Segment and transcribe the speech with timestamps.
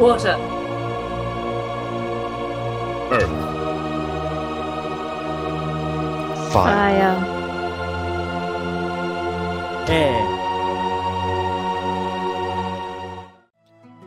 [0.00, 0.34] Water.
[3.12, 3.28] Earth.
[6.50, 6.72] Fire.
[6.72, 7.16] Fire.
[9.90, 10.26] Air.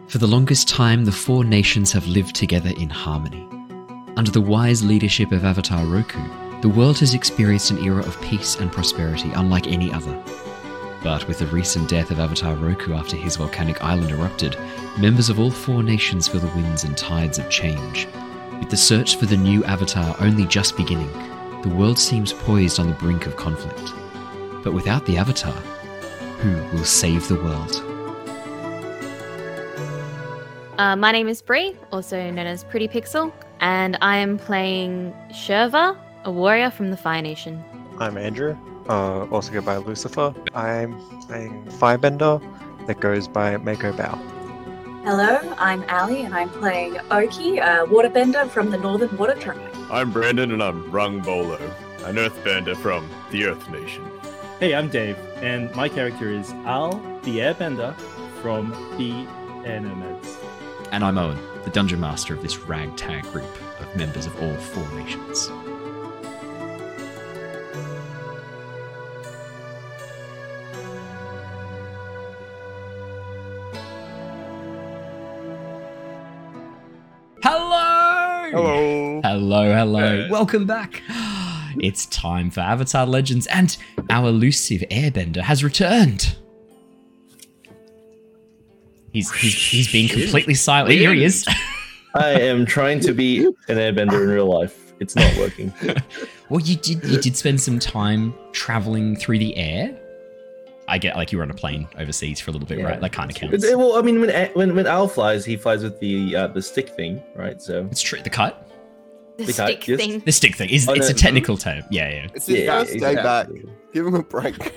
[0.07, 3.47] For the longest time, the four nations have lived together in harmony.
[4.17, 6.23] Under the wise leadership of Avatar Roku,
[6.61, 10.19] the world has experienced an era of peace and prosperity unlike any other.
[11.03, 14.57] But with the recent death of Avatar Roku after his volcanic island erupted,
[14.97, 18.07] members of all four nations feel the winds and tides of change.
[18.59, 21.11] With the search for the new Avatar only just beginning,
[21.61, 23.91] the world seems poised on the brink of conflict.
[24.63, 25.51] But without the Avatar,
[26.39, 27.83] who will save the world?
[30.77, 36.31] Uh, my name is Bree, also known as PrettiPixel, and I am playing Shurva, a
[36.31, 37.61] warrior from the Fire Nation.
[37.99, 38.57] I'm Andrew,
[38.89, 40.33] uh, also go by Lucifer.
[40.53, 42.41] I'm playing Firebender
[42.87, 44.19] that goes by Mako Bao.
[45.03, 49.59] Hello, I'm Ali, and I'm playing Oki, a waterbender from the Northern Water Tribe.
[49.91, 51.57] I'm Brandon and I'm Rung Bolo,
[52.05, 54.09] an earthbender from the Earth Nation.
[54.59, 57.93] Hey, I'm Dave, and my character is Aal, the Airbender
[58.41, 59.27] from the
[59.67, 60.37] Air Nomads.
[60.93, 64.89] And I'm Owen, the dungeon master of this ragtag group of members of all four
[64.97, 65.49] nations.
[78.53, 79.19] Hello!
[79.23, 79.73] Hello.
[79.73, 80.27] Hello.
[80.29, 81.01] Welcome back.
[81.79, 83.75] It's time for Avatar Legends, and
[84.11, 86.37] our elusive airbender has returned.
[89.11, 90.93] He's he's, he's being completely silent.
[90.93, 91.47] Here he is.
[92.13, 94.93] I am trying to be an airbender in real life.
[94.99, 95.73] It's not working.
[96.49, 99.97] Well, you did you did spend some time traveling through the air.
[100.87, 102.85] I get like you were on a plane overseas for a little bit, Yeah.
[102.85, 102.99] right?
[103.01, 103.53] That kind of counts.
[103.55, 106.61] It's- well, I mean, when when when Aal flies, he flies with the uh, the
[106.61, 107.61] stick thing, right?
[107.61, 108.19] So It's true.
[108.21, 108.69] The cut,
[109.37, 109.99] The Okay, stick yes.
[109.99, 110.19] thing.
[110.19, 111.83] the stick thing is Oh, it's no, a technical term.
[111.89, 112.27] Yeah, yeah.
[112.35, 113.47] It's his yeah, first day back.
[113.93, 114.57] Give him a break.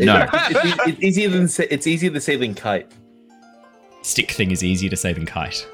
[0.00, 2.90] no, it's, it's easier than it's easier to say than kite.
[4.02, 5.66] stick thing is easier to say than kite.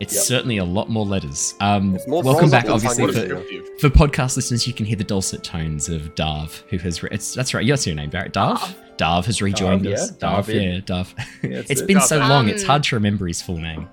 [0.00, 0.24] It's Yep.
[0.24, 1.54] certainly a lot more letters.
[1.60, 3.44] Um, more welcome back, obviously, for,
[3.78, 4.66] for podcast listeners.
[4.66, 7.02] You can hear the dulcet tones of Darv, who has.
[7.02, 7.66] Re- it's, that's right.
[7.66, 8.32] That's your name, Barrett.
[8.32, 8.74] Darv.
[8.96, 10.10] Darv has rejoined Darv, us.
[10.10, 10.16] yeah.
[10.28, 10.60] Darv, Darv, yeah.
[10.60, 11.14] yeah, Darv.
[11.50, 11.86] Yeah, it's it.
[11.86, 12.28] been so Darv.
[12.28, 12.48] long.
[12.48, 13.88] It's Um, hard to remember his full name.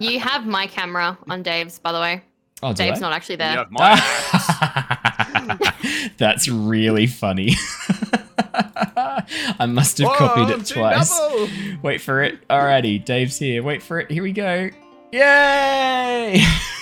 [0.00, 2.22] You have my camera on Dave's, by the way.
[2.62, 3.02] Oh, Dave's I?
[3.02, 3.56] not actually You there.
[3.58, 3.94] have my
[6.18, 7.54] That's really funny.
[9.60, 11.16] I must have copied it twice.
[11.82, 12.46] Wait for it.
[12.48, 13.62] Alrighty, Dave's here.
[13.62, 14.10] Wait for it.
[14.10, 14.70] Here we go.
[15.12, 16.34] Yay!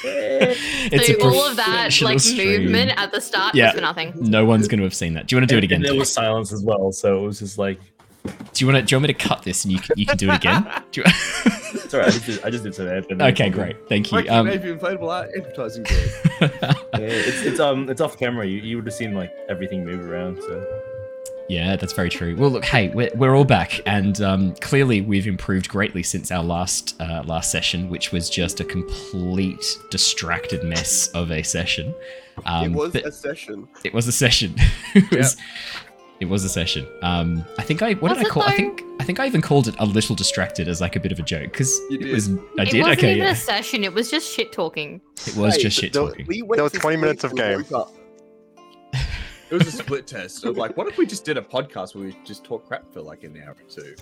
[0.04, 2.62] it's so a all of that like stream.
[2.64, 3.66] movement at the start Yeah.
[3.66, 4.12] was for nothing.
[4.16, 5.26] No one's going to have seen that.
[5.26, 5.76] Do you want to do it again?
[5.82, 7.78] And there was silence as well, so it was just like,
[8.24, 8.32] Do
[8.64, 8.82] you want to?
[8.82, 10.66] Do you want me to cut this and you can, you can do it again?
[10.92, 11.04] Do you,
[11.46, 12.08] it's alright.
[12.08, 13.30] I just did, I just did some airbender.
[13.32, 13.76] okay, great.
[13.88, 14.18] Thank you.
[14.18, 15.86] Like Um, maybe inflatable art advertising.
[16.40, 16.50] Yeah,
[16.94, 18.46] it's, it's um it's off camera.
[18.46, 20.40] You, you would have seen like everything move around.
[20.42, 20.66] So
[21.48, 22.34] Yeah, that's very true.
[22.36, 26.42] Well, look, hey, we're, we're all back, and um, clearly we've improved greatly since our
[26.42, 31.94] last uh, last session, which was just a complete distracted mess of a session.
[32.44, 33.68] Um, it was a session.
[33.84, 34.54] it was a session.
[34.94, 35.36] it was
[36.18, 36.86] it was a session.
[37.02, 38.42] Um, I think I what Was did I it call?
[38.42, 41.12] I think I think I even called it a little distracted as like a bit
[41.12, 42.28] of a joke because it was.
[42.58, 42.80] I it did.
[42.82, 43.30] wasn't Okay, even yeah.
[43.32, 45.00] a session, it was just shit talking.
[45.26, 46.26] It was Hey, just shit there- talking.
[46.26, 47.64] We There was 20 minutes of game.
[47.72, 47.94] up.
[49.50, 50.38] It was a split test.
[50.38, 53.00] So like, what if we just did a podcast where we just talk crap for
[53.00, 53.94] like an hour or two?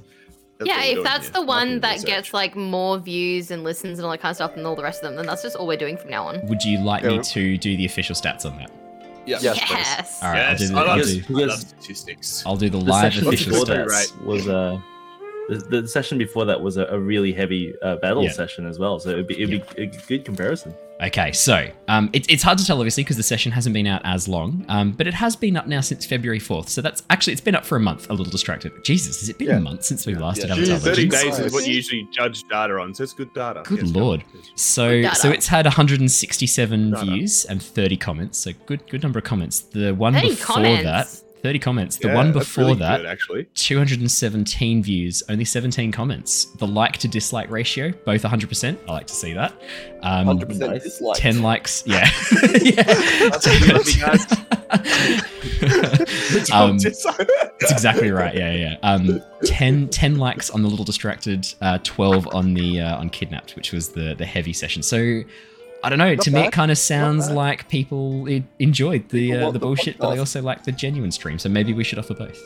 [0.58, 1.32] That's yeah, if that's here.
[1.32, 2.06] the one that research.
[2.06, 4.82] gets like more views and listens and all that kind of stuff than all the
[4.84, 6.46] rest of them, then that's just all we're doing from now on.
[6.46, 8.70] Would you like me to do the official stats on that?
[9.26, 9.38] Yeah.
[9.40, 10.22] Yes, yes.
[10.22, 12.44] All right, I'll do the- I I'll do- I love statistics.
[12.46, 13.88] I'll do the the live session official before stats.
[13.88, 14.24] Right.
[14.24, 14.78] was uh
[15.48, 18.30] the, the session before that was a, a really heavy uh, battle Yeah.
[18.32, 18.98] session as well.
[18.98, 20.74] So it'd be, it'd be a good comparison.
[21.02, 24.00] Okay, so um, it, it's hard to tell, obviously, because the session hasn't been out
[24.04, 26.68] as long, um, but it has been up now since February 4th.
[26.68, 28.72] So that's actually, it's been up for a month, a little distracted.
[28.84, 29.56] Jesus, has it been Yeah.
[29.56, 30.44] a month since we last Yeah.
[30.44, 31.36] did Avatar Geez, 30 Legends?
[31.38, 33.62] days is what you usually judge data on, so it's good data.
[33.64, 34.24] Good Yes, lord.
[34.54, 37.04] So, Good so it's had 167 Data.
[37.04, 38.38] views and 30 comments.
[38.38, 39.60] So good, good number of comments.
[39.60, 40.84] The one before comments.
[40.84, 41.96] that, 30 comments.
[41.98, 43.44] The Yeah, one before really that, good, actually.
[43.54, 46.46] 217 views, only 17 comments.
[46.46, 48.78] The like to dislike ratio, both 100%.
[48.88, 49.52] I like to see that.
[50.00, 51.18] Um, 100% dislike.
[51.18, 52.08] 10 likes, yeah.
[52.62, 52.82] yeah.
[53.28, 54.26] That's what you love me, guys.
[56.52, 58.34] Um, That's exactly right.
[58.34, 58.70] Yeah, yeah.
[58.70, 58.76] yeah.
[58.82, 63.56] Um, 10, 10 likes on the little distracted, uh, twelve on the uh, on kidnapped,
[63.56, 64.82] which was the the heavy session.
[64.82, 65.22] So
[65.84, 66.14] I don't know.
[66.14, 68.26] Not to me, it kind of sounds like people
[68.58, 71.38] enjoyed the People uh, want the the bullshit, but they also like the genuine stream.
[71.38, 72.40] So maybe we should offer both.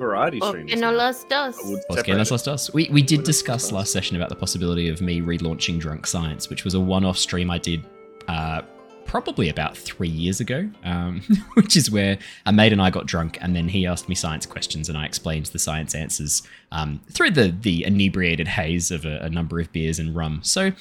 [0.00, 0.66] variety stream.
[0.66, 1.56] que no las dos.
[1.58, 2.44] I would Los separate que nos it.
[2.44, 2.72] dos.
[2.72, 6.64] We, we did discuss last session about the possibility of me relaunching Drunk Science, which
[6.64, 7.84] was a one off stream I did
[8.26, 8.62] uh,
[9.04, 11.20] probably about three years ago, um,
[11.54, 14.46] which is where a mate and I got drunk, and then he asked me science
[14.46, 16.42] questions, and I explained the science answers
[16.72, 20.40] um, through the, the inebriated haze of a, a number of beers and rum.
[20.42, 20.72] So,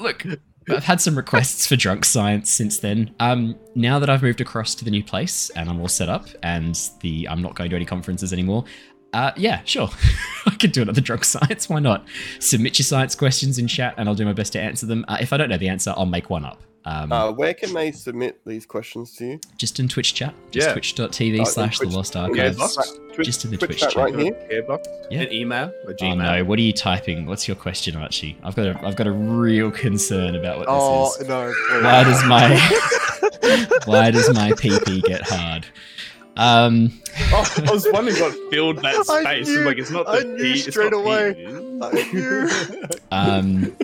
[0.00, 0.24] look.
[0.70, 3.14] I've had some requests for drunk science since then.
[3.20, 6.26] Um, now that I've moved across to the new place and I'm all set up,
[6.42, 8.64] and the I'm not going to any conferences anymore,
[9.12, 9.90] uh, yeah, sure.
[10.46, 11.68] I could do another drunk science.
[11.68, 12.06] Why not?
[12.40, 15.04] Submit your science questions in chat and I'll do my best to answer them.
[15.06, 16.60] Uh, if I don't know the answer, I'll make one up.
[16.86, 19.40] Um, Uh, where can they submit these questions to you?
[19.56, 20.34] just in Twitch chat.
[20.50, 20.72] Just Yeah.
[20.74, 22.56] twitch.tv Oh, slash the lost archives.
[22.58, 22.92] box.
[23.14, 24.04] Twitch, Just in the Twitch Twitch chat chat.
[24.04, 24.64] right here.
[25.10, 25.20] Yeah.
[25.22, 25.72] An email.
[25.88, 27.24] A Oh no, what are you typing?
[27.26, 28.36] What's your question, Archie?
[28.44, 31.30] I've got a I've got a real concern about what Oh this is.
[31.30, 31.50] Oh
[31.80, 31.82] no!
[31.82, 35.66] Why does my why does my PP get hard?
[36.36, 37.00] Um
[37.32, 39.48] Oh, I was wondering what filled that I space.
[39.48, 41.30] knew- like it's not I the knew P, it's straight away.
[41.30, 41.82] it is.
[41.82, 42.48] I knew.
[43.14, 43.76] Um,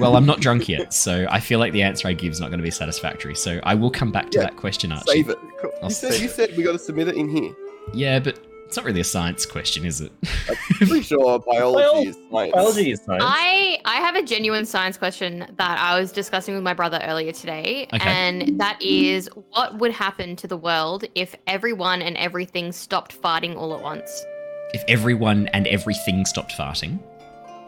[0.00, 2.48] well, I'm not drunk yet, so I feel like the answer I give is not
[2.48, 3.34] going to be satisfactory.
[3.34, 5.04] So I will come back to Yeah, that question, Archie.
[5.12, 5.38] Save it.
[5.82, 7.52] I'll You said save you said we got to submit it in here.
[7.92, 8.38] Yeah, but
[8.72, 10.10] it's not really a science question, is it?
[10.48, 10.56] I'm
[10.88, 12.52] pretty sure biology is science.
[12.54, 13.22] Biology is science.
[13.26, 17.32] I I have a genuine science question that I was discussing with my brother earlier
[17.32, 18.02] today, Okay.
[18.08, 23.56] and that is what would happen to the world if everyone and everything stopped farting
[23.56, 24.24] all at once?
[24.72, 26.98] if everyone and everything stopped farting,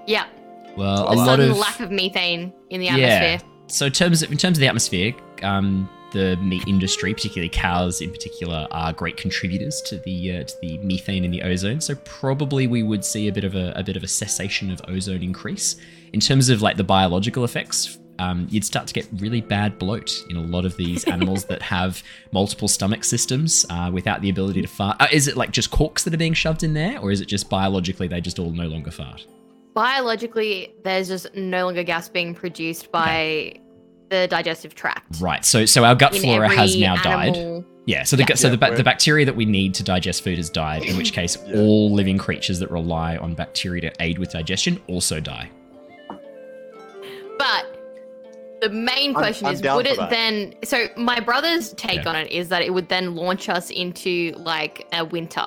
[0.07, 0.25] Yeah,
[0.75, 2.97] well, a a lot sudden of lack of methane in the Yeah.
[2.97, 3.51] atmosphere.
[3.67, 5.13] so in terms of in terms of the atmosphere,
[5.43, 10.55] um, the meat industry, particularly cows in particular, are great contributors to the uh, to
[10.63, 11.81] the methane in the ozone.
[11.81, 14.81] So probably we would see a bit of a, a bit of a cessation of
[14.89, 15.77] ozone increase.
[16.15, 20.25] In terms of like the biological effects, um, you'd start to get really bad bloat
[20.31, 22.03] in a lot of these animals that have
[22.33, 24.97] multiple stomach systems uh, without the ability to fart.
[25.01, 27.27] Uh, is it like just corks that are being shoved in there, or is it
[27.27, 29.27] just biologically they just all no longer fart?
[29.75, 33.55] Biologically, there's just no longer gas being produced by
[34.11, 35.21] the digestive tract.
[35.21, 35.45] Right.
[35.45, 37.65] So so our gut flora has now died.
[37.87, 38.35] Yeah, so the Yeah.
[38.37, 40.85] so the, Yeah, ba- the bacteria that we need to digest food has died.
[40.85, 41.57] In which case, Yeah.
[41.61, 45.51] all living creatures that rely on bacteria to aid with digestion also die.
[47.39, 47.67] But
[48.61, 50.11] the main I'm- question I'm is would it that.
[50.11, 52.11] then so my brother's take Yeah.
[52.11, 55.45] on it is that it would then launch us into like a winter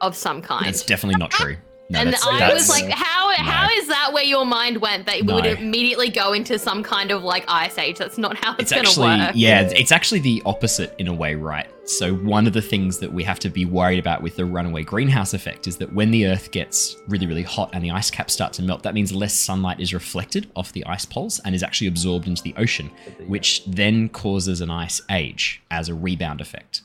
[0.00, 0.66] of some kind.
[0.66, 1.56] That's definitely not true.
[1.90, 5.06] No, and that's, I that's, was like, how how is that where your mind went?
[5.06, 7.98] That we would immediately go into some kind of like ice age.
[7.98, 9.32] That's not how it's it's, gonna work.
[9.34, 11.68] yeah, it's actually the opposite in a way, right?
[11.86, 14.82] So one of the things that we have to be worried about with the runaway
[14.84, 18.32] greenhouse effect is that when the Earth gets really, really hot and the ice caps
[18.32, 21.62] start to melt, that means less sunlight is reflected off the ice poles and is
[21.62, 22.90] actually absorbed into the ocean,
[23.26, 26.80] which then causes an ice age as a rebound effect.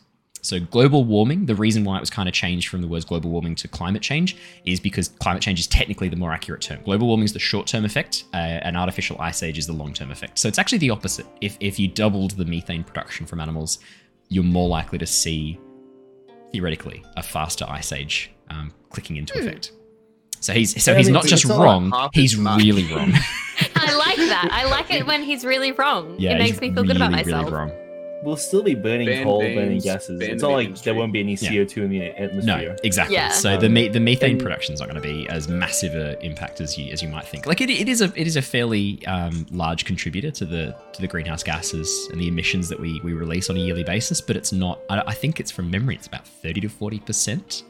[0.50, 3.30] So global warming, the reason why it was kind of changed from the words global
[3.30, 4.36] warming to climate change
[4.66, 6.82] is because climate change is technically the more accurate term.
[6.84, 10.40] Global warming is the short-term effect, uh, and artificial ice age is the long-term effect.
[10.40, 11.28] So it's actually the opposite.
[11.40, 13.78] If if you doubled the methane production from animals,
[14.30, 15.60] you're more likely to see
[16.52, 19.72] theoretically a faster ice age um, clicking into effect.
[20.40, 23.12] So he's so he's not just like wrong, he's really wrong.
[23.76, 24.50] I like that.
[24.52, 26.16] I like it when he's really wrong.
[26.18, 27.46] yeah, it makes me feel good about myself.
[27.46, 27.89] Really wrong.
[28.24, 30.20] We'll still be burning Ban coal, burning gases.
[30.20, 30.92] ban It's not like industry.
[30.92, 32.70] there won't be any CO2 in the atmosphere.
[32.70, 33.16] No, exactly.
[33.16, 33.30] Yeah.
[33.30, 35.96] So the Um, me- the methane and- production is not going to be as massive
[35.96, 37.46] an impact as you as you might think.
[37.46, 41.02] Like it, it is a it is a fairly um, large contributor to the to
[41.02, 44.22] the greenhouse gases and the emissions that we we release on a yearly basis.
[44.22, 44.80] But it's not.
[44.90, 45.96] I, I think it's from memory.
[45.96, 47.64] It's about thirty to forty percent,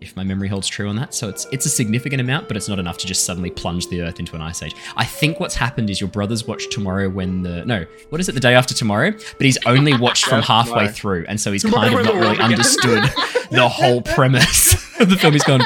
[0.00, 1.14] if my memory holds true on that.
[1.14, 4.02] So it's it's a significant amount, but it's not enough to just suddenly plunge the
[4.02, 4.74] Earth into an ice age.
[4.96, 8.32] I think what's happened is your brothers watched tomorrow when the no, what is it,
[8.32, 9.10] the day after tomorrow?
[9.12, 10.88] But he's only watched from halfway tomorrow.
[10.88, 13.02] through, and so he's Tomorrow kind of not really understood
[13.50, 15.32] the whole premise of the film.
[15.32, 15.62] He's gone.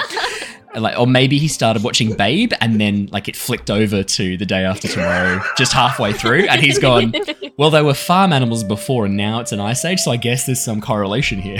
[0.74, 4.46] Like, or maybe he started watching Babe and then like it flicked over to the
[4.46, 7.12] day after tomorrow, just halfway through, and he's gone.
[7.58, 10.46] Well, there were farm animals before, and now it's an ice age, so I guess
[10.46, 11.58] there's some correlation here.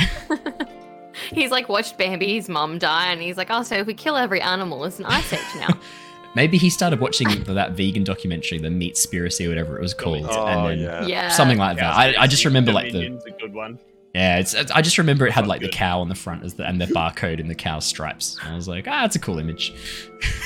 [1.35, 4.41] He's like watched Bambi's mum die, and he's like, "Oh, so if we kill every
[4.41, 5.79] animal, it's an ice age now."
[6.35, 10.25] Maybe he started watching that vegan documentary, the Meat Spiracy, or whatever it was called,
[10.31, 11.07] Oh and then yeah.
[11.07, 11.95] yeah, something like that.
[11.95, 13.79] I, I just remember like the a good one.
[14.15, 16.55] yeah, it's, it's- I just remember it had like the cow on the front as
[16.55, 18.39] the, and the barcode in the cow's stripes.
[18.43, 19.75] And I was like, ah, it's a cool image.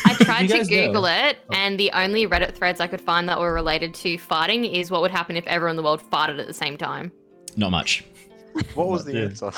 [0.04, 3.28] I tried to guys know- Google it, and the only Reddit threads I could find
[3.28, 6.40] that were related to farting is what would happen if everyone in the world farted
[6.40, 7.12] at the same time.
[7.56, 8.02] Not much.
[8.74, 9.20] What was the Yeah.
[9.22, 9.50] answer?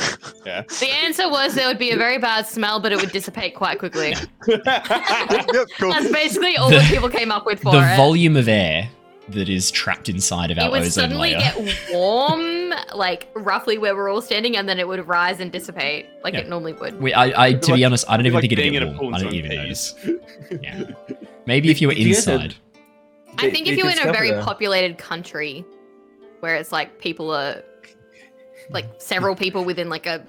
[0.44, 3.78] The answer was there would be a very bad smell, but it would dissipate quite
[3.78, 4.14] quickly.
[4.46, 4.64] yep,
[5.78, 5.90] cool.
[5.92, 7.96] That's basically all The- that people came up with for the it.
[7.96, 8.88] volume of air
[9.30, 11.38] that is trapped inside of our it our would ozone suddenly layer.
[11.38, 16.06] get warm like roughly where we're all standing, and then it would rise and dissipate
[16.24, 16.40] like Yeah.
[16.40, 17.00] it normally would.
[17.00, 18.82] We, I, I, to be like- honest, I don't even like think it'd being get
[18.82, 18.98] in a warm.
[18.98, 19.94] pool I in don't even peas.
[20.06, 20.60] notice.
[20.62, 20.84] Yeah.
[21.46, 22.54] Maybe if you were Did you guys have- inside.
[23.38, 25.64] I think if you're in a very populated country,
[26.40, 27.62] where it's like people are
[28.70, 30.24] like several people within like a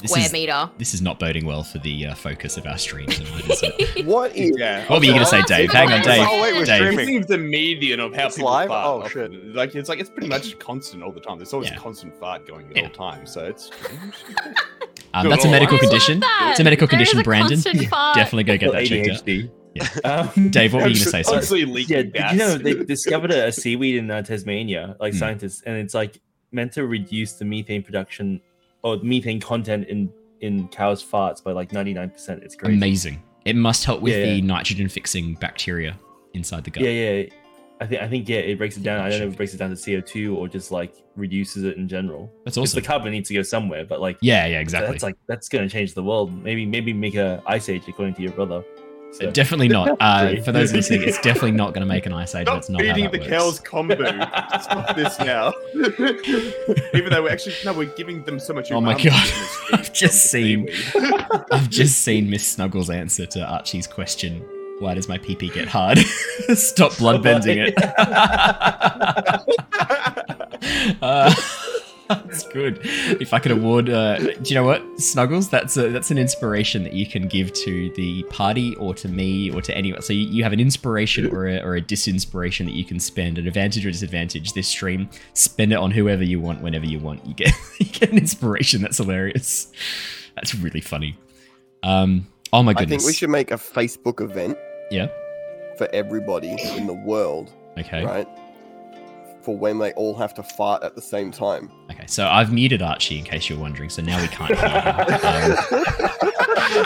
[0.00, 0.70] This square is- meter.
[0.78, 4.04] This is not boding well for the uh, focus of our stream tonight, is it?
[4.06, 4.56] What is?
[4.58, 4.86] Yeah.
[4.88, 5.70] What were you going to say, Dave?
[5.72, 6.26] Hang on, Dave.
[6.28, 6.76] Oh, wait, we're Dave.
[6.78, 6.92] streaming.
[7.00, 8.68] Everything's the median of how It's people live?
[8.68, 8.86] fart.
[8.86, 9.32] Oh, often.
[9.32, 9.54] shit.
[9.54, 11.38] Like it's like it's pretty much constant all the time.
[11.38, 11.76] There's always Yeah.
[11.76, 12.82] a constant fart going at Yeah.
[12.84, 13.32] all times.
[13.32, 13.70] So it's
[15.14, 16.20] Um, that's a Oh, medical condition.
[16.20, 16.48] that.
[16.50, 17.60] It's a medical There is condition, a Brandon.
[17.60, 19.22] Definitely go get that checked out.
[19.26, 19.50] ADHD.
[19.74, 19.88] Yeah.
[20.36, 21.22] Um, Dave, what were you going to say?
[21.22, 21.36] Sorry.
[21.36, 22.32] Honestly, leaking yeah, did gas.
[22.32, 25.18] you know they discovered a, a seaweed in uh, Tasmania, like Hmm.
[25.18, 26.20] scientists, and it's like
[26.54, 28.40] meant to reduce the methane production
[28.82, 32.42] or methane content in in cows' farts by like ninety nine percent.
[32.42, 32.76] It's crazy.
[32.76, 33.22] Amazing.
[33.44, 34.44] It must help with Yeah, the yeah.
[34.44, 35.98] nitrogen fixing bacteria
[36.32, 36.82] inside the gut.
[36.84, 37.28] Yeah, yeah.
[37.80, 39.00] I think I think yeah, it breaks it down.
[39.00, 41.64] I don't know if it breaks it down to CO two or just like reduces
[41.64, 42.32] it in general.
[42.44, 42.80] That's awesome.
[42.80, 44.90] The carbon needs to go somewhere, but like Yeah, yeah, exactly.
[44.92, 46.32] that's like that's gonna change the world.
[46.42, 48.62] Maybe maybe make a ice age according to your brother.
[49.18, 49.96] So- Definitely not.
[50.00, 50.44] Uh, Great.
[50.44, 52.46] for those listening, it's definitely not going to make an ice age.
[52.46, 53.30] Stop That's not how feeding that the works.
[53.30, 54.62] cows kombu.
[54.62, 55.52] Stop this now.
[56.94, 58.70] Even though we're actually no, we're giving them so much.
[58.72, 59.06] Oh my God.
[59.06, 60.68] in this feed I've just seen-
[61.52, 64.44] I've just seen Miss Snuggles' answer to Archie's question.
[64.80, 65.98] Why does my pee pee get hard?
[66.54, 67.74] Stop blood bending it.
[71.00, 71.32] uh,
[72.08, 72.80] that's good.
[72.82, 75.48] If I could award, uh, do you know what, Snuggles?
[75.48, 79.50] That's a, that's an inspiration that you can give to the party or to me
[79.50, 80.02] or to anyone.
[80.02, 83.38] So you, you have an inspiration or a, or a disinspiration that you can spend,
[83.38, 84.52] an advantage or disadvantage.
[84.52, 87.24] This stream, spend it on whoever you want, whenever you want.
[87.26, 88.82] You get you get an inspiration.
[88.82, 89.72] That's hilarious.
[90.34, 91.16] That's really funny.
[91.82, 92.26] Um.
[92.52, 92.96] Oh my goodness!
[92.96, 94.56] I think we should make a Facebook event
[94.90, 95.08] Yeah.
[95.76, 98.04] for everybody in the world, Okay.
[98.04, 98.28] right?
[99.42, 101.70] For when they all have to fart at the same time.
[101.94, 102.06] Okay.
[102.06, 103.88] So I've muted Archie in case you're wondering.
[103.90, 105.14] So now we can't hear him.
[105.24, 106.84] Um,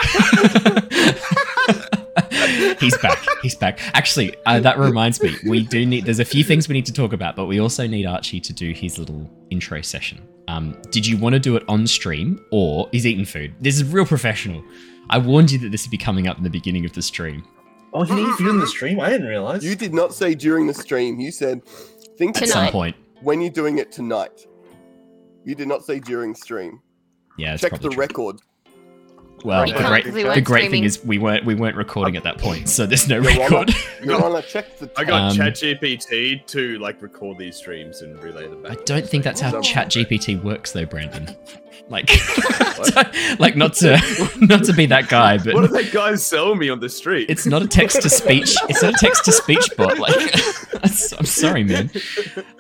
[2.81, 3.19] He's back.
[3.43, 3.81] He's back.
[3.95, 5.35] Actually, uh, that reminds me.
[5.47, 6.05] We do need.
[6.05, 8.53] There's a few things we need to talk about, but we also need Archie to
[8.53, 10.27] do his little intro session.
[10.49, 13.55] Um, did you want to do it on stream or he's eating food?
[13.61, 14.63] This is real professional.
[15.11, 17.45] I warned you that this would be coming up in the beginning of the stream.
[17.93, 19.01] Oh, you need food in the stream?
[19.01, 19.65] I didn't realize.
[19.65, 21.19] You did not say during the stream.
[21.21, 21.65] You said
[22.17, 22.97] think At about some point.
[23.23, 24.47] when you're doing it tonight.
[25.49, 26.83] You did not say during stream.
[27.39, 27.97] Yeah, it's Check the true.
[27.99, 28.37] record.
[29.45, 31.77] Well, We the can't great, 'cause we the great thing is we weren't we weren't
[31.77, 33.71] recording at that point, so there's no You're record.
[34.05, 38.23] You're on a check the I got Um, ChatGPT to like record these streams and
[38.23, 38.73] relay them back.
[38.73, 39.53] I don't think that's how.
[39.63, 41.35] ChatGPT works, though, Brandon.
[41.89, 42.09] Like,
[43.39, 43.99] like not to
[44.41, 47.31] not to be that guy, but What did that guy sell me on the street?
[47.31, 48.55] it's not a text to speech.
[48.69, 49.99] It's not a text to speech bot.
[49.99, 50.15] Like,
[50.83, 51.91] I'm sorry, man.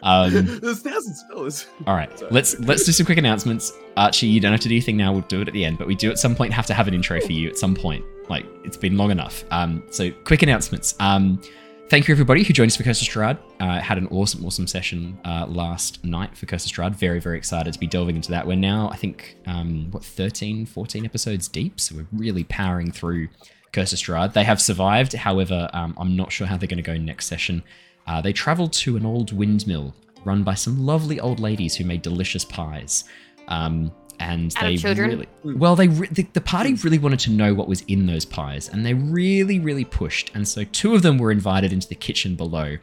[0.03, 1.67] Um, There's thousands of dollars.
[1.87, 3.73] all right, let's let's do some quick announcements.
[3.97, 5.13] Archie, you don't have to do anything now.
[5.13, 6.89] We'll do it at the end, but we do at some point have to have
[6.89, 8.05] an intro for you at some point.
[8.29, 9.45] Like, it's been long enough.
[9.51, 10.95] Um, so quick announcements.
[11.01, 11.41] Um,
[11.89, 13.39] thank you everybody who joined us for Curse of Strahd.
[13.61, 16.95] Uh, had an awesome, awesome session uh, last night for Curse of Strahd.
[16.95, 18.47] Very, very excited to be delving into that.
[18.47, 23.29] We're now, I think, um, what 13, 14 episodes deep, so we're really powering through
[23.73, 24.35] Curse of Strahd.
[24.35, 27.63] They have survived, however, um, I'm not sure how they're going to go next session.
[28.07, 32.03] Uh, they travelled to an old windmill run by some lovely old ladies who made
[32.03, 33.05] delicious pies.
[33.49, 35.11] Um, and Out they children?
[35.45, 38.25] really, well, they re- the, the party really wanted to know what was in those
[38.25, 40.31] pies, and they really, really pushed.
[40.35, 42.77] And so two of them were invited into the kitchen below,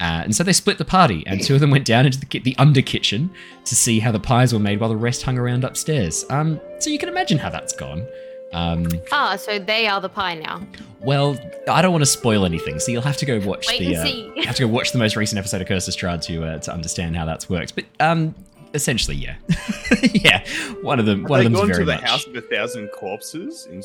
[0.00, 2.26] uh, and so they split the party, and two of them went down into the,
[2.26, 3.30] ki- the under kitchen
[3.64, 6.24] to see how the pies were made, while the rest hung around upstairs.
[6.30, 8.06] Um, so you can imagine how that's gone.
[8.52, 10.64] Um, Ah, so they are the pie now.
[11.00, 11.36] well,
[11.68, 13.86] I don't want to spoil anything, so you'll have to go watch Wait the.
[13.86, 14.32] and Uh, see.
[14.36, 16.58] you have to go watch the most recent episode of Curse of Strahd to uh,
[16.58, 17.74] to understand how that's worked.
[17.74, 18.32] But um,
[18.74, 19.36] essentially, yeah,
[20.12, 20.44] yeah,
[20.82, 21.24] one of them.
[21.24, 22.04] One they of them's gone very to the much.
[22.04, 23.82] House of a Thousand Corpses in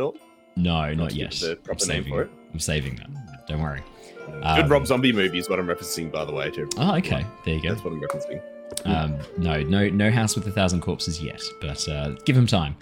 [0.00, 0.16] all?
[0.56, 1.32] No, not to yet.
[1.32, 2.30] the I'm proper name saving for it.
[2.52, 3.46] I'm saving that.
[3.46, 3.82] Don't worry.
[4.26, 6.50] Good Um, Rob Zombie movie is what I'm referencing, by the way.
[6.50, 6.68] Too.
[6.76, 7.24] Oh, okay.
[7.44, 7.70] There you go.
[7.70, 8.42] That's what I'm referencing.
[8.84, 12.76] Um, no, no, no house with a thousand corpses yet, but uh, give him time.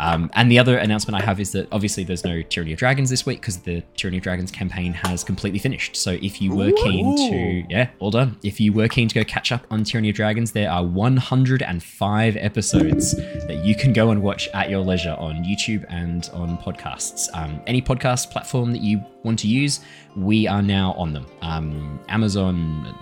[0.00, 3.10] Um, and the other announcement I have is that obviously there's no Tyranny of Dragons
[3.10, 5.94] this week because the Tyranny of Dragons campaign has completely finished.
[5.94, 8.38] So if you were keen to, yeah, all done.
[8.42, 12.36] If you were keen to go catch up on Tyranny of Dragons, there are 105
[12.38, 17.28] episodes that you can go and watch at your leisure on YouTube and on podcasts.
[17.34, 19.80] Um, any podcast platform that you want to use,
[20.16, 21.26] we are now on them.
[21.42, 22.96] Um, Amazon,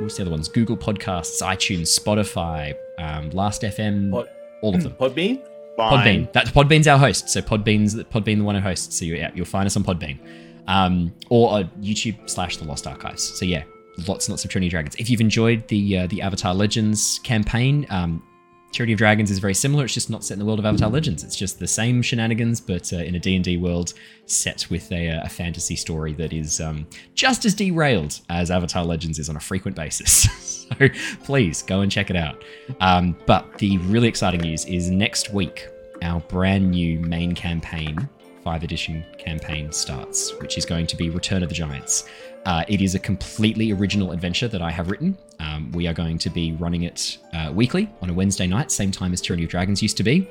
[0.00, 0.48] what's the other ones?
[0.48, 4.28] Google Podcasts, iTunes, Spotify, um, Last FM, Pod-
[4.60, 4.92] all of them.
[4.92, 5.42] Podbean?
[5.78, 6.32] Podbean.
[6.32, 7.28] That Podbean's our host.
[7.28, 8.98] So Podbean's Podbean the one who hosts.
[8.98, 10.18] So you, you'll find us on Podbean,
[10.66, 13.22] um, or uh, YouTube slash The Lost Archives.
[13.22, 13.64] So yeah,
[14.06, 14.94] lots and lots of of Dragons.
[14.96, 18.22] If you've enjoyed the uh, the Avatar Legends campaign, um,
[18.72, 19.84] Tyranny of Dragons is very similar.
[19.84, 21.24] It's just not set in the world of Avatar Legends.
[21.24, 23.94] It's just the same shenanigans, but uh, in a D&D world
[24.26, 28.84] set with a, uh, a fantasy story that is um, just as derailed as Avatar
[28.84, 30.28] Legends is on a frequent basis.
[30.78, 30.88] so
[31.24, 32.44] please go and check it out.
[32.80, 35.68] Um, but the really exciting news is next week,
[36.02, 38.08] our brand new main campaign,
[38.44, 42.04] 5 edition campaign starts, which is going to be Return of the Giants.
[42.48, 45.18] Uh, it is a completely original adventure that I have written.
[45.38, 48.90] Um, we are going to be running it uh, weekly on a Wednesday night, same
[48.90, 50.26] time as Tyranny of Dragons used to be.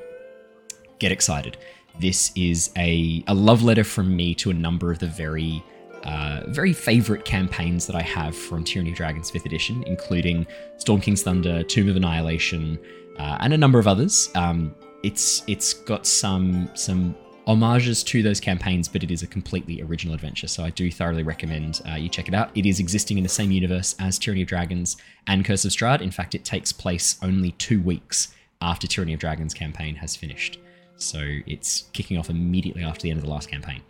[0.98, 1.58] Get excited.
[2.00, 5.64] This is a, a love letter from me to a number of the very,
[6.06, 10.48] uh, very favorite campaigns that I have from Tyranny of Dragons 5th edition, including
[10.78, 12.80] Storm King's Thunder, Tomb of Annihilation,
[13.20, 14.32] uh, and a number of others.
[14.34, 17.16] Um, it's it's got some some
[17.48, 20.48] homages to those campaigns, but it is a completely original adventure.
[20.48, 22.52] So I do thoroughly recommend uh, you check it out.
[22.56, 26.02] It is existing in the same universe as Tyranny of Dragons and Curse of Strahd.
[26.02, 30.60] In fact, it takes place only two weeks after Tyranny of Dragons campaign has finished.
[30.98, 33.82] So it's kicking off immediately after the end of the last campaign.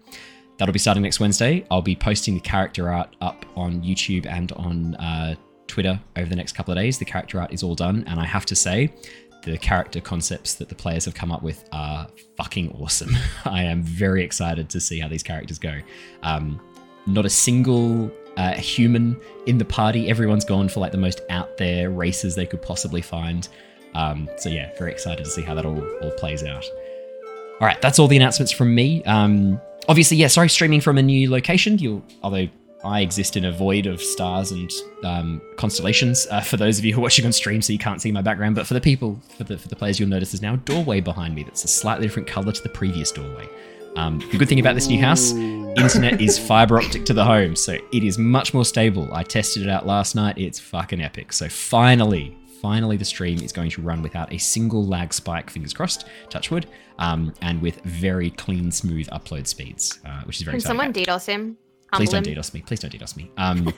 [0.58, 1.66] That'll be starting next Wednesday.
[1.72, 5.36] I'll be posting the character art up on YouTube and on uh,
[5.68, 6.98] Twitter over the next couple of days.
[6.98, 8.94] The character art is all done, and I have to say,
[9.44, 13.16] the character concepts that the players have come up with are fucking awesome.
[13.46, 15.80] I am very excited to see how these characters go.
[16.24, 16.60] Um,
[17.06, 20.10] not a single uh, human in the party.
[20.10, 23.48] Everyone's gone for like the most out there races they could possibly find.
[23.96, 26.66] Um, so yeah, very excited to see how that all, all plays out.
[27.60, 29.04] All right, that's all the announcements from me.
[29.06, 31.80] Um, obviously, yeah, sorry, streaming from a new location.
[31.80, 32.48] You'll, although
[32.84, 34.72] I exist in a void of stars and
[35.04, 36.28] um, constellations.
[36.30, 38.22] Uh, for those of you who are watching on stream, so you can't see my
[38.22, 40.58] background, but for the people, for the for the players, you'll notice there's now a
[40.58, 43.48] doorway behind me that's a slightly different color to the previous doorway.
[43.96, 47.56] Um, the good thing about this new house, internet is fiber optic to the home,
[47.56, 49.12] so it is much more stable.
[49.12, 51.34] I tested it out last night; it's fucking epic.
[51.34, 55.50] So finally, finally, the stream is going to run without a single lag spike.
[55.50, 56.68] Fingers crossed, touch wood,
[57.00, 60.94] um, and with very clean, smooth upload speeds, uh, which is very Can exciting.
[60.94, 61.58] someone DDoS him?
[61.94, 62.38] Please don't Humble him?
[62.38, 62.62] DDoS me.
[62.66, 63.32] Please don't DDoS me.
[63.38, 63.74] Um,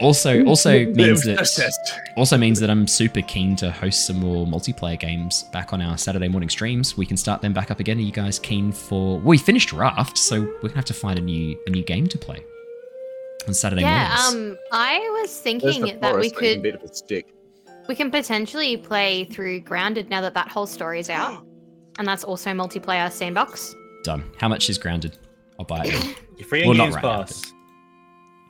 [0.00, 4.98] also, also means that also means that I'm super keen to host some more multiplayer
[4.98, 6.96] games back on our Saturday morning streams.
[6.96, 7.98] We can start them back up again.
[7.98, 9.16] Are you guys keen for?
[9.18, 12.06] Well, we finished Raft, so we're gonna have to find a new a new game
[12.08, 12.42] to play
[13.46, 14.52] on Saturday Yeah, mornings.
[14.52, 16.90] um, I was thinking the that we forest, but you can could beat it with
[16.92, 17.34] a stick.
[17.88, 21.44] we can potentially play through Grounded now that that whole story is out,
[21.98, 23.74] and that's also multiplayer sandbox.
[24.04, 24.24] Done.
[24.38, 25.18] How much is grounded?
[25.60, 26.16] I'll buy it.
[26.38, 27.51] You're free Well, on not Games right now, Pass.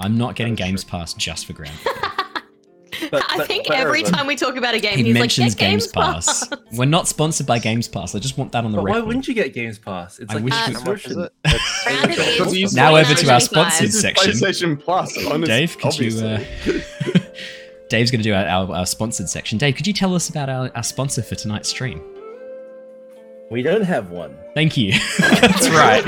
[0.00, 0.90] I'm not getting That is Games true.
[0.98, 1.78] Pass just for grounded.
[3.10, 4.14] But- I but- think but- every Horizon.
[4.14, 6.48] time we talk about a game, He he's mentions like, "Get Games Pass.
[6.74, 8.14] We're not sponsored by Games Pass.
[8.14, 10.18] I just want that on the But why wouldn't you get Games Pass?
[10.20, 11.32] It's I like wish a we- How much is it?
[11.44, 14.30] It's- Grounded it's- is Because Now over to our sponsored section.
[14.32, 15.26] PlayStation Plus.
[15.26, 16.24] Honest, Dave, could you?
[16.24, 16.44] Uh,
[17.88, 19.58] Dave's going to do our, our, our sponsored section.
[19.58, 22.00] Dave, could you tell us about our, our sponsor for tonight's stream?
[23.52, 24.34] We don't have one.
[24.54, 24.92] Thank you.
[25.18, 26.02] That's right.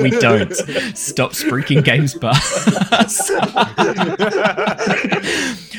[0.00, 0.54] we don't.
[0.96, 3.30] Stop spruiking Games Pass.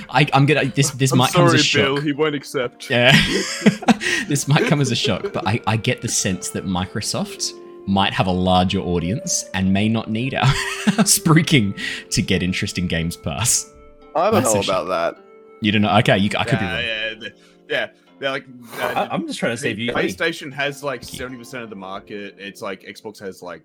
[0.10, 0.66] I, I'm gonna.
[0.66, 1.82] This this I'm might come as a shock.
[1.82, 1.98] Bill.
[2.02, 2.92] He won't accept.
[2.92, 3.12] Yeah.
[4.28, 7.52] this might come as a shock, but I, I get the sense that Microsoft
[7.88, 11.76] might have a larger audience and may not need our, our spruiking
[12.12, 13.74] to get interest in Games Pass.
[14.16, 15.24] I don't That's know a sh- about that.
[15.62, 15.98] You don't know?
[15.98, 16.84] Okay, you, I could be wrong.
[16.84, 17.30] yeah,
[17.68, 17.88] yeah.
[18.20, 18.46] They're like,
[18.80, 19.92] uh, I, I'm just trying to save you.
[19.92, 22.36] PlayStation has like seventy percent of the market.
[22.38, 23.62] It's like Xbox has like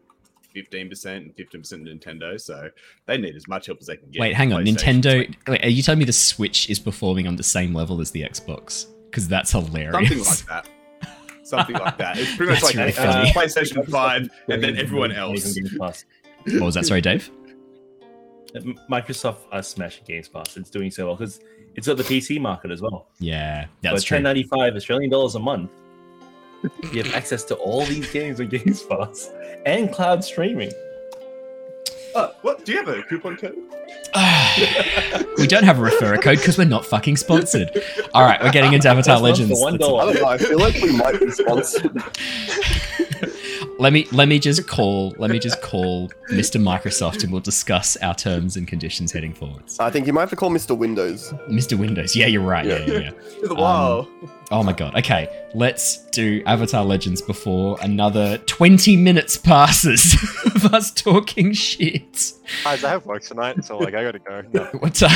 [0.52, 2.40] fifteen percent and fifteen percent Nintendo.
[2.40, 2.68] So
[3.06, 4.20] they need as much help as they can get.
[4.20, 4.64] Wait, hang on.
[4.64, 5.18] Nintendo.
[5.18, 8.10] like Wait, are you telling me the Switch is performing on the same level as
[8.10, 8.86] the Xbox?
[9.04, 9.92] Because that's hilarious.
[9.92, 10.68] something like that.
[11.44, 12.18] Something like that.
[12.18, 13.32] It's pretty much That's like really uh.
[13.32, 15.42] PlayStation Five and then everyone else.
[15.42, 16.04] from Games Pass.
[16.44, 16.86] What was that?
[16.86, 17.30] Sorry, Dave.
[18.54, 20.56] Uh, Microsoft are smashing Games Pass.
[20.56, 21.40] It's doing so well because
[21.76, 23.06] it's got the PC market as well.
[23.18, 24.16] Yeah, For that's true.
[24.16, 25.70] 1095 Australian dollars a month,
[26.92, 29.30] you have access to all these games on Games Pass
[29.64, 30.72] and cloud streaming.
[32.14, 32.64] Oh, what?
[32.64, 33.54] Do you have a coupon code?
[35.38, 37.70] we don't have a referrer code because we're not fucking sponsored.
[38.14, 39.52] All right, we're getting into Avatar Legends.
[39.52, 40.26] for one I don't know.
[40.26, 41.92] I feel like we might be sponsored.
[43.80, 46.60] let me let me just call let me just call Mr.
[46.60, 49.80] Microsoft and we'll discuss our terms and conditions heading forwards.
[49.80, 50.76] I think you might have to call Mr.
[50.76, 51.32] Windows.
[51.48, 51.78] Mr.
[51.78, 52.66] Windows, yeah, you're right.
[52.66, 53.10] Yeah, yeah, yeah.
[53.40, 54.08] To the Um, wall.
[54.52, 54.96] Oh my god.
[54.96, 62.32] Okay, let's do Avatar Legends before another 20 minutes passes of us talking shit.
[62.64, 64.42] Guys, I have work tonight, so like I gotta go.
[64.52, 64.64] No.
[64.80, 65.12] What's up?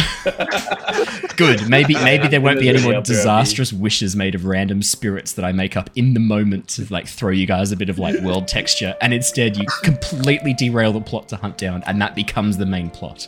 [1.36, 1.68] Good.
[1.68, 5.50] Maybe maybe there won't be any more disastrous wishes made of random spirits that I
[5.50, 8.46] make up in the moment to like throw you guys a bit of like world
[8.46, 12.66] texture, and instead you completely derail the plot to hunt down, and that becomes the
[12.66, 13.26] main plot.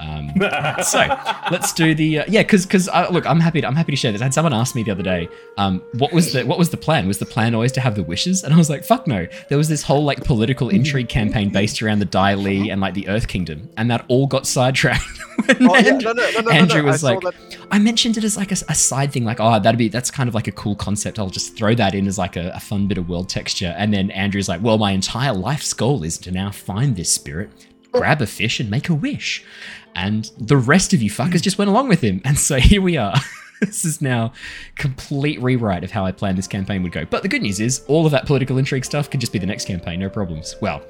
[0.00, 0.32] Um,
[0.82, 0.98] so
[1.50, 3.60] let's do the uh, yeah, because because uh, look, I'm happy.
[3.60, 4.20] To, I'm happy to share this.
[4.20, 6.76] I had someone ask me the other day, um, what was the what was the
[6.76, 7.06] plan?
[7.06, 8.42] Was the plan always to have the wishes?
[8.42, 9.26] And I was like, fuck no.
[9.48, 12.94] There was this whole like political intrigue campaign based around the Dai Li and like
[12.94, 15.04] the Earth Kingdom, and that all got sidetracked.
[15.48, 17.18] Oh, yeah, Andrew, no, no, no, no, no, Andrew no, I was like,
[17.70, 20.28] I mentioned it as like a, a side thing, like, oh, that'd be that's kind
[20.28, 21.18] of like a cool concept.
[21.18, 23.74] I'll just throw that in as like a, a fun bit of world texture.
[23.76, 27.50] And then Andrew's like, well, my entire life's goal is to now find this spirit,
[27.92, 29.44] grab a fish, and make a wish.
[29.94, 32.20] And the rest of you fuckers just went along with him.
[32.24, 33.14] And so here we are.
[33.60, 34.32] this is now
[34.76, 37.04] complete rewrite of how I planned this campaign would go.
[37.04, 39.46] But the good news is, all of that political intrigue stuff could just be the
[39.46, 40.56] next campaign, no problems.
[40.62, 40.82] Well,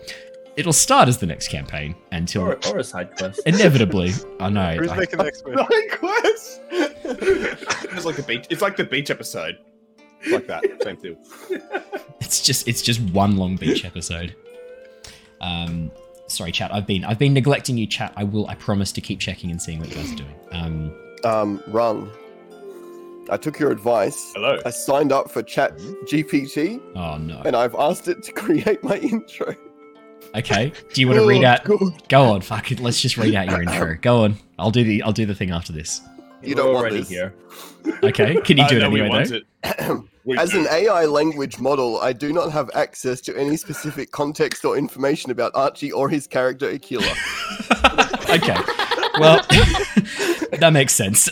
[0.57, 3.41] it'll start as the next campaign until Or, or a side quest.
[3.47, 4.13] inevitably.
[4.39, 4.77] I know.
[4.77, 5.57] Who's I- making the next wish?
[5.57, 6.61] Side quest.
[7.05, 8.47] it's like the beach.
[8.51, 9.59] It's like the beach episode.
[10.23, 10.65] It's like that.
[10.83, 11.17] Same deal.
[12.21, 14.37] it's just it's just one long beach episode.
[15.41, 15.91] Um,
[16.31, 16.73] sorry, chat.
[16.73, 18.13] I've been I've been neglecting you, chat.
[18.17, 18.47] I will.
[18.49, 20.35] I promise to keep checking and seeing what you guys are doing.
[20.53, 20.93] Um,
[21.25, 22.11] Um, Rung.
[23.31, 24.33] I took your advice.
[24.35, 24.59] Hello.
[24.65, 27.43] I signed up for Chat GPT, oh no.
[27.45, 29.55] and I've asked it to create my intro.
[30.35, 30.73] Okay.
[30.93, 31.65] Do you want to read Oh, out?
[31.65, 32.09] God.
[32.09, 32.41] Go on.
[32.41, 32.81] Fuck it.
[32.81, 33.97] Let's just read out your intro.
[34.01, 34.37] Go on.
[34.59, 36.01] I'll do the I'll do the thing after this.
[36.43, 37.09] You We're don't want already this.
[37.09, 37.35] here.
[38.03, 38.37] Okay.
[38.43, 39.37] Can you I do it know we anyway want though?
[39.65, 40.05] it.
[40.25, 40.61] We As do.
[40.61, 45.31] an AI language model, I do not have access to any specific context or information
[45.31, 47.05] about Archie or his character Aquila.
[48.31, 48.57] okay.
[49.19, 49.45] Well,
[50.59, 51.31] that makes sense.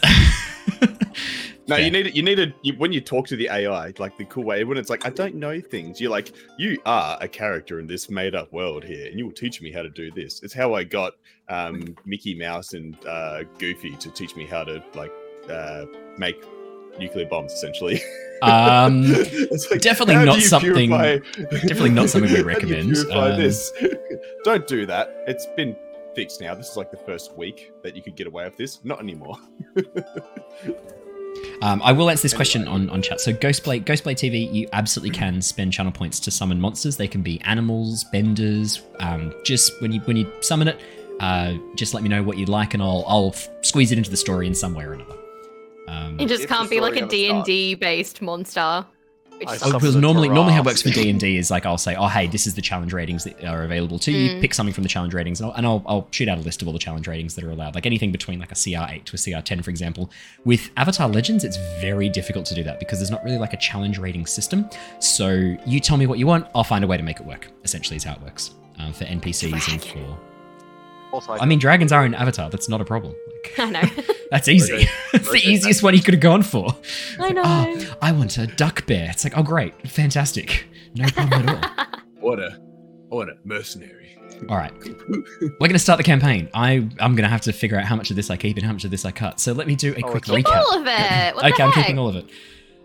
[1.69, 1.85] No, Fair.
[1.85, 2.17] you need it.
[2.17, 4.65] You need it you, when you talk to the AI, like the cool way.
[4.65, 6.01] When it's like, I don't know things.
[6.01, 9.61] You're like, you are a character in this made-up world here, and you will teach
[9.61, 10.43] me how to do this.
[10.43, 11.13] It's how I got
[11.51, 15.13] um, Mickey Mouse and uh, Goofy to teach me how to like
[15.51, 15.85] uh,
[16.17, 16.43] make
[16.99, 18.01] nuclear bombs, essentially.
[18.41, 19.03] Um,
[19.69, 21.19] like, definitely not something- purify-
[21.51, 22.97] definitely not something we how do recommend.
[23.11, 23.73] Um, this.
[24.45, 25.25] don't do that.
[25.27, 25.75] It's been
[26.15, 26.55] fixed now.
[26.55, 28.79] This is like the first week that you could get away with this.
[28.85, 29.37] Not anymore.
[31.63, 33.21] Um, I will answer this question on, on chat.
[33.21, 36.97] So Ghostblade, Ghostblade TV, you absolutely can spend channel points to summon monsters.
[36.97, 38.83] They can be animals, benders.
[39.01, 40.81] Um, just when you when you summon it,
[41.19, 44.11] uh, just let me know what you'd like, and I'll I'll f- squeeze it into
[44.11, 45.17] the story in some way or another.
[45.89, 48.85] Um, It just can't be like story a d&d based monster.
[49.39, 51.79] Which Oh, because normally, normally how it works for D and D is like I'll
[51.79, 54.31] say, oh hey, this is the challenge ratings that are available to you.
[54.33, 54.41] Mm.
[54.41, 56.61] Pick something from the challenge ratings, and, I'll, and I'll, I'll shoot out a list
[56.61, 57.77] of all the challenge ratings that are allowed.
[57.77, 60.11] Like anything between like a CR eight to a CR ten, for example.
[60.45, 63.59] With Avatar Legends, it's very difficult to do that because there's not really like a
[63.59, 64.69] challenge rating system.
[64.99, 67.47] So you tell me what you want, I'll find a way to make it work.
[67.63, 70.28] Essentially, is how it works um, for NPCs and for.
[71.13, 72.51] Also, I mean, dragons are in Avatar.
[72.51, 73.15] That's not a problem.
[73.45, 73.83] Like, I know.
[74.31, 74.75] that's easy.
[74.75, 74.89] Okay.
[75.15, 76.77] it's the easiest one you could have gone for.
[77.19, 77.43] I know.
[77.45, 79.09] Oh, I want a duck bear.
[79.11, 81.87] It's like, oh, great, fantastic, no problem at all.
[82.21, 82.59] What a,
[83.09, 84.19] what a mercenary.
[84.51, 84.73] All right,
[85.09, 86.51] we're going to start the campaign.
[86.53, 88.67] I I'm going to have to figure out how much of this I keep and
[88.67, 89.39] how much of this I cut.
[89.41, 90.57] So let me do a Oh, quick it's- Keep recap.
[90.59, 91.35] all of it.
[91.37, 92.27] What okay, the I'm keeping all of it.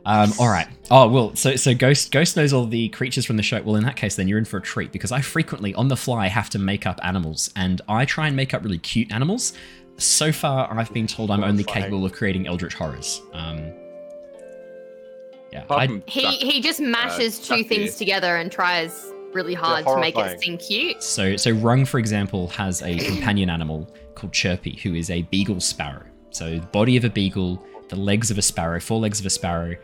[0.06, 0.68] Um, all right.
[0.92, 1.36] Oh well.
[1.36, 3.62] So so Ghost Ghost knows all the creatures from the show.
[3.62, 5.96] Well, in that case, then you're in for a treat because I frequently on the
[5.96, 9.54] fly have to make up animals, and I try and make up really cute animals.
[9.98, 13.22] So far, I've been told I'm only capable of creating eldritch horrors.
[13.32, 13.72] Um,
[15.52, 20.00] yeah, I, He he just mashes duck two things together and tries really hard to
[20.00, 21.02] make it seem cute.
[21.02, 25.60] So, so Rung, for example, has a companion animal called Chirpy, who is a beagle
[25.60, 26.04] sparrow.
[26.32, 29.30] So, the body of a beagle, the legs of a sparrow, four legs of a
[29.30, 29.76] sparrow,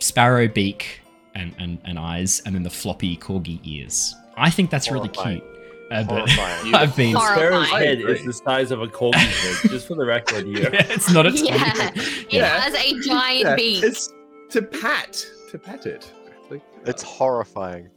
[0.00, 1.00] sparrow beak
[1.34, 4.14] and, and, and eyes, and then the floppy corgi ears.
[4.36, 5.44] I think that's really cute.
[5.90, 6.74] Uh, but Horrifying.
[6.74, 7.14] I've been.
[7.14, 7.64] Horrifying.
[7.66, 10.70] Sparrow's head is the size of a corgi's head, just for the record here.
[10.72, 11.70] it's not a tiny Yeah.
[11.72, 11.92] thing.
[11.96, 12.60] It Yeah.
[12.60, 13.82] has a giant Yeah, beak.
[13.84, 14.12] It's
[14.50, 16.12] to pat, to pat it.
[16.50, 17.88] Like, It's horrifying.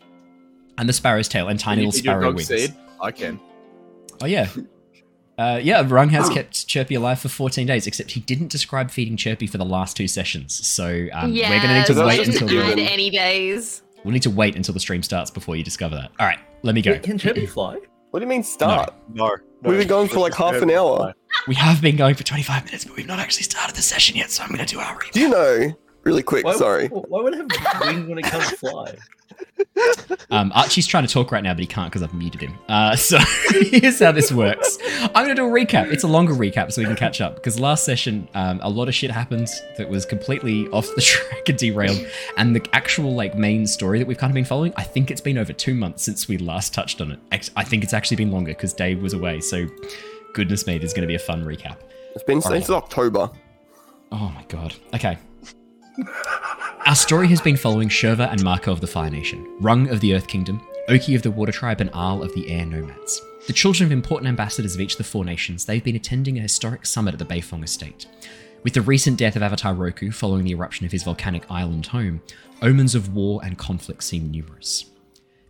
[0.80, 2.48] And the sparrow's tail and tiny Can you little feed your sparrow dog wings.
[2.48, 2.74] seed?
[3.02, 3.40] I can.
[4.22, 4.48] Oh yeah.
[5.38, 9.18] Uh, yeah, Rung has kept Chirpy alive for 14 days, except he didn't describe feeding
[9.18, 10.66] Chirpy for the last two sessions.
[10.68, 13.82] So um, yeah, we're going to need to wait until the, any days.
[14.04, 16.12] we'll need to wait until the stream starts before you discover that.
[16.20, 16.98] All right, let me go.
[17.00, 17.80] Can Chirpy fly?
[18.12, 18.94] What do you mean start?
[19.12, 19.26] No.
[19.26, 21.16] no We've been going for like half an hour.
[21.48, 24.30] We have been going for 25 minutes, but we've not actually started the session yet,
[24.30, 26.88] so I'm going to do our Do you know, really quick, Why, sorry.
[26.90, 28.96] Why would it have wings when it can't fly?
[30.30, 32.58] Um, Archie's trying to talk right now, but he can't because I've muted him.
[32.68, 33.18] Uh, so
[33.50, 34.78] here's how this works.
[35.02, 35.92] I'm going to do a recap.
[35.92, 38.88] It's a longer recap so we can catch up because last session, um, a lot
[38.88, 42.06] of shit happened that was completely off the track and derailed.
[42.38, 45.22] And the actual like main story that we've kind of been following, I think it's
[45.22, 47.20] been over two months since we last touched on it.
[47.56, 49.40] I think it's actually been longer because Dave was away.
[49.40, 49.68] So
[50.34, 51.78] goodness me, there's going to be a fun recap.
[52.16, 53.30] It's been since October.
[54.12, 54.76] Oh my god.
[54.94, 55.18] Okay.
[56.86, 60.16] Our story has been following Shurva and Mako of the Fire Nation, Rung of the
[60.16, 63.22] Earth Kingdom, Oki of the Water Tribe, and Aal of the Air Nomads.
[63.48, 66.42] The children of important ambassadors of each of the four nations, they've been attending a
[66.42, 68.08] historic summit at the Beifong estate.
[68.64, 72.22] With the recent death of Avatar Roku following the eruption of his volcanic island home,
[72.62, 74.86] omens of war and conflict seem numerous.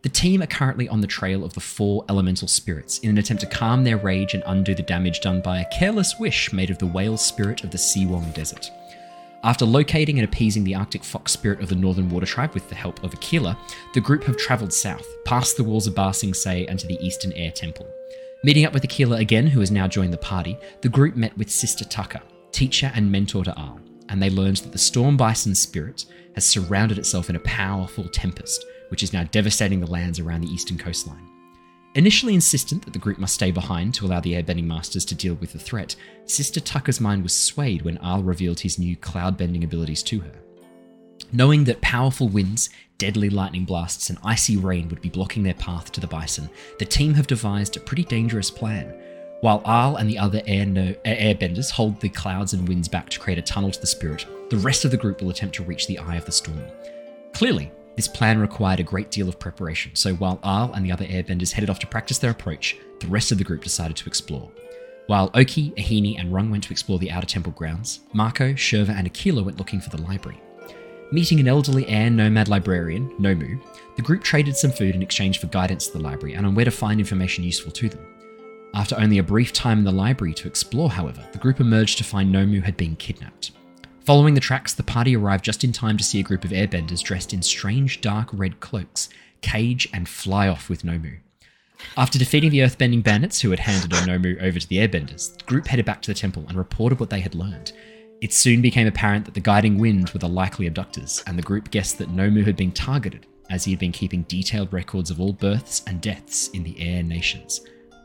[0.02, 3.42] The team are currently on the trail of the four elemental spirits in an attempt
[3.42, 6.80] to calm their rage and undo the damage done by a careless wish made of
[6.80, 8.70] the whale spirit of the Si Wong Desert.
[9.46, 12.76] After locating and appeasing the Arctic fox spirit of the Northern Water Tribe with the
[12.76, 13.58] help of Aquila,
[13.94, 16.98] the group have travelled south, past the walls of Ba Sing Se and to the
[17.06, 17.86] Eastern Air Temple.
[18.46, 21.50] Meeting up with Aquila again, who has now joined the party, the group met with
[21.50, 22.22] Sister Tucker,
[22.54, 26.98] teacher and mentor to Aal, and they learned that the Storm Bison spirit has surrounded
[26.98, 31.33] itself in a powerful tempest, which is now devastating the lands around the eastern coastline.
[31.96, 35.36] Initially insistent that the group must stay behind to allow the airbending masters to deal
[35.36, 39.64] with the threat, Sister Tucker's mind was swayed when Aal revealed his new cloud bending
[39.64, 40.32] abilities to her.
[41.32, 45.92] Knowing that powerful winds, deadly lightning blasts, and icy rain would be blocking their path
[45.92, 48.92] to the bison, the team have devised a pretty dangerous plan.
[49.42, 53.20] While Aal and the other air no- airbenders hold the clouds and winds back to
[53.20, 55.86] create a tunnel to the spirit, the rest of the group will attempt to reach
[55.86, 56.64] the eye of the storm.
[57.34, 61.06] Clearly, this plan required a great deal of preparation, so while Aal and the other
[61.06, 64.52] airbenders headed off to practice their approach, the rest of the group decided to explore.
[65.08, 69.06] While Oki, Ahini, and Rung went to explore the outer temple grounds, Mako, Shurva, and
[69.06, 70.42] Aquila went looking for the library.
[71.12, 73.62] Meeting an elderly air nomad librarian, Nomu,
[73.96, 76.66] the group traded some food in exchange for guidance to the library and on where
[76.66, 78.04] to find information useful to them.
[78.74, 82.04] After only a brief time in the library to explore, however, the group emerged to
[82.04, 83.52] find Nomu had been kidnapped.
[84.06, 87.02] Following the tracks, the party arrived just in time to see a group of airbenders
[87.02, 89.08] dressed in strange dark red cloaks
[89.42, 91.20] cage and fly off with Nomu.
[91.96, 95.68] After defeating the earthbending bandits who had handed Nomu over to the airbenders, the group
[95.68, 97.72] headed back to the temple and reported what they had learned.
[98.20, 101.72] It soon became apparent that the guiding wind were the likely abductors, and the group
[101.72, 105.34] guessed that Nomu had been targeted as he had been keeping detailed records of all
[105.34, 107.62] births and deaths in the air nations,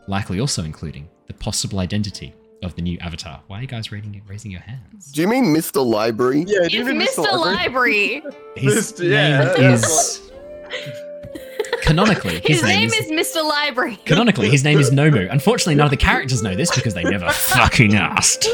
[0.06, 3.40] likely also including the possible identity of the new avatar.
[3.46, 5.12] Why are you guys raising, raising your hands?
[5.12, 5.84] Do you mean Mr.
[5.84, 6.44] Library?
[6.46, 6.74] Yeah, It's
[7.18, 7.32] Mr.
[7.38, 8.22] Library.
[8.56, 9.08] His Mr.
[9.10, 10.30] yeah, name that's is
[11.82, 12.40] canonically.
[12.44, 13.46] His name is Mr.
[13.46, 13.96] Library.
[14.04, 15.30] Canonically, his name is Nomu.
[15.30, 18.48] Unfortunately, none of the characters know this because they never fucking asked.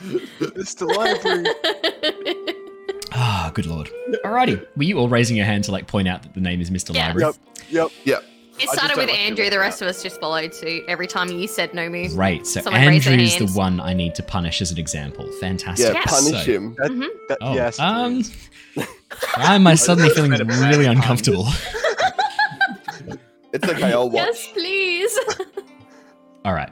[0.00, 0.86] Mr.
[0.96, 1.46] Library.
[3.12, 3.90] Ah, good lord.
[4.24, 4.64] Alrighty.
[4.76, 6.94] Were you all raising your hand to like point out that the name is Mr.
[6.94, 7.08] Yeah.
[7.08, 7.32] Library?
[7.70, 7.70] Yep.
[7.70, 7.90] Yep.
[8.04, 8.24] Yep.
[8.62, 9.44] It started with like Andrew.
[9.44, 12.16] The like rest of us just followed suit every time you said Nomu.
[12.16, 12.46] Right.
[12.46, 15.26] So Someone raise Andrew's the one I need to punish as an example.
[15.40, 15.86] Fantastic.
[15.86, 15.92] Yeah.
[15.94, 16.10] Yes.
[16.10, 16.74] Punish So- him.
[16.78, 17.06] That, Mhm.
[17.28, 17.78] that, Oh, yes.
[17.78, 18.22] um,
[18.74, 21.46] why am I suddenly feeling Made a bad really uncomfortable?
[23.52, 23.92] It's okay.
[23.92, 24.26] I'll watch.
[24.26, 25.18] Yes, please.
[26.44, 26.70] All right.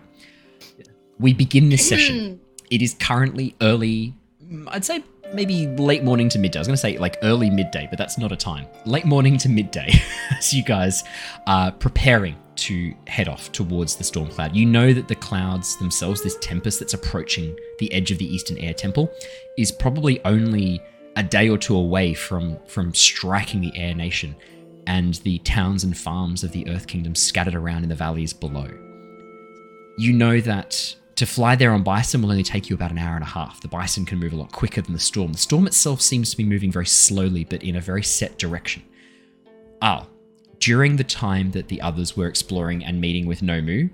[1.19, 2.41] We begin this session.
[2.71, 6.59] It is currently early, mm, I'd say maybe late morning to midday.
[6.59, 8.67] I was going to say like early midday, but that's not a time.
[8.85, 9.91] Late morning to midday
[10.39, 11.05] as you guys
[11.47, 14.55] are preparing to head off towards the storm cloud.
[14.57, 18.59] You know that the clouds themselves, this tempest that's approaching the edge of the Eastern
[18.59, 19.11] Air Temple,
[19.57, 20.81] is probably only
[21.17, 24.35] a day or two away from from striking the Air Nation
[24.87, 28.69] and the towns and farms of the Earth Kingdom scattered around in the valleys below
[29.99, 33.17] you know that to fly there on Bison will only take you about an hour
[33.17, 33.61] and a half.
[33.61, 35.33] The Bison can move a lot quicker than the Storm.
[35.33, 38.85] The Storm itself seems to be moving very slowly, but in a very set direction.
[39.83, 40.07] Ah,
[40.61, 43.91] during the time that the others were exploring and meeting with Nomu,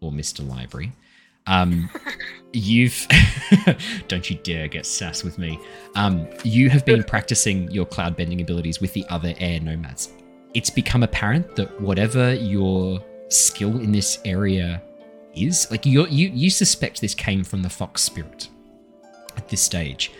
[0.00, 0.48] or Mr.
[0.48, 0.92] Library,
[1.46, 1.90] um,
[2.54, 3.06] you've.
[4.08, 5.60] don't you dare get sass with me.
[5.94, 10.10] Um, you have been practicing your cloud bending abilities with the other air nomads.
[10.54, 14.82] It's become apparent that whatever your skill in this area
[15.34, 18.48] is like you you you suspect this came from the fox spirit
[19.36, 20.12] at this stage.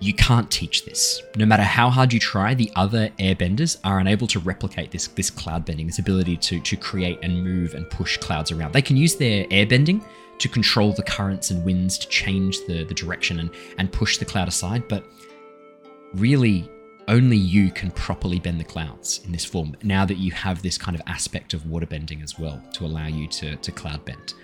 [0.00, 1.22] You can't teach this.
[1.36, 5.30] No matter how hard you try the other airbenders are unable to replicate this this
[5.30, 8.72] cloud bending this ability to to create and move and push clouds around.
[8.72, 10.04] They can use their airbending
[10.38, 14.24] to control the currents and winds to change the the direction and and push the
[14.24, 15.04] cloud aside but
[16.14, 16.68] really
[17.08, 20.78] only you can properly bend the clouds in this form now that you have this
[20.78, 24.34] kind of aspect of water bending as well to allow you to, to cloud bend.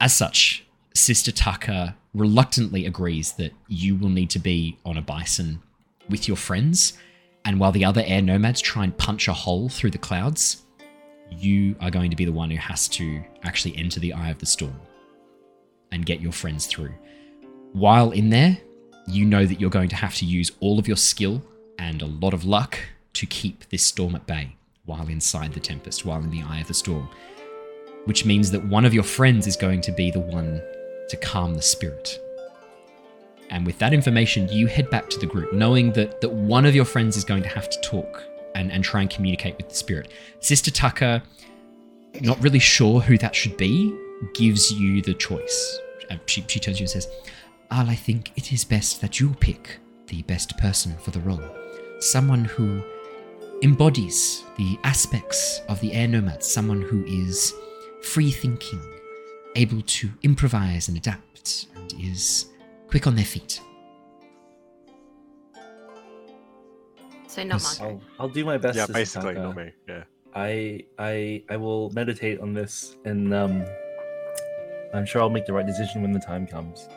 [0.00, 5.62] As such, Sister Tucker reluctantly agrees that you will need to be on a bison
[6.08, 6.94] with your friends,
[7.44, 10.64] and while the other air nomads try and punch a hole through the clouds,
[11.30, 14.38] you are going to be the one who has to actually enter the eye of
[14.38, 14.78] the storm
[15.92, 16.92] and get your friends through.
[17.72, 18.58] While in there,
[19.06, 21.42] you know that you're going to have to use all of your skill
[21.80, 22.78] and a lot of luck
[23.14, 26.68] to keep this storm at bay while inside the tempest, while in the eye of
[26.68, 27.08] the storm.
[28.04, 30.60] Which means that one of your friends is going to be the one
[31.08, 32.18] to calm the spirit.
[33.48, 36.74] And with that information, you head back to the group, knowing that, that one of
[36.74, 39.74] your friends is going to have to talk and, and try and communicate with the
[39.74, 40.12] spirit.
[40.40, 41.22] Sister Tucker,
[42.20, 43.96] not really sure who that should be,
[44.34, 45.78] gives you the choice.
[46.10, 47.08] Uh, She, she turns to you and says,
[47.70, 51.59] Aal, I think it is best that you pick the best person for the role.
[52.00, 52.82] Someone who
[53.62, 57.54] embodies the aspects of the air nomads, someone who is
[58.02, 58.80] free thinking,
[59.56, 62.46] able to improvise and adapt, and is
[62.88, 63.60] quick on their feet.
[67.26, 67.80] So not Yes.
[67.80, 68.76] I'll, I'll do my best.
[68.76, 69.70] yeah, Sister basically, not me.
[69.86, 70.04] Yeah.
[70.34, 73.64] I I I will meditate on this, and um,
[74.94, 76.88] I'm sure I'll make the right decision when the time comes.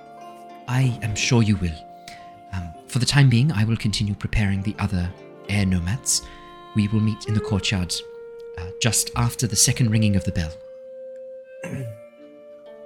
[0.67, 1.75] I am sure you will.
[2.53, 5.11] Um, for the time being, I will continue preparing the other
[5.49, 6.21] air nomads.
[6.75, 7.93] We will meet in the courtyard
[8.57, 10.53] uh, just after the second ringing of the bell.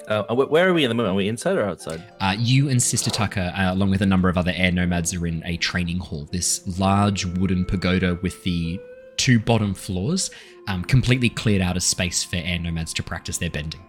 [0.07, 1.11] Uh, where are we in the moment?
[1.11, 2.01] Are we inside or outside?
[2.21, 5.27] Uh, you and Sister Taka, uh, along with a number of other air nomads, are
[5.27, 6.29] in a training hall.
[6.31, 8.79] This large wooden pagoda with the
[9.17, 10.31] two bottom floors,
[10.69, 13.83] um, completely cleared out of space for air nomads to practice their bending.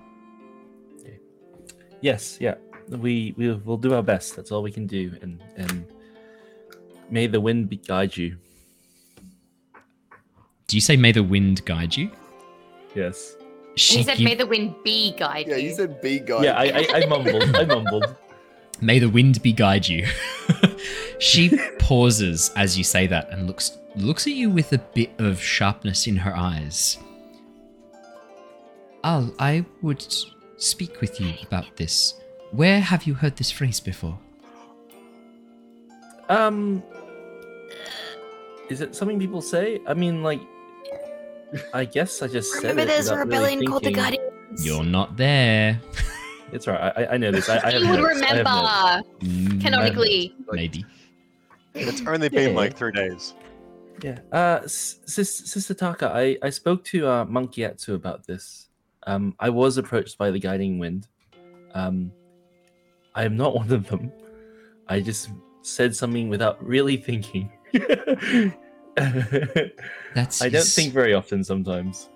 [2.00, 2.54] Yes, yeah.
[2.90, 4.36] We we will do our best.
[4.36, 5.84] That's all we can do, and and
[7.10, 8.36] may the wind be guide you.
[10.66, 12.10] Do you say, "May the wind guide you"?
[12.94, 13.36] Yes.
[13.76, 16.56] he said, gi- "May the wind be guide Yeah, you." you said "be guide." Yeah,
[16.58, 17.56] I I, I mumbled.
[17.56, 18.16] I mumbled.
[18.80, 20.06] May the wind be guide you.
[21.18, 25.40] she pauses as you say that and looks looks at you with a bit of
[25.42, 26.96] sharpness in her eyes.
[29.04, 30.04] Aal, I would
[30.58, 32.14] speak with you about this.
[32.50, 34.18] Where have you heard this phrase before?
[36.28, 36.82] Um,
[38.68, 39.80] is it something people say?
[39.86, 40.40] I mean, like,
[41.72, 44.02] I guess I just said Remember, it there's a without really rebellion called the thinking.
[44.02, 44.66] Guardians.
[44.66, 45.80] You're not there.
[46.50, 46.94] It's alright.
[46.96, 47.46] I, I know this.
[47.50, 48.22] I, I have you would notes.
[48.22, 49.04] I have notes.
[49.20, 50.34] remember Mm, canonically.
[50.50, 50.82] Maybe.
[51.74, 52.56] It's only been Yeah.
[52.56, 53.34] like three days.
[54.02, 54.20] Yeah.
[54.32, 58.68] Uh, Sis- Sister Taka, I, I spoke to uh, Monk Gyatso about this.
[59.06, 61.08] Um, I was approached by the guiding wind.
[61.74, 62.12] Um,
[63.18, 64.12] I am not one of them.
[64.86, 65.30] I just
[65.62, 67.50] said something without really thinking.
[68.94, 72.10] That's I don't is- think very often sometimes.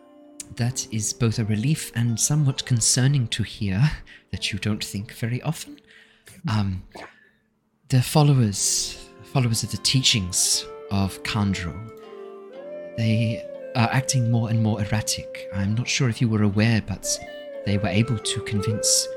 [0.55, 3.83] That is both a relief and somewhat concerning to hear
[4.31, 5.81] that you don't think very often.
[6.49, 6.83] Um,
[7.89, 11.75] the followers, followers of the teachings of Kandro,
[12.97, 15.49] they are acting more and more erratic.
[15.53, 17.09] I'm not sure if you were aware, but
[17.67, 19.09] they were able to convince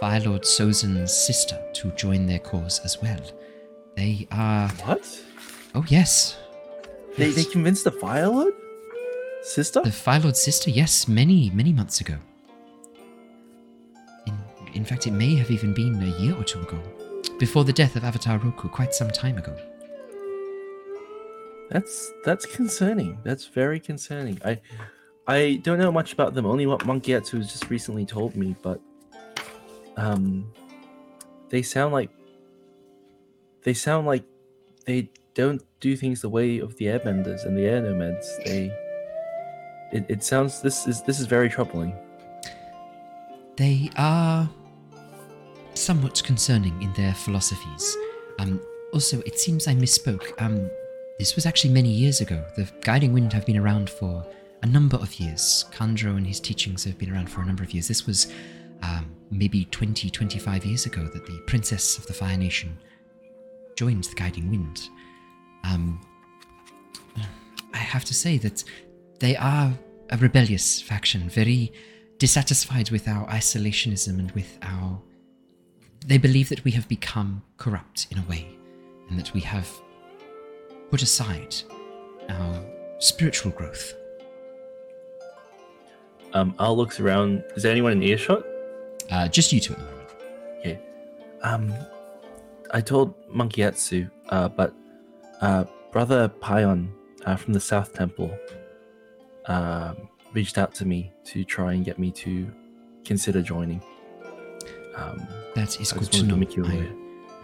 [0.00, 3.20] Fire Lord Sozin's sister to join their cause as well.
[3.96, 4.68] They are.
[4.84, 5.22] What?
[5.74, 6.36] Oh yes,
[7.16, 8.54] They, they convinced the Fire Lord?
[9.42, 9.82] Sister?
[9.82, 12.14] The Fire Lord's sister, yes, many, many months ago.
[14.26, 14.34] In,
[14.74, 16.80] in fact, it may have even been a year or two ago.
[17.38, 19.56] Before the death of Avatar Roku, quite some time ago.
[21.70, 23.18] That's that's concerning.
[23.24, 24.38] That's very concerning.
[24.44, 24.60] I
[25.26, 26.46] I don't know much about them.
[26.46, 28.80] Only what Monk Gyatso has just recently told me, but
[29.96, 30.50] um,
[31.48, 32.10] they sound like
[33.62, 34.24] they sound like
[34.86, 38.38] they don't do things the way of the Airbenders and the Air Nomads.
[38.44, 38.72] They
[39.92, 41.94] it, it sounds this is this is very troubling.
[43.56, 44.48] They are
[45.74, 47.96] somewhat concerning in their philosophies.
[48.38, 48.60] Um,
[48.92, 50.40] also, it seems I misspoke.
[50.42, 50.70] Um,
[51.18, 52.44] this was actually many years ago.
[52.56, 54.26] The Guiding Wind have been around for
[54.62, 55.64] a number of years.
[55.72, 57.86] Kandro and his teachings have been around for a number of years.
[57.86, 58.32] This was
[58.82, 62.76] um, maybe 20, 25 years ago that the Princess of the Fire Nation
[63.76, 64.88] joined the Guiding Wind.
[65.64, 66.00] Um,
[67.72, 68.62] I have to say that
[69.18, 69.72] they are
[70.10, 71.72] a rebellious faction, very
[72.18, 75.00] dissatisfied with our isolationism and with our.
[76.06, 78.48] They believe that we have become corrupt in a way,
[79.08, 79.68] and that we have
[80.90, 81.56] put aside
[82.28, 82.64] our
[82.98, 83.94] spiritual growth.
[86.32, 87.42] Um, I'll look around.
[87.56, 88.44] Is there anyone in earshot?
[89.10, 90.10] Uh, just you two at the moment.
[90.60, 90.80] Okay.
[91.42, 91.72] Um,
[92.72, 94.74] I told Monk Gyatso, uh, but
[95.40, 96.92] uh, brother Pion
[97.26, 98.36] uh, from the South Temple
[99.46, 102.50] um, reached out to me to try and get me to
[103.04, 103.82] consider joining.
[104.96, 106.44] Um, That is I good to know.
[106.44, 106.88] to I.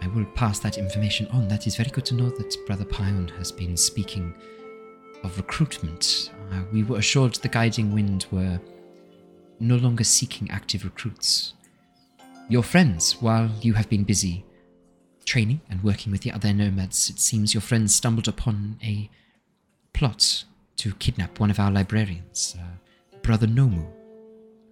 [0.03, 1.47] I will pass that information on.
[1.47, 4.33] That is very good to know that Brother Pion has been speaking
[5.23, 6.31] of recruitment.
[6.51, 8.59] Uh, we were assured the Guiding Wind were
[9.61, 11.53] no longer seeking active recruits.
[12.49, 14.45] Your friends, while you have been busy
[15.25, 19.09] training and working with the other nomads, it seems your friends stumbled upon a
[19.93, 20.43] plot
[20.77, 23.85] to kidnap one of our librarians, uh, Brother Nomu,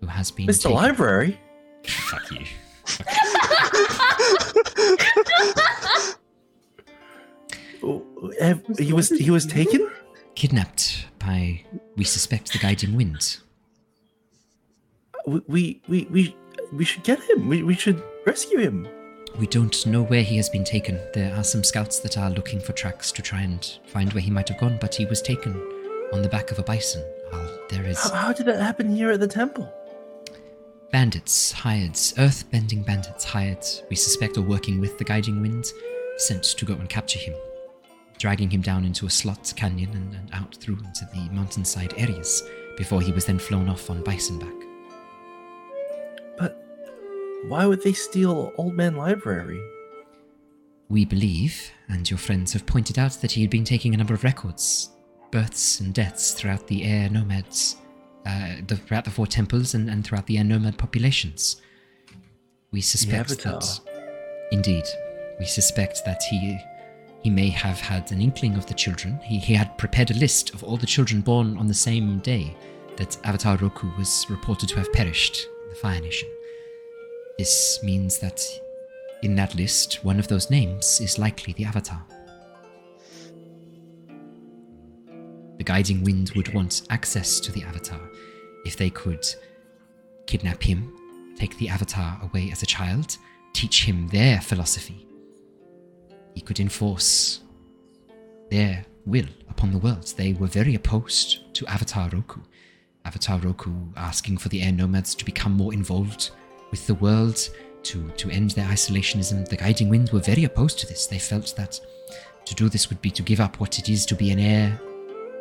[0.01, 0.47] who has been.
[0.47, 0.63] Mr.
[0.63, 1.39] taken- Library?
[1.85, 2.45] Fuck you.
[7.81, 8.03] Oh,
[8.77, 9.89] he was he was taken.
[10.35, 11.63] Kidnapped by,
[11.95, 13.37] we suspect, the guiding wind.
[15.29, 16.35] We we we
[16.71, 17.47] we, should get him.
[17.47, 18.87] We, we should rescue him.
[19.37, 20.99] We don't know where he has been taken.
[21.13, 24.31] There are some scouts that are looking for tracks to try and find where he
[24.31, 25.53] might have gone, but he was taken
[26.13, 27.03] on the back of a bison.
[27.69, 29.71] There is How, how did that happen here at the temple?
[30.91, 35.71] bandits hired, earth-bending bandits hired, we suspect are working with the guiding wind,
[36.17, 37.35] sent to go and capture him,
[38.17, 42.43] dragging him down into a slot canyon and, and out through into the mountainside areas
[42.77, 44.68] before he was then flown off on bison back.
[47.43, 49.61] Why would they steal Old Man Library?
[50.89, 54.13] We believe, and your friends have pointed out, that he had been taking a number
[54.13, 54.89] of records,
[55.31, 57.77] births and deaths throughout the air nomads,
[58.25, 61.61] uh, the, throughout the four temples and, and throughout the air nomad populations.
[62.71, 63.79] We suspect that,
[64.51, 64.83] indeed,
[65.39, 66.59] we suspect that he
[67.21, 69.19] he may have had an inkling of the children.
[69.23, 72.55] He, he had prepared a list of all the children born on the same day
[72.95, 76.29] that Avatar Roku was reported to have perished in the Fire Nation.
[77.39, 78.45] This means that
[79.21, 82.03] in that list, one of those names is likely the Avatar.
[85.57, 88.01] The guiding wind would want access to the Avatar.
[88.65, 89.25] If they could
[90.27, 90.93] kidnap him,
[91.37, 93.17] take the Avatar away as a child,
[93.53, 95.07] teach him their philosophy,
[96.35, 97.39] he could enforce
[98.51, 100.13] their will upon the world.
[100.17, 102.41] They were very opposed to Avatar Roku.
[103.05, 106.31] Avatar Roku asking for the air nomads to become more involved
[106.71, 107.49] with the world,
[107.83, 109.47] to, to end their isolationism.
[109.47, 111.07] The Guiding Wind were very opposed to this.
[111.07, 111.79] They felt that
[112.45, 114.79] to do this would be to give up what it is to be an air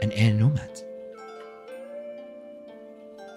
[0.01, 0.81] an air nomad.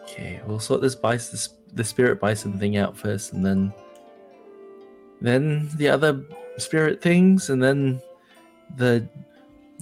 [0.03, 3.73] Okay, we'll sort this bison, this, the spirit bison thing out first, and then,
[5.21, 6.21] then the other
[6.57, 8.01] spirit things, and then
[8.77, 9.07] the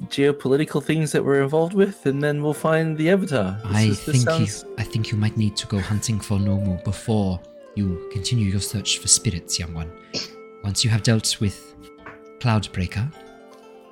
[0.03, 3.59] geopolitical things that we're involved with, and then we'll find the avatar.
[3.65, 6.37] This I is- think sounds- you, I think you might need to go hunting for
[6.37, 7.39] Nomu before
[7.75, 9.91] you continue your search for spirits, young one.
[10.63, 11.75] Once you have dealt with
[12.39, 13.11] Cloudbreaker,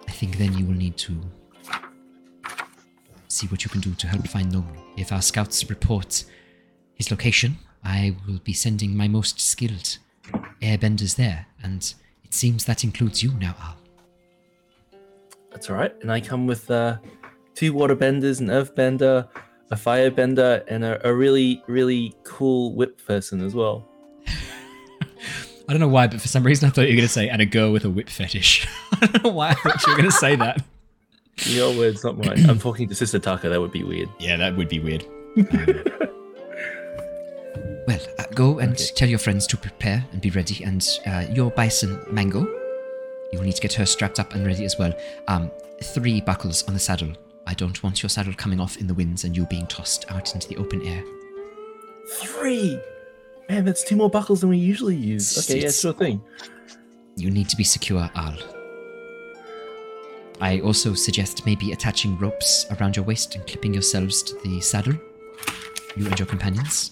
[0.07, 1.19] I think then you will need to
[3.28, 4.78] see what you can do to help find Nomu.
[4.97, 6.23] If our scouts report
[6.95, 9.97] his location, I will be sending my most skilled
[10.61, 13.75] airbenders there, and it seems that includes you now, Aal.
[15.51, 15.93] That's all right.
[16.01, 16.97] And I come with uh,
[17.55, 19.28] two water benders, an earth bender,
[19.72, 23.88] a firebender, and a, a really, really cool whip person as well.
[25.70, 27.28] I don't know why, but for some reason I thought you were going to say,
[27.28, 28.68] and a girl with a whip fetish.
[28.93, 30.63] I don't know why I thought you were going to say that.
[31.45, 32.49] Your words, not mine.
[32.49, 33.49] I'm talking to Sister Taka.
[33.49, 34.09] That would be weird.
[34.20, 35.05] Yeah, that would be weird.
[37.88, 40.63] well, uh, go and tell your friends to prepare and be ready.
[40.63, 42.41] And uh, your bison, Mango,
[43.32, 44.93] you will need to get her strapped up and ready as well.
[45.28, 45.51] Um,
[45.84, 47.13] three buckles on the saddle.
[47.48, 50.34] I don't want your saddle coming off in the winds and you being tossed out
[50.36, 51.02] into the open air.
[52.18, 52.78] Three.
[53.50, 55.38] Man, that's two more buckles than we usually use.
[55.39, 56.22] Okay, yeah, It's- sure thing.
[57.16, 58.38] You need to be secure, Aal.
[60.41, 64.93] I also suggest maybe attaching ropes around your waist and clipping yourselves to the saddle.
[65.95, 66.91] You and your companions.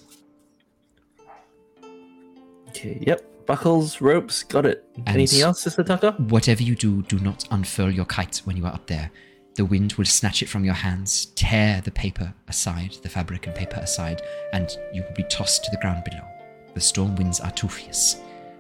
[2.69, 3.23] Okay, yep.
[3.45, 4.83] Buckles, ropes, got it.
[4.95, 6.13] And- Anything else, Sister Taka?
[6.13, 9.11] Whatever you do, do not unfurl your kite when you are up there.
[9.55, 13.55] The wind will snatch it from your hands, tear the paper aside, the fabric and
[13.55, 16.23] paper aside, and you will be tossed to the ground below.
[16.73, 18.17] The storm winds are too fierce.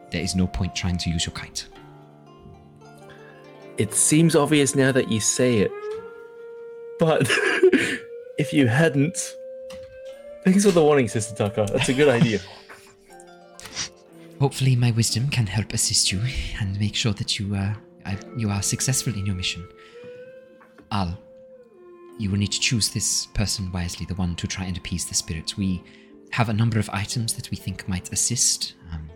[0.09, 1.67] There is no point trying to use your kite.
[3.77, 5.71] It seems obvious now that you say it.
[6.97, 7.29] But
[8.37, 9.17] if you hadn't.
[10.45, 11.67] Thanks for the warning, Sister Taka.
[11.73, 12.39] That's a good idea.
[14.39, 16.21] Hopefully, my wisdom can help assist you
[16.61, 17.73] and make sure that you uh,
[18.37, 19.67] you are successful in your mission.
[20.95, 21.17] Aal,
[22.17, 25.15] you will need to choose this person wisely, the one to try and appease the
[25.15, 25.57] spirit.
[25.57, 25.83] We
[26.31, 28.75] have a number of items that we think might assist.
[28.93, 29.09] Um,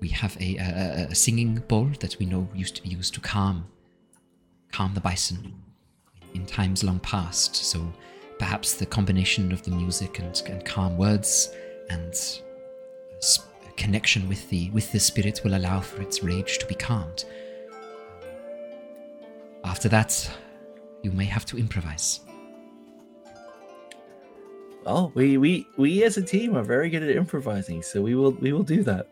[0.00, 3.20] we have a, a, a- singing bowl that we know used to be used to
[3.20, 3.66] calm
[4.70, 5.54] calm the bison
[6.34, 7.56] in times long past.
[7.56, 7.78] So
[8.38, 11.50] perhaps the combination of the music and, and calm words
[11.88, 12.42] and s-
[13.76, 17.24] connection with the with the spirit will allow for its rage to be calmed.
[19.64, 20.30] After that,
[21.02, 22.20] you may have to improvise.
[24.84, 28.32] Well, we, we we as a team are very good at improvising, so we will
[28.32, 29.08] we will do that.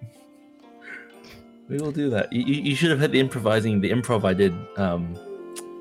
[1.68, 2.32] We will do that.
[2.32, 5.14] You, you you should have had the improvising, the improv I did um,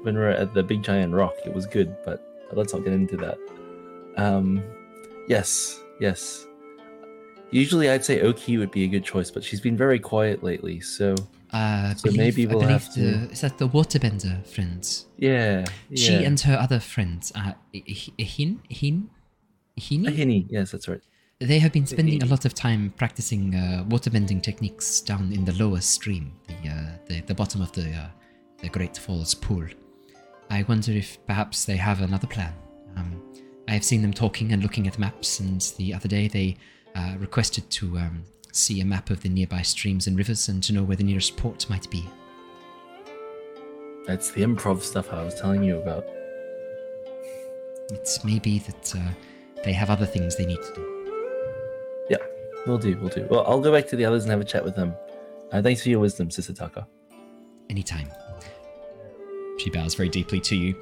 [0.04, 1.36] when we were at the Big Giant Rock.
[1.46, 3.38] It was good, but let's not get into that.
[4.18, 4.64] Um,
[5.28, 6.46] yes, yes.
[7.52, 10.82] Usually, I'd say Oki would be a good choice, but she's been very quiet lately.
[10.82, 11.16] So
[11.52, 15.06] Uh, So believe- maybe I we'll believe have to- the, is that the waterbender friends?
[15.18, 15.66] yeah,
[15.96, 19.10] She and her other friends, uh, Hin, Hin, Hin,
[19.80, 20.08] Hini?
[20.08, 20.46] Ahini.
[20.50, 21.02] Yes, that's right.
[21.40, 25.52] They have been spending a lot of time practicing uh, waterbending techniques down in the
[25.54, 28.08] lower stream, the uh, the, the bottom of the uh,
[28.62, 29.66] the Great Falls pool.
[30.50, 32.54] I wonder if perhaps they have another plan.
[32.96, 33.22] Um,
[33.68, 36.56] I have seen them talking and looking at maps, and the other day they
[36.96, 38.24] uh, requested to um,
[38.56, 41.38] see a map of the nearby streams and rivers and to know where the nearest
[41.38, 42.08] port might be.
[44.06, 46.06] That's the improv stuff I was telling you about.
[47.92, 49.12] It's maybe that uh,
[49.64, 52.06] they have other things they need to do.
[52.10, 52.18] Yeah,
[52.66, 52.98] we'll do.
[52.98, 53.28] We'll do.
[53.30, 54.96] Well, I'll go back to the others and have a chat with them.
[55.52, 56.88] Uh, thanks for your wisdom, Sister Taka.
[57.70, 58.10] Anytime.
[59.58, 60.76] She bows very deeply to you,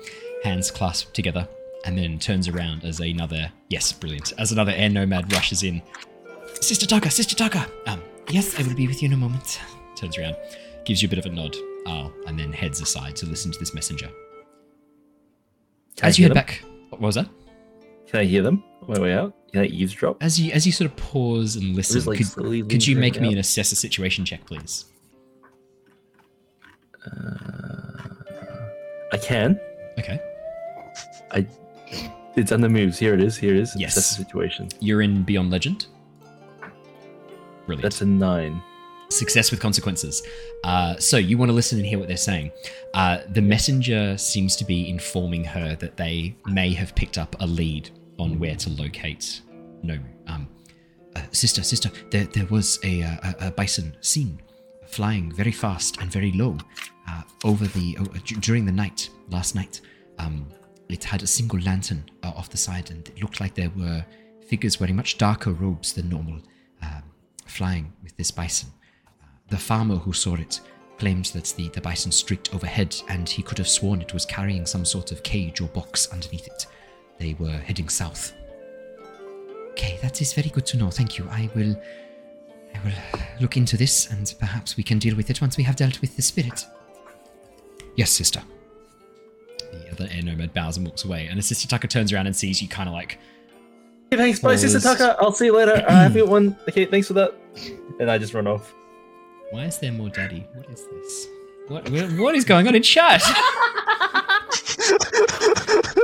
[0.44, 1.48] hands clasped together,
[1.86, 4.34] and then turns around as another yes, brilliant.
[4.38, 5.82] As another air nomad rushes in.
[6.64, 7.68] Sister Taka, Sister Taka!
[7.88, 9.60] Um, yes, I will be with you in a moment.
[9.96, 10.38] Turns around,
[10.86, 11.54] gives you a bit of a nod,
[11.88, 14.10] oh, and then heads aside to listen to this messenger.
[15.98, 16.36] Can as I you head them?
[16.36, 17.28] back, what was that?
[18.08, 19.36] Can I hear them on my way out?
[19.52, 20.24] Can I eavesdrop?
[20.24, 23.28] As you as you sort of pause and listen, like, could, could you make me
[23.28, 23.34] out.
[23.34, 24.86] an assess a situation check, please?
[29.12, 29.60] I can.
[30.00, 30.20] Okay.
[31.32, 31.46] I.
[32.36, 32.98] It's under moves.
[32.98, 33.36] Here it is.
[33.38, 33.76] Here it is.
[33.76, 33.96] Yes.
[33.96, 34.70] That's the situation.
[34.80, 35.88] You're in Beyond Legend.
[37.66, 37.84] Brilliant.
[37.84, 38.62] That's a nine.
[39.10, 40.24] success with consequences.
[40.64, 42.52] Uh, so you want to listen and hear what they're saying.
[42.96, 47.46] Uh, the messenger seems to be informing her that they may have picked up a
[47.46, 49.42] lead on where to locate
[49.84, 49.98] No,
[50.28, 50.48] Um,
[51.16, 54.42] uh, sister, sister, there, there was a, uh, a, a bison seen
[54.88, 56.58] flying very fast and very low
[57.08, 59.82] uh, over the uh, d- during the night last night.
[60.18, 60.48] Um,
[60.90, 64.04] it had a single lantern uh, off the side, and it looked like there were
[64.48, 66.40] figures wearing much darker robes than normal,
[67.48, 68.70] flying with this bison.
[69.22, 70.60] Uh, the farmer who saw it
[70.98, 74.66] claimed that the, the bison streaked overhead and he could have sworn it was carrying
[74.66, 76.68] some sort of cage or box underneath it.
[77.20, 78.34] They were heading south.
[79.72, 80.90] Okay, that is very good to know.
[80.90, 81.28] Thank you.
[81.30, 81.76] I will
[82.76, 85.76] I will look into this and perhaps we can deal with it once we have
[85.76, 86.66] dealt with the spirit.
[87.96, 88.42] Yes, sister.
[89.72, 92.36] The other air nomad bows and walks away, and as Sister Taka turns around and
[92.36, 93.20] sees you kind of like
[94.18, 94.40] thanks.
[94.40, 94.98] Bye, Sister Pause.
[94.98, 95.18] Taka.
[95.20, 95.84] I'll see you later.
[95.88, 96.58] Uh, have a good one.
[96.70, 97.34] Okay, thanks for that.
[98.00, 98.74] And I just run off.
[99.52, 100.48] Why is there more daddy?
[100.56, 101.28] What is this?
[101.68, 101.90] What,
[102.20, 103.22] what is going on in chat?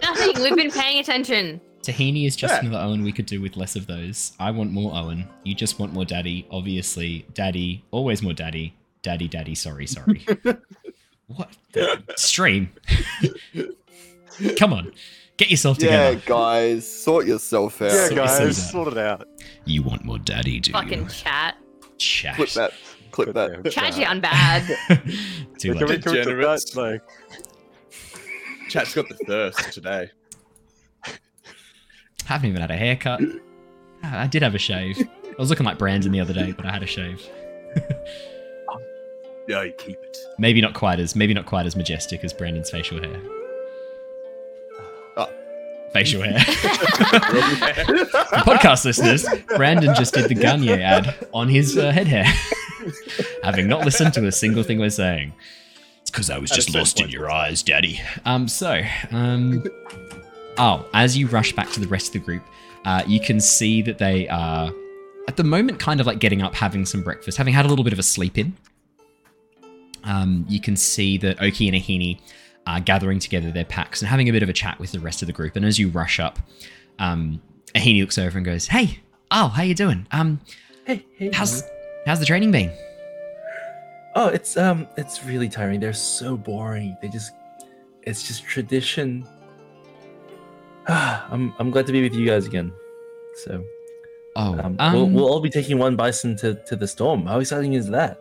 [0.04, 0.42] Nothing.
[0.44, 1.60] We've been paying attention.
[1.82, 2.60] Tahini is just Yeah.
[2.70, 4.34] another Owen we could do with less of those.
[4.40, 5.28] I want more Owen.
[5.44, 6.46] You just want more daddy.
[6.52, 8.74] Obviously, daddy, always more daddy.
[9.02, 10.26] Daddy, daddy, sorry, sorry.
[11.28, 11.50] what?
[12.18, 12.70] Stream.
[14.58, 14.92] Come on.
[15.40, 16.14] Get yourself together.
[16.18, 17.92] Yeah, guys, sort yourself out.
[17.94, 19.26] Yeah, So- guys, so- sort it out.
[19.64, 21.08] You want more daddy, do Fucking you?
[21.10, 21.56] chat.
[21.98, 22.36] Chat.
[22.36, 22.74] Clip that.
[23.12, 23.72] Clip that.
[23.72, 24.68] Chat down bad.
[25.58, 25.80] Too Can we, late.
[25.80, 26.72] can we clip Degenerates.
[26.72, 26.82] that?
[26.82, 27.02] Like,
[28.70, 30.12] Chat's got the thirst today.
[32.26, 33.22] Haven't even had a haircut.
[34.04, 35.00] Ah, I did have a shave.
[35.00, 37.26] I was looking like Brandon the other day, but I had a shave.
[39.48, 40.18] Yeah, keep it.
[40.38, 43.20] Maybe not quite as maybe not quite as majestic as Brandon's facial hair.
[45.94, 46.40] Facial hair.
[48.46, 49.26] Podcast listeners,
[49.56, 52.26] Brandon just did the Gagne ad on his uh, head hair,
[53.44, 55.34] having not listened to a single thing we're saying.
[56.02, 58.00] It's because I was At just certain lost in your eyes, Daddy.
[58.26, 58.82] Um, so,
[59.12, 59.64] um,
[60.58, 62.44] oh, as you rush back to the rest of the group,
[62.86, 64.72] uh, you can see that they are
[65.28, 67.84] at the moment kind of like getting up, having some breakfast, having had a little
[67.84, 68.56] bit of a sleep in.
[70.04, 72.20] Um, you can see that Oki and Ahini
[72.68, 75.22] are gathering together their packs and having a bit of a chat with the rest
[75.22, 75.56] of the group.
[75.56, 76.40] And as you rush up,
[77.00, 77.42] um,
[77.76, 79.00] Ahini looks over and goes, "Hey,
[79.32, 80.08] oh, how you doing?
[80.12, 80.40] Um,
[80.86, 81.32] hey, hey.
[81.34, 81.64] how's
[82.06, 82.72] how's the training been?"
[84.16, 85.80] Oh, it's um, it's really tiring.
[85.80, 86.98] They're so boring.
[87.02, 87.32] They just,
[88.04, 89.28] it's just tradition.
[90.88, 92.74] I'm I'm glad to be with you guys again.
[93.46, 93.64] So,
[94.36, 97.26] Oh, um, um, we'll we'll all be taking one bison to to the storm.
[97.26, 98.20] How exciting is that?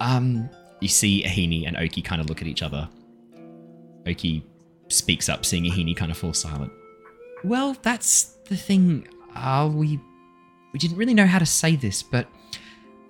[0.00, 0.48] Um,
[0.80, 2.88] you see Ahini and Oki kind of look at each other.
[4.06, 4.44] Oki
[4.88, 6.72] speaks up, seeing Ahini kind of fall silent.
[7.42, 9.08] Well, that's the thing.
[9.34, 9.98] Uh, we
[10.72, 12.28] we didn't really know how to say this, but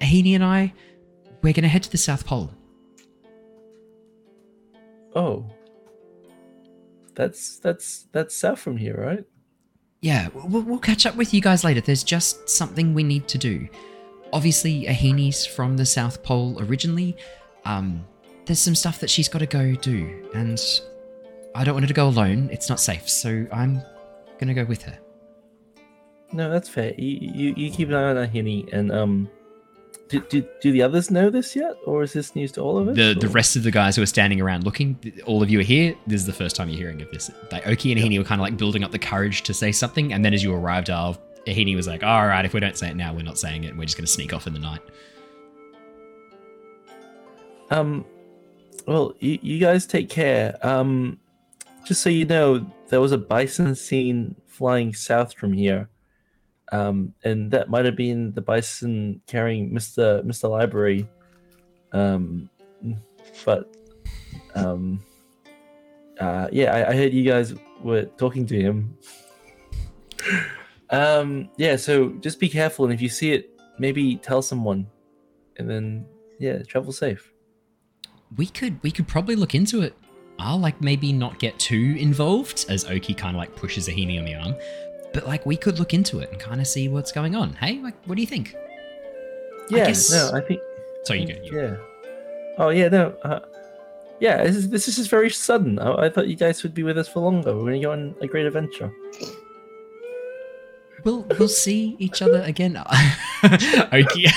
[0.00, 0.72] Ahini and I,
[1.42, 2.50] we're gonna head to the South Pole.
[5.14, 5.46] Oh,
[7.14, 9.24] that's that's that's south from here, right?
[10.00, 11.80] Yeah, we'll, we'll catch up with you guys later.
[11.80, 13.68] There's just something we need to do.
[14.32, 17.16] Obviously, Ahini's from the South Pole originally.
[17.64, 18.04] Um,
[18.46, 20.60] there's some stuff that she's got to go do, and
[21.54, 22.48] I don't want her to go alone.
[22.52, 23.82] It's not safe, so I'm
[24.38, 24.98] gonna go with her.
[26.32, 26.94] no, that's fair.
[26.98, 29.30] You you, you keep an eye on Ahini, and um,
[30.08, 32.88] do, do do the others know this yet, or is this news to all of
[32.88, 32.96] us?
[32.96, 35.62] The the rest of the guys who are standing around looking, all of you are
[35.62, 35.94] here.
[36.06, 37.30] This is the first time you're hearing of this.
[37.52, 40.12] Like Oki and Ahini were kind of like building up the courage to say something,
[40.12, 41.16] and then as you arrived, Aal,
[41.46, 43.68] Ahini was like, "All right, if we don't say it now, we're not saying it.
[43.68, 44.80] and We're just going to sneak off in the night."
[47.70, 48.04] Um,
[48.86, 50.58] well, you, you guys take care.
[50.62, 51.18] Um,
[51.84, 55.88] just so you know, there was a bison seen flying south from here.
[56.72, 61.06] Um, and that might have been the bison carrying Mister Mister Library.
[61.92, 62.48] Um,
[63.44, 63.76] but
[64.54, 65.00] um,
[66.18, 68.96] uh, yeah, I, I heard you guys were talking to him.
[70.90, 74.86] um, yeah, so just be careful, and if you see it, maybe tell someone,
[75.58, 76.06] and then
[76.38, 77.33] yeah, travel safe.
[78.36, 79.94] We could we could probably look into it.
[80.38, 84.24] I'll like maybe not get too involved as Oki kind of like pushes Ahini on
[84.24, 84.54] the arm,
[85.12, 87.52] but like we could look into it and kind of see what's going on.
[87.54, 88.54] Hey, like what do you think?
[89.70, 90.60] I guess- no, I think.
[91.04, 91.34] So you go.
[91.44, 91.60] You.
[91.60, 91.76] Yeah.
[92.58, 93.14] Oh yeah, no.
[93.22, 93.40] Uh,
[94.20, 95.78] yeah, this is this is just very sudden.
[95.78, 97.54] I, I thought you guys would be with us for longer.
[97.54, 98.92] We're going to go on a great adventure.
[101.04, 102.76] We'll we'll see each other again.
[103.92, 104.22] Oki.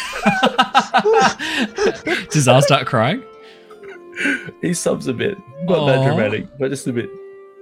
[2.30, 3.24] Does Aal start crying?
[4.62, 7.10] He subs a bit, not that dramatic, but just a bit.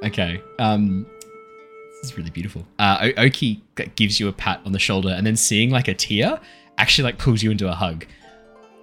[0.03, 0.41] Okay.
[0.59, 1.05] Um,
[2.01, 2.65] this is really beautiful.
[2.79, 3.61] Uh, O- Oki
[3.95, 6.39] gives you a pat on the shoulder, and then seeing like a tear,
[6.77, 8.05] actually like pulls you into a hug.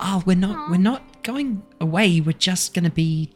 [0.01, 2.21] Oh, we're not we're not going away.
[2.21, 3.31] We're just gonna be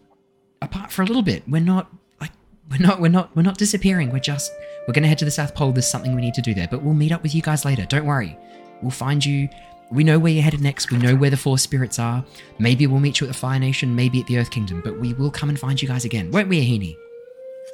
[0.61, 1.43] apart for a little bit.
[1.49, 2.33] We're not like
[2.71, 4.11] we're not we're not we're not disappearing.
[4.11, 4.51] We're just
[4.87, 5.73] we're gonna head to the South Pole.
[5.73, 7.87] There's something we need to do there, but we'll meet up with you guys later.
[7.89, 8.37] Don't worry.
[8.83, 9.49] We'll find you.
[9.93, 10.91] We know where you're headed next.
[10.91, 12.25] We know where the four spirits are.
[12.59, 13.95] Maybe we'll meet you at the Fire Nation.
[13.95, 14.81] Maybe at the Earth Kingdom.
[14.85, 16.97] But we will come and find you guys again, won't we, Ahini?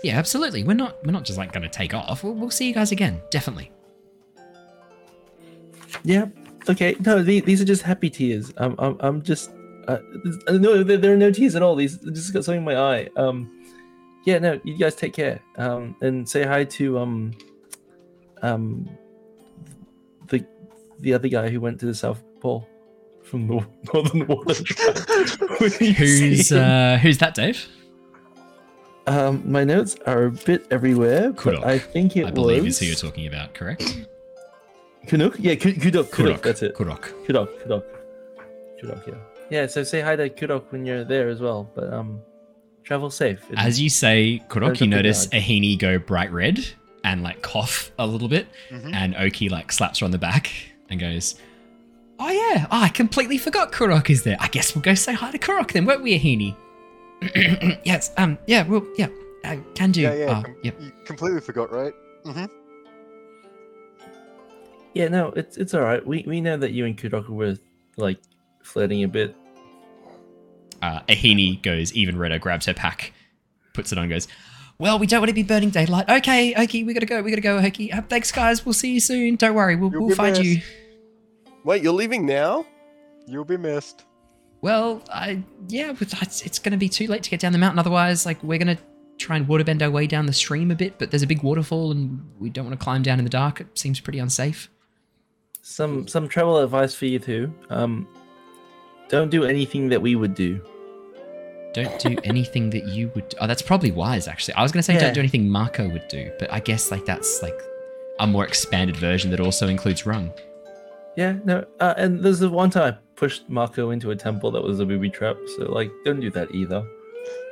[0.02, 0.64] Yeah, absolutely.
[0.64, 2.22] We're not we're not just like gonna take off.
[2.24, 3.70] We'll, we'll see you guys again, definitely.
[6.04, 6.26] Yeah.
[6.68, 6.96] Okay.
[7.04, 8.52] No, the- these are just happy tears.
[8.56, 9.50] I'm I'm, I'm just.
[9.88, 9.98] Uh,
[10.48, 11.74] no, there, are no tears at all.
[11.74, 13.08] These just got something in my eye.
[13.16, 13.50] Um,
[14.24, 14.38] yeah.
[14.38, 15.40] No, you guys take care.
[15.56, 17.32] Um, and say hi to um,
[18.42, 18.88] um,
[21.02, 22.66] the other guy who went to the South Pole
[23.22, 24.54] from the Northern Water.
[24.64, 24.98] Tribe.
[25.60, 27.66] When you Who's uh who's that, Dave?
[29.06, 32.78] Um, my notes are a bit everywhere, but I think it I believe was is
[32.80, 33.82] who you're talking about, correct?
[35.06, 35.34] Kunuk.
[35.40, 36.04] Yeah, Ku- Kudok.
[36.04, 36.38] Kudok.
[36.38, 36.42] Kurok.
[36.42, 36.74] That's it.
[36.76, 37.12] Kurok.
[37.26, 37.48] Kudok.
[37.66, 37.82] Kudok.
[38.80, 39.06] Kudok.
[39.08, 39.14] Yeah.
[39.50, 39.66] Yeah.
[39.66, 41.68] So say hi to Kudok when you're there as well.
[41.74, 42.20] But um,
[42.84, 43.42] travel safe.
[43.50, 45.40] and- As you say Kurok, There's you notice nod.
[45.40, 46.64] Ahini go bright red
[47.02, 48.94] and like cough a little bit, Mhm.
[48.94, 50.52] and Oki like slaps her on the back
[50.92, 51.34] and goes,
[52.18, 54.36] "Oh yeah, oh, I completely forgot Kurok is there.
[54.38, 56.56] I guess we'll go say hi to Kurok then, won't we, Ahini?"
[57.84, 58.12] yes.
[58.16, 58.38] Um.
[58.46, 58.62] Yeah.
[58.66, 58.86] Well.
[58.96, 59.08] Yeah.
[59.44, 60.02] Uh, can do.
[60.02, 60.26] Yeah, yeah.
[60.26, 60.80] Uh, com- yep.
[60.80, 61.92] You completely forgot, right?
[62.24, 62.44] Mm-hmm.
[64.94, 65.08] Yeah.
[65.08, 66.06] No, it's it's all right.
[66.06, 67.56] We we know that you and Kurok were
[67.96, 68.18] like
[68.62, 69.34] flirting a bit.
[70.80, 73.12] Uh, Ahini goes even redder, grabs her pack,
[73.72, 74.26] puts it on, goes,
[74.78, 76.10] Well, we don't want to be burning daylight.
[76.10, 77.92] Okay, Oki, we gotta go, we gotta go, Oki.
[77.92, 78.66] Uh, thanks, guys.
[78.66, 79.36] We'll see you soon.
[79.36, 80.60] Don't worry, we'll, You'll we'll be find you.
[81.62, 81.66] Missed.
[81.66, 82.66] Wait, you're leaving now?
[83.26, 84.04] You'll be missed.
[84.60, 87.78] Well, I yeah, but it's, it's gonna be too late to get down the mountain.
[87.78, 88.78] Otherwise, like we're gonna
[89.18, 90.98] try and waterbend our way down the stream a bit.
[90.98, 93.60] But there's a big waterfall, and we don't want to climb down in the dark.
[93.60, 94.70] It seems pretty unsafe.
[95.62, 97.52] Some some travel advice for you too.
[97.70, 98.06] Um,
[99.08, 100.60] don't do anything that we would do.
[101.74, 103.34] Don't do anything that you would.
[103.40, 104.54] Oh, that's probably wise, actually.
[104.54, 105.00] I was gonna say Yeah.
[105.00, 107.58] don't do anything Mako would do, but I guess like that's like
[108.20, 110.32] a more expanded version that also includes Rung.
[111.16, 111.64] Yeah, no.
[111.80, 114.86] Uh, and there's the one time I pushed Mako into a temple that was a
[114.86, 115.36] booby trap.
[115.56, 116.84] So like, don't do that either.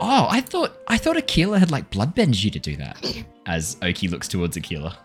[0.01, 2.97] Oh, I thought I thought Aquila had like bloodbended you to do that.
[3.47, 4.97] As Oki looks towards Aquila.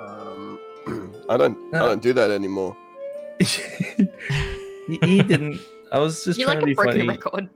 [0.00, 0.58] Um,
[1.30, 1.56] I don't.
[1.74, 2.76] I Uh, don't do that anymore.
[3.40, 5.60] he, he didn't.
[5.92, 7.08] I was just You're trying like to a be broken funny.
[7.08, 7.48] record.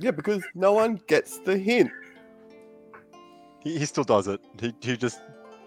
[0.00, 1.90] Yeah, because no one gets the hint.
[3.60, 4.40] He, he still does it.
[4.60, 5.20] He, he just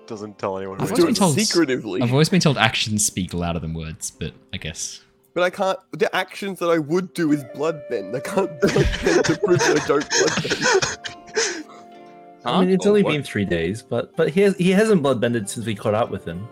[0.08, 0.80] doesn't tell anyone.
[0.82, 2.02] I've always been told- secretively.
[2.02, 5.02] I've always been told actions speak louder than words, but I guess.
[5.34, 5.80] But I can't.
[5.94, 8.16] The actions that I would do is bloodbend.
[8.16, 11.60] I can't bloodbend to prove that I don't bloodbend.
[12.46, 13.12] I mean, it's Or only what?
[13.14, 16.26] been three days, but but he has, he hasn't bloodbended since we caught up with
[16.26, 16.48] him.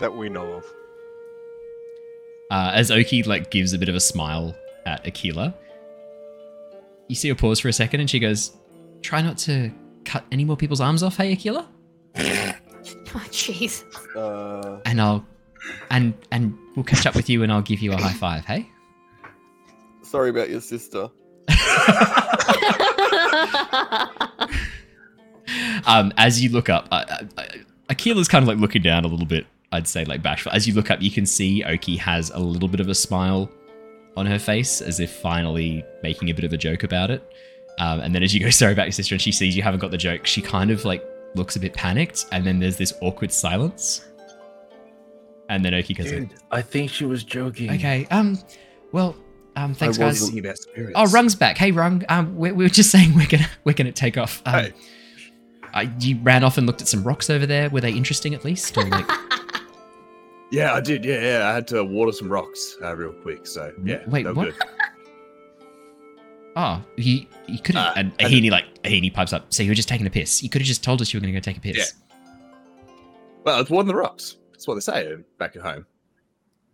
[0.00, 0.64] That we know of.
[2.50, 4.54] Uh, as Oki like gives a bit of a smile
[4.86, 5.54] at Aquila,
[7.08, 8.52] you see her pause for a second, and she goes,
[9.02, 9.70] "Try not to
[10.04, 11.66] cut any more people's arms off, hey Aquila."
[13.12, 13.82] Oh, jeez.
[14.16, 15.26] Uh, And I'll,
[15.90, 18.70] and and we'll catch up with you, and I'll give you a high five, hey.
[20.02, 21.08] sorry about your sister.
[25.86, 27.48] um, as you look up, I, I,
[27.88, 29.46] Aquila's kind of like looking down a little bit.
[29.72, 30.52] I'd say like bashful.
[30.52, 33.50] As you look up, you can see Oki has a little bit of a smile
[34.16, 37.22] on her face, as if finally making a bit of a joke about it.
[37.78, 39.80] Um, and then as you go, sorry about your sister, and she sees you haven't
[39.80, 41.04] got the joke, she kind of like
[41.34, 44.06] looks a bit panicked, and then there's this awkward silence.
[45.48, 47.70] And then Oki goes, Dude, I think she was joking.
[47.70, 48.38] "Okay, um,
[48.92, 49.16] well,
[49.56, 50.38] um, thanks, I guys." wasn't.
[50.38, 50.92] about spirits.
[50.94, 51.58] Oh, Rung's back.
[51.58, 52.04] Hey, Rung.
[52.08, 54.42] Um, we, we were just saying we're gonna we're gonna take off.
[54.46, 54.72] Um, Hey.
[55.74, 57.68] uh, you ran off and looked at some rocks over there.
[57.70, 58.76] Were they interesting at least?
[58.76, 59.08] Or like,
[60.52, 61.04] Yeah, I did.
[61.04, 61.48] Yeah, yeah.
[61.48, 63.46] I had to water some rocks uh, real quick.
[63.46, 64.02] So yeah.
[64.08, 64.34] Wait, what?
[64.46, 64.54] good.
[66.60, 67.96] Oh, you you could have.
[67.96, 69.52] Uh, and Ahini like Ahini pipes up.
[69.52, 70.42] So you were just taking a piss.
[70.42, 71.76] You could have just told us you were gonna go take a piss.
[71.76, 72.18] Yeah.
[73.44, 74.36] Well, it's one of the rocks.
[74.52, 75.86] That's what they say back at home.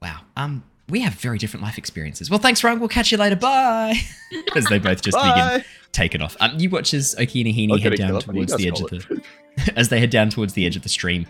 [0.03, 0.20] Wow.
[0.37, 2.30] Um, we have very different life experiences.
[2.30, 2.78] Well, thanks, Rung.
[2.80, 3.37] We'll catch you later.
[3.37, 3.95] Bye.
[4.57, 5.64] as they both just begin Bye.
[5.93, 6.37] taking off.
[6.41, 8.68] Um, you watch as Oki and Ahini head down kill up when you towards the
[8.68, 9.22] edge of the
[9.76, 11.26] as they head down towards the edge of the stream.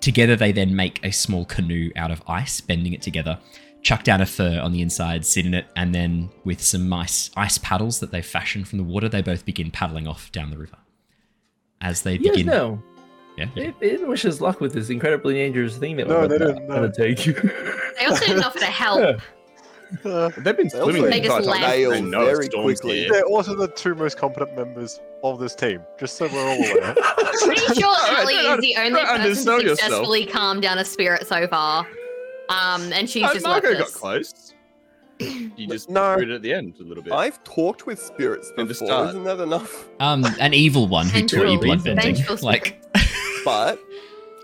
[0.00, 3.38] Together, they then make a small canoe out of ice, bending it together,
[3.82, 7.30] chuck down a fur on the inside, sit in it, and then with some ice
[7.36, 10.58] ice paddles that they fashion from the water, they both begin paddling off down the
[10.58, 10.76] river.
[11.80, 12.82] As they You guys begin, know,
[13.38, 16.28] yeah, they, they didn't wish us luck with this incredibly dangerous thing that No, we're
[16.28, 16.74] they about didn't, to no.
[16.84, 17.18] undertake.
[17.98, 19.20] They also didn't offer to help.
[20.04, 23.00] Uh, They've been They also swimming the They just entire They know very quickly.
[23.00, 23.12] here.
[23.12, 26.94] they're also the two most competent members of this team, just so we're all aware.
[27.42, 29.80] Pretty sure Alright, is the only person undersell to yourself.
[29.80, 31.86] successfully calm down a spirit so far.
[32.50, 33.94] Um, and she's Uh, just Mako left got us.
[33.94, 34.54] close.
[35.56, 36.14] You just No.
[36.14, 37.12] screwed it at the end a little bit.
[37.12, 39.06] I've talked with spirits From before.
[39.08, 39.86] Isn't that enough?
[40.00, 41.94] um, an evil one who taught you Vengeful.
[41.94, 42.42] bloodbending.
[42.42, 42.82] Like,
[43.44, 43.78] But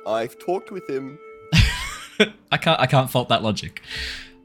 [0.07, 1.18] I've talked with him.
[2.52, 3.82] I can't, I can't fault that logic.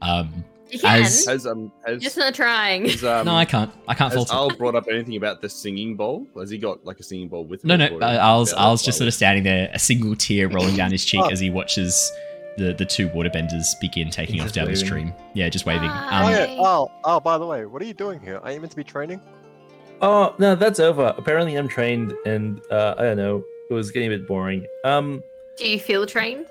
[0.00, 2.86] Um, You can, As- Has um has, just not trying.
[2.88, 4.54] has, um, no, I can't, I can't has fault it.
[4.54, 6.26] Aal brought up anything about the singing bowl?
[6.38, 7.68] Has he got like a singing bowl with him?
[7.68, 10.48] No, no, or uh, anything Aal's, Aal's just sort of standing there, a single tear
[10.48, 11.28] rolling down his cheek Oh.
[11.28, 12.10] as he watches
[12.58, 15.12] the, the two waterbenders begin taking He's off just down the stream.
[15.34, 15.88] Yeah, just waving.
[15.90, 16.56] oh, Um, yeah.
[16.58, 18.38] Oh, oh, by the way, what are you doing here?
[18.42, 19.20] Are you meant to be training?
[20.00, 21.14] Oh no, that's over.
[21.16, 23.44] Apparently, I'm trained, and uh, I don't know.
[23.70, 24.66] It was getting a bit boring.
[24.84, 25.22] Um,
[25.56, 26.46] Do you feel trained?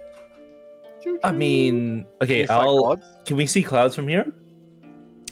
[1.23, 2.83] I mean, okay, You I'll.
[2.95, 3.05] gods?
[3.25, 4.31] Can we see clouds from here?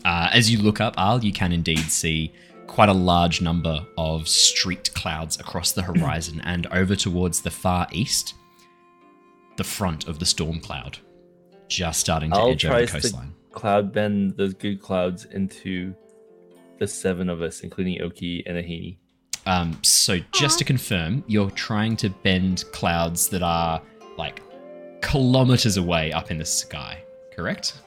[0.03, 2.33] Uh, as you look up, Aal, you can indeed see
[2.67, 7.87] quite a large number of streaked clouds across the horizon and over towards the far
[7.91, 8.33] east,
[9.59, 10.97] the front of the storm cloud,
[11.67, 13.35] just starting to Aal edge over the tries to coastline.
[13.51, 15.93] cloud bend those good clouds into
[16.79, 18.97] the seven of us, including Oki and Ahini.
[19.45, 23.81] Um, so just to confirm, you're trying to bend clouds that are
[24.17, 24.41] like
[25.01, 27.03] kilometers away up in the sky,
[27.35, 27.81] correct?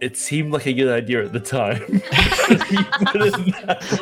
[0.00, 2.02] It seemed like a good idea at the time.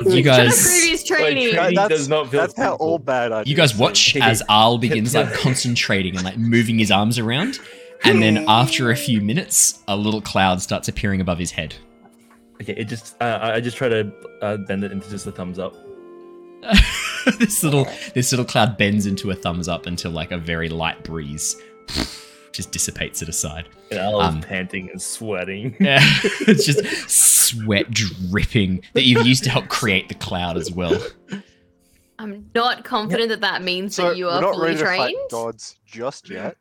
[0.06, 1.46] You guys- Previous training.
[1.48, 3.50] Like, training That's- does not feel That's how all bad ideas.
[3.50, 4.24] You guys watch Okay.
[4.24, 7.58] as Aal begins like concentrating and like moving his arms around,
[8.04, 11.74] and then after a few minutes, a little cloud starts appearing above his head.
[12.60, 15.32] Okay, it just uh, I I just try to uh, bend it into just a
[15.32, 15.74] thumbs up.
[17.38, 21.02] this little this little cloud bends into a thumbs up until like a very light
[21.04, 21.56] breeze
[22.56, 23.68] just dissipates it aside.
[23.90, 25.76] And Aal's Um, panting and sweating.
[25.80, 25.98] Yeah,
[26.48, 31.00] it's just sweat dripping that you've used to help create the cloud as well.
[32.18, 35.30] I'm not confident that that means So that you we're fully ready to fight trained.
[35.30, 36.56] gods just yet.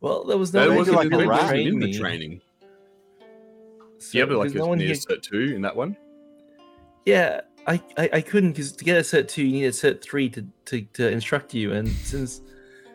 [0.00, 2.40] Well, there was That no one wasn't like here a to train in the training.
[3.98, 5.74] So Do you have like there's a no one near here- cert two in that
[5.76, 5.96] one?
[7.06, 10.02] Yeah, I, I, I couldn't because to get a set two, you need a set
[10.02, 11.72] three to, to, to instruct you.
[11.72, 12.40] And since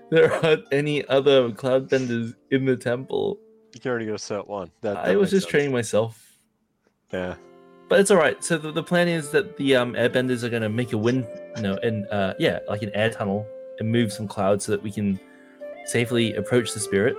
[0.10, 3.40] there aren't any other cloud benders in the temple,
[3.74, 4.72] You can already a cert one.
[4.82, 5.52] That, I was just sense.
[5.52, 6.38] training myself.
[7.12, 7.36] Yeah.
[7.88, 8.44] But it's all right.
[8.44, 11.28] So the, the plan is that the um, airbenders are going to make a wind,
[11.56, 13.48] you know, and uh, yeah, like an air tunnel
[13.80, 15.20] and move some clouds so that we can
[15.86, 17.16] safely approach the spirit.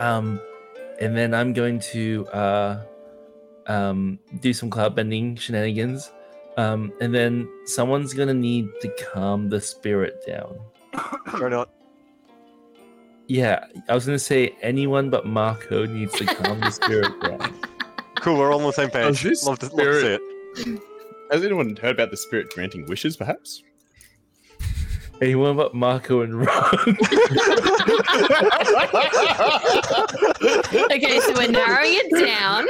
[0.00, 0.40] Um,
[1.00, 2.82] and then I'm going to uh,
[3.66, 6.10] um, do some cloud bending shenanigans.
[6.56, 10.56] Um, and then someone's going to need to calm the spirit down.
[11.40, 11.68] Or not.
[13.26, 17.54] Yeah, I was going to say anyone but Mako needs to calm the spirit down.
[18.16, 19.42] Cool, we're all on the same Does page.
[19.44, 20.20] Love to, love to see spirit-
[20.56, 20.82] it.
[21.32, 23.62] Has anyone heard about the spirit granting wishes, perhaps?
[25.22, 26.96] Anyone but Mako and Ron.
[30.90, 32.66] Okay, so we're narrowing it down.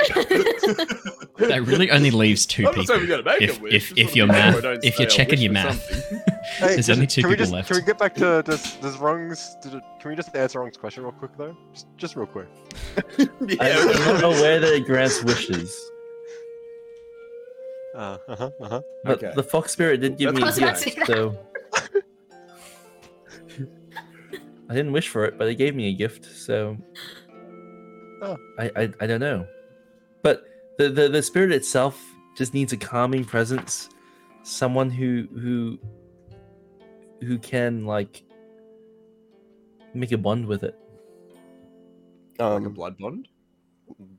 [1.36, 2.86] That really only leaves 2 I'm people.
[2.86, 3.74] saying we gotta make If a wish.
[3.74, 6.12] if just if wanna you're make sure I math, if you're checking your math.
[6.58, 7.68] Hey, There's only two people just, left.
[7.68, 10.76] Can we get back to does does Rung's did it, can we just answer Rung's
[10.76, 11.56] question real quick though?
[11.72, 12.46] Just, just real quick.
[13.18, 15.90] I, I'm not aware where it grants wishes.
[17.96, 18.50] Uh huh.
[18.60, 18.82] Uh huh.
[19.02, 19.32] But Okay.
[19.34, 21.38] the fox spirit did give That's me what I was gifts, about to so
[24.74, 26.76] I didn't wish for it, but they gave me a gift, so
[28.20, 28.36] Oh.
[28.58, 29.46] I, I I don't know.
[30.24, 30.42] But
[30.78, 32.02] the, the the spirit itself
[32.36, 33.88] just needs a calming presence,
[34.42, 35.78] someone who who
[37.24, 38.24] who can like
[39.94, 40.74] make a bond with it.
[42.40, 43.28] Like a Um, blood bond.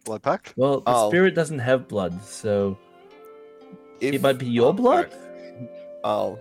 [0.06, 0.54] blood pact.
[0.56, 1.10] Well, the Oh.
[1.10, 2.78] spirit doesn't have blood, so
[4.00, 5.12] If, it might be your blood.
[6.06, 6.40] oh,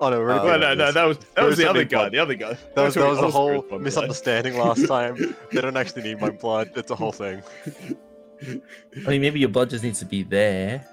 [0.00, 1.70] Oh no, we're Oh, already Well, no, no, that was that There was was the
[1.70, 1.98] other guy.
[1.98, 2.12] blood.
[2.12, 2.48] The other guy.
[2.74, 5.16] That was, That's that was a whole screwed up, misunderstanding last time.
[5.52, 6.70] they don't actually need my blood.
[6.76, 7.42] It's a whole thing.
[8.42, 10.86] I mean, maybe your blood just needs to be there.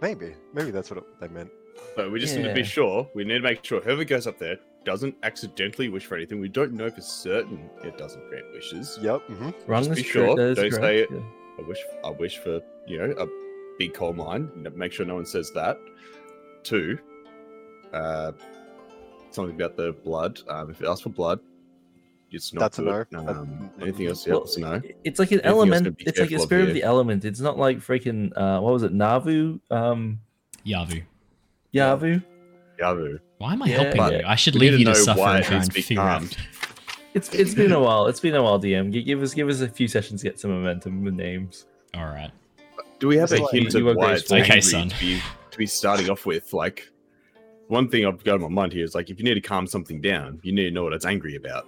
[0.00, 1.50] Maybe, maybe that's what it, they meant.
[1.96, 3.08] So we just need to be sure.
[3.14, 6.40] We need to make sure whoever goes up there doesn't accidentally wish for anything.
[6.40, 8.98] We don't know for certain it doesn't grant wishes.
[9.02, 9.20] Yep.
[9.28, 9.50] Mm-hmm.
[9.66, 11.08] Wrong Just is be sure, don't correct, say it.
[11.10, 11.18] yeah.
[11.58, 13.26] I wish I wish for you know a
[13.78, 14.50] big coal mine.
[14.74, 15.76] Make sure no one says that.
[16.62, 16.98] Two,
[17.92, 18.32] uh,
[19.30, 20.40] something about the blood.
[20.48, 21.40] Um, if it asks for blood,
[22.30, 23.04] it's not That's a no.
[23.28, 24.26] Um, That- anything else?
[24.26, 24.80] Yeah, Well, it's a no.
[25.04, 25.86] It's like an Anything element.
[26.00, 27.24] It's like a careful of spirit of the element.
[27.24, 29.60] It's not like freaking uh, what was it, Navu?
[29.70, 30.20] Um,
[30.64, 31.02] Yavu.
[31.74, 32.22] Yavu.
[32.80, 33.18] Yavu.
[33.38, 33.82] Why am I Yeah.
[33.94, 34.24] helping you?
[34.26, 36.02] I should leave you to know suffer and it try needs and to be figure
[36.02, 36.18] out.
[36.20, 36.36] calmed.
[37.14, 38.06] It's it's been a while.
[38.06, 38.60] It's been a while.
[38.60, 41.66] DM, give us give us a few sessions to get some momentum with names.
[41.94, 42.30] All right.
[43.00, 44.30] Do we have It's a like- hint You of were why it's.
[44.30, 44.90] Okay, angry son.
[44.90, 45.20] To be,
[45.50, 46.88] to be starting off with, like,
[47.70, 49.66] one thing I've got in my mind here is like, if you need to calm
[49.66, 51.66] something down, you need to know what it's angry about.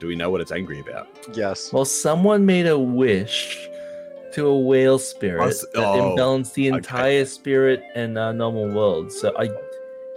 [0.00, 1.08] Do we know what it's angry about?
[1.34, 1.72] Yes.
[1.72, 3.56] Well, someone made a wish
[4.32, 6.76] to a whale spirit Us- that oh, imbalanced the okay.
[6.78, 9.12] entire spirit and uh, normal world.
[9.12, 9.48] So I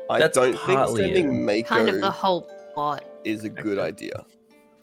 [0.10, 1.16] I That's don't think partly it.
[1.16, 3.04] sending Mako Kind of the whole plot.
[3.24, 4.26] is a good idea.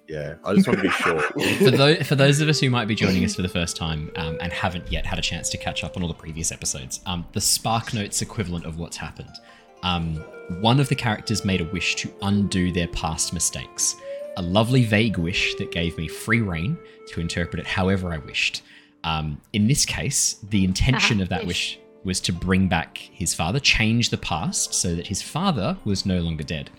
[0.09, 1.21] Yeah, I just want to be sure.
[1.59, 4.11] For, tho- for those of us who might be joining us for the first time
[4.17, 6.99] um, and haven't yet had a chance to catch up on all the previous episodes,
[7.07, 9.31] um, the Spark Notes equivalent of what's happened.
[9.83, 10.17] Um,
[10.61, 13.97] one of the characters made a wish to undo their past mistakes.
[14.37, 16.77] A lovely vague wish that gave me free reign
[17.09, 18.63] to interpret it however I wished.
[19.05, 21.77] Um, in this case, the intention Ah, of that wish.
[21.77, 26.07] wish was to bring back his father, change the past so that his father was
[26.07, 26.71] no longer dead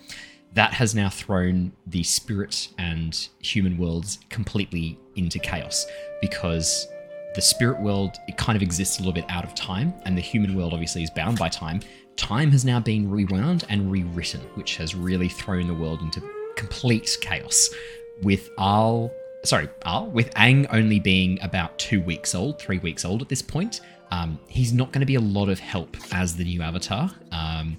[0.53, 5.85] that has now thrown the spirit and human worlds completely into chaos
[6.21, 6.87] because
[7.35, 10.21] the spirit world it kind of exists a little bit out of time and the
[10.21, 11.79] human world obviously is bound by time
[12.15, 16.21] time has now been rewound and rewritten which has really thrown the world into
[16.55, 17.69] complete chaos
[18.21, 19.11] with Aal
[19.43, 23.41] sorry Aal with Aang only being about two weeks old three weeks old at this
[23.41, 23.81] point
[24.11, 27.77] um, he's not going to be a lot of help as the new avatar um,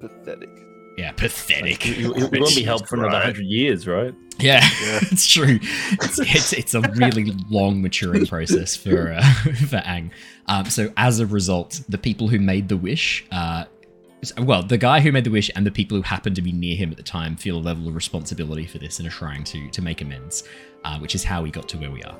[0.00, 0.50] pathetic.
[0.96, 2.08] Yeah pathetic it, it
[2.40, 4.14] won't be helped for another hundred years, right?
[4.38, 4.98] Yeah, Yeah.
[5.12, 5.58] it's true.
[5.62, 9.22] It's, it's it's a really long maturing process for uh,
[9.68, 10.10] for Aang.
[10.46, 13.64] Um, so as a result, the people who made the wish, uh,
[14.38, 16.76] well, the guy who made the wish and the people who happened to be near
[16.76, 19.70] him at the time feel a level of responsibility for this and are trying to
[19.70, 20.44] to make amends,
[20.84, 22.18] uh, which is how we got to where we are.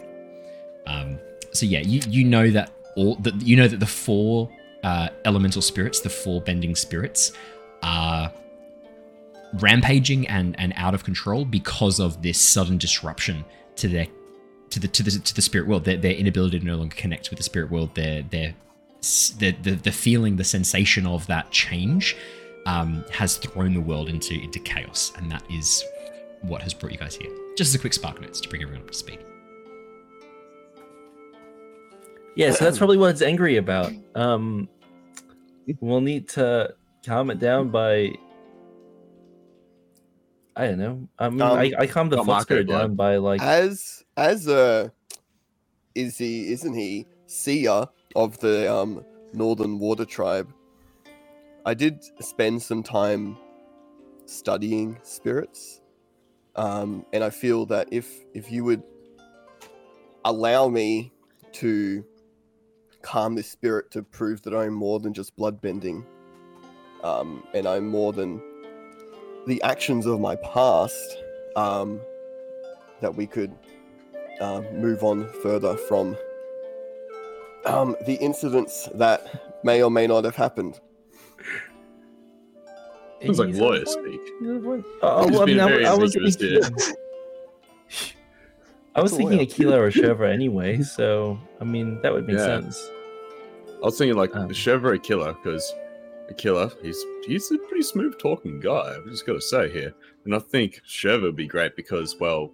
[0.86, 1.18] Um,
[1.52, 4.50] so yeah, you you know that all that you know that the four
[4.84, 7.32] uh, elemental spirits, the four bending spirits,
[7.82, 8.32] are
[9.54, 13.44] rampaging and and out of control because of this sudden disruption
[13.76, 14.06] to their
[14.70, 17.30] to the to the to the spirit world their, their inability to no longer connect
[17.30, 18.54] with the spirit world their their
[19.38, 22.16] the, the, the feeling the sensation of that change
[22.64, 25.84] um, has thrown the world into into chaos and that is
[26.40, 28.82] what has brought you guys here just as a quick spark notes to bring everyone
[28.82, 29.24] up to speed
[32.36, 33.92] Yeah, so that's probably what it's angry about.
[34.14, 34.68] Um,
[35.80, 36.74] we'll need to
[37.04, 38.14] calm it down by.
[40.56, 41.08] I don't know.
[41.18, 42.90] I mean, Um, I, I calmed the not foot Mako spirit blood.
[42.90, 43.40] down by like.
[43.40, 44.92] As as a
[45.94, 47.86] is he isn't he seer
[48.16, 50.52] of the um Northern Water Tribe?
[51.66, 53.38] I did spend some time
[54.26, 55.82] studying spirits,
[56.56, 58.82] um, and I feel that if if you would
[60.24, 61.12] allow me
[61.54, 62.04] to
[63.02, 66.04] calm this spirit to prove that I'm more than just bloodbending,
[67.04, 68.42] um, and I'm more than
[69.46, 71.18] the actions of my past,
[71.56, 72.00] um,
[73.00, 73.52] that we could
[74.40, 76.16] um, move on further from
[77.66, 80.80] um, the incidents that may or may not have happened.
[83.24, 84.20] Sounds like lawyer speak.
[84.40, 84.84] He's.
[85.02, 86.94] Oh, well, I mean, I, I was ambiguous thinking, here.
[88.96, 89.46] I was That's a thinking lawyer.
[89.48, 92.60] Aquila or Shurva anyway, so I mean that would make Yeah.
[92.60, 92.90] sense.
[93.82, 94.48] I was thinking like Um.
[94.50, 95.74] Chevrolet Killer because
[96.32, 98.96] Killer he's he's a pretty smooth talking guy.
[98.96, 99.94] I've just got to say here,
[100.24, 102.50] and I think Shurva would be great because well,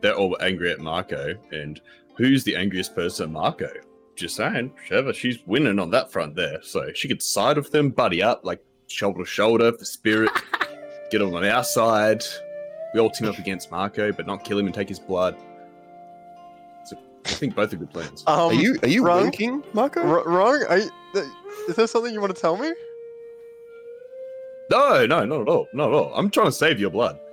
[0.00, 1.80] they're all angry at Mako, and
[2.16, 3.68] who's the angriest person Mako?
[4.16, 7.90] Just saying, Shurva, she's winning on that front there, so she could side with them,
[7.90, 10.30] buddy up, like shoulder to shoulder for spirit,
[11.10, 12.22] get them on our side.
[12.94, 15.36] we all team up against Mako, but not kill him and take his blood.
[16.86, 16.96] So
[17.26, 18.24] I think both are good plans.
[18.26, 19.22] Um, are you are you wrong?
[19.22, 20.00] winking, Mako?
[20.00, 20.64] R- wrong?
[20.68, 21.26] Are you, th-
[21.68, 22.72] is there something you want to tell me?
[24.70, 25.68] No, no, not at all.
[25.74, 26.14] Not at all.
[26.14, 27.18] I'm trying to save your blood.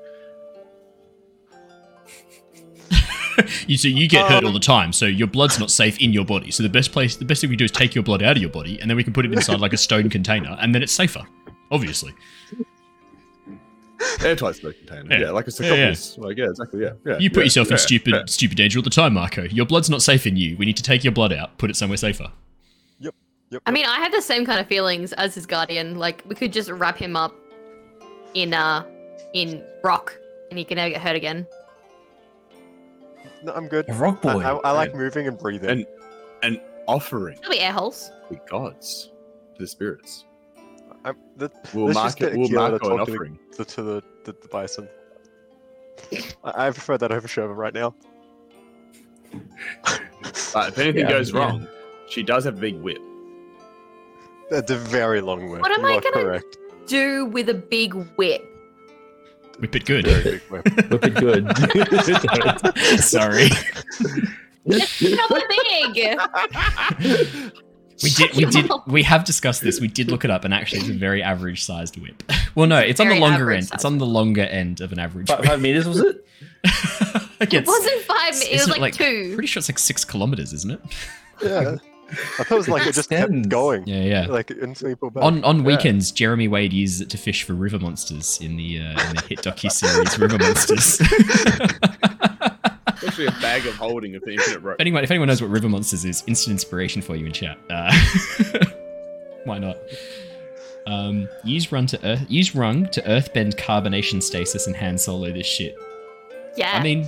[3.67, 6.11] You so you get hurt all Um, the time, so your blood's not safe in
[6.11, 6.49] your body.
[6.49, 8.41] So the best place, the best thing we do is take your blood out of
[8.41, 10.81] your body, and then we can put it inside like a stone container, and then
[10.81, 11.21] it's safer.
[11.69, 12.13] Obviously.
[14.23, 15.13] Airtight smoke container.
[15.13, 15.25] Yeah.
[15.25, 15.95] Yeah, like a Yeah, yeah.
[16.17, 16.81] Like, yeah, exactly.
[16.81, 16.91] Yeah.
[17.05, 18.23] yeah You put yeah, yourself in stupid yeah.
[18.25, 19.43] stupid danger all the time, Mako.
[19.43, 20.57] Your blood's not safe in you.
[20.57, 22.31] We need to take your blood out, put it somewhere safer.
[23.50, 23.52] Yep.
[23.52, 23.62] Yep.
[23.66, 25.98] I mean, I had the same kind of feelings as his guardian.
[25.98, 27.34] Like we could just wrap him up
[28.34, 28.86] in uh
[29.34, 30.18] in rock,
[30.50, 31.48] and he can never get hurt again.
[33.43, 33.86] no, I'm good.
[33.89, 34.41] A rock I, boy.
[34.41, 35.70] I, I like moving and breathing.
[35.70, 35.86] And
[36.43, 38.12] an offering There'll be air holes.
[38.30, 39.12] the gods,
[39.58, 40.26] the spirits.
[41.06, 42.38] I'm, the, We'll let's mark it.
[42.38, 43.39] We'll mark an talk to the, offering.
[43.56, 44.88] to, to the, the, the bison.
[46.43, 47.95] I, I prefer that over Sherman right now.
[50.54, 51.39] But if anything Yeah, goes yeah.
[51.39, 51.68] wrong,
[52.10, 53.00] she does have a big whip.
[54.50, 55.62] That's a very long whip.
[55.62, 56.58] What am you I are gonna- correct.
[56.88, 58.43] Do with a big whip.
[59.60, 60.06] Whip it good.
[60.06, 60.66] Very big whip.
[60.91, 63.00] Whip it good.
[63.00, 63.50] Sorry.
[64.66, 65.43] It's not
[65.93, 67.52] big.
[68.04, 69.80] We did we did we have discussed this.
[69.82, 72.22] We did look it up and actually it's a very average sized whip.
[72.54, 73.72] Well no, it's on the longer average end.
[73.74, 75.50] It's on the longer end of an average five, whip.
[75.50, 76.24] five meters was it?
[77.39, 78.34] Like, It wasn't five.
[78.36, 79.32] It was isn't like, two.
[79.34, 80.82] Pretty sure it's like six kilometers, isn't it?
[81.43, 81.78] Yeah.
[82.10, 83.86] I thought it was like it just kept going.
[83.88, 84.26] Yeah, yeah.
[84.28, 84.97] Like until you.
[85.18, 85.64] On on Yeah.
[85.66, 89.24] weekends, Jeremy Wade uses it to fish for river monsters in the uh, in the
[89.28, 91.01] hit docu series River Monsters.
[93.05, 94.76] Actually, a bag of holding of the infinite rope.
[94.76, 97.58] if anyone if anyone knows what River Monsters is, instant inspiration for you in chat.
[97.70, 97.93] Uh,
[99.43, 99.78] why not?
[100.88, 102.26] Um, use Rung to earth.
[102.30, 105.78] Use Rung to earthbend carbonation stasis and Han Solo this shit.
[106.55, 106.72] Yeah.
[106.78, 107.08] I mean,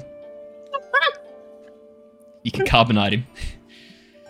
[2.44, 3.26] you can carbonite him.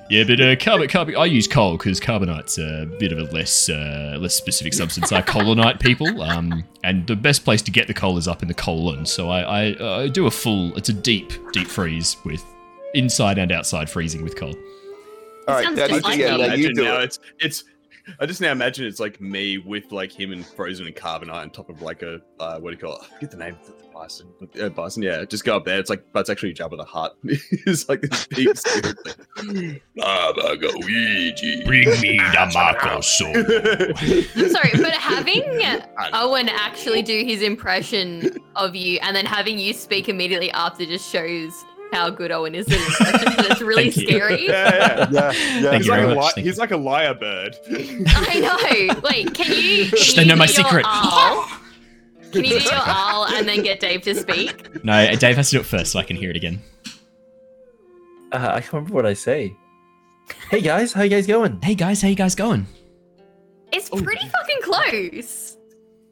[0.10, 1.16] Yeah, but uh, carbon, carbon.
[1.16, 5.12] I use coal because carbonite's a bit of a less uh, less specific substance.
[5.12, 8.48] I colonite people, um, and the best place to get the coal is up in
[8.48, 9.06] the colon.
[9.06, 10.76] So I, I, I do a full.
[10.76, 12.44] It's a deep deep freeze with
[12.96, 14.56] inside and outside freezing with coal.
[15.48, 17.04] All right, sounds Daddy, just like yeah, you do now it.
[17.04, 17.64] it's it's.
[18.20, 21.50] I just now imagine it's like me with like him and frozen and carbonite on
[21.50, 23.04] top of like a uh, what do you call it?
[23.04, 24.28] I forget the name of the bison.
[24.62, 25.26] Uh, bison, yeah.
[25.26, 25.80] Just go up there.
[25.80, 27.18] It's like, but it's actually Jabba the Hutt.
[27.24, 28.98] it's like this big spirit.
[29.38, 29.82] thing.
[29.96, 31.64] Baba Luigi.
[31.66, 33.02] Bring me the Mako
[34.42, 35.44] I'm sorry, but having
[36.14, 41.12] Owen actually do his impression of you and then having you speak immediately after just
[41.12, 43.36] shows how good Owen is at impressions.
[43.38, 44.08] and it's really Thank you.
[44.08, 44.48] scary.
[44.48, 45.10] Yeah, yeah.
[45.12, 45.32] Yeah,
[45.62, 45.78] yeah.
[45.78, 46.24] He's you like, very a much.
[46.26, 47.56] li- Thank he's like a lyre bird.
[47.70, 48.40] I
[48.94, 49.02] know.
[49.10, 49.86] Wait, can you?
[49.90, 50.86] Can Shh, you they know my your secret.
[50.88, 51.48] owl?
[52.32, 54.84] Can you do your owl and then get Dave to speak?
[54.84, 56.62] No, Dave has to do it first so I can hear it again.
[58.32, 59.56] Uh, I can't remember what I say.
[60.52, 61.60] Hey guys, how you guys going?
[61.64, 62.68] Hey guys, how you guys going?
[63.72, 65.58] It's pretty fucking close.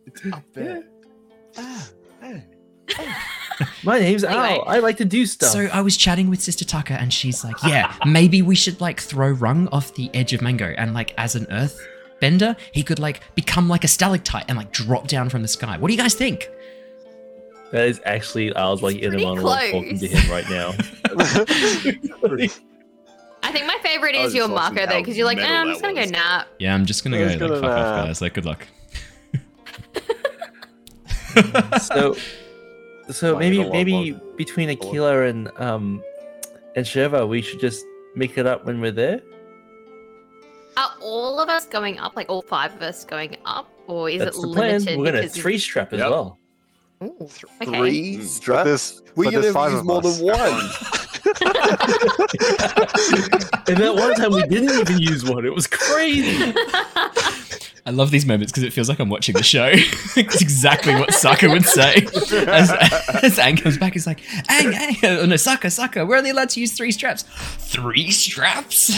[0.08, 0.84] It's up there.
[1.58, 1.88] Ah,
[2.22, 2.44] hey.
[3.84, 4.60] My name's Anyway.
[4.60, 4.64] Aal.
[4.68, 5.50] I like to do stuff.
[5.50, 9.00] So I was chatting with Sister Tucker, and she's like, "Yeah, maybe we should like
[9.02, 11.80] throw Rung off the edge of Mango, and like as an Earth
[12.20, 15.78] bender, he could like become like a stalactite and like drop down from the sky.
[15.78, 16.50] What do you guys think?"
[17.72, 20.70] that is actually Aal's like in a pretty monologue talking to him right now.
[23.44, 25.68] I think my favorite is your just watching Mako though, because you're like, eh, I'm
[25.68, 26.48] just gonna go nap.
[26.60, 28.22] Yeah, I'm just gonna I go was like, gonna, fuck off, uh, guys.
[28.22, 28.68] Like, good luck.
[31.82, 32.16] so,
[33.10, 36.04] so Might maybe get a lot maybe more- between Aquila and um
[36.76, 37.84] and Shurva, we should just
[38.16, 39.22] make it up when we're there.
[40.78, 44.20] Are all of us going up, like all five of us going up, or is
[44.20, 44.74] That's it the plan.
[44.84, 44.98] limited?
[45.00, 46.10] We're gonna because- tree strap as Yep.
[46.12, 46.38] well.
[47.04, 47.30] Ooh,
[47.62, 47.78] okay.
[47.80, 48.18] Three.
[48.18, 48.66] But straps.
[48.66, 50.18] there's, We're but gonna five use more us.
[50.18, 50.70] than one.
[53.68, 55.46] and that one time we didn't even use one.
[55.46, 56.54] It was crazy.
[57.88, 59.68] I love these moments because it feels like I'm watching the show.
[59.72, 61.96] it's exactly what Sokka would say.
[62.46, 62.70] As,
[63.24, 64.20] as Aang comes back, he's like,
[64.50, 67.24] Aang, Aang, oh, no, Sokka, Sokka, we're only allowed to use three straps.
[67.60, 68.92] Three straps?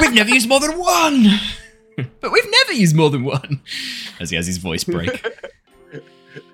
[0.00, 1.28] we've never used more than one.
[2.20, 3.60] but we've never used more than one.
[4.18, 5.24] As he has his voice break.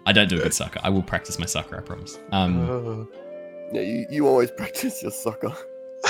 [0.05, 0.81] I don't do a good Sokka.
[0.83, 2.19] I will practice my Sokka, I promise.
[2.31, 3.07] Um, Uh,
[3.73, 5.55] Yeah, you, you always practice your soccer.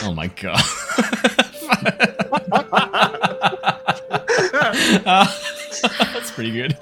[0.03, 0.61] oh my god.
[5.05, 5.27] Uh,
[5.99, 6.77] that's pretty good.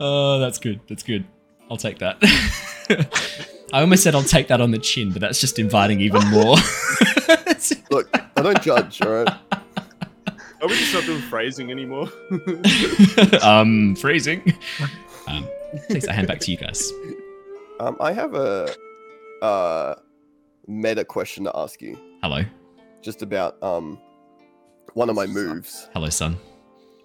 [0.00, 0.80] Oh, that's good.
[0.88, 1.24] That's good.
[1.70, 2.18] I'll take that.
[3.72, 6.56] I almost said I'll take that on the chin, but that's just inviting even more.
[7.90, 9.28] Look, I don't judge, all right?
[10.60, 12.08] Are we just not doing phrasing anymore?
[13.42, 14.54] um, phrasing.
[15.26, 15.46] Um,
[15.88, 16.90] please, I hand back to you guys.
[17.80, 18.74] Um, I have a
[19.42, 19.94] uh
[20.66, 22.42] meta question to ask you, Hello.
[23.02, 23.98] just about um
[24.94, 25.88] one of my moves.
[25.92, 26.36] Hello, son.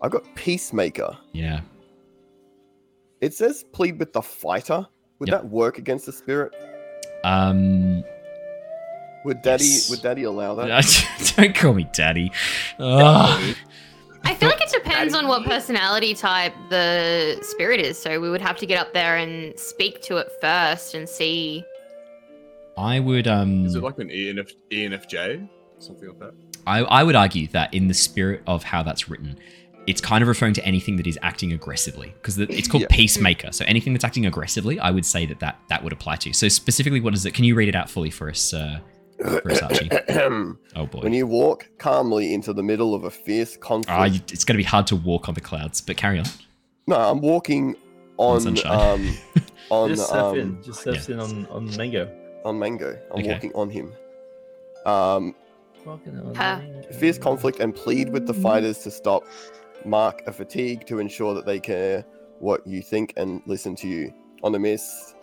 [0.04, 1.18] I got Peacemaker.
[1.32, 1.62] Yeah.
[3.22, 4.86] It says plead with the fighter.
[5.20, 5.42] Would Yep.
[5.44, 6.54] that work against the spirit?
[7.24, 8.04] Um.
[9.24, 9.90] Would Daddy Yes.
[9.90, 11.34] would Daddy allow that?
[11.38, 12.30] Don't call me daddy.
[12.80, 13.56] Ugh.
[14.26, 17.98] I feel like it depends on what personality type the spirit is.
[17.98, 21.64] So we would have to get up there and speak to it first and see.
[22.78, 23.66] I would um.
[23.66, 25.48] Is it like an ENF, ENFJ?
[25.80, 26.34] Something like that?
[26.68, 29.38] I, I would argue that in the spirit of how that's written,
[29.88, 32.88] it's kind of referring to anything that is acting aggressively because it's called Yeah.
[32.90, 33.52] peacemaker.
[33.52, 36.32] So anything that's acting aggressively, I would say that that, that would apply to.
[36.34, 37.34] So specifically, what is it?
[37.34, 38.80] Can you read it out fully for us, uh,
[39.20, 39.90] for us, Archie?
[40.76, 43.90] Oh boy, when you walk calmly into the middle of a fierce conflict.
[43.92, 46.26] Ah, you- it's going to be hard to walk on the clouds, but carry on.
[46.88, 47.76] no, I'm walking
[48.18, 48.72] on sunshine.
[49.02, 49.18] um
[49.70, 50.64] on just surf um in.
[50.64, 52.10] Just surf in on, on Mango.
[52.46, 52.98] on Mango.
[53.12, 53.34] I'm Okay.
[53.34, 53.92] walking on him.
[54.86, 55.36] Um,
[55.86, 56.92] Walking on Mango.
[56.94, 59.24] fierce conflict and plead with the fighters to stop.
[59.86, 62.06] Mark a fatigue to ensure that they care
[62.40, 64.14] what you think and listen to you.
[64.44, 65.14] On a miss,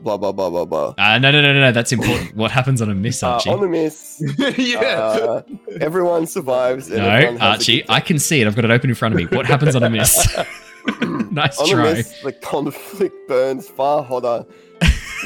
[0.00, 0.94] blah blah blah blah blah.
[0.98, 1.72] Uh, no, no, no, no, no.
[1.72, 2.34] That's important.
[2.36, 3.50] what happens on a miss, Uh, Archie?
[3.50, 4.22] on a miss,
[4.58, 4.78] yeah.
[4.80, 5.42] uh,
[5.80, 6.88] everyone survives.
[6.88, 8.46] and no, everyone Archie, I can see it.
[8.46, 9.26] I've got it open in front of me.
[9.36, 10.26] What happens on a miss?
[11.30, 14.46] nice On a miss, the conflict burns far hotter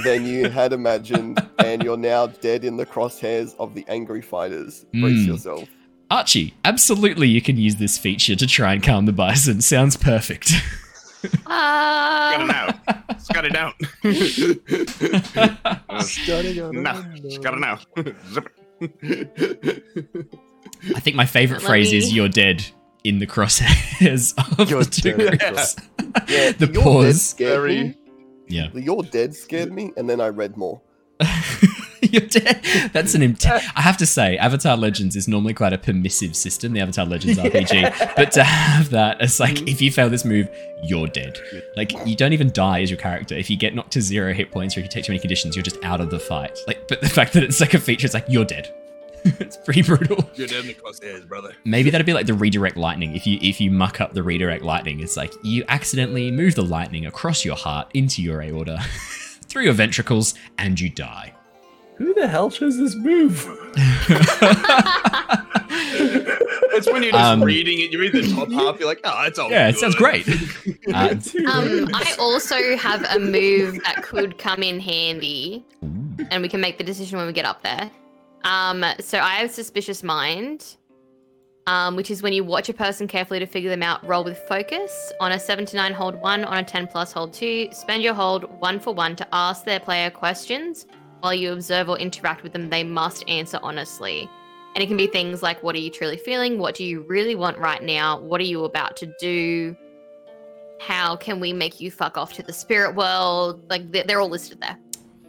[0.05, 4.85] than you had imagined, and you're now dead in the crosshairs of the angry fighters.
[4.93, 5.27] Brace Mm.
[5.27, 5.69] yourself.
[6.11, 9.61] Archie, absolutely, you can use this feature to try and calm the bison.
[9.61, 10.53] Sounds perfect.
[11.23, 13.75] Um, got it out.
[14.01, 14.57] It's
[16.27, 16.73] got it out.
[16.73, 17.85] no, it's got it out.
[18.33, 18.49] Zip
[18.81, 20.25] it.
[20.97, 22.65] I think my favorite Let phrase is "You're dead"
[23.05, 25.39] in the crosshairs of You're the two dead.
[25.41, 25.77] groups.
[26.27, 27.21] Yeah, the You're Dead pause.
[27.23, 27.95] scared Very- me.
[28.49, 30.81] Yeah, The You're Dead scared me, and then I read more.
[32.11, 32.63] you're dead.
[32.93, 33.23] That's an.
[33.23, 36.81] Int- uh, I have to say, Avatar Legends is normally quite a permissive system, the
[36.81, 38.17] Avatar Legends RPG.
[38.17, 39.69] But to have that, it's like mm.
[39.69, 40.49] if you fail this move,
[40.83, 41.39] you're dead.
[41.77, 43.35] Like you don't even die as your character.
[43.35, 45.57] If you get knocked to zero hit points or if you take too many conditions,
[45.57, 46.59] you're just out of the fight.
[46.67, 48.75] Like, but the fact that it's like a feature, it's like you're dead.
[49.25, 50.31] it's pretty brutal.
[50.35, 51.53] You're dead in the crosshairs, brother.
[51.65, 53.15] Maybe that'd be like the redirect lightning.
[53.15, 56.65] If you if you muck up the redirect lightning, it's like you accidentally move the
[56.65, 58.83] lightning across your heart into your aorta,
[59.47, 61.35] through your ventricles, and you die.
[62.01, 63.47] Who the hell chose this move?
[66.73, 69.25] It's when you're just Um, reading it, you read the top half, you're like, oh,
[69.27, 70.27] it's all Yeah, it sounds great.
[70.95, 71.15] Uh,
[71.47, 75.65] um, I also have a move that could come in handy,
[76.31, 77.89] and we can make the decision when we get up there.
[78.45, 80.77] Um, so I have suspicious mind,
[81.69, 84.05] um, which is when you watch a person carefully to figure them out.
[84.05, 86.45] Roll with focus on a seven to nine, hold one.
[86.45, 87.69] On a ten plus, hold two.
[87.73, 90.87] Spend your hold one for one to ask their player questions.
[91.21, 94.29] While you observe or interact with them, they must answer honestly.
[94.75, 96.59] And it can be things like, "What are you truly feeling?
[96.59, 98.19] What do you really want right now?
[98.21, 99.77] What are you about to do?"
[100.83, 103.63] how can we make you fuck off to the spirit world?
[103.69, 104.79] Like they're, they're all listed there,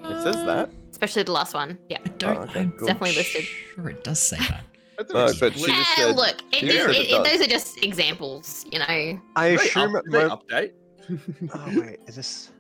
[0.01, 0.69] It says that.
[0.91, 1.77] especially the last one.
[1.89, 2.37] Yeah, I don't.
[2.37, 2.87] Oh, okay, I'm cool.
[2.87, 3.43] definitely listed.
[3.75, 4.63] Sure, it does say that.
[5.13, 7.83] No, but she just Yeah, said- look, it, she it, it it- those are just
[7.83, 9.19] examples, you know.
[9.35, 10.71] I assume up- it did they update.
[11.53, 12.51] Oh wait, is this?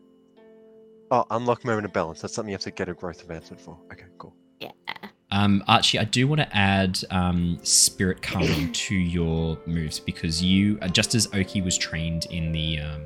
[1.11, 2.21] Oh, unlock moment of balance.
[2.21, 3.77] That's something you have to get a growth advancement for.
[3.91, 4.33] Okay, cool.
[4.59, 4.71] Yeah.
[5.29, 10.77] Um, Archie, I do want to add um, spirit calming to your moves because you,
[10.81, 13.03] uh, just as Oki was trained in the um,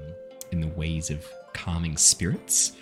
[0.52, 2.74] in the ways of calming spirits,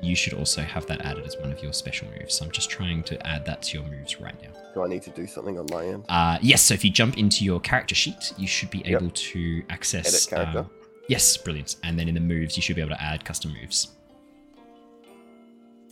[0.00, 2.34] you should also have that added as one of your special moves.
[2.34, 4.50] So I'm just trying to add that to your moves right now.
[4.74, 6.04] Do I need to do something on my end?
[6.08, 9.02] Uh, yes, so if you jump into your character sheet, you should be Yep.
[9.02, 10.06] able to access.
[10.30, 10.58] Edit character.
[10.60, 10.70] um,
[11.08, 11.76] yes, brilliant.
[11.82, 13.88] And then in the moves, you should be able to add custom moves.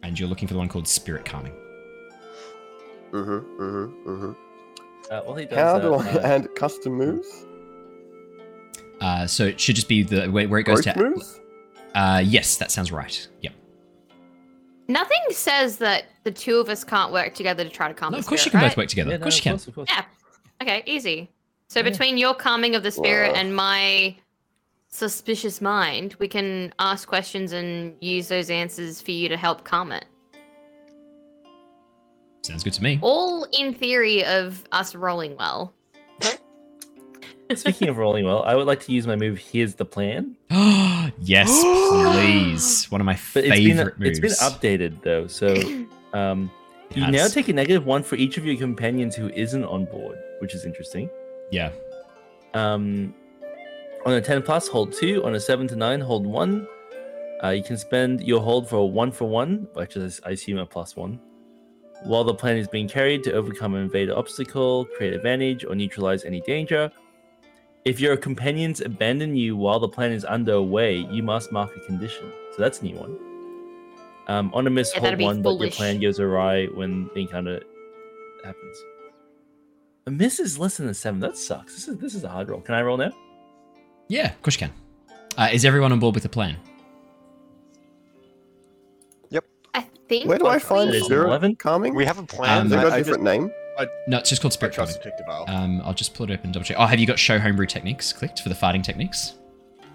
[0.06, 1.52] And you're looking for the one called Spirit Calming.
[3.10, 3.60] Mm-hmm.
[3.60, 4.08] Mm-hmm.
[4.08, 4.32] Mm-hmm.
[5.12, 7.26] Uh, while he does How that, do I uh, add custom moves?
[9.00, 11.02] Uh, so it should just be the where, where it goes Growth to.
[11.02, 11.40] moves?
[11.96, 13.26] Uh, yes, that sounds right.
[13.42, 13.52] Yep.
[14.86, 18.18] Nothing says that the two of us can't work together to try to calm No,
[18.18, 18.68] the of course you can right?
[18.68, 19.10] both work together.
[19.10, 19.54] yeah, of no, course you can.
[19.54, 19.88] Of course.
[19.90, 20.04] Yeah.
[20.62, 21.30] Okay, easy.
[21.68, 21.90] So Yeah.
[21.90, 23.40] between your calming of the spirit Wow.
[23.40, 24.14] and my
[24.97, 29.93] suspicious mind, we can ask questions and use those answers for you to help calm
[29.93, 30.06] it.
[32.43, 32.98] Sounds good to me.
[33.02, 35.73] All in theory of us rolling well.
[37.55, 39.39] Speaking of rolling well, I would like to use my move.
[39.39, 40.36] Here's the plan.
[41.20, 42.86] yes, please.
[42.90, 44.18] One of my But it's favorite been moves.
[44.18, 45.55] it's been updated though, so
[46.18, 46.51] um,
[46.90, 47.12] It you has.
[47.12, 50.55] now take a negative one for each of your companions who isn't on board, which
[50.56, 51.09] is interesting.
[51.52, 51.70] Yeah.
[52.55, 53.14] Um,
[54.06, 55.24] on a ten plus, hold two.
[55.24, 56.66] On a seven to nine, hold one.
[57.42, 60.58] Uh, you can spend your hold for a one for one, which is, I assume,
[60.58, 61.20] a plus one.
[62.04, 66.24] While the plan is being carried to overcome an invader obstacle, create advantage, or neutralize
[66.24, 66.90] any danger.
[67.84, 72.32] If your companions abandon you while the plan is underway, you must mark a condition.
[72.54, 73.18] So that's a new one.
[74.28, 77.60] Um, on a miss, Yeah, hold one, but your plan goes awry when the encounter
[78.44, 78.76] happens.
[80.06, 81.20] A miss is less than a seven.
[81.20, 81.74] That sucks.
[81.74, 82.60] This is this is a hard roll.
[82.60, 83.12] Can I roll now?
[84.08, 84.72] Yeah, of course you can.
[85.36, 86.56] Uh, is everyone on board with the plan?
[89.30, 89.44] Yep.
[89.74, 90.28] I think.
[90.28, 91.56] Where do I find It is spirit 11?
[91.56, 91.94] calming?
[91.94, 92.58] We have a plan.
[92.58, 93.50] Um, Has it got I- I a different name?
[94.08, 95.46] No, it's just called I Spirit trust Detective Aal.
[95.50, 96.78] Um, I'll just pull it up and double check.
[96.80, 99.34] Oh, have you got show homebrew techniques clicked for the fighting techniques?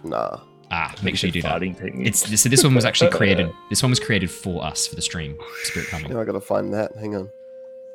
[0.04, 0.40] Nah.
[0.70, 1.52] Ah, make sure you do that.
[1.54, 2.08] Fighting technique.
[2.08, 3.50] It's so this one was actually created.
[3.72, 5.36] This one was created for us for the stream.
[5.64, 6.12] Spirit Calming.
[6.14, 6.96] Now I gotta find that.
[6.96, 7.30] Hang on.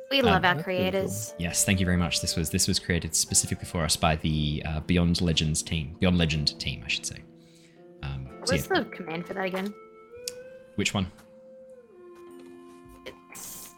[0.09, 0.63] We love Um, our that's cool.
[0.63, 1.33] creators.
[1.37, 2.21] Yes, thank you very much.
[2.21, 6.17] This was this was created specifically for us by the uh, Beyond Legends team, Beyond
[6.17, 7.17] Legend team, I should say.
[8.03, 9.73] Um, so What's yeah, the command for that again?
[10.75, 11.11] which one?
[13.05, 13.69] It's...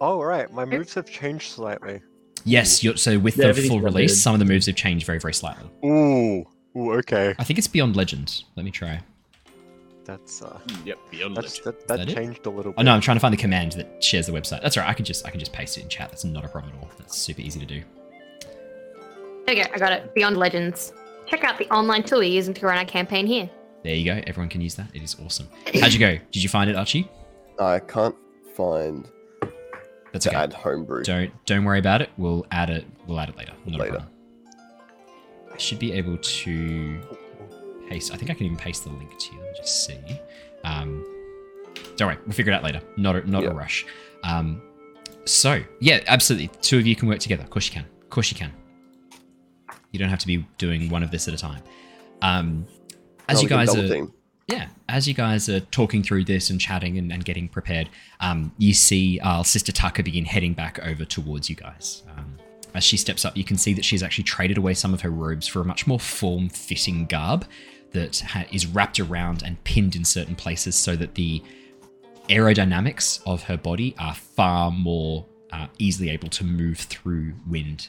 [0.00, 0.52] Oh, right.
[0.52, 2.02] My moves have changed slightly.
[2.44, 4.22] Yes, you're, so with Yeah, the full release, updated.
[4.22, 5.68] some of the moves have changed very very slightly.
[5.84, 6.44] Ooh.
[6.76, 7.34] Ooh, okay.
[7.38, 8.42] I think it's Beyond Legend.
[8.54, 9.00] Let me try.
[10.06, 11.64] That's uh Yep, beyond that's legend.
[11.80, 12.14] that, that, that it?
[12.14, 12.78] changed a little bit.
[12.78, 14.62] Oh no, I'm trying to find the command that shares the website.
[14.62, 14.90] That's all right.
[14.90, 16.10] I can just I can just paste it in chat.
[16.10, 16.88] That's not a problem at all.
[16.96, 17.82] That's super easy to do.
[19.46, 19.70] There you go.
[19.74, 20.14] I got it.
[20.14, 20.92] Beyond Legends.
[21.26, 23.50] Check out the online tool we're using to run our campaign here.
[23.82, 24.20] There you go.
[24.26, 24.86] Everyone can use that.
[24.94, 25.48] It is awesome.
[25.80, 26.16] How'd you go?
[26.32, 27.08] Did you find it, Archie?
[27.58, 28.14] I can't
[28.54, 29.08] find
[30.12, 30.38] That's to okay.
[30.38, 31.02] add homebrew.
[31.02, 32.10] Don't don't worry about it.
[32.16, 32.84] We'll add it.
[33.06, 33.52] We'll add it later.
[33.66, 33.94] Not Later.
[33.94, 34.12] a problem.
[35.52, 37.00] I should be able to
[37.88, 38.12] paste.
[38.12, 39.40] I think I can even paste the link to you.
[39.88, 40.20] Let me just see.
[40.64, 41.04] Um,
[41.96, 42.18] don't worry.
[42.24, 42.80] We'll figure it out later.
[42.96, 43.50] Not a, not Yeah.
[43.50, 43.86] a rush.
[44.22, 44.62] Um,
[45.24, 46.50] so yeah, absolutely.
[46.60, 47.42] Two of you can work together.
[47.42, 47.84] Of course you can.
[48.02, 48.52] Of course you can.
[49.92, 51.62] You don't have to be doing one of this at a time.
[52.22, 52.66] Um,
[53.28, 54.12] as No, you guys are team.
[54.46, 57.88] yeah, as you guys are talking through this and chatting and, and getting prepared,
[58.20, 62.02] um, you see uh, Sister Tucker begin heading back over towards you guys.
[62.16, 62.36] Um,
[62.74, 65.10] as she steps up, you can see that she's actually traded away some of her
[65.10, 67.46] robes for a much more form-fitting garb
[67.96, 71.42] that ha- is wrapped around and pinned in certain places so that the
[72.28, 77.88] aerodynamics of her body are far more uh, easily able to move through wind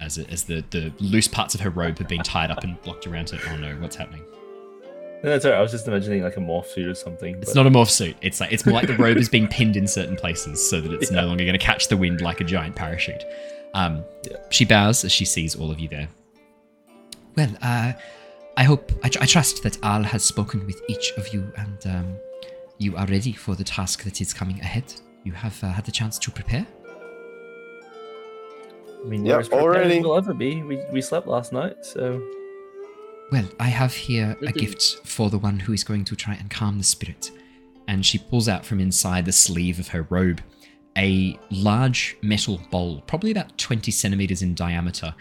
[0.00, 2.80] as, it, as the, the loose parts of her robe have been tied up and
[2.82, 3.38] blocked around her.
[3.52, 4.22] Oh no, what's happening?
[5.22, 5.58] No, that's all right.
[5.58, 7.36] I was just imagining like a morph suit or something.
[7.36, 8.16] It's not a morph suit.
[8.20, 10.92] It's like it's more like the robe is being pinned in certain places so that
[10.92, 11.22] it's Yeah.
[11.22, 13.24] no longer going to catch the wind like a giant parachute.
[13.72, 14.36] Um, Yeah.
[14.50, 16.08] She bows as she sees all of you there.
[17.36, 17.92] Well, uh,
[18.56, 21.86] I hope I, tr- I trust that Aal has spoken with each of you, and
[21.86, 22.16] um,
[22.78, 24.92] you are ready for the task that is coming ahead.
[25.24, 26.66] You have uh, had the chance to prepare.
[29.04, 30.00] I mean, Yeah, we're as prepared already.
[30.00, 30.62] we'll ever be.
[30.62, 32.22] We, we slept last night, so
[33.30, 34.54] Well, I have here a Mhm.
[34.58, 37.30] gift for the one who is going to try and calm the spirit.
[37.88, 40.40] And she pulls out from inside the sleeve of her robe
[40.98, 45.14] a large metal bowl, probably about 20 centimeters in diameter,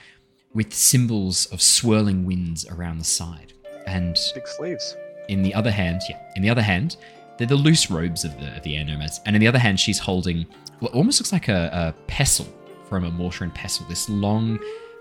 [0.56, 3.54] with symbols of swirling winds around the side.
[3.86, 4.96] And Big sleeves.
[5.28, 6.98] in the other hand, yeah, in the other hand,
[7.38, 9.20] they're the loose robes of the, of the air nomads.
[9.26, 10.48] And in the other hand, she's holding
[10.80, 12.48] what almost looks like a, a pestle
[12.88, 13.86] from a mortar and pestle.
[13.88, 14.58] This long,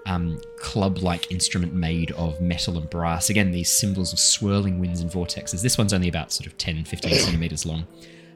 [0.07, 3.31] um, club-like instrument made of metal and brass.
[3.31, 5.63] Again, these symbols of swirling winds and vortexes.
[5.63, 7.87] This one's only about sort of 10, 15 centimeters long.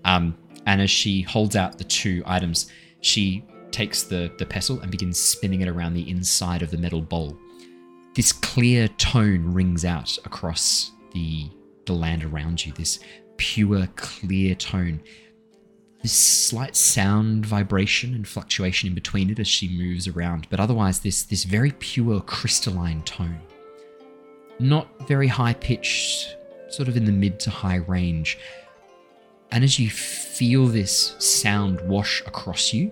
[0.05, 0.37] Um,
[0.67, 2.71] and as she holds out the two items,
[3.01, 7.01] she takes the, the pestle and begins spinning it around the inside of the metal
[7.01, 7.37] bowl.
[8.15, 11.51] This clear tone rings out across the
[11.87, 12.99] the land around you this
[13.39, 15.01] pure clear tone.
[16.03, 21.01] This slight sound vibration and fluctuation in between it as she moves around but otherwise
[21.01, 23.41] this this very pure crystalline tone.
[24.59, 26.37] Not very high pitched
[26.69, 28.39] sort of in the mid to high range.
[29.51, 32.91] And as you feel this sound wash across you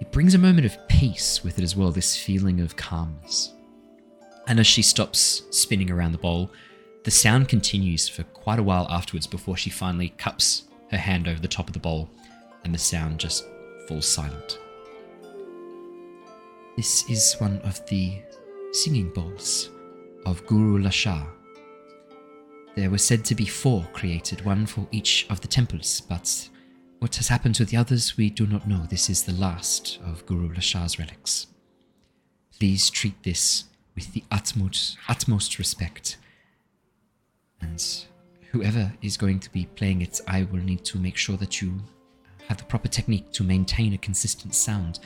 [0.00, 3.52] it brings a moment of peace with it as well this feeling of calmness
[4.46, 6.50] and as she stops spinning around the bowl,
[7.04, 11.40] the sound continues for quite a while afterwards before she finally cups her hand over
[11.40, 12.08] the top of the bowl
[12.64, 13.44] and the sound just
[13.88, 14.58] falls silent.
[16.76, 18.22] This is one of the
[18.72, 19.70] singing bowls
[20.26, 21.26] of Guru Lashar.
[22.76, 26.48] There were said to be four created, one for each of the temples, but
[27.06, 28.84] what has happened to the others we do not know.
[28.90, 31.46] This is the last of Guru Lashar's relics.
[32.58, 36.16] Please treat this with the utmost, utmost respect.
[37.60, 37.80] And
[38.50, 41.78] whoever is going to be playing it, I will need to make sure that you
[42.48, 44.98] have the proper technique to maintain a consistent sound.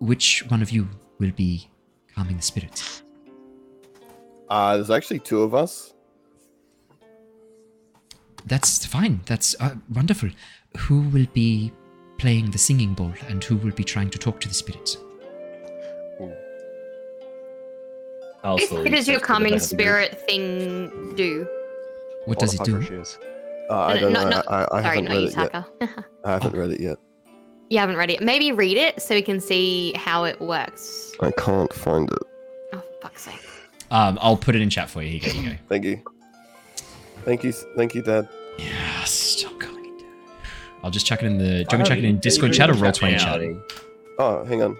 [0.00, 0.88] Which one of you
[1.20, 1.70] will be
[2.12, 3.02] calming the spirit?
[4.48, 5.94] Uh, there's actually two of us.
[8.46, 9.20] That's fine.
[9.26, 10.30] That's uh, wonderful.
[10.78, 11.72] Who will be
[12.18, 14.96] playing the singing bowl and who will be trying to talk to the spirits?
[18.42, 21.46] I'll What does your search for the calming better spirit thing do?
[22.24, 22.76] What does it do?
[23.68, 24.30] Uh, I don't no, know.
[24.30, 26.04] no, I, I Sorry, haven't read you, it yet.
[26.24, 26.98] I haven't read it yet.
[27.68, 28.22] you haven't read it.
[28.22, 31.12] Maybe read it so we can see how it works.
[31.20, 32.18] I can't find it.
[32.72, 33.40] Oh, for fuck's sake.
[33.90, 35.18] Um, I'll put it in chat for you.
[35.18, 35.56] Here you go.
[35.68, 36.02] Thank you.
[37.24, 37.52] Thank you.
[37.52, 38.28] Thank you, Dad.
[38.58, 39.69] Yeah, stop calling it.
[40.82, 41.44] I'll just chuck it in the.
[41.44, 43.40] Do you want me to chuck it in Discord chat or roll twenty chat?
[44.18, 44.76] Oh, hang on.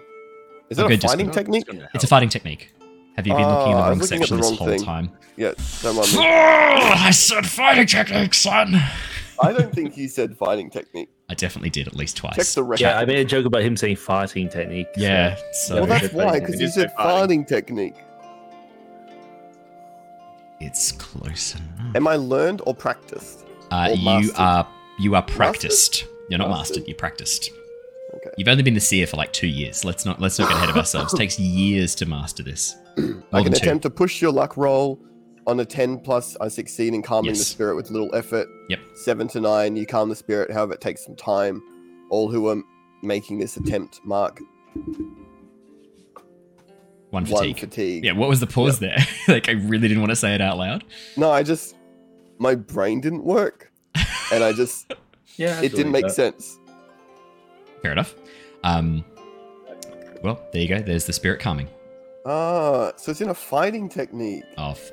[0.69, 1.45] Is I'll that a go fighting Discord.
[1.63, 1.87] technique?
[1.93, 2.73] It's a fighting technique.
[3.17, 4.49] Have you been looking in the Oh, I wrong was looking at section the this
[4.51, 4.83] wrong whole thing.
[4.85, 5.11] time?
[5.35, 5.51] Yeah,
[5.81, 6.19] don't mind me.
[6.23, 8.75] I said fighting technique, son.
[9.43, 11.09] I don't think he said fighting technique.
[11.29, 12.35] I definitely did at least twice.
[12.35, 12.81] Check the record.
[12.81, 14.87] Yeah, I made a joke about him saying farting technique.
[14.95, 17.95] so- Yeah, so- well, that's why, because He he did say said farting technique.
[20.59, 21.95] It's close enough.
[21.95, 23.45] Am I learned or practiced?
[23.71, 24.35] Uh, or you mastered?
[24.37, 24.67] are
[25.01, 26.05] you are practiced.
[26.29, 26.77] You're not mastered.
[26.77, 26.87] Mastered?
[26.87, 27.51] You're practiced.
[28.15, 28.29] Okay.
[28.37, 29.83] You've only been the seer for like two years.
[29.83, 31.13] Let's not let's not get ahead of ourselves.
[31.13, 32.75] It takes years to master this.
[32.97, 33.57] I can than two.
[33.57, 34.99] attempt to push your luck roll.
[35.47, 38.47] On a 10 plus, I succeed in calming the spirit with little effort.
[38.69, 38.79] Yep.
[38.93, 41.63] 7 to 9, you calm the spirit, however, it takes some time.
[42.11, 42.61] All who are
[43.01, 44.39] making this attempt mark
[47.09, 47.59] One one fatigue.
[47.59, 48.05] fatigue.
[48.05, 48.97] Yeah, what was the pause there?
[49.27, 50.83] like I really didn't want to say it out loud.
[51.17, 51.75] No, I just.
[52.37, 53.70] My brain didn't work.
[54.31, 54.93] And I just.
[55.37, 56.11] Yeah, it didn't make that.
[56.11, 56.59] sense.
[57.81, 58.15] Fair enough.
[58.63, 59.03] Um
[60.21, 60.79] well, there you go.
[60.79, 61.67] There's the spirit calming.
[62.25, 64.43] Ah, so it's in a fighting technique.
[64.57, 64.91] of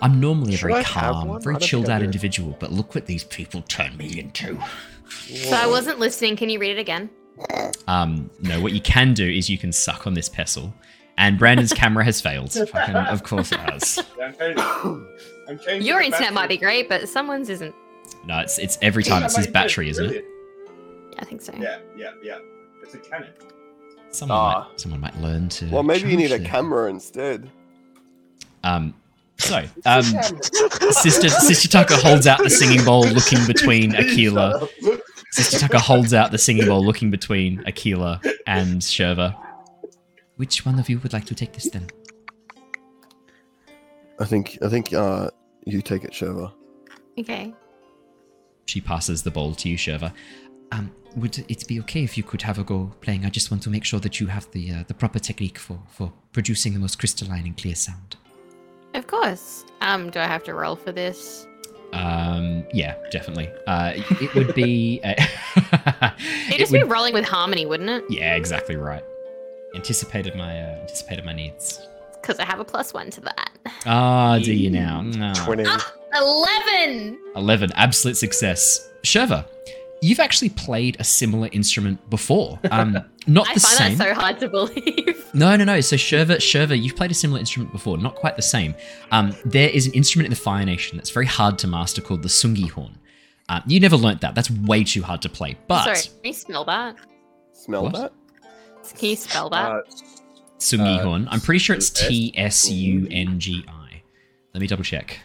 [0.00, 3.62] I'm normally a very I calm, very chilled out individual, but look what these people
[3.62, 4.60] turn me into.
[5.08, 6.36] So I wasn't listening.
[6.36, 7.08] Can you read it again?
[7.86, 10.74] Um, no, what you can do is you can suck on this pestle,
[11.18, 12.52] and Brandon's camera has failed.
[12.70, 13.98] Fucking, of course it has.
[14.22, 15.06] I'm changing.
[15.48, 17.74] I'm changing Your the internet might be great, but someone's isn't.
[18.24, 19.22] No, it's it's every time.
[19.22, 20.24] It's his battery, isn't it?
[21.12, 21.52] Yeah, I think so.
[21.58, 22.38] Yeah, yeah, yeah.
[22.82, 23.30] It's a cannon.
[24.10, 24.68] Someone Ah.
[24.70, 25.66] might someone might learn to.
[25.70, 27.50] Well, maybe you need a their- camera instead.
[28.64, 28.94] Um,
[29.38, 34.68] so um, Sister Sister Tucker holds out the singing bowl, looking between Aquila.
[35.32, 39.34] Sister Tucker holds out the singing bowl, looking between Aquila and Shurva.
[40.42, 41.86] Which one of you would like to take this then?
[44.18, 45.30] I think I think uh
[45.64, 46.50] you take it, Shurva.
[47.16, 47.54] Okay.
[48.66, 50.12] She passes the ball to you, Shurva.
[50.72, 53.24] Um, would it be okay if you could have a go playing?
[53.24, 55.78] I just want to make sure that you have the uh, the proper technique for
[55.88, 58.16] for producing the most crystalline and clear sound.
[58.94, 59.64] Of course.
[59.80, 61.46] Um, do I have to roll for this?
[61.92, 63.48] Um, yeah, definitely.
[63.68, 64.98] Uh, it would be.
[65.04, 65.10] A
[65.56, 68.02] It'd it just would- be rolling with harmony, wouldn't it?
[68.10, 69.04] Yeah, exactly right.
[69.74, 71.80] Anticipated my uh, anticipated my needs.
[72.20, 73.50] Because I have a plus one to that.
[73.86, 75.00] Ah, do you now?
[75.02, 75.32] No.
[75.32, 75.66] Twinning.
[75.66, 77.18] Ah, Eleven.
[77.34, 78.88] Eleven, absolute success.
[79.02, 79.46] Shurva,
[80.02, 82.60] you've actually played a similar instrument before.
[82.70, 82.92] Um,
[83.26, 83.98] not I the find same.
[83.98, 85.18] that so hard to believe.
[85.34, 85.80] No, no, no.
[85.80, 88.74] So Shurva, Shurva, you've played a similar instrument before, not quite the same.
[89.12, 92.22] Um, there is an instrument in the Fire Nation that's very hard to master called
[92.22, 92.98] the Tsungi horn.
[93.48, 94.34] Uh, you never learnt that.
[94.34, 95.56] That's way too hard to play.
[95.68, 96.96] But Sorry, can you spell that?
[97.54, 97.92] Smell What?
[97.94, 98.12] that?
[98.96, 99.70] Can you spell that?
[99.70, 99.80] Uh,
[100.58, 101.28] Tsungi Uh, horn.
[101.30, 104.02] I'm pretty sure it's T S U N G I.
[104.54, 105.18] Let me double check.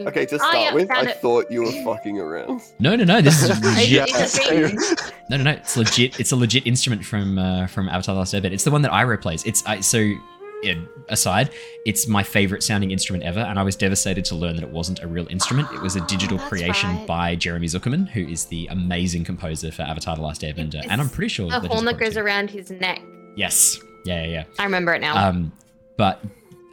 [0.00, 1.16] Okay, to Oh, start yeah, with, I it.
[1.18, 2.62] thought you were fucking around.
[2.80, 3.20] No, no, no.
[3.20, 4.06] This is legit.
[4.08, 5.12] did the thing.
[5.30, 5.50] No, no, no.
[5.52, 6.18] It's legit.
[6.18, 8.52] It's a legit instrument from uh, from Avatar: The Last Airbender.
[8.52, 9.44] It's the one that Iroh plays.
[9.44, 10.12] It's I so.
[11.08, 11.50] Aside,
[11.84, 15.02] it's my favorite sounding instrument ever, and I was devastated to learn that it wasn't
[15.02, 15.68] a real instrument.
[15.72, 17.06] It was a digital creation right.
[17.06, 21.00] by Jeremy Zuckerman, who is the amazing composer for Avatar: The Last Airbender, It's and
[21.00, 23.02] I'm pretty sure The Legends horn that goes around his neck.
[23.34, 24.44] Yes, yeah, yeah, yeah.
[24.58, 25.28] I remember it now.
[25.28, 25.52] Um,
[25.96, 26.22] but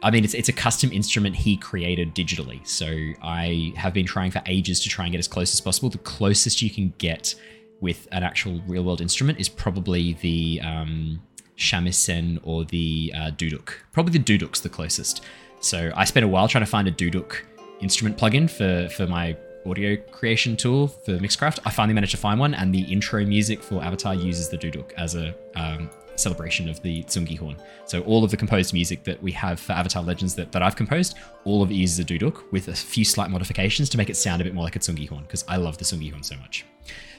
[0.02, 2.66] I mean, it's it's a custom instrument he created digitally.
[2.66, 2.86] So
[3.22, 5.90] I have been trying for ages to try and get as close as possible.
[5.90, 7.34] The closest you can get
[7.80, 11.22] with an actual real world instrument is probably the um,
[11.60, 13.74] shamisen or the uh, duduk.
[13.92, 15.22] Probably the duduk's the closest.
[15.60, 17.36] So I spent a while trying to find a duduk
[17.80, 21.58] instrument plugin for for my audio creation tool for Mixcraft.
[21.66, 24.92] I finally managed to find one, and the intro music for Avatar uses the duduk
[24.94, 27.56] as a um, celebration of the Tsungi horn.
[27.84, 30.76] So all of the composed music that we have for Avatar Legends that, that I've
[30.76, 34.16] composed, all of it uses a duduk with a few slight modifications to make it
[34.16, 36.36] sound a bit more like a Tsungi horn because I love the Tsungi horn so
[36.36, 36.64] much.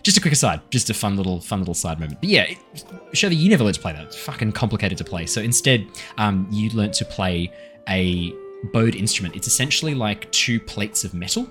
[0.03, 2.19] Just a quick aside, just a fun little fun little side moment.
[2.19, 4.05] But yeah, it, you never learned to play that.
[4.05, 5.25] It's fucking complicated to play.
[5.25, 5.87] So instead,
[6.17, 7.51] um, you learnt to play
[7.87, 8.33] a
[8.73, 9.35] bowed instrument.
[9.35, 11.49] It's essentially like two plates of metal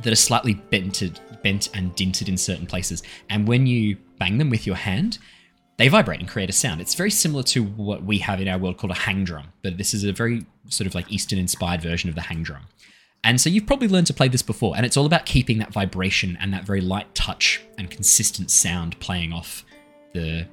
[0.00, 3.02] that are slightly bented, bent and dinted in certain places.
[3.30, 5.18] And when you bang them with your hand,
[5.76, 6.80] they vibrate and create a sound.
[6.80, 9.78] It's very similar to what we have in our world called a hang drum, but
[9.78, 12.62] this is a very sort of like Eastern inspired version of the hang drum.
[13.24, 15.72] And so you've probably learned to play this before, and it's all about keeping that
[15.72, 19.64] vibration and that very light touch and consistent sound playing off
[20.12, 20.46] the.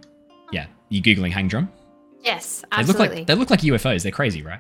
[0.52, 1.72] Yeah, you googling hang drum?
[2.22, 3.08] Yes, absolutely.
[3.08, 4.04] They look like they look like UFOs.
[4.04, 4.60] They're crazy, right?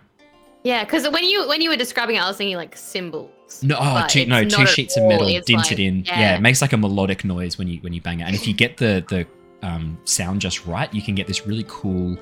[0.63, 3.63] yeah, because when you when you were describing it, I was thinking like cymbals.
[3.63, 6.03] No, oh, two, no, two sheets of metal dinted like- in.
[6.05, 6.35] Yeah.
[6.35, 8.23] it makes like a melodic noise when you when you bang it.
[8.23, 9.27] And if you get the the
[9.65, 12.17] um, sound just right, you can get this really cool,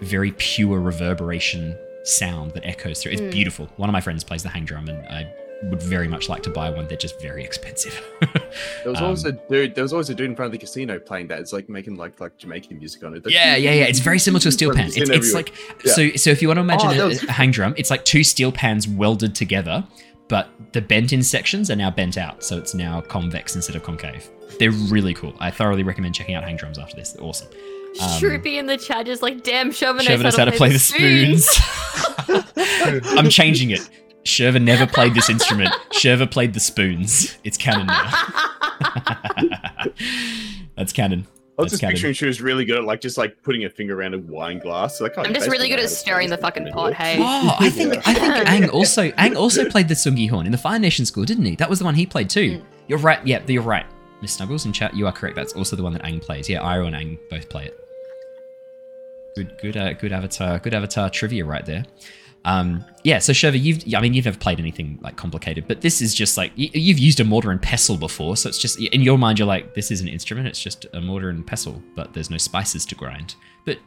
[0.00, 3.12] very pure reverberation sound that echoes through.
[3.12, 3.30] It's Mm.
[3.32, 3.68] beautiful.
[3.76, 5.32] One of my friends plays the hang drum, and I
[5.64, 6.88] would very much like to buy one.
[6.88, 8.00] They're just very expensive.
[8.20, 9.74] There was Um, always a dude.
[9.74, 11.38] There was always a dude in front of the casino playing that.
[11.40, 13.24] It's like making like like Jamaican music on it.
[13.28, 13.84] Yeah, yeah, yeah.
[13.84, 14.86] It's very similar to a steel pan.
[14.86, 15.52] It's, it's like
[15.84, 15.92] Yeah.
[15.92, 16.10] so.
[16.16, 18.24] So if you want to imagine Oh, a, was- a hang drum, it's like two
[18.24, 19.84] steel pans welded together,
[20.28, 24.30] but the bent-in sections are now bent out, so it's now convex instead of concave.
[24.58, 25.34] They're really cool.
[25.40, 27.12] I thoroughly recommend checking out hang drums after this.
[27.12, 27.48] They're awesome.
[28.00, 30.78] Um, Shroopy in the chat is like, damn, Sherman Shurva knows how to play the
[30.78, 31.48] spoons.
[33.18, 33.88] I'm changing it.
[34.24, 35.70] Shurva never played this instrument.
[35.90, 37.38] Shurva played the spoons.
[37.42, 38.10] It's canon now.
[40.76, 41.26] That's canon.
[41.58, 41.94] I That's was just canon.
[41.94, 44.58] picturing she was really good at like just like putting a finger around a wine
[44.58, 44.98] glass.
[44.98, 46.96] So, like, oh, I'm just really good at how to play stirring the fucking instrument.
[46.96, 47.02] pot.
[47.02, 47.16] Hey.
[47.18, 50.58] Oh, I think I think Aang also Aang also played the Tsungi horn in the
[50.58, 51.56] Fire Nation school, didn't he?
[51.56, 52.62] That was the one he played too.
[52.88, 53.24] You're right.
[53.26, 53.86] Yeah, you're right.
[54.20, 55.36] Miss Snuggles in chat, you are correct.
[55.36, 56.48] That's also the one that Aang plays.
[56.48, 57.78] Yeah, Iroh and Aang both play it.
[59.34, 61.84] Good, good, uh, good avatar, good avatar trivia right there.
[62.44, 66.00] Um, yeah, so Shurva, you've, I mean, you've never played anything like complicated, but this
[66.00, 69.02] is just like you, you've used a mortar and pestle before, so it's just in
[69.02, 72.14] your mind, you're like, this is an instrument, it's just a mortar and pestle, but
[72.14, 73.34] there's no spices to grind.
[73.66, 73.78] But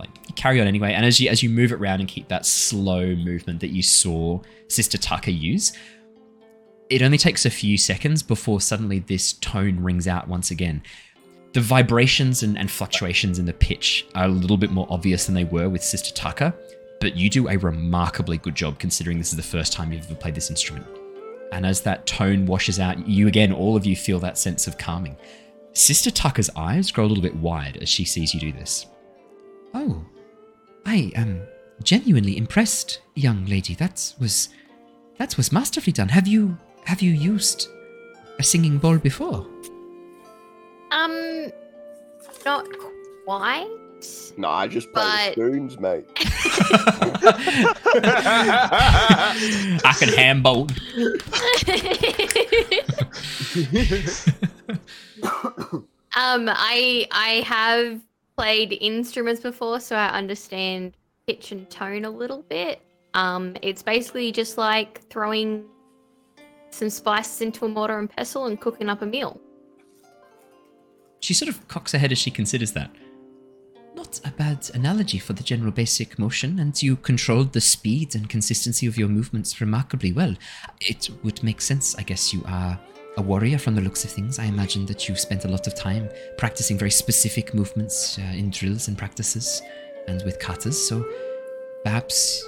[0.00, 2.26] like you carry on anyway, and as you as you move it around and keep
[2.28, 5.72] that slow movement that you saw Sister Tucker use,
[6.90, 10.82] it only takes a few seconds before suddenly this tone rings out once again.
[11.52, 15.34] The vibrations and, and fluctuations in the pitch are a little bit more obvious than
[15.34, 16.52] they were with Sister Tucker,
[17.00, 20.14] but you do a remarkably good job considering this is the first time you've ever
[20.14, 20.86] played this instrument.
[21.52, 24.78] And as that tone washes out, you again, all of you feel that sense of
[24.78, 25.16] calming.
[25.72, 28.86] Sister Tucker's eyes grow a little bit wide as she sees you do this.
[29.72, 30.04] Oh,
[30.86, 31.42] I am
[31.82, 33.74] genuinely impressed, young lady.
[33.74, 34.48] That was
[35.18, 36.08] that was masterfully done.
[36.08, 37.68] Have you have you used
[38.38, 39.46] a singing bowl before?
[40.90, 41.50] Um,
[42.44, 42.66] not
[43.24, 43.68] quite.
[44.36, 46.04] No, I just play But- spoons, mate.
[49.82, 50.68] I can hand bowl.
[56.16, 58.00] um, I I have
[58.36, 60.92] played instruments before, so I understand
[61.26, 62.80] pitch and tone a little bit.
[63.14, 65.64] Um, it's basically just like throwing
[66.74, 69.40] some spices into a mortar and pestle and cooking up a meal.
[71.20, 72.90] She sort of cocks her head as she considers that.
[73.94, 78.28] Not a bad analogy for the general basic motion, and you controlled the speed and
[78.28, 80.34] consistency of your movements remarkably well.
[80.80, 82.78] It would make sense, I guess you are
[83.16, 84.38] a warrior from the looks of things.
[84.38, 88.50] I imagine that you spent a lot of time practicing very specific movements uh, in
[88.50, 89.62] drills and practices
[90.08, 91.06] and with katas, so
[91.84, 92.44] perhaps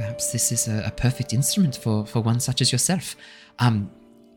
[0.00, 3.16] perhaps this is a, a perfect instrument for, for one such as yourself.
[3.58, 3.90] Um,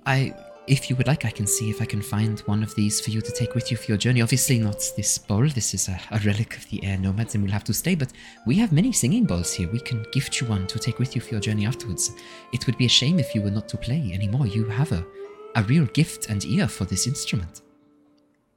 [0.05, 0.35] I,
[0.67, 3.11] if you would like, I can see if I can find one of these for
[3.11, 4.21] you to take with you for your journey.
[4.21, 5.47] Obviously, not this bowl.
[5.47, 7.95] This is a, a relic of the air nomads and we'll have to stay.
[7.95, 8.11] But
[8.45, 9.69] we have many singing bowls here.
[9.71, 12.11] We can gift you one to take with you for your journey afterwards.
[12.51, 14.47] It would be a shame if you were not to play anymore.
[14.47, 15.05] You have a,
[15.55, 17.61] a real gift and ear for this instrument.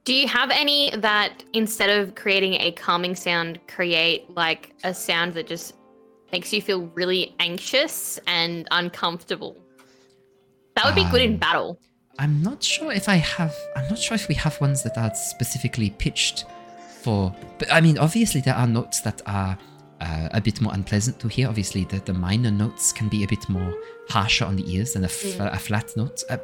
[0.03, 5.33] Do you have any that instead of creating a calming sound, create like a sound
[5.35, 5.73] that just
[6.31, 9.57] makes you feel really anxious and uncomfortable?
[10.75, 11.79] That would be good in Um, battle.
[12.19, 13.55] I'm not sure if I have.
[13.75, 16.45] I'm not sure if we have ones that are specifically pitched
[17.01, 17.33] for.
[17.59, 19.57] But I mean, obviously there are notes that are
[20.01, 21.47] uh, a bit more unpleasant to hear.
[21.47, 23.73] Obviously, the, the minor notes can be a bit more
[24.09, 25.53] harsher on the ears than a, f- Mm.
[25.53, 26.23] a flat note.
[26.29, 26.37] Uh,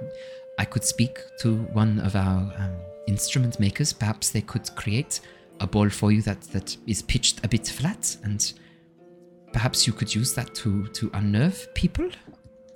[0.59, 2.75] I could speak to one of our um,
[3.07, 3.93] instrument makers.
[3.93, 5.19] Perhaps they could create
[5.59, 8.53] a ball for you that that is pitched a bit flat, and
[9.53, 12.09] perhaps you could use that to to unnerve people.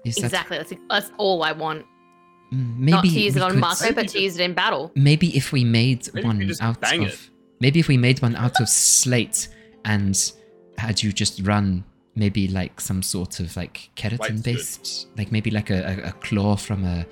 [0.05, 0.57] Is that Exactly.
[0.57, 1.85] That's, that's all I want.
[2.53, 4.91] Mm, maybe Not to use it on could- Mako, but to use it in battle.
[4.95, 7.19] Maybe if we made Maybe one just out of it.
[7.59, 9.49] maybe if we made one out of slate
[9.83, 10.31] and
[10.77, 11.83] had you just run
[12.15, 16.55] maybe like some sort of like keratin based like maybe like a, a, a claw
[16.55, 17.05] from a,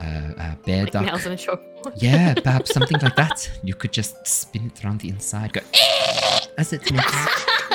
[0.00, 1.92] a, a bear Like duck nails on a chalkboard.
[2.02, 5.60] yeah perhaps something like that you could just spin it around the inside go
[6.58, 7.04] as it moves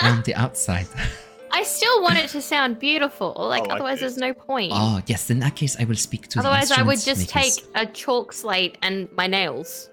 [0.02, 0.88] around the outside
[1.64, 3.34] I still want it to sound beautiful.
[3.38, 4.15] Like, like otherwise, this.
[4.15, 4.73] there's no point.
[4.76, 7.56] oh yes in that case i will speak to otherwise, the I would just makers.
[7.57, 9.90] take a chalk slate and my nails.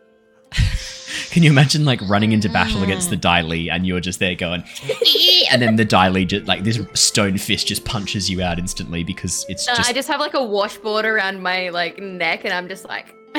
[1.31, 4.35] Can you imagine like running into battle against the Dai Li and you're just there
[4.35, 4.65] going,
[5.53, 9.05] and then the Dai Li just like this stone fist just punches you out instantly
[9.05, 12.53] because it's Uh, just I just have like a washboard around my like neck, and
[12.53, 13.15] I'm just like,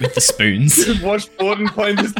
[0.00, 0.76] with the spoons.
[0.86, 2.14] Just washboard and playing this.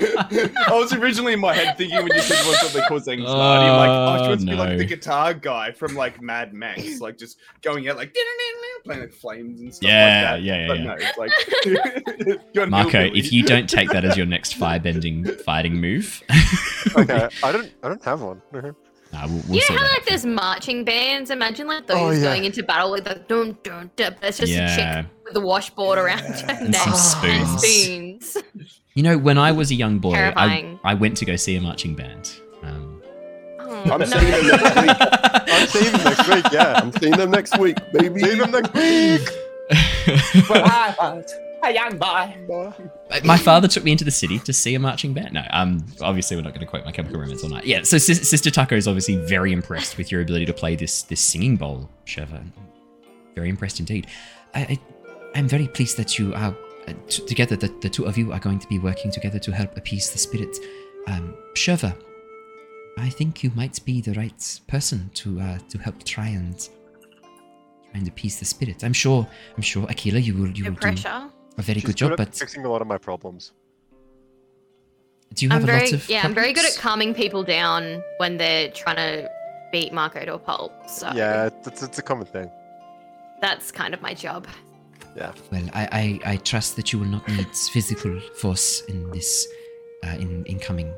[0.68, 3.66] I was originally in my head thinking when you said what's something called saying Smarty,
[3.66, 3.88] I'm like,
[4.20, 7.18] oh, she wants to be like the oh, guitar guy from like Mad Max, like
[7.18, 8.14] just going out like
[8.84, 10.42] playing like flames and stuff Yeah, like that.
[10.42, 10.84] yeah, yeah, But yeah.
[10.84, 13.18] no, it's like you're Mako, hillbilly.
[13.18, 16.22] if you don't take that as your next firebending fighting move,
[16.96, 17.70] Okay, I don't.
[17.82, 18.40] I don't have one.
[18.52, 18.62] nah,
[19.26, 21.30] we'll, we'll you know how like there's marching bands?
[21.30, 22.22] Imagine like those Oh, yeah.
[22.22, 24.16] going into battle with the dun dun dun.
[24.20, 24.72] But it's just Yeah.
[24.72, 27.62] a chick with the washboard around your And some spoons.
[27.62, 28.36] Spoons.
[28.98, 31.60] You know, when I was a young boy, I, I went to go see a
[31.60, 32.32] marching band.
[32.64, 33.00] Um,
[33.60, 34.06] Oh, I'm no.
[34.06, 34.96] seeing them next week.
[35.46, 36.44] I'm seeing them next week.
[36.52, 38.18] Yeah, I'm seeing them next week, baby.
[38.20, 39.28] see them next week.
[41.62, 42.72] A young boy.
[43.24, 45.34] my father took me into the city to see a marching band.
[45.34, 47.66] No, um, obviously we're not going to quote My Chemical Romance all night.
[47.66, 51.02] Yeah, so Sis- Sister Taco is obviously very impressed with your ability to play this
[51.04, 52.42] this singing bowl, Shurva.
[53.36, 54.08] Very impressed indeed.
[54.54, 54.78] I, I
[55.36, 56.58] I'm very pleased that you are t-
[57.26, 57.56] together.
[57.56, 60.18] That the two of you are going to be working together to help appease the
[60.18, 60.56] spirit.
[61.06, 61.96] Um, Shurva,
[62.98, 67.94] I think you might be the right person to uh, to help try and try
[68.00, 68.84] and appease the spirit.
[68.84, 69.26] I'm sure.
[69.56, 70.88] I'm sure, Aquila, you will you No will do
[71.58, 72.12] a very She's good job.
[72.12, 73.52] at But fixing a lot of my problems.
[75.34, 76.22] do you have I'm a very lot of yeah.
[76.24, 79.28] I'm very good at calming people down when they're trying to
[79.72, 80.72] beat Mako to a pulp.
[80.88, 82.50] So Yeah, it's, it's a common thing.
[83.40, 84.46] that's kind of my job.
[85.50, 89.46] Well, I, I, I trust that you will not need physical force in this
[90.04, 90.92] uh, in incoming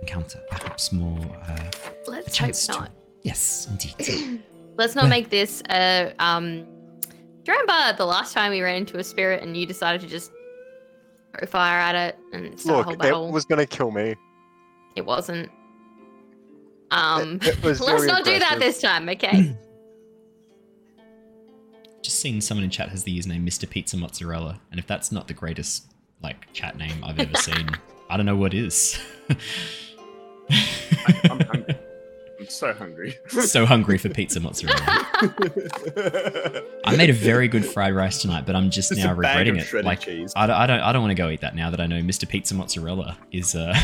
[0.00, 0.40] encounter.
[0.50, 1.18] Perhaps more.
[1.48, 1.56] Uh,
[2.06, 2.72] Let's hope chance to.
[2.72, 2.90] not.
[3.22, 4.40] Yes, indeed.
[4.76, 6.66] Let's not Well- make this a um.
[7.44, 10.06] Do you remember the last time we ran into a spirit and you decided to
[10.06, 10.30] just
[11.34, 13.28] throw fire at it and start a whole Look, battle?
[13.28, 14.14] it was gonna kill me.
[14.96, 15.48] It wasn't.
[16.90, 19.56] Um, It- it was let's very not do that this time, okay?
[22.08, 23.68] Just seen someone in chat has the username Mr.
[23.68, 27.68] Pizza Mozzarella, and if that's not the greatest like chat name I've ever seen,
[28.08, 28.98] I don't know what is.
[30.48, 31.78] I'm hungry.
[32.40, 33.14] I'm so hungry.
[33.28, 34.80] so hungry for pizza mozzarella.
[36.86, 39.46] I made a very good fried rice tonight, but I'm just Just now a bag
[39.46, 39.84] regretting of it.
[39.84, 40.32] Like cheese.
[40.34, 42.00] I don't, I don't, I don't want to go eat that now that I know
[42.00, 42.26] Mr.
[42.26, 43.54] Pizza Mozzarella is.
[43.54, 43.78] uh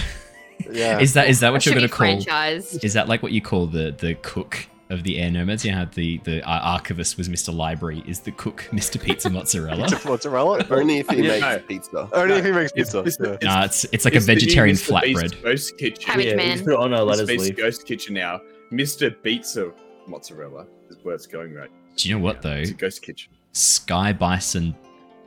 [0.72, 0.98] Yeah.
[1.00, 2.06] Is that is that what That you're gonna call?
[2.06, 2.82] franchised.
[2.84, 5.64] Is that like what you call the the cook of the air nomads?
[5.64, 7.54] You know how the the uh, archivist was Mr.
[7.54, 8.02] Library.
[8.06, 9.00] Is the cook Mr.
[9.02, 9.88] Pizza Mozzarella?
[9.88, 10.66] Pizza mozzarella?
[10.70, 11.58] Only if he Yeah, makes no.
[11.66, 12.08] pizza.
[12.12, 12.98] Only No, if he makes pizza.
[13.00, 13.54] it's the- yeah.
[13.60, 15.42] no, it's it's like a It's the new vegetarian Beast flatbread.
[15.42, 16.04] Ghost Kitchen.
[16.04, 16.64] Cabbage yeah, man.
[16.64, 17.06] put on our Mr.
[17.06, 17.56] letters Beast leaf.
[17.56, 18.40] Ghost Kitchen now.
[18.72, 19.14] Mr.
[19.22, 19.72] Pizza
[20.06, 21.70] Mozzarella is where it's going right.
[21.96, 22.50] Do you know what now.
[22.50, 22.56] though?
[22.56, 23.32] It's a ghost kitchen.
[23.52, 24.74] Sky Bison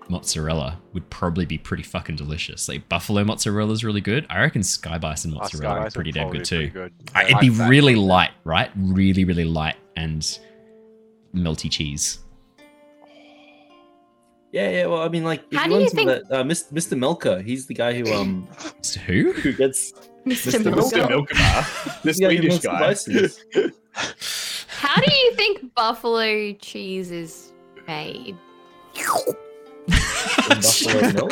[0.09, 2.67] mozzarella would probably be pretty fucking delicious.
[2.69, 4.25] Like buffalo mozzarella is really good.
[4.29, 6.69] I reckon Sky Bison Oh, mozzarella Sky is Rice pretty damn good too.
[6.69, 6.93] good.
[7.15, 7.25] Uh, Yeah.
[7.27, 7.69] It'd be that.
[7.69, 8.69] really light, right?
[8.75, 10.21] Really, really light and
[11.35, 12.19] melty cheese.
[14.53, 14.85] Yeah, yeah.
[14.85, 16.43] Well, I mean, like, if How you do want you some of think- that, uh,
[16.73, 16.97] Mr.
[16.97, 18.47] Milker, he's the guy who um
[19.05, 19.33] who?
[19.33, 19.91] who gets
[20.25, 20.59] Mr.
[20.61, 20.73] Mr.
[20.73, 20.97] Milker.
[20.97, 21.09] Mr.
[21.09, 21.65] Milk Bar,
[22.03, 23.63] the Swedish guy.
[24.69, 27.51] How do you think buffalo cheese is
[27.87, 28.37] made?
[30.17, 31.31] From Buffalo Milk.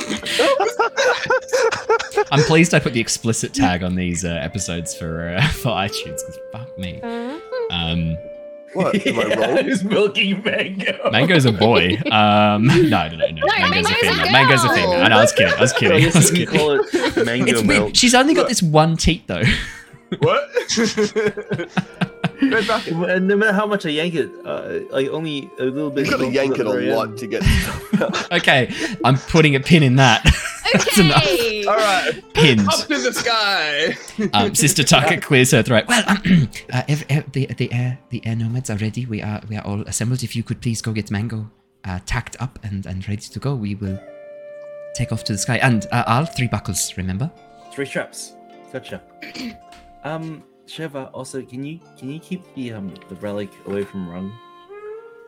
[2.31, 6.23] I'm pleased I put the explicit tag on these uh, episodes for uh, for iTunes.
[6.25, 7.01] 'cause fuck me.
[7.71, 8.17] Um,
[8.73, 8.95] What?
[9.07, 9.63] Am I wrong?
[9.65, 11.09] Who's milking mango?
[11.11, 11.95] Mango's a boy.
[12.11, 13.27] Um, no, no, no, no.
[13.27, 14.31] No, Mango's, a Mango's a female.
[14.31, 14.75] Mango's a girl.
[14.75, 14.91] female.
[15.01, 15.17] I know.
[15.17, 15.53] I was kidding.
[15.53, 16.03] I was kidding.
[16.03, 16.47] I was kidding.
[16.47, 17.83] call it mango It's milk.
[17.83, 17.97] weird.
[17.97, 19.43] She's only got this one teat though.
[20.19, 20.49] What?
[22.39, 22.87] Go back.
[22.87, 26.05] And no matter how much I yank it, uh, like only a little bit.
[26.05, 27.17] You've got to yank it a lot end.
[27.19, 27.43] to get
[28.31, 30.23] okay, I'm putting a pin in that.
[30.73, 31.23] That's enough.
[31.23, 31.63] Okay.
[31.65, 32.67] All right, Pins.
[32.67, 33.95] up in the sky.
[34.33, 35.85] Um, Sister Tucker clears her throat.
[35.87, 39.05] Well, um, uh, ev- ev- the the air the air nomads are ready.
[39.05, 40.23] We are we are all assembled.
[40.23, 41.49] If you could please go get Mango
[41.85, 43.99] uh, tacked up and, and ready to go, we will
[44.95, 45.57] take off to the sky.
[45.57, 47.31] And uh, all three buckles, remember?
[47.71, 48.33] Three straps.
[48.73, 49.01] Gotcha.
[50.05, 54.33] Um, Shurva, also, can you can you keep the um the relic away from Rung?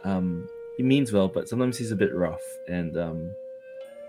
[0.04, 3.32] Um, he means well, but sometimes he's a bit rough, and um,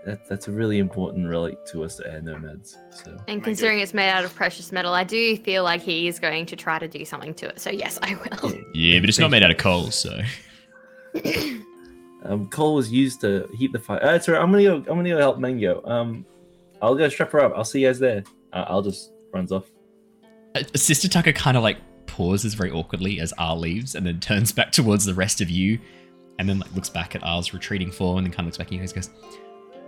[0.05, 2.77] that that's a really important relic to us air nomads.
[2.91, 6.19] So And considering it's made out of precious metal, I do feel like he is
[6.19, 7.59] going to try to do something to it.
[7.59, 8.53] So yes, I will.
[8.73, 10.19] Yeah, but it's not made out of coal, so.
[12.23, 14.03] um, coal was used to heat the fire.
[14.03, 14.43] Uh, it's alright.
[14.43, 14.75] I'm gonna go.
[14.75, 15.83] I'm gonna go help Mango.
[15.85, 16.25] Um,
[16.81, 17.53] I'll go strap her up.
[17.55, 18.23] I'll see you guys there.
[18.53, 19.69] Uh, I'll just runs off.
[20.55, 21.77] Uh, Sister Tucker kind of like
[22.07, 25.79] pauses very awkwardly as Aal leaves and then turns back towards the rest of you
[26.39, 28.67] and then like looks back at Aal's retreating form, and then kind of looks back
[28.67, 28.93] at you guys.
[28.93, 29.13] and Goes,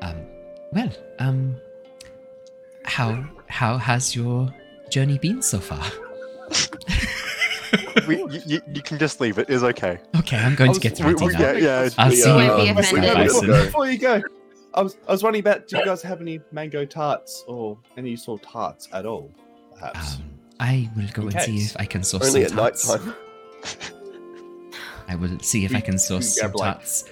[0.02, 0.16] um,
[0.74, 1.56] well, um,
[2.86, 4.54] how how has your
[4.90, 5.82] journey been so far?
[8.08, 9.50] we, you, you, you can just leave it.
[9.50, 10.00] It's okay.
[10.18, 11.40] Okay, I'm going I to was- get we- ready we- now.
[11.40, 11.90] yeah, yeah.
[11.98, 12.36] I'll We, see you.
[12.36, 13.10] Won't be um, offended.
[13.10, 13.48] we- Bison.
[13.48, 14.22] we- Before you go,
[14.74, 18.16] I was I was wondering about do you guys have any mango tarts or any
[18.16, 19.32] sort of tarts at all?
[19.78, 20.16] Perhaps.
[20.16, 20.24] Um,
[20.62, 21.72] I will go In and see case.
[21.72, 22.88] if I can source Only some at night tarts.
[23.04, 23.14] time.
[25.08, 27.04] I will see if I can source some grab, like, tarts.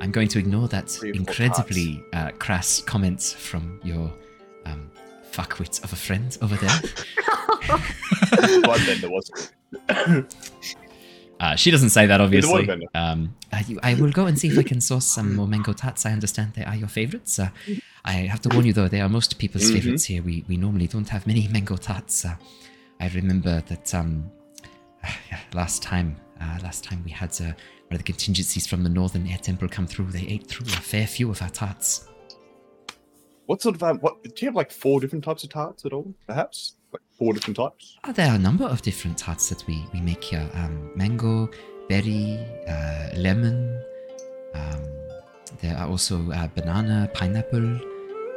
[0.00, 4.12] I'm going to ignore that three or four incredibly uh, crass comment from your
[4.66, 4.90] um,
[5.32, 6.80] fuckwit of a friend over there.
[8.68, 9.50] Wasn't.
[9.88, 10.36] it?
[11.40, 12.68] Uh, she doesn't say that, obviously.
[12.94, 16.04] Um, I, I will go and see if I can source some more mango tarts.
[16.06, 17.38] I understand they are your favorites.
[17.38, 17.48] Uh,
[18.04, 19.74] I have to warn you, though, they are most people's Mhm.
[19.74, 20.22] favorites here.
[20.22, 22.24] We, we normally don't have many mango tarts.
[22.24, 22.36] Uh,
[23.00, 24.30] I remember that um,
[25.54, 29.26] last time, uh, last time we had uh, one of the contingencies from the Northern
[29.26, 30.06] Air Temple come through.
[30.06, 32.08] They ate through a fair few of our tarts.
[33.46, 35.92] What sort of um, what do you have like four different types of tarts at
[35.92, 36.12] all?
[36.26, 37.96] Perhaps like four different types.
[38.04, 41.48] Uh, there are a number of different tarts that we, we make here um, mango,
[41.88, 43.82] berry, uh, lemon.
[44.54, 44.82] Um,
[45.62, 47.80] there are also uh, banana, pineapple.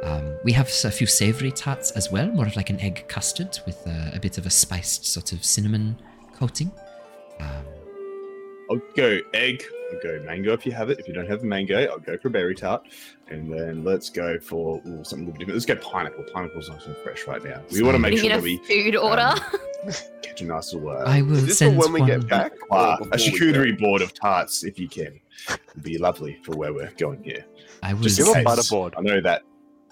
[0.02, 3.58] Um, we have a few savory tarts as well, more of like an egg custard
[3.66, 5.96] with uh, a bit of a spiced sort of cinnamon
[6.34, 6.72] coating.
[7.40, 7.64] Um,
[8.70, 9.62] I'll go egg.
[9.92, 10.98] I'll go mango if you have it.
[10.98, 12.86] If you don't have the mango, I'll go for berry tart.
[13.28, 15.54] And then let's go for ooh, something a little bit different.
[15.54, 16.24] Let's go pineapple.
[16.32, 17.60] Pineapple's nice and fresh right now.
[17.70, 19.20] We want to make sure that we food order.
[19.84, 19.92] um,
[20.22, 20.90] catch a nice little.
[20.90, 22.08] Uh, I will Is this for send when we one.
[22.08, 22.52] get back?
[22.70, 25.20] uh, a we charcuterie board of tarts, if you can.
[25.74, 27.44] Would be lovely for where we're going here.
[27.82, 28.02] I will.
[28.02, 28.56] Just Give a send- case.
[28.70, 28.94] butterboard.
[28.96, 29.42] I know that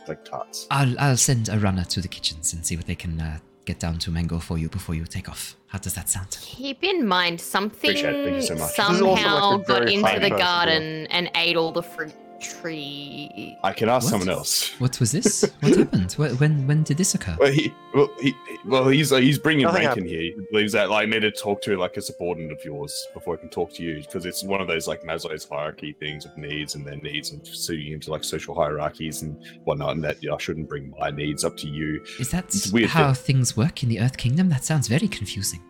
[0.09, 0.67] like tarts.
[0.71, 3.79] I'll I'll send a runner to the kitchens and see what they can uh, get
[3.79, 5.57] down to mango for you before you take off.
[5.69, 6.37] How does that sound?
[6.41, 8.25] Keep in mind, something Appreciate it.
[8.25, 8.77] Thank you so much.
[8.77, 11.57] This is also, like, somehow a got very into funny the person, garden and ate
[11.57, 13.57] all the fruit tree.
[13.63, 14.11] I can ask What?
[14.11, 14.71] someone else.
[14.81, 15.45] What was this?
[15.61, 16.13] What happened?
[16.13, 17.37] Wh- When when did this occur?
[17.39, 18.35] Well, he, well, he,
[18.67, 20.21] well, he's uh, he's bringing Nothing rank in here.
[20.23, 23.35] He believes that like I need to talk to like a subordinate of yours before
[23.35, 26.37] I can talk to you because it's one of those like Maslow's hierarchy things of
[26.37, 30.39] needs and their needs and suiting into like social hierarchies and whatnot, and that I
[30.39, 32.03] shouldn't bring my needs up to you.
[32.19, 33.37] Is that weird how thing.
[33.37, 34.49] things work in the Earth Kingdom?
[34.49, 35.61] That sounds very confusing.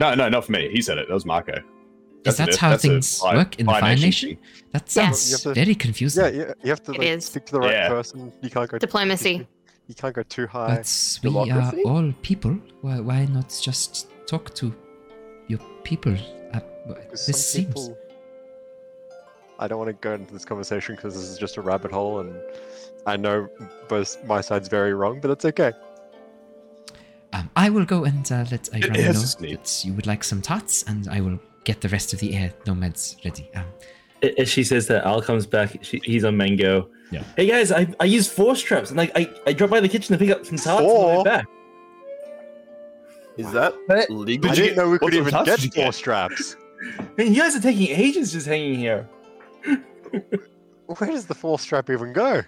[0.00, 0.70] No, no, not for me.
[0.72, 1.06] He said it.
[1.08, 1.54] That was Mako.
[2.26, 4.38] Is an- that how that's a things Fire- work in the Fire Fire Nation Nation?
[4.72, 6.24] That sounds You to- very confusing.
[6.24, 7.24] Yeah, yeah, you have to It like, is.
[7.26, 7.88] stick to the right Yeah.
[7.88, 8.32] person.
[8.42, 9.46] You can't go Diplomacy.
[9.88, 10.76] You can't go too high.
[10.76, 12.56] But we are all people.
[12.80, 14.74] Why, why not just talk to
[15.48, 16.16] your people?
[16.54, 16.60] Uh,
[17.10, 17.66] this some seems.
[17.74, 17.98] people-
[19.58, 22.20] I don't want to go into this conversation because this is just a rabbit hole,
[22.20, 22.34] and
[23.06, 23.48] I know
[23.88, 25.72] both my side's very wrong, but it's okay.
[27.32, 30.40] Um, I will go and uh, let It Irana know that you would like some
[30.42, 33.50] tarts, and I will get the rest of the air nomads ready.
[33.54, 33.64] Um,
[34.38, 35.78] As she says that, Aal comes back.
[35.82, 36.88] She, he's on mango.
[37.10, 37.22] Yeah.
[37.36, 40.12] Hey guys, I I used four straps, and like I I dropped by the kitchen
[40.16, 41.46] to pick up some tarts on the way back.
[43.36, 44.50] Is that But- legal?
[44.50, 45.94] I Did you- didn't know we could even get did you four get?
[45.94, 46.56] straps.
[47.18, 49.08] Man, you guys are taking ages just hanging here.
[50.86, 52.42] Where does the fourth strap even go?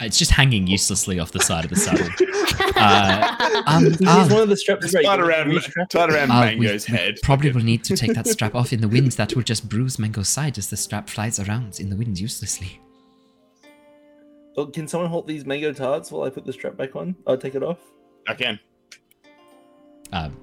[0.00, 2.08] It's just hanging uselessly off the side of the saddle.
[2.78, 4.90] Uh, um, He's one of the straps.
[4.90, 5.50] Just tied around,
[5.90, 7.16] tied around Aal, we- Mango's we head.
[7.22, 9.12] probably will need to take that strap off in the wind.
[9.12, 12.80] That will just bruise Mango's side as the strap flies around in the wind uselessly.
[14.56, 17.14] Oh, can someone hold these mango tarts while I put the strap back on?
[17.26, 17.78] I'll take it off.
[18.28, 18.58] I can.
[20.12, 20.36] Um,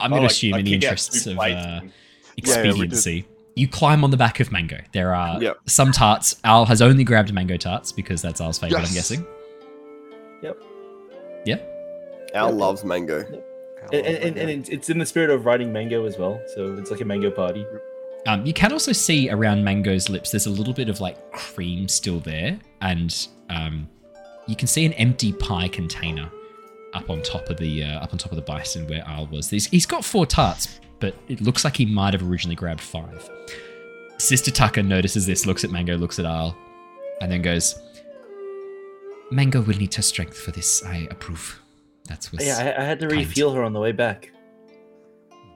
[0.00, 1.90] I'm I going like- to assume, I in the interests of uh, and- Yeah, yeah,
[2.38, 3.26] expediency,
[3.56, 4.78] you climb on the back of Mango.
[4.92, 5.58] There are Yep.
[5.66, 6.34] some tarts.
[6.44, 8.86] Aal has only grabbed mango tarts because that's Aal's favorite.
[8.86, 9.26] I'm guessing.
[10.42, 10.62] Yep.
[11.44, 11.56] Yeah.
[12.34, 13.20] Aal loves mango.
[13.92, 16.74] And, and, and, and it's- it's in the spirit of riding mango as well, so
[16.78, 17.64] it's like a mango party.
[18.26, 21.86] Um, you can also see around Mango's lips, there's a little bit of like cream
[21.88, 23.88] still there, and um,
[24.48, 26.28] you can see an empty pie container
[26.92, 29.48] up on top of the uh, up on top of the bison where Aal was.
[29.48, 33.28] He's, he's got four tarts, but it looks like he might have originally grabbed five.
[34.18, 36.54] Sister Taka notices this, looks at Mango, looks at Aal,
[37.20, 37.78] and then goes,
[39.30, 40.82] "Mango will need her strength for this.
[40.84, 41.60] I approve.
[42.08, 43.18] That's what's Yeah, I, I had to kind.
[43.18, 44.30] refuel her on the way back.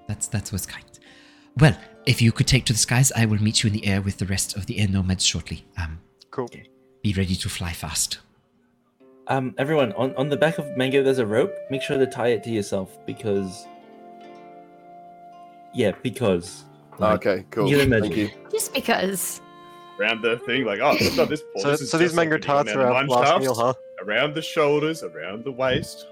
[0.09, 0.85] That's that's what's kind.
[1.57, 1.77] Well,
[2.07, 4.19] if you could take to the skies, I will meet you in the air with
[4.19, 5.65] the rest of the air nomads shortly.
[5.79, 6.01] Um,
[6.31, 6.49] Cool.
[7.03, 8.19] be ready to fly fast.
[9.27, 11.53] Um, everyone, on, on the back of mango, there's a rope.
[11.71, 13.67] Make sure to tie it to yourself because.
[15.75, 16.65] Yeah, because.
[16.99, 17.69] like, Okay, cool.
[17.69, 18.31] You can Thank you.
[18.51, 19.41] Just because.
[19.99, 21.63] Around the thing, like, oh, it's not this ball.
[21.63, 23.75] So, this so these just mango tarts are our last meal, huh?
[24.03, 26.07] Around the shoulders, around the waist.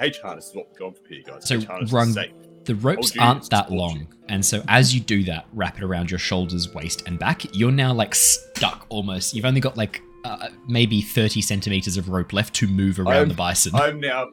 [0.00, 1.46] H harness is what we're going for here, guys.
[1.46, 2.32] So, H harness rung- is safe.
[2.64, 6.18] The ropes aren't that long, and so as you do that, wrap it around your
[6.18, 9.34] shoulders, waist, and back, you're now like stuck almost.
[9.34, 13.28] You've only got like uh, maybe 30 centimeters of rope left to move around I'm-
[13.28, 13.74] the bison.
[13.74, 14.28] I'm now,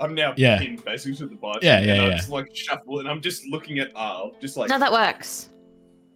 [0.00, 0.58] I'm now Yeah.
[0.58, 1.60] pinned basically to the bison.
[1.62, 4.68] Yeah, yeah, and I'm just like shuffle, and I'm just looking at Aal, just like.
[4.70, 5.50] No, that works.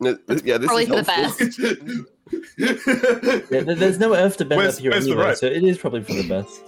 [0.00, 1.58] No, th- yeah, this Probably is for the best.
[3.50, 5.36] Yeah, there's no earth to bend Where's- up here anyway, rope?
[5.36, 6.62] so it is probably for the best.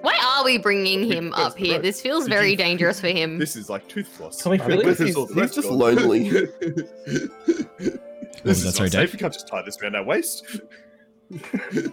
[0.00, 1.76] Why are we bringing him Because up here?
[1.76, 3.38] the- This feels Did very you- dangerous for him.
[3.38, 4.40] This is like tooth floss.
[4.42, 4.98] Comic I think relief?
[4.98, 5.76] this is He's- all the he's just of it.
[5.76, 6.30] lonely.
[6.30, 6.42] was
[8.44, 8.92] this that, is sorry, not safe.
[8.92, 9.12] Dave?
[9.12, 10.44] We can't just tie this around our waist.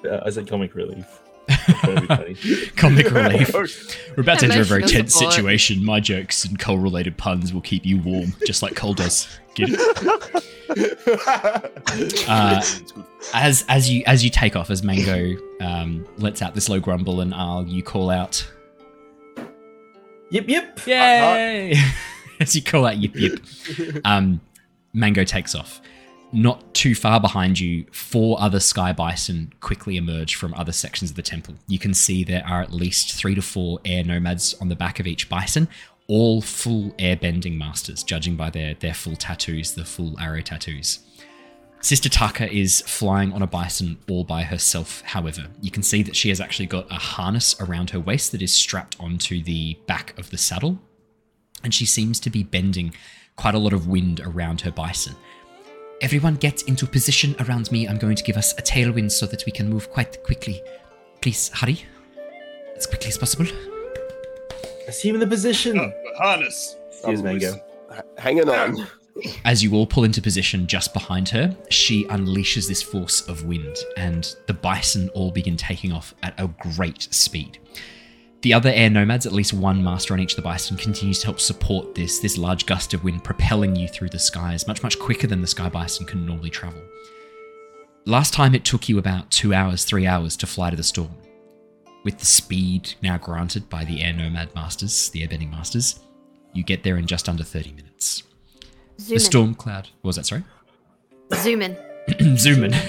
[0.05, 1.05] Uh, I said comic relief.
[1.47, 2.67] That'd be funny.
[2.75, 3.53] Comic relief.
[4.17, 5.33] We're about to enter a very tense support.
[5.33, 5.83] situation.
[5.83, 9.27] My jokes and coal related puns will keep you warm, just like coal does.
[9.55, 10.43] Get it?
[12.27, 12.61] Uh,
[13.33, 17.21] As as you as you take off, as Mango um, lets out this low grumble
[17.21, 18.45] and Aal, you call out,
[20.29, 20.79] Yep, yep.
[20.85, 21.73] "Yay!"
[22.41, 23.39] as you call out, "Yip yip."
[24.05, 24.41] Um,
[24.93, 25.81] Mango takes off.
[26.33, 31.15] Not too far behind you, four other sky bison quickly emerge from other sections of
[31.15, 31.55] the temple.
[31.67, 34.99] You can see there are at least three to four air nomads on the back
[34.99, 35.69] of each bison,
[36.07, 40.99] all full airbending masters, judging by their, their full tattoos, the full arrow tattoos.
[41.79, 45.47] Sister Taka is flying on a bison all by herself, however.
[45.61, 48.51] You can see that she has actually got a harness around her waist that is
[48.51, 50.79] strapped onto the back of the saddle,
[51.63, 52.93] and she seems to be bending
[53.35, 55.15] quite a lot of wind around her bison.
[56.01, 57.87] Everyone get into position around me.
[57.87, 60.61] I'm going to give us a tailwind so that we can move quite quickly.
[61.21, 61.83] Please hurry.
[62.75, 63.47] As quickly as possible.
[64.87, 65.79] I see him in the position.
[65.79, 66.75] Oh, harness.
[66.91, 67.53] Excuse Oh, Mango.
[67.91, 68.87] H- Hanging on.
[69.45, 73.75] As you all pull into position just behind her, she unleashes this force of wind,
[73.97, 77.57] and the bison all begin taking off at a great speed.
[78.47, 81.25] The other air nomads, at least one master on each of the bison, continues to
[81.25, 84.97] help support this this large gust of wind propelling you through the skies much much
[84.97, 86.81] quicker than the sky bison can normally travel.
[88.05, 91.13] Last time it took you about two hours, three hours to fly to the storm.
[92.05, 95.99] With the speed now granted by the air nomad masters, the airbending masters,
[96.53, 98.23] you get there in just under 30 minutes.
[98.97, 99.19] Zoom The in.
[99.19, 99.89] storm cloud.
[100.03, 100.45] What was that, sorry?
[101.33, 101.75] Zoom in.
[102.37, 102.73] Zoom in.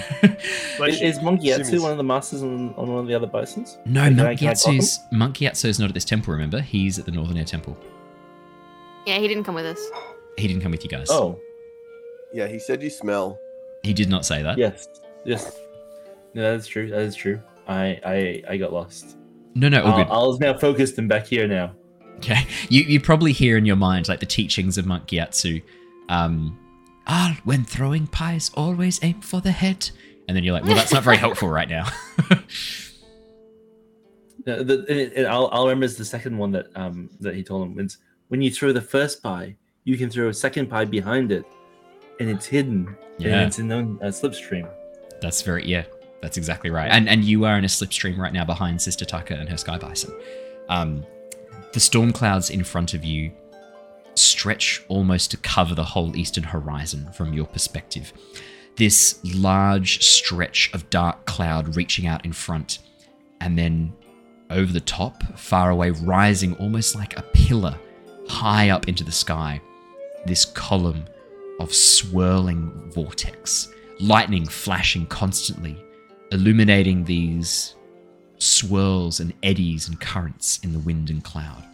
[0.81, 3.79] Is, is Monk Gyatso one of the masters on, on one of the other bisons?
[3.85, 4.81] no, Can I- Monk can I clock him?
[4.81, 6.61] Gyatso's, Monk Gyatso's not at this temple, remember?
[6.61, 7.77] He's at the Northern Air Temple.
[9.07, 9.81] Yeah, he didn't come with us.
[10.37, 11.09] He didn't come with you guys.
[11.11, 11.41] Oh,
[12.33, 13.41] Yeah, he said you smell.
[13.83, 14.57] He did not say that.
[14.57, 14.87] yes,
[15.25, 15.59] yes.
[16.35, 16.89] No, that is true.
[16.91, 17.41] That is true.
[17.67, 19.17] I I, I got lost.
[19.55, 20.13] No, no, all Aal, good.
[20.13, 21.73] Aal's now focused and back here now.
[22.19, 22.41] Okay.
[22.69, 25.61] You you probably hear in your mind like the teachings of Monk Gyatso.
[26.09, 26.57] Um
[27.09, 29.91] Ah, when throwing pies, always aim for the head.
[30.29, 31.89] And then you're like, well, that's not very helpful right now.
[34.45, 37.67] The, the, and, and Aal, Aal remembers the second one that um that he told
[37.67, 37.75] him.
[37.75, 37.89] When,
[38.29, 41.45] when you throw the first pie, you can throw a second pie behind it,
[42.19, 42.97] and it's hidden.
[43.19, 43.41] Yeah.
[43.41, 44.71] and it's in a uh, slipstream.
[45.21, 45.85] That's very yeah.
[46.23, 46.89] That's exactly right.
[46.91, 49.77] And and you are in a slipstream right now behind Sister Taka and her sky
[49.77, 50.19] bison.
[50.69, 51.05] Um,
[51.73, 53.33] the storm clouds in front of you
[54.19, 58.13] stretch almost to cover the whole eastern horizon from your perspective.
[58.77, 62.79] This large stretch of dark cloud reaching out in front,
[63.41, 63.93] and then
[64.51, 67.79] over the top, far away, rising almost like a pillar
[68.29, 69.61] high up into the sky.
[70.27, 71.05] This column
[71.61, 73.69] of swirling vortex,
[74.01, 75.77] lightning flashing constantly,
[76.31, 77.75] illuminating these
[78.39, 81.65] swirls and eddies and currents in the wind and cloud.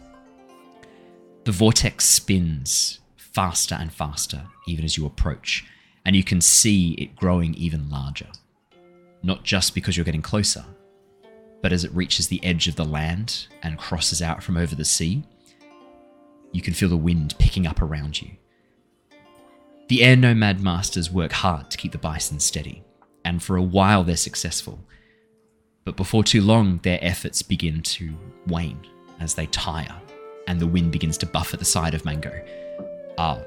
[1.45, 5.63] The vortex spins faster and faster even as you approach,
[6.03, 8.29] and you can see it growing even larger.
[9.21, 10.65] Not just because you're getting closer,
[11.61, 14.83] but as it reaches the edge of the land and crosses out from over the
[14.83, 15.23] sea,
[16.51, 18.31] you can feel the wind picking up around you.
[19.87, 22.83] The air nomad masters work hard to keep the bison steady,
[23.23, 24.79] and for a while they're successful.
[25.83, 28.15] But before too long, their efforts begin to
[28.47, 28.87] wane
[29.19, 30.01] as they tire,
[30.47, 32.31] and the wind begins to buffet the side of Mango.
[33.17, 33.39] Ah,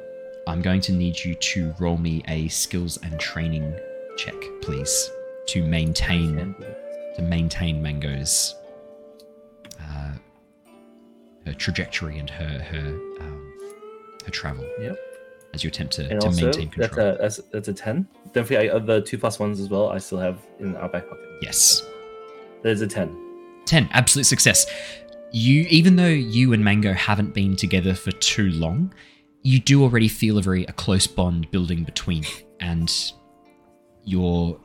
[0.46, 3.74] I'm going to need you to roll me a skills and training
[4.16, 5.10] check, please,
[5.48, 6.54] to maintain
[7.16, 8.54] to maintain Mango's
[9.80, 10.12] uh,
[11.46, 12.88] her trajectory and her her
[13.20, 13.52] um,
[14.24, 14.64] her travel.
[14.80, 14.96] Yep.
[15.54, 17.14] As you attempt to, And to also, maintain that's control.
[17.14, 18.06] a that's, that's a ten.
[18.34, 19.88] Don't forget uh, the two plus ones as well.
[19.90, 21.24] I still have in our back pocket.
[21.42, 21.82] yes.
[22.62, 23.16] There's a ten.
[23.66, 24.66] 10 absolute success
[25.32, 28.92] you even though you and mango haven't been together for too long
[29.42, 32.24] you do already feel a very a close bond building between
[32.60, 33.12] and
[34.04, 34.58] your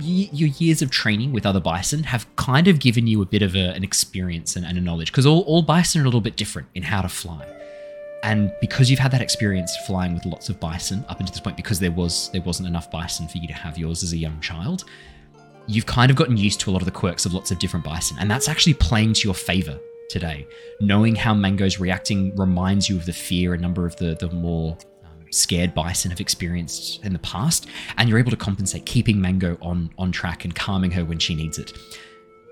[0.00, 3.54] your years of training with other bison have kind of given you a bit of
[3.54, 5.12] a, an experience and, and a knowledge.
[5.12, 7.46] Because all, all bison are a little bit different in how to fly.
[8.24, 11.56] And because you've had that experience flying with lots of bison up until this point,
[11.56, 14.40] because there was there wasn't enough bison for you to have yours as a young
[14.40, 14.84] child,
[15.66, 17.84] you've kind of gotten used to a lot of the quirks of lots of different
[17.84, 19.78] bison, and that's actually playing to your favor
[20.08, 20.46] today.
[20.80, 24.76] Knowing how Mango's reacting reminds you of the fear a number of the the more
[25.04, 27.66] um, scared bison have experienced in the past,
[27.96, 31.34] and you're able to compensate, keeping Mango on on track and calming her when she
[31.34, 31.72] needs it.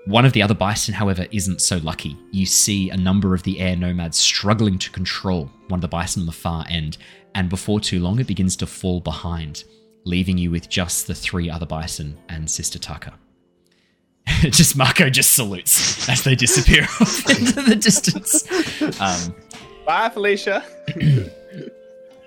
[0.05, 2.17] One of the other bison, however, isn't so lucky.
[2.31, 6.23] You see a number of the air nomads struggling to control one of the bison
[6.23, 6.97] on the far end,
[7.35, 9.63] and before too long, it begins to fall behind,
[10.03, 13.13] leaving you with just the three other bison and Sister Taka.
[14.43, 18.43] just Mako just salutes as they disappear off into the distance.
[18.99, 19.35] Um,
[19.85, 20.63] Bye, Felicia.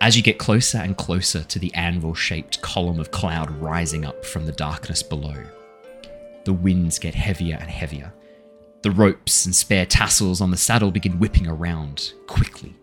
[0.01, 4.25] as you get closer and closer to the anvil shaped column of cloud rising up
[4.25, 5.37] from the darkness below,
[6.45, 8.13] the winds get heavier and heavier.
[8.83, 12.75] The ropes and spare tassels on the saddle begin whipping around quickly.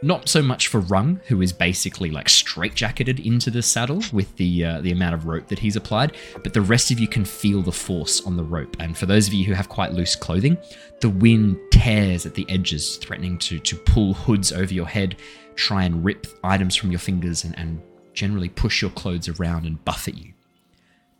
[0.00, 4.64] Not so much for Rung, who is basically like straitjacketed into the saddle with the
[4.64, 7.62] uh, the amount of rope that he's applied, but the rest of you can feel
[7.62, 8.76] the force on the rope.
[8.78, 10.56] And for those of you who have quite loose clothing,
[11.00, 15.16] the wind tears at the edges, threatening to to pull hoods over your head,
[15.56, 17.82] try and rip items from your fingers, and, and
[18.14, 20.32] generally push your clothes around and buffet you.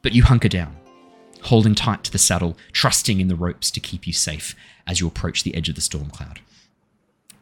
[0.02, 0.76] But you hunker down,
[1.42, 4.54] holding tight to the saddle, trusting in the ropes to keep you safe
[4.86, 6.38] as you approach the edge of the storm cloud.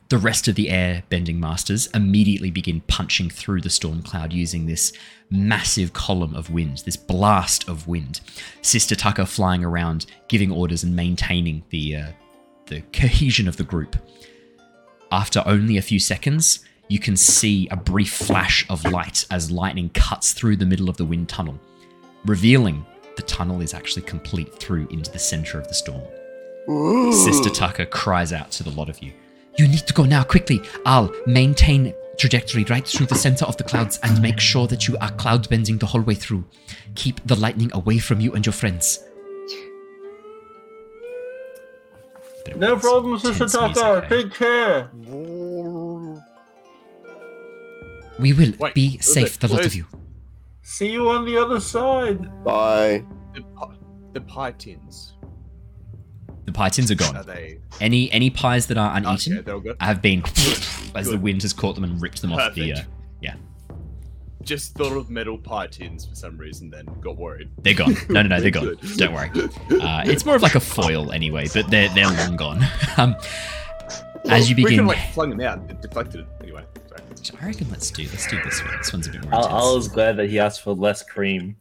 [0.09, 4.67] The rest of the air bending masters immediately begin punching through the storm cloud using
[4.67, 4.93] this
[5.31, 8.21] massive column of wind, this blast of wind.
[8.63, 12.07] Sister Taka flying around, giving orders and maintaining the uh,
[12.67, 13.97] the cohesion of the group.
[15.11, 19.91] After only a few seconds, you can see a brief flash of light as lightning
[19.91, 21.59] cuts through the middle of the wind tunnel,
[22.25, 26.03] revealing the tunnel is actually complete through into the center of the storm.
[27.13, 29.13] Sister Taka cries out to the lot of you.
[29.59, 30.61] You need to go now, quickly.
[30.85, 34.97] I'll maintain trajectory right through the center of the clouds and make sure that you
[34.99, 36.45] are cloud bending the whole way through.
[36.95, 39.01] Keep the lightning away from you and your friends.
[42.57, 44.09] No problem, Sister Tense music Taka.
[44.09, 44.91] Take care.
[48.19, 49.87] We will Wait, be safe, the lot of you.
[50.63, 52.45] See you on the other side.
[52.45, 53.05] Bye.
[53.35, 53.77] The, pi-
[54.13, 55.16] the pie tins.
[56.47, 57.27] The pie tins are Are gone.
[57.27, 57.59] they?
[57.81, 59.77] Any any pies that are uneaten Okay, they're good.
[59.81, 60.23] have been
[60.95, 62.73] as the wind has caught them and ripped them off the.
[62.73, 62.83] Uh,
[63.21, 63.35] yeah,
[64.43, 67.51] Just thought of metal pie tins for some reason, then got worried.
[67.63, 67.97] they're gone.
[68.09, 68.65] No, no, no, they're gone.
[68.77, 68.97] Good.
[68.97, 69.31] Don't worry.
[69.83, 72.65] Uh, it's more of like a foil anyway, but they're they're long gone.
[72.97, 73.17] um,
[74.29, 75.69] as you we begin, could like flung them out.
[75.71, 76.65] It deflected it anyway.
[77.23, 77.41] Sorry.
[77.43, 78.77] I reckon let's do let's do this one.
[78.79, 79.53] This one's a bit more I, intense.
[79.65, 81.57] Aal is glad that he asked for less cream.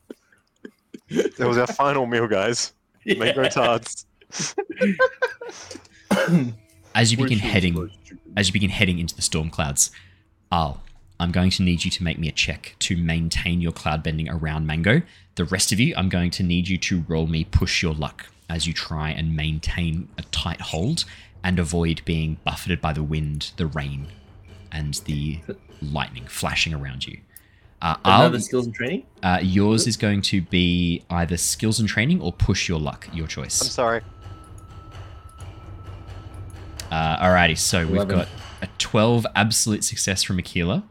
[1.10, 2.74] It was our final meal, guys.
[3.06, 3.50] Mango Yeah.
[3.50, 4.06] tarts.
[6.96, 7.90] as you begin heading
[8.38, 9.92] as you begin heading into the storm clouds,
[10.52, 10.80] Aal,
[11.20, 14.30] I'm going to need you to make me a check to maintain your cloud bending
[14.30, 15.02] around Mango.
[15.36, 18.28] The rest of you, I'm going to need you to roll me push your luck
[18.50, 21.06] as you try and maintain a tight hold
[21.44, 24.08] and avoid being buffeted by the wind, the rain,
[24.72, 25.40] and the
[25.82, 27.20] lightning flashing around you.
[27.82, 29.06] Uh, Aal, Another skills and training.
[29.24, 33.28] uh, yours is going to be either skills and training or push your luck, your
[33.28, 33.62] choice.
[33.62, 34.02] I'm sorry.
[36.92, 38.28] Uh, alrighty, so we've got
[38.62, 40.84] a 12 absolute success from Aquila.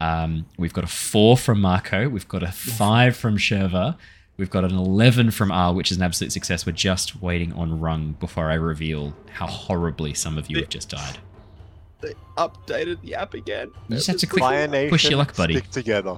[0.00, 2.08] Um, we've got a 4 from Mako.
[2.08, 3.96] We've got a 5 from Shurva.
[4.38, 6.64] We've got an 11 from R, which is an absolute success.
[6.64, 10.88] We're just waiting on Rung before I reveal how horribly some of you have just
[10.88, 11.18] died.
[12.00, 13.70] They updated the app again.
[13.88, 15.56] You just have to click Fire push your luck, buddy.
[15.58, 16.16] Stick together.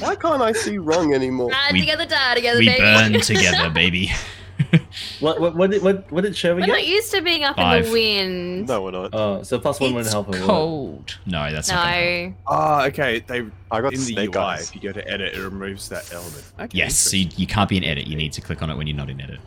[0.00, 1.50] Why can't I see Rung anymore?
[1.52, 2.80] Ah, We- together, die together, We baby.
[2.80, 4.10] burn together, baby.
[5.20, 6.72] What what what did what, what did Trevor We're get?
[6.72, 8.68] not used to being up in the wind.
[8.68, 9.10] No, we're not.
[9.12, 10.32] Oh, so plus one wouldn't It's help him.
[10.34, 10.46] will it?
[10.46, 11.18] cold.
[11.26, 11.84] No, that's not.
[11.84, 12.28] gonna help.
[12.30, 12.34] No.
[12.46, 13.18] Ah, okay.
[13.26, 13.40] They
[13.70, 14.42] I got in the snake UI.
[14.42, 14.68] eyes.
[14.68, 16.44] If you go to edit, it removes that element.
[16.60, 18.06] Okay, Yes, so you, you can't be in edit.
[18.06, 19.40] You need to click on it when you're not in edit.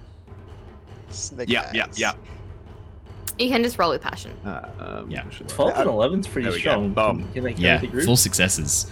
[1.09, 1.97] Snake Yeah, yeah, eyes.
[1.99, 2.13] yeah.
[3.39, 4.31] You can just roll with passion.
[4.45, 5.21] Uh, um, Yeah.
[5.23, 6.71] push Twelve and eleven's pretty There we go.
[6.71, 6.93] strong.
[6.93, 7.23] Boom.
[7.23, 8.05] Can, can I carry Yeah, the group?
[8.05, 8.87] full successes.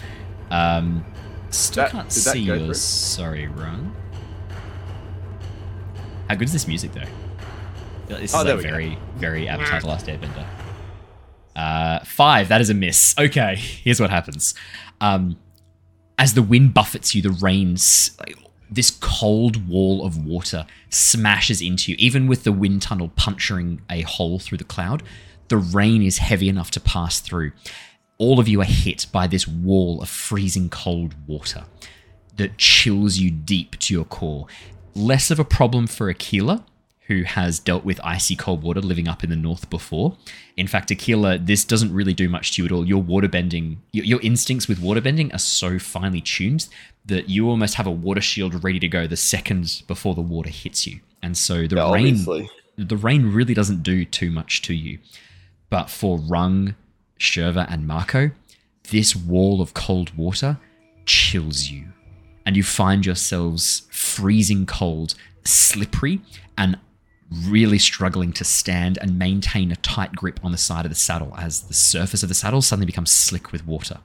[0.51, 1.03] Um,
[1.49, 2.65] still That- can't did that see go yours.
[2.65, 2.73] through?
[2.75, 3.93] Sorry, Rung.
[6.29, 7.01] How good is this music though?
[8.07, 8.69] This Oh, is there like we go.
[8.69, 10.45] very, very Avatar: The Last Airbender.
[11.55, 12.49] Uh, five.
[12.49, 13.15] That is a miss.
[13.17, 14.53] Okay, here's what happens.
[15.01, 15.37] Um,
[16.17, 17.77] as the wind buffets you, the rain,
[18.19, 18.35] like,
[18.69, 21.97] this cold wall of water smashes into you.
[21.99, 25.03] Even with the wind tunnel puncturing a hole through the cloud,
[25.49, 27.51] the rain is heavy enough to pass through.
[28.17, 31.65] All of you are hit by this wall of freezing cold water
[32.37, 34.47] that chills you deep to your core.
[34.95, 36.63] Less of a problem for Aquila,
[37.07, 40.17] who has dealt with icy cold water living up in the north before.
[40.57, 42.85] In fact, Aquila, this doesn't really do much to you at all.
[42.87, 46.67] Your waterbending, your, your instincts with water bending are so finely tuned
[47.05, 50.49] that you almost have a water shield ready to go the second before the water
[50.49, 50.99] hits you.
[51.21, 52.49] And so the Yeah, rain obviously.
[52.77, 54.97] the rain really doesn't do too much to you.
[55.69, 56.73] But for Rung,
[57.19, 58.31] Shurva, and Mako,
[58.89, 60.57] this wall of cold water
[61.05, 61.89] chills you.
[62.45, 66.21] And you find yourselves freezing cold, slippery,
[66.57, 66.77] and
[67.31, 71.33] really struggling to stand and maintain a tight grip on the side of the saddle
[71.37, 73.99] as the surface of the saddle suddenly becomes slick with water.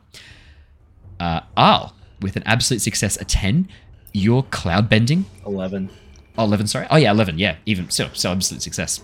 [1.19, 3.69] Uh, Aal, with an absolute success, a 10,
[4.12, 5.91] you're cloud bending 11.
[6.39, 6.87] Oh, 11, sorry.
[6.91, 7.39] Oh, yeah, 11.
[7.39, 9.03] Yeah, even so, so absolute success.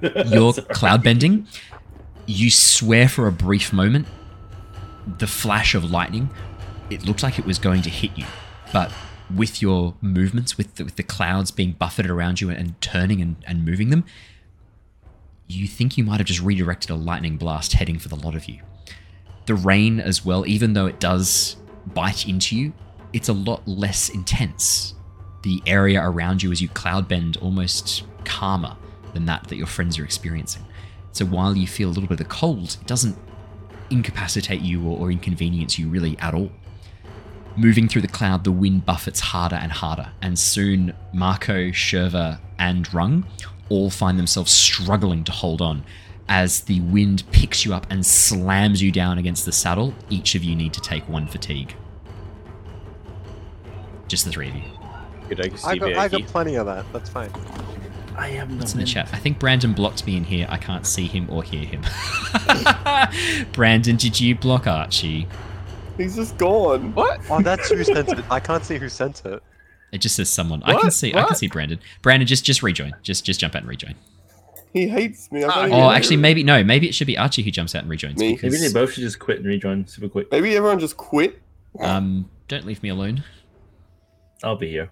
[0.00, 1.46] You're cloud bending,
[2.26, 4.06] you swear for a brief moment,
[5.18, 6.30] the flash of lightning,
[6.90, 8.26] it looked like it was going to hit you.
[8.74, 8.92] But
[9.32, 13.22] with your movements, with the, with the clouds being buffeted around you and, and turning
[13.22, 14.04] and, and moving them,
[15.46, 18.48] you think you might have just redirected a lightning blast heading for the lot of
[18.48, 18.58] you.
[19.46, 21.56] The rain, as well, even though it does
[21.86, 22.72] bite into you,
[23.12, 24.94] it's a lot less intense
[25.44, 28.76] the area around you as you cloud bend almost calmer
[29.12, 30.64] than that that your friends are experiencing.
[31.12, 33.16] So while you feel a little bit of the cold, it doesn't
[33.90, 36.50] incapacitate you or, or inconvenience you really at all.
[37.56, 42.92] Moving through the cloud, the wind buffets harder and harder, and soon Mako, Shurva, and
[42.92, 43.26] Rung
[43.68, 45.84] all find themselves struggling to hold on
[46.28, 49.94] as the wind picks you up and slams you down against the saddle.
[50.10, 51.74] Each of you need to take one fatigue.
[54.08, 54.62] Just the three of you.
[55.28, 56.84] Good I Steve got, I got plenty of that.
[56.92, 57.30] That's fine.
[58.16, 59.08] I am What's in the chat?
[59.12, 60.46] I think Brandon blocked me in here.
[60.48, 61.82] I can't see him or hear him.
[63.52, 65.26] Brandon, did you block Archie?
[65.96, 66.92] He's just gone.
[66.94, 67.20] What?
[67.30, 68.24] Oh, that's who sent it.
[68.30, 69.42] I can't see who sent it.
[69.92, 70.62] It just says someone.
[70.64, 70.92] I can What?
[70.92, 71.14] see.
[71.14, 71.78] I can see Brandon.
[72.02, 72.92] Brandon, just just rejoin.
[73.02, 73.94] Just just jump out and rejoin.
[74.72, 75.44] He hates me.
[75.44, 76.64] I Oh, actually, maybe no.
[76.64, 78.18] Maybe it should be Archie who jumps out and rejoins.
[78.18, 78.32] Me.
[78.34, 80.32] Because, Maybe they both should just quit and rejoin super quick.
[80.32, 81.40] Maybe everyone just quit.
[81.78, 83.22] Um, don't leave me alone.
[84.42, 84.90] I'll be here.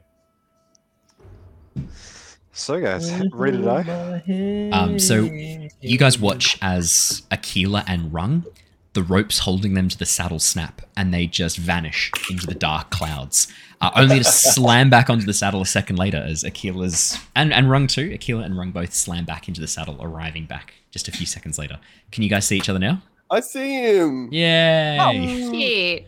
[2.53, 4.70] So, guys, ready to die?
[4.73, 8.45] Um, so you guys watch as Aquila and Rung,
[8.94, 12.90] the ropes holding them to the saddle snap, and they just vanish into the dark
[12.90, 13.48] clouds,
[13.81, 17.70] uh, only to slam back onto the saddle a second later as Aquila's and and
[17.70, 18.10] Rung too.
[18.12, 21.59] Aquila and Rung both slam back into the saddle, arriving back just a few seconds
[21.59, 21.78] later.
[22.10, 23.02] Can you guys see each other now?
[23.31, 24.28] I see him.
[24.31, 26.05] Yay!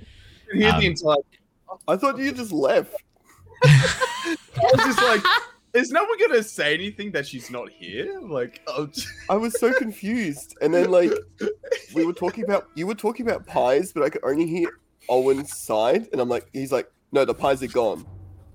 [0.50, 0.64] Shit.
[0.72, 1.16] Um, the entire.
[1.88, 2.94] I thought you just left.
[3.64, 5.22] I was just like,
[5.74, 8.20] is no one gonna say anything that she's not here?
[8.20, 8.88] Like, oh,
[9.28, 10.56] I was so confused.
[10.62, 11.12] And then like
[11.94, 14.68] we were talking about you were talking about pies, but I could only hear
[15.08, 18.06] Owen's side, and I'm like, he's like, no, the pies are gone.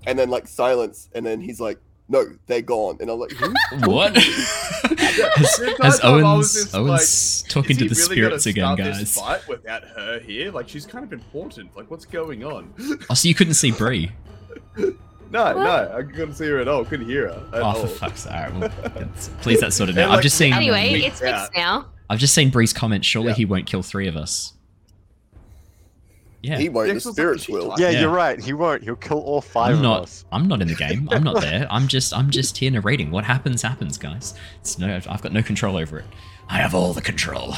[0.06, 1.78] And then like silence, and then he's like,
[2.08, 2.96] no, they're gone.
[3.00, 3.54] And I'm like, who?
[3.86, 4.16] What?
[4.16, 8.46] has, The as entire time I was Owen's just Owen's talking to the really spirits
[8.46, 8.98] again, start guys.
[8.98, 11.76] This fight without her here, like she's kind of important.
[11.76, 12.74] Like, what's going on?
[13.08, 14.10] Oh, so you couldn't see Bree?
[15.30, 16.84] No, no, I couldn't see her at all.
[16.84, 17.74] Couldn't hear her at Oh, all.
[17.74, 18.32] for fuck's sake!
[18.32, 19.08] All right, well,
[19.42, 20.10] please, that's sorted They're out.
[20.16, 20.52] I've just seen.
[20.52, 21.50] Anyway, Weak it's fixed out.
[21.56, 21.86] now.
[22.08, 23.04] I've just seen Bree's comment.
[23.04, 23.34] Surely Yeah.
[23.34, 24.54] he won't kill three of us.
[26.42, 26.92] Yeah, He won't.
[26.92, 27.74] The spirits will.
[27.78, 28.00] Yeah, Yeah.
[28.00, 28.40] you're right.
[28.42, 28.82] He won't.
[28.82, 30.02] He'll kill all 5 I'm of not.
[30.04, 30.24] us.
[30.32, 31.06] I'm not in the game.
[31.12, 31.66] I'm not there.
[31.70, 32.14] I'm just.
[32.14, 33.10] I'm just here narrating.
[33.10, 34.34] What happens, happens, guys.
[34.60, 34.96] It's no.
[35.08, 36.06] I've got no control over it.
[36.48, 37.54] I have all the control.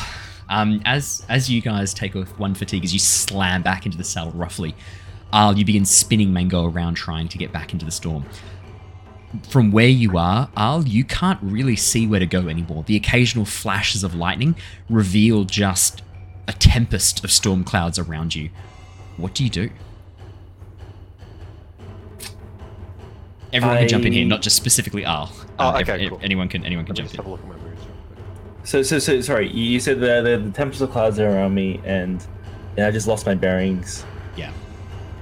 [0.51, 4.05] Um, as as you guys take off one fatigue, as you slam back into the
[4.05, 4.75] saddle roughly,
[5.33, 8.25] Aal, you begin spinning Mango around trying to get back into the storm.
[9.49, 12.85] From where you are, Aal, you can't really see where to go anymore.
[12.87, 14.55] The occasional flashes of lightning
[14.91, 16.03] reveal just
[16.47, 18.51] a tempest of storm clouds around you.
[19.17, 19.71] What do you do?
[23.55, 25.31] Everyone can jump in here, not just specifically Aal.
[25.59, 26.21] Oh, Um, okay, ev- cool.
[26.23, 26.65] Anyone can.
[26.65, 27.17] Anyone can Let jump in.
[27.19, 27.83] have a look at my moves.
[28.65, 29.51] So, so, so, sorry.
[29.51, 32.25] You you said the the, the tempest of clouds are around me, and,
[32.77, 34.05] and I just lost my bearings.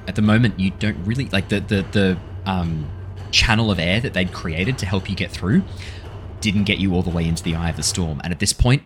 [0.06, 2.90] At the moment, you don't really like the the the um,
[3.30, 5.62] channel of air that they'd created to help you get through.
[6.40, 8.52] Didn't get you all the way into the eye of the storm, and at this
[8.52, 8.82] point,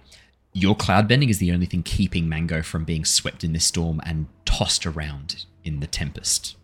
[0.52, 4.00] your cloud bending is the only thing keeping Mango from being swept in this storm
[4.04, 6.56] and tossed around in the tempest.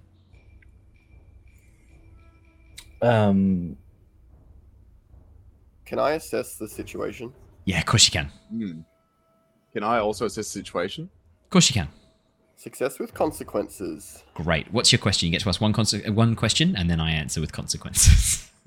[3.02, 3.76] Um,
[5.86, 7.32] Can I assess the situation?
[7.64, 8.30] Yeah, of course you can.
[8.50, 8.80] Hmm.
[9.72, 11.08] Can I also assess the situation?
[11.44, 11.88] Of course you can.
[12.60, 14.22] Success with consequences.
[14.34, 14.70] Great.
[14.70, 15.26] What's your question?
[15.26, 18.50] You get to ask one conse- one question, and then I answer with consequences.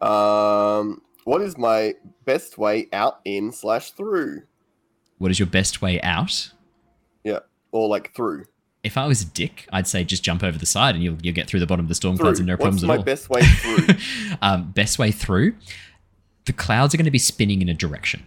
[0.00, 1.94] Um, what is my
[2.24, 4.44] best way out, in slash through,
[5.18, 6.52] what is your best way out?
[7.22, 7.40] Yeah,
[7.70, 8.46] or like through?
[8.82, 11.34] if I was a dick, I'd say just jump over the side and you'll you'll
[11.34, 12.24] get through the bottom of the storm Through.
[12.24, 12.96] clouds and no What's problems at all.
[12.96, 13.94] my best way through?
[14.40, 15.54] um, best way through.
[16.46, 18.24] The clouds are going to be spinning in a direction,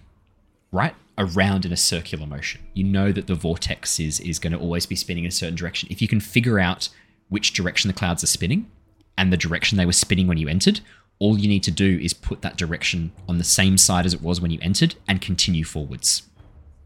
[0.72, 2.62] right around in a circular motion.
[2.74, 5.56] You know that the vortex is is going to always be spinning in a certain
[5.56, 5.90] direction.
[5.92, 6.90] If you can figure out
[7.30, 8.70] which direction the clouds are spinning
[9.18, 10.82] and the direction they were spinning when you entered,
[11.20, 14.22] all you need to do is put that direction on the same side as it
[14.22, 16.24] was when you entered and continue forwards.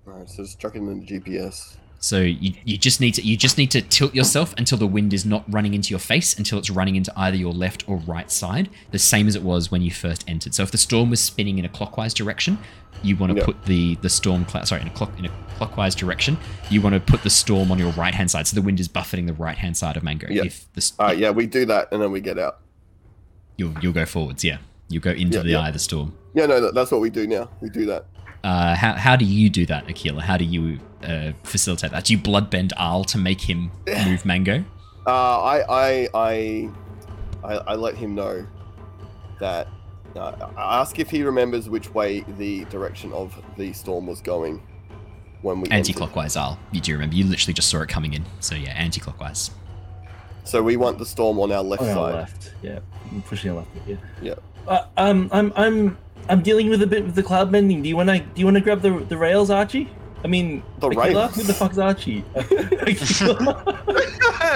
[0.08, 1.78] Alright, so just chuck in the GPS.
[2.00, 5.14] So you, you just need to you just need to tilt yourself until the wind
[5.14, 8.30] is not running into your face until it's running into either your left or right
[8.32, 10.54] side, the same as it was when you first entered.
[10.54, 12.60] So if the storm was spinning in a clockwise direction,
[13.02, 13.46] you want to Yeah.
[13.46, 16.38] put the the storm cloud sorry in a clock in a clockwise direction.
[16.70, 18.88] You want to put the storm on your right hand side, so the wind is
[18.88, 20.28] buffeting the right hand side of Mango.
[20.30, 20.44] Yeah.
[20.44, 22.60] If the s- Alright, yeah, we do that and then we get out.
[23.58, 24.60] you'll you'll go forwards, yeah.
[24.90, 25.60] You'll go into Yeah, the yeah.
[25.62, 26.14] eye of the storm.
[26.36, 27.50] Yeah, no, that- that's what we do now.
[27.60, 28.06] We do that.
[28.44, 30.22] Uh, how, how do you do that, Aquila?
[30.22, 32.06] How do you uh, facilitate that?
[32.06, 33.72] Do you bloodbend Aal to make him
[34.06, 34.64] move Mango?
[35.06, 36.70] Uh, I, I, I,
[37.44, 38.46] I, I let him know
[39.40, 39.68] that.
[40.16, 44.62] Uh, I ask if he remembers which way the direction of the storm was going
[45.42, 45.70] when we.
[45.70, 46.58] Anti-clockwise, Aal.
[46.72, 47.16] You do remember?
[47.16, 48.26] You literally just saw it coming in.
[48.40, 49.52] So yeah, anti-clockwise.
[50.44, 52.14] So we want the storm on our left On our side.
[52.16, 52.80] left, yeah.
[53.12, 53.96] I'm pushing our left, yeah.
[54.22, 54.34] Yeah.
[54.66, 55.98] Uh, um, I'm, I'm,
[56.30, 57.82] I'm dealing with a bit with the cloud bending.
[57.82, 59.90] Do you wanna, do you wanna grab the the rails, Archie?
[60.24, 61.04] I mean, The Aquila?
[61.06, 61.36] rails?
[61.36, 62.24] Who the fuck's Archie?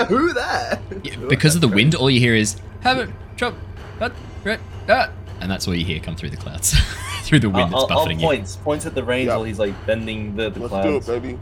[0.07, 0.79] Who that?
[1.03, 3.53] Yeah, because of the wind, all you hear is have it drop,
[3.99, 4.11] but
[4.43, 4.59] right,
[4.89, 5.09] ah,
[5.39, 6.73] and that's all you hear come through the clouds,
[7.23, 8.25] through the wind I'll, that's I'll- I'll buffeting you.
[8.25, 9.35] points, points at the reins Yeah.
[9.35, 11.05] while he's like bending the, the Let's clouds.
[11.05, 11.39] do it, baby.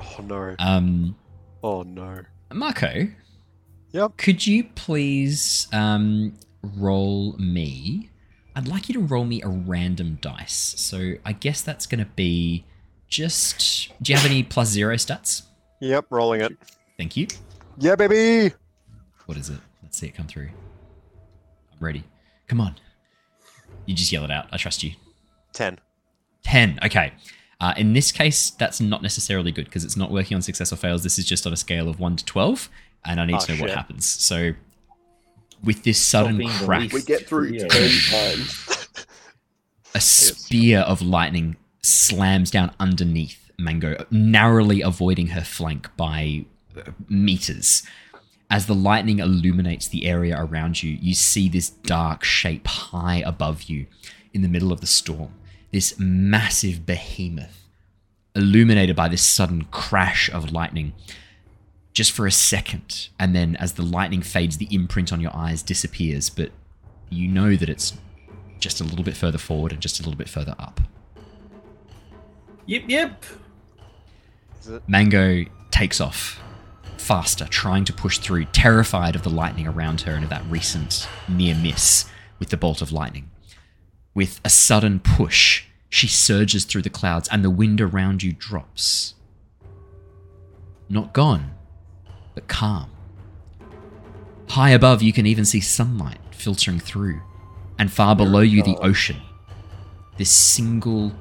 [0.00, 0.54] Oh no.
[0.58, 1.16] Um,
[1.62, 2.20] Oh no.
[2.52, 3.08] Mako.
[3.92, 4.16] Yep.
[4.16, 6.34] Could you please um
[6.76, 8.10] roll me?
[8.56, 10.74] I'd like you to roll me a random dice.
[10.78, 12.64] So I guess that's going to be
[13.08, 13.90] just.
[14.02, 15.42] Do you have any plus zero stats?
[15.80, 16.52] Yep, rolling it.
[16.96, 17.26] Thank you.
[17.78, 18.54] Yeah, baby.
[19.26, 19.58] What is it?
[19.82, 20.48] Let's see it come through.
[21.72, 22.04] I'm ready.
[22.46, 22.76] Come on.
[23.86, 24.46] You just yell it out.
[24.52, 24.92] I trust you.
[25.52, 25.78] Ten.
[26.44, 26.78] 10.
[26.84, 27.12] Okay.
[27.60, 30.76] Uh, in this case, that's not necessarily good because it's not working on success or
[30.76, 31.02] fails.
[31.02, 32.68] This is just on a scale of 1 to 12,
[33.06, 34.06] and I need Oh, to know what happens.
[34.06, 34.52] So,
[35.64, 37.66] with this sudden being the crack, We get through Yeah.
[37.68, 38.86] ten times.
[39.94, 46.44] a spear of lightning slams down underneath Mango, narrowly avoiding her flank by
[46.76, 47.84] uh, meters.
[48.50, 53.64] As the lightning illuminates the area around you, you see this dark shape high above
[53.64, 53.86] you
[54.32, 55.34] in the middle of the storm.
[55.72, 57.60] This massive behemoth,
[58.34, 60.92] illuminated by this sudden crash of lightning,
[61.94, 63.08] just for a second.
[63.18, 66.50] And then, as the lightning fades, the imprint on your eyes disappears, but
[67.08, 67.96] you know that it's
[68.58, 70.80] just a little bit further forward and just a little bit further up.
[72.66, 73.24] Yep, yep.
[74.60, 74.82] Is it?
[74.88, 76.40] Mango takes off
[76.98, 81.08] faster, trying to push through, terrified of the lightning around her and of that recent
[81.28, 82.06] near miss
[82.38, 83.30] with the bolt of lightning.
[84.14, 89.14] With a sudden push, she surges through the clouds and the wind around you drops.
[90.88, 91.53] Not gone,
[92.34, 92.90] but calm.
[94.48, 97.20] High above, you can even see sunlight filtering through,
[97.78, 99.16] and far below you, the ocean.
[100.18, 101.12] This single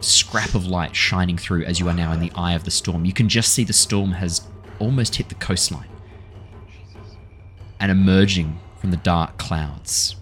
[0.00, 3.04] scrap of light shining through as you are now in the eye of the storm.
[3.04, 4.46] You can just see the storm has
[4.78, 5.88] almost hit the coastline.
[7.80, 10.16] And emerging from the dark clouds,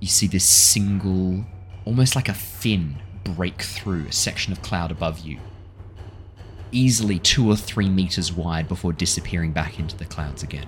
[0.00, 1.44] you see this single,
[1.84, 5.38] almost like a fin, break through a section of cloud above you.
[6.78, 10.66] Easily two or three meters wide before disappearing back into the clouds again.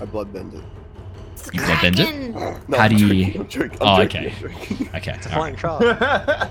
[0.00, 0.62] I bloodbend it.
[1.52, 2.68] You bloodbend it?
[2.68, 4.88] No, How I'm do joking, you- I'm joking, Oh, I'm joking, okay.
[4.92, 4.96] I'm.
[4.96, 5.12] Okay.
[5.16, 5.58] It's a all right.
[5.58, 6.50] flying shark.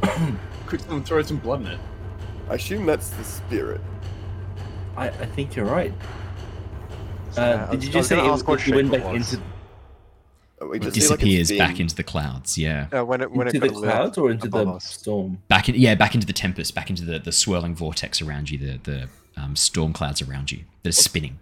[0.66, 1.80] Quick, someone throw some blood in it.
[2.48, 3.80] I assume that's the spirit.
[4.96, 5.92] I, I think you're right.
[7.32, 8.92] So, Uh, I did you I just was say gonna it, ask what it went
[8.92, 9.40] back into
[10.70, 12.86] we It just see, like, disappears back into the clouds, yeah.
[12.92, 14.84] Uh, when it when into it the clouds or into the us.
[14.84, 15.38] storm?
[15.48, 18.58] Back in, yeah, back into the tempest, back into the, the swirling vortex around you,
[18.58, 21.38] the the um, storm clouds around you that are spinning.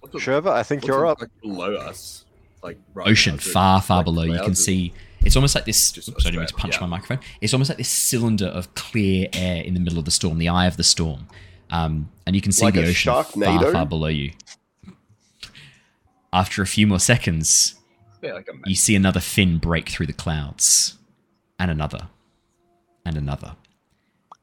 [0.00, 1.20] What's it- Shurva, I think you're up.
[1.20, 2.24] Like below us,
[2.62, 4.22] like right Ocean, now, far, far like below.
[4.24, 4.92] You can see.
[5.24, 5.92] It's almost like this.
[5.92, 7.20] Just Oops, I didn't mean to punch Australia, my microphone.
[7.40, 10.48] It's almost like this cylinder of clear air in the middle of the storm, the
[10.48, 11.28] eye of the storm,
[11.70, 13.72] um, and you can see Like the a ocean far, Sharknado?
[13.72, 14.32] far below you.
[16.32, 17.74] After a few more seconds,
[18.22, 20.96] Yeah, like a you see another fin break through the clouds,
[21.58, 22.08] and another,
[23.04, 23.56] and another,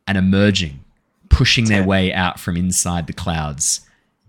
[0.05, 0.83] and emerging,
[1.29, 3.81] pushing their way out from inside the clouds.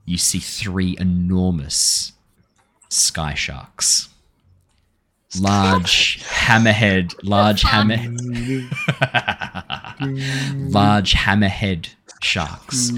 [0.05, 2.13] You see three enormous
[2.89, 4.09] sky sharks,
[5.39, 7.97] large hammerhead, large hammer,
[10.71, 11.89] large hammerhead
[12.23, 12.91] sharks.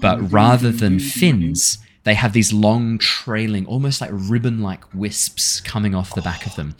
[0.00, 5.94] But rather than fins, they have these long, trailing, almost like ribbon like wisps coming
[5.94, 6.74] off the back of them.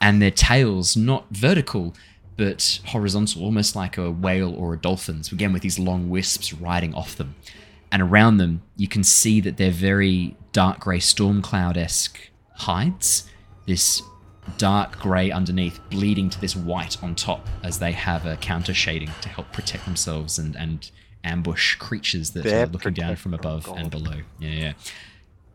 [0.00, 1.94] And their tails, not vertical,
[2.36, 6.94] but horizontal, almost like a whale or a dolphin's, again with these long wisps riding
[6.94, 7.34] off them.
[7.90, 12.18] And around them, you can see that they're very dark grey storm cloud esque
[12.54, 13.30] hides.
[13.66, 14.02] This
[14.58, 19.10] dark grey underneath, bleeding to this white on top, as they have a counter shading
[19.22, 20.90] to help protect themselves and, and
[21.26, 24.20] ambush creatures that They're are looking down from above and below.
[24.38, 24.72] Yeah, yeah.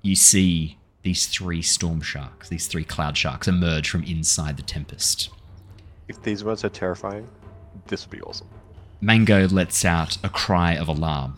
[0.01, 5.29] You see these three storm sharks, these three cloud sharks, emerge from inside the tempest.
[6.07, 7.27] If these words are terrifying,
[7.87, 8.47] this would be awesome.
[8.99, 11.37] Mango lets out a cry of alarm.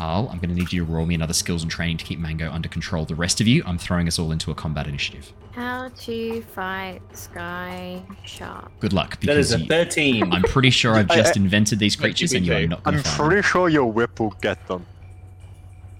[0.00, 2.18] Aal, I'm going to need you to roll me another skills and training to keep
[2.18, 3.04] Mango under control.
[3.04, 5.30] The rest of you, I'm throwing us all into a combat initiative.
[5.52, 8.70] How to fight Sky Shark.
[8.80, 10.32] Good luck, That is because a you- 13.
[10.32, 13.08] I'm pretty sure I've just invented these creatures and you are not going I'm to
[13.10, 14.86] find pretty sure your whip will get them.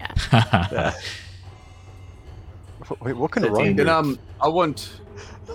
[0.01, 0.07] them.
[0.73, 0.95] Yeah.
[3.03, 3.57] Wait, what can Thirteen.
[3.57, 3.83] Ron do?
[3.83, 5.01] And um, I want.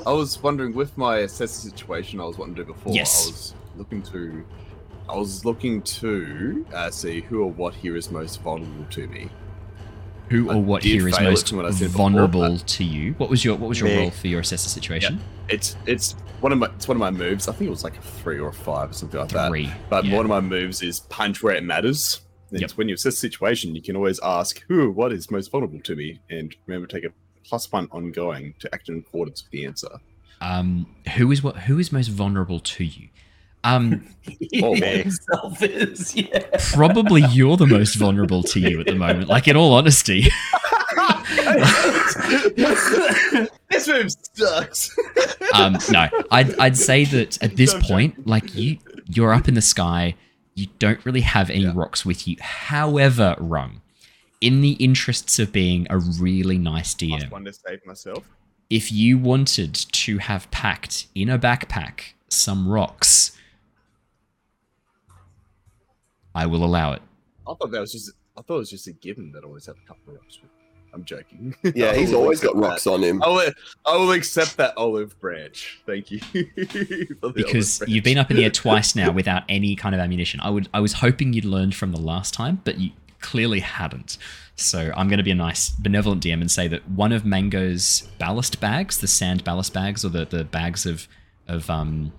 [0.06, 2.94] I was wondering with my assessor situation, I was wanting to do before.
[2.94, 3.26] Yes.
[3.28, 4.46] I was looking to.
[5.08, 9.30] I was looking to uh, see who or what here is most vulnerable to me.
[10.30, 13.14] Who I or what here is most I before, vulnerable to you?
[13.14, 13.98] What was your what was your Me.
[14.00, 15.22] role for your assessor situation?
[15.50, 17.48] It's it's one of my it's one of my moves.
[17.48, 19.50] I think it was like a three or a five or something like that.
[19.50, 19.72] Three.
[19.90, 20.16] But yeah.
[20.16, 22.22] one of my moves is punch where it matters.
[22.50, 22.72] And Yep.
[22.72, 25.80] when you assess the situation, you can always ask who or what is most vulnerable
[25.82, 27.10] to me, and remember take a
[27.44, 30.00] plus one ongoing to act in accordance with the answer.
[30.42, 31.58] Um, who is what?
[31.58, 33.10] Who is most vulnerable to you?
[33.66, 34.06] Um,
[34.64, 36.46] Oh, himself is, yeah.
[36.74, 39.28] probably you're the most vulnerable to you at the moment.
[39.28, 40.22] Like in all honesty,
[42.56, 44.96] this room sucks.
[45.54, 48.78] um, no, I'd I'd say that at this point, like you
[49.08, 50.16] you're up in the sky,
[50.56, 51.74] you don't really have any Yeah.
[51.76, 52.38] rocks with you.
[52.40, 53.82] However, Rung,
[54.42, 58.24] in the interests of being a really nice Plus DM, one to save myself.
[58.70, 63.35] if you wanted to have packed in a backpack some rocks,
[66.36, 67.02] I will allow it.
[67.48, 68.12] I thought that was just.
[68.38, 70.40] I thought it was just a given that I always have a couple of rocks.
[70.94, 71.56] I'm joking.
[71.76, 72.92] Yeah, he's always got rocks that.
[72.92, 73.24] on him.
[73.24, 73.52] I will,
[73.86, 75.82] I will accept that olive branch.
[75.86, 76.20] Thank you.
[77.34, 80.40] because olive you've been up in the air twice now without any kind of ammunition.
[80.42, 84.18] I would I was hoping you'd learned from the last time, but you clearly hadn't.
[84.56, 88.08] So I'm going to be a nice benevolent DM and say that one of Mango's
[88.20, 91.08] ballast bags, the sand ballast bags or the the bags of
[91.48, 92.14] of um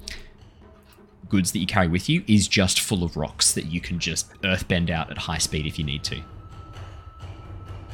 [1.28, 4.32] goods that you carry with you is just full of rocks that you can just
[4.42, 6.20] earthbend out at high speed if you need to.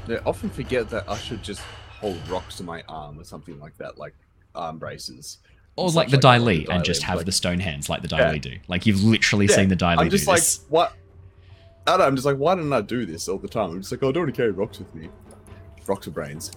[0.09, 1.61] I often forget that I should just
[2.01, 4.15] hold rocks to my arm or something like that, like
[4.55, 5.39] arm braces.
[5.77, 8.09] Or like the that, Dai Li and just have like- the stone hands like the
[8.09, 8.39] Dai Yeah.
[8.39, 8.57] Do.
[8.69, 10.65] Like you've literally Yeah, seen the Dai I'm just do like, this.
[10.69, 10.93] what?
[11.87, 12.05] I don't know.
[12.07, 13.71] I'm just like, why didn't I do this all the time?
[13.71, 15.09] I'm just like, oh, I don't want to carry rocks with me.
[15.87, 16.53] Rocks or brains.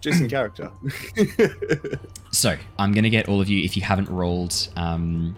[0.00, 0.70] Just in character.
[2.30, 5.34] So I'm gonna get all of you if you haven't rolled, um,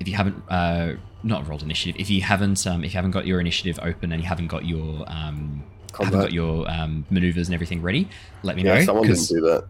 [0.00, 3.26] if you haven't uh, not rolled initiative, if you haven't, um, if you haven't got
[3.26, 5.62] your initiative open and you haven't got your um,
[5.98, 8.08] haven't got your um, maneuvers and everything ready,
[8.42, 8.80] let me know.
[8.84, 9.64] Someone didn't 'cause- do that.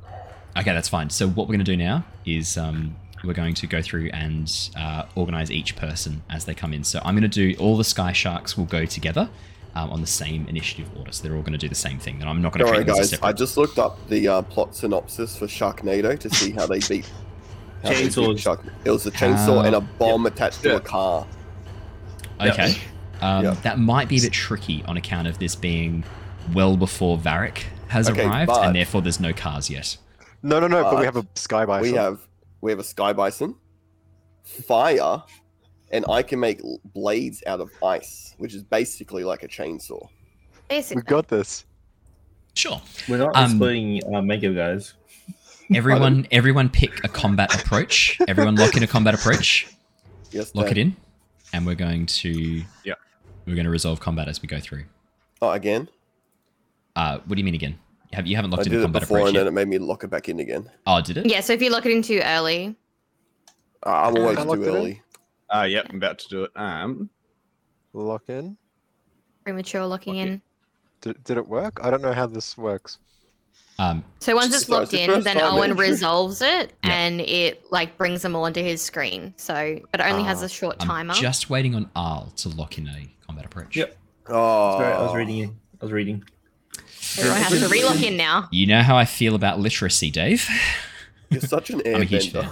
[0.57, 1.09] Okay, that's fine.
[1.11, 4.53] So what we're going to do now is um, we're going to go through and
[4.77, 6.83] uh, organize each person as they come in.
[6.83, 9.29] So I'm going to do all the Sky Sharks will go together
[9.77, 11.13] um, on the same initiative order.
[11.13, 12.21] So they're all going to do the same thing.
[12.21, 12.73] And I'm not going to.
[12.73, 13.23] worry, treat them as a guys.
[13.23, 17.09] I just looked up the uh, plot synopsis for Sharknado to see how they beat.
[17.83, 18.39] How Chainsaws.
[18.39, 21.27] Shark- It was a chainsaw and a How- bomb attached to a car.
[22.41, 22.77] Okay.
[23.21, 23.51] Um, Yeah.
[23.63, 26.05] That might be a bit tricky on account of this being
[26.55, 29.97] well before Varrick has Okay, arrived, but- and therefore there's no cars yet.
[30.43, 30.83] No, no, no.
[30.85, 31.93] But, we have a sky bison.
[31.93, 32.21] We have
[32.61, 33.55] we have a sky bison,
[34.45, 35.23] fire,
[35.93, 36.61] and I can make
[36.95, 40.09] blades out of ice, which is basically like a chainsaw.
[40.69, 40.69] Basically.
[40.69, 41.03] We Basically.
[41.03, 41.65] got this.
[42.55, 42.81] Sure.
[43.09, 44.95] We're not Um, explaining uh, Mango, guys.
[45.75, 48.19] Everyone, everyone, pick a combat approach.
[48.27, 49.67] Everyone, lock in a combat approach.
[50.31, 50.77] Yes, Lock Dad.
[50.77, 50.97] it in,
[51.55, 52.93] and we're going to Yeah.
[53.47, 54.85] we're going to resolve combat as we go through.
[55.41, 55.89] Oh, again?
[56.95, 57.79] Uh, what do you mean again?
[58.13, 59.41] Have you haven't I locked in did a it combat before approach and yet?
[59.45, 60.71] then it made me lock it back in again.
[60.87, 61.25] Oh, did it?
[61.25, 62.77] Yeah, so if you lock it in too early,
[63.87, 64.75] Uh, I'm always I too it in?
[64.75, 65.03] early.
[65.49, 66.51] uh, yep, I'm about to do it.
[66.57, 67.09] Um,
[67.95, 68.59] Lock in.
[69.45, 70.21] premature locking Okay.
[70.33, 70.43] in.
[71.01, 71.81] Did, did it work?
[71.83, 72.99] I don't know how this works.
[73.81, 75.89] Um, So once it's locked in, then Owen entry.
[75.91, 76.91] resolves it Yeah.
[76.93, 79.35] and it like brings them all onto his screen.
[79.37, 80.47] So, but it only has Ah.
[80.47, 81.15] a short I'm timer.
[81.15, 83.77] just waiting on Aal to lock in a combat approach.
[83.77, 83.97] Yep.
[84.29, 85.51] Oh, Sorry, I was reading it.
[85.81, 86.25] I was reading.
[87.19, 88.49] Everyone has to relock in now.
[88.51, 90.47] You know how I feel about literacy, Dave.
[91.31, 92.45] You're such an I'm a huge fan.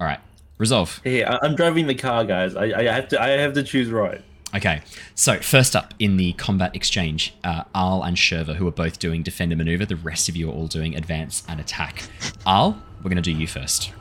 [0.00, 0.20] All right,
[0.58, 1.00] resolve.
[1.04, 2.56] Hey, I- I'm driving the car, guys.
[2.56, 3.22] I, I have to.
[3.22, 4.22] I have to choose right.
[4.54, 4.82] Okay,
[5.14, 9.22] so first up in the combat exchange, uh, Aal and Shurva, who are both doing
[9.22, 9.86] defender maneuver.
[9.86, 12.02] The rest of you are all doing advance and attack.
[12.46, 13.92] Aal, we're going to do you first.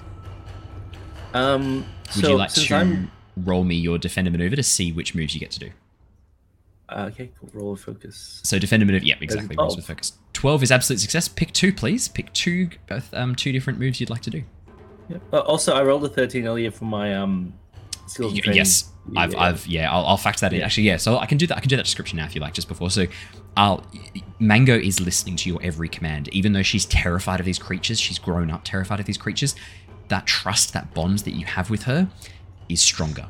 [1.36, 1.86] Um,
[2.16, 5.34] Would so you like to I'm roll me your defender maneuver to see which moves
[5.36, 5.70] you get to do?
[6.90, 7.50] uh, okay, cool.
[7.54, 8.42] Roll of focus.
[8.44, 9.56] So defender maneuver, yeah, exactly.
[9.56, 9.78] Rolls 12.
[9.78, 10.14] with focus.
[10.34, 11.28] Twelve is absolute success.
[11.28, 12.08] Pick two, please.
[12.08, 14.44] Pick two, both um, two different moves you'd like to do.
[15.10, 15.22] Yep.
[15.34, 17.54] Uh, also, I rolled a 13 earlier for my um
[18.10, 18.31] skills.
[18.34, 18.57] and Y- training.
[18.57, 19.40] yes, I've, Yeah.
[19.41, 20.61] I've, yeah, I'll, I'll factor that in.
[20.61, 20.98] Actually, yeah.
[20.98, 21.57] So I can do that.
[21.57, 22.90] I can do that description now if you like, just before.
[22.90, 23.06] So,
[23.57, 23.84] I'll.
[24.40, 27.99] Mango is listening to your every command, even though she's terrified of these creatures.
[27.99, 29.56] She's grown up terrified of these creatures.
[30.10, 32.07] That trust, that bond that you have with her,
[32.68, 33.27] is stronger,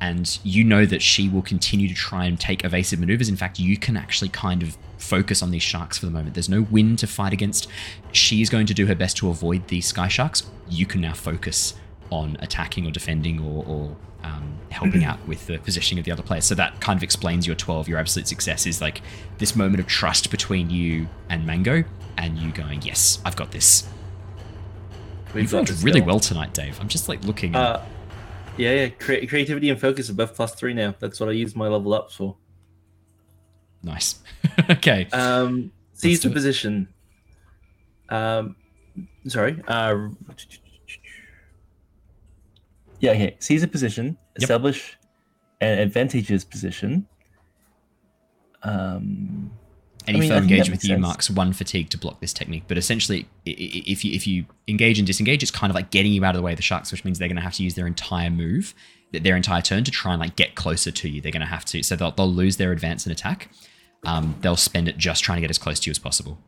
[0.00, 3.28] and you know that she will continue to try and take evasive maneuvers.
[3.28, 6.34] In fact, you can actually kind of focus on these sharks for the moment.
[6.34, 7.68] There's no wind to fight against.
[8.12, 10.42] She's going to do her best to avoid these sky sharks.
[10.68, 11.74] You can now focus
[12.10, 16.22] on attacking or defending or, or um, helping out with the positioning of the other
[16.22, 16.40] player.
[16.40, 17.88] So that kind of explains your 12.
[17.88, 19.00] Your absolute success is like
[19.38, 21.84] this moment of trust between you and Mango,
[22.16, 23.88] and you going, "Yes, I've got this."
[25.34, 26.80] We've You've got really well tonight, Dave.
[26.80, 27.54] I'm just like looking.
[27.54, 27.82] at- Uh,
[28.56, 28.88] yeah, yeah.
[28.88, 30.94] Cre- creativity and focus are both plus three now.
[30.98, 32.36] That's what I use my level ups for.
[33.82, 34.20] nice.
[34.70, 35.06] okay.
[35.12, 36.32] Um, seize the it.
[36.34, 36.88] position.
[38.08, 38.56] Um,
[39.26, 39.62] sorry.
[39.68, 40.08] Uh,
[43.00, 43.36] yeah, okay.
[43.38, 44.06] Seize a position.
[44.06, 44.42] Yep.
[44.42, 44.98] Establish
[45.60, 47.06] an advantageous position.
[48.62, 49.50] Um,
[50.06, 51.00] Any I mean, foe think with you sense.
[51.00, 52.64] marks one fatigue to block this technique.
[52.66, 56.24] But essentially, if you if you engage and disengage, it's kind of like getting you
[56.24, 57.74] out of the way of the sharks, which means they're going to have to use
[57.74, 58.74] their entire move,
[59.12, 61.20] their entire turn to try and like get closer to you.
[61.20, 63.50] They're going to have to, so they'll, they'll lose their advance and attack.
[64.04, 66.38] Um, they'll spend it just trying to get as close to you as possible.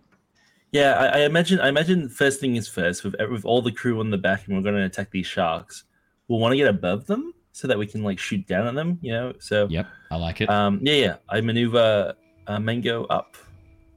[0.72, 1.60] yeah, I, I imagine.
[1.60, 3.04] I imagine first thing is first.
[3.04, 5.84] With with all the crew on the back, and we're going to attack these sharks.
[6.30, 9.00] We'll want to get above them so that we can like shoot down at them.
[9.02, 9.32] You know.
[9.40, 10.48] So Yep, I like it.
[10.48, 11.16] Um, yeah, yeah.
[11.28, 12.14] I maneuver
[12.46, 13.36] uh, Mango up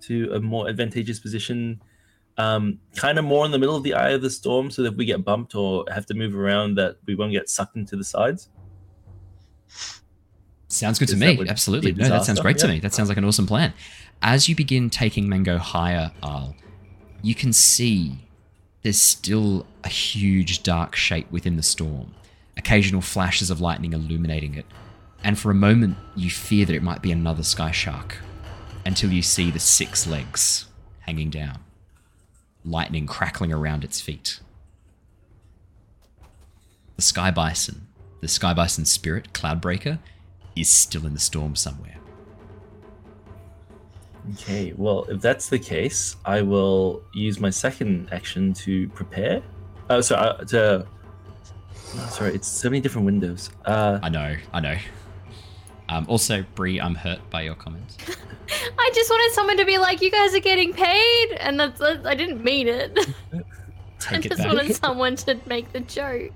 [0.01, 1.79] to a more advantageous position,
[2.39, 4.93] um, kind of more in the middle of the eye of the storm, so that
[4.93, 7.95] if we get bumped or have to move around, that we won't get sucked into
[7.95, 8.49] the sides.
[10.69, 11.45] Sounds good to me.
[11.47, 11.93] Absolutely.
[11.93, 12.79] No, that sounds great to me.
[12.79, 13.75] That sounds like an awesome plan.
[14.23, 16.55] As you begin taking Mango higher, Aal,
[17.21, 18.25] you can see
[18.81, 22.15] there's still a huge dark shape within the storm,
[22.57, 24.65] occasional flashes of lightning illuminating it.
[25.23, 28.17] And for a moment, you fear that it might be another sky shark
[28.85, 30.65] until you see the six legs
[31.01, 31.59] hanging down,
[32.65, 34.39] lightning crackling around its feet.
[36.95, 37.87] The sky bison,
[38.21, 39.99] the sky bison spirit, Cloudbreaker,
[40.55, 41.97] is still in the storm somewhere.
[44.33, 49.41] Okay, well, if that's the case, I will use my second action to prepare.
[49.89, 50.87] Oh, sorry, uh, to.
[52.09, 53.49] Sorry, it's so many different windows.
[53.65, 54.77] Uh, I know, I know.
[55.89, 57.97] Um, also, Bree, I'm hurt by your comments.
[58.79, 62.15] I just wanted someone to be like, "You guys are getting paid," and that's I
[62.15, 62.97] didn't mean it.
[63.33, 63.41] I
[63.99, 64.53] Take it just back.
[64.53, 66.31] wanted someone to make the joke.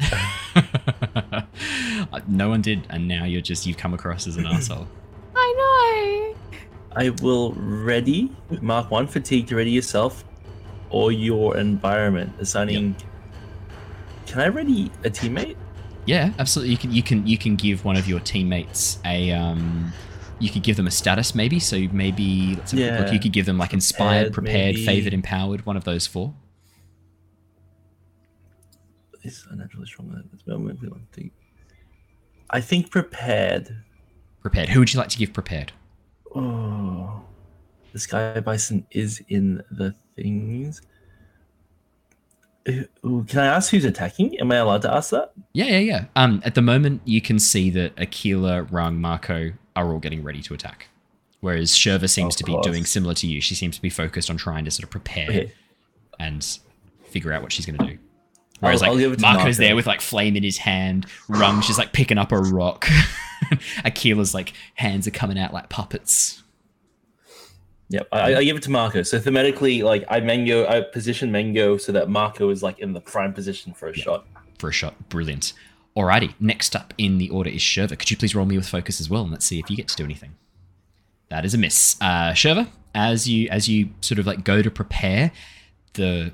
[2.26, 4.86] No one did, and now you're just you've come across as an asshole.
[5.36, 6.58] I know.
[6.96, 10.24] I will ready mark one fatigue to ready yourself
[10.90, 12.96] or your environment, assigning.
[14.26, 15.56] Can I ready a teammate?
[16.06, 16.72] Yeah, absolutely.
[16.72, 19.92] You can you can you can give one of your teammates a um,
[20.38, 21.58] you could give them a status maybe.
[21.60, 23.12] So maybe let's have a look.
[23.12, 25.64] You could give them like inspired, Prepared, prepared, favored, empowered.
[25.66, 26.34] One of those four.
[29.22, 30.82] Is unnaturally strong at this moment.
[30.82, 31.30] We want to-
[32.50, 33.74] I think prepared.
[34.42, 34.68] Prepared.
[34.68, 35.72] Who would you like to give prepared?
[36.34, 37.22] Oh,
[37.94, 40.82] the sky bison is in the things.
[42.68, 44.38] Ooh, Can I ask who's attacking?
[44.40, 45.32] Am I allowed to ask that?
[45.52, 46.04] Yeah, yeah, yeah.
[46.16, 50.40] Um, at the moment, you can see that Aquila, Rung, Mako are all getting ready
[50.42, 50.88] to attack.
[51.40, 53.42] Whereas Shurva seems to be doing similar to you.
[53.42, 55.52] She seems to be focused on trying to sort of prepare Okay.
[56.18, 56.42] and
[57.04, 57.98] figure out what she's going to do.
[58.60, 59.66] Whereas I'll- I'll like to Mako's Mako.
[59.66, 62.88] there with like flame in his hand, Rung's just like picking up a rock.
[63.84, 66.42] Aquila's like hands are coming out like puppets.
[67.90, 69.02] Yep, I, I give it to Mako.
[69.02, 73.00] So thematically, like I Mango, I position Mango so that Mako is like in the
[73.00, 74.26] prime position for a shot.
[74.58, 75.08] for a shot.
[75.08, 75.52] Brilliant.
[75.96, 77.96] Alrighty, next up in the order is Shurva.
[77.98, 79.86] Could you please roll me with focus as well, and let's see if you get
[79.88, 80.34] to do anything.
[81.28, 81.96] That is a miss.
[82.00, 85.30] Uh, Shurva, as you as you sort of like go to prepare,
[85.92, 86.32] the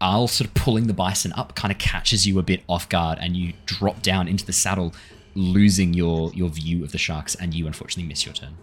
[0.00, 3.18] Aal sort of pulling the bison up kind of catches you a bit off guard,
[3.20, 4.94] and you drop down into the saddle,
[5.34, 8.56] losing your your view of the sharks, and you unfortunately miss your turn.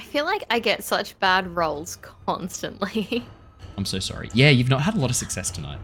[0.00, 1.96] I feel like I get such bad rolls
[2.26, 3.22] constantly.
[3.76, 4.30] I'm so sorry.
[4.32, 5.78] Yeah, you've not had a lot of success tonight.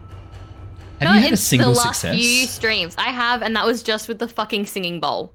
[0.99, 2.15] Have Not you had in a single the last success?
[2.19, 2.95] few streams.
[2.97, 5.33] I have, and that was just with the fucking singing bowl.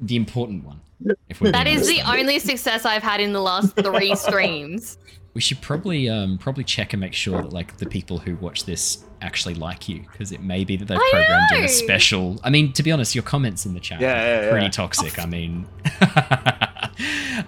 [0.00, 0.80] the important one.
[1.28, 2.04] If we're That being is honest.
[2.04, 4.98] the only success I've had in the last three streams.
[5.34, 8.64] We should probably um probably check and make sure that like the people who watch
[8.64, 11.64] this actually like you because it may be that they've I programmed in know.
[11.66, 12.40] a special.
[12.42, 14.70] I mean, to be honest, your comments in the chat Yeah, are yeah, pretty yeah.
[14.70, 15.18] toxic.
[15.20, 15.68] I mean,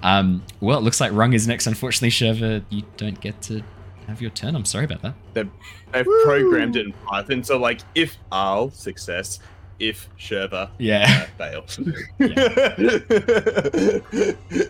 [0.02, 1.66] um, well, it looks like Rung is next.
[1.66, 3.62] Unfortunately, Shurva, you don't get to
[4.06, 4.54] have your turn.
[4.56, 5.14] I'm sorry about that.
[5.34, 5.50] They've,
[5.92, 7.44] they've programmed it in Python.
[7.44, 9.38] So, like, if I'll success,
[9.78, 11.26] if Shurva Yeah.
[11.38, 11.64] uh, fail,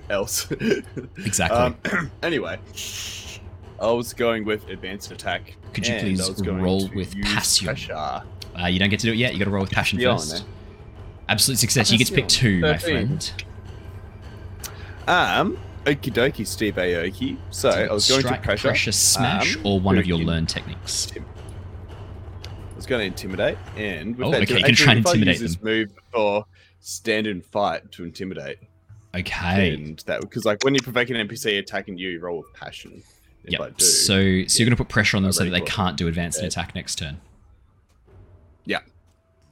[0.11, 0.51] else.
[1.25, 1.59] Exactly.
[1.59, 2.59] Um, anyway,
[3.81, 5.57] I was going with advanced attack.
[5.73, 7.69] Could you please I was going roll with passion?
[7.91, 8.23] Uh,
[8.69, 9.33] you don't get to do it yet.
[9.33, 10.45] You got to roll with passion first.
[11.29, 11.91] Absolute success.
[11.91, 13.33] You get to pick two, my friend.
[15.07, 17.37] Um, okie dokie, Steve Aoki.
[17.51, 20.47] So I was going to pressure, pressure, smash, um, or one of your in- learn
[20.47, 21.09] techniques.
[21.17, 25.39] I was going to intimidate, and with Oh, that, okay, you can try and intimidate
[25.39, 26.45] this move for
[26.81, 28.59] stand and fight to intimidate.
[29.15, 29.75] Okay.
[29.75, 33.03] And that because like when you provoke an NPC attacking you, you roll with passion.
[33.45, 33.79] Yep.
[33.79, 35.97] do, So, so you're going to put pressure on them I so that they can't
[35.97, 36.47] do advanced Yeah.
[36.47, 37.21] attack next turn.
[38.67, 38.81] Yeah.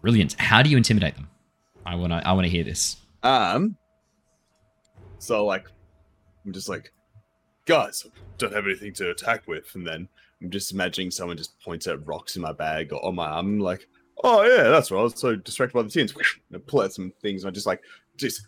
[0.03, 0.35] Brilliant.
[0.39, 1.29] How do you intimidate them?
[1.85, 2.17] I want to.
[2.27, 2.97] I want to hear this.
[3.23, 3.77] Um.
[5.19, 5.67] So like,
[6.45, 6.93] I'm just like,
[7.67, 8.07] guys,
[8.39, 10.09] don't have anything to attack with, and then
[10.43, 13.47] I'm just imagining someone just points at rocks in my bag or on my arm,
[13.47, 13.89] I'm like,
[14.25, 15.01] oh yeah, that's right.
[15.01, 16.13] I was so distracted by the tins.
[16.13, 16.25] And
[16.55, 17.43] I pull out some things.
[17.43, 17.83] And I just like
[18.17, 18.47] just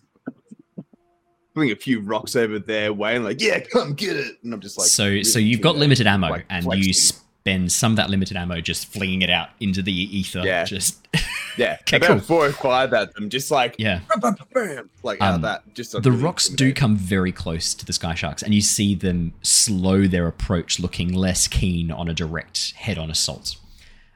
[1.54, 4.36] bring a few rocks over there, way, and like, yeah, come get it.
[4.42, 6.86] And I'm just like, so, really so you've got limited ammo, like, and flexing.
[6.86, 6.94] you
[7.40, 10.40] spend some of that limited ammo just flinging it out into the ether.
[10.44, 10.64] Yeah.
[10.64, 11.06] Just
[11.56, 12.18] yeah, Okay, about cool.
[12.20, 14.00] four or five at them, just like yeah.
[14.08, 15.74] bam, bam, bam, like out Um, of that.
[15.74, 19.32] Just the rocks do come very close to the sky sharks, and you see them
[19.42, 23.56] slow their approach, looking less keen on a direct head-on assault.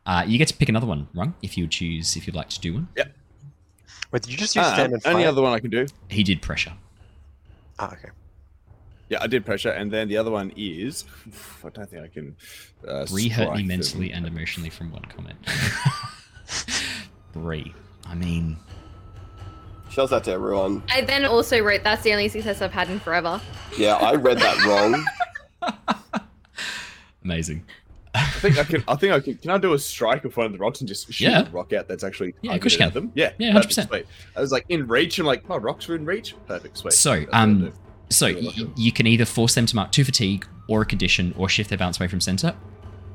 [0.06, 2.60] Uh, you get to pick another one, Rung, if you choose, if you'd like to
[2.60, 2.88] do one.
[2.96, 3.10] Yep.
[4.12, 5.12] Wait, did you just use Uh, stand and fight?
[5.12, 5.86] only other one I can do.
[6.09, 6.74] He did pressure.
[7.78, 8.10] Ah, okay.
[9.10, 11.05] Yeah, I did pressure, and then the other one is
[11.64, 12.36] I don't think I can.
[12.86, 13.66] Uh, Bree hurt me them.
[13.68, 15.39] mentally and emotionally from one comment.
[17.32, 17.74] Three.
[18.06, 18.56] I mean,
[19.90, 20.82] Shouts out to everyone.
[20.90, 23.40] I then also wrote that's the only success I've had in forever.
[23.78, 25.05] Yeah, I read that wrong.
[27.24, 27.64] amazing.
[28.14, 28.85] I think I can.
[28.86, 29.36] I think I can.
[29.39, 31.47] Can I do a strike with one of the rocks and just shoot Yeah.
[31.48, 33.09] a rock out that's actually Yeah, of course you targeted can.
[33.09, 33.12] them?
[33.14, 34.05] Yeah, Yeah, 100%.
[34.36, 36.35] I was like in reach, and like, oh, rocks are in reach.
[36.47, 36.93] Perfect, sweet.
[36.93, 37.72] So, That's um, do.
[38.15, 41.49] So y- you can either force them to mark two fatigue or a condition, or
[41.49, 42.55] shift their balance away from center.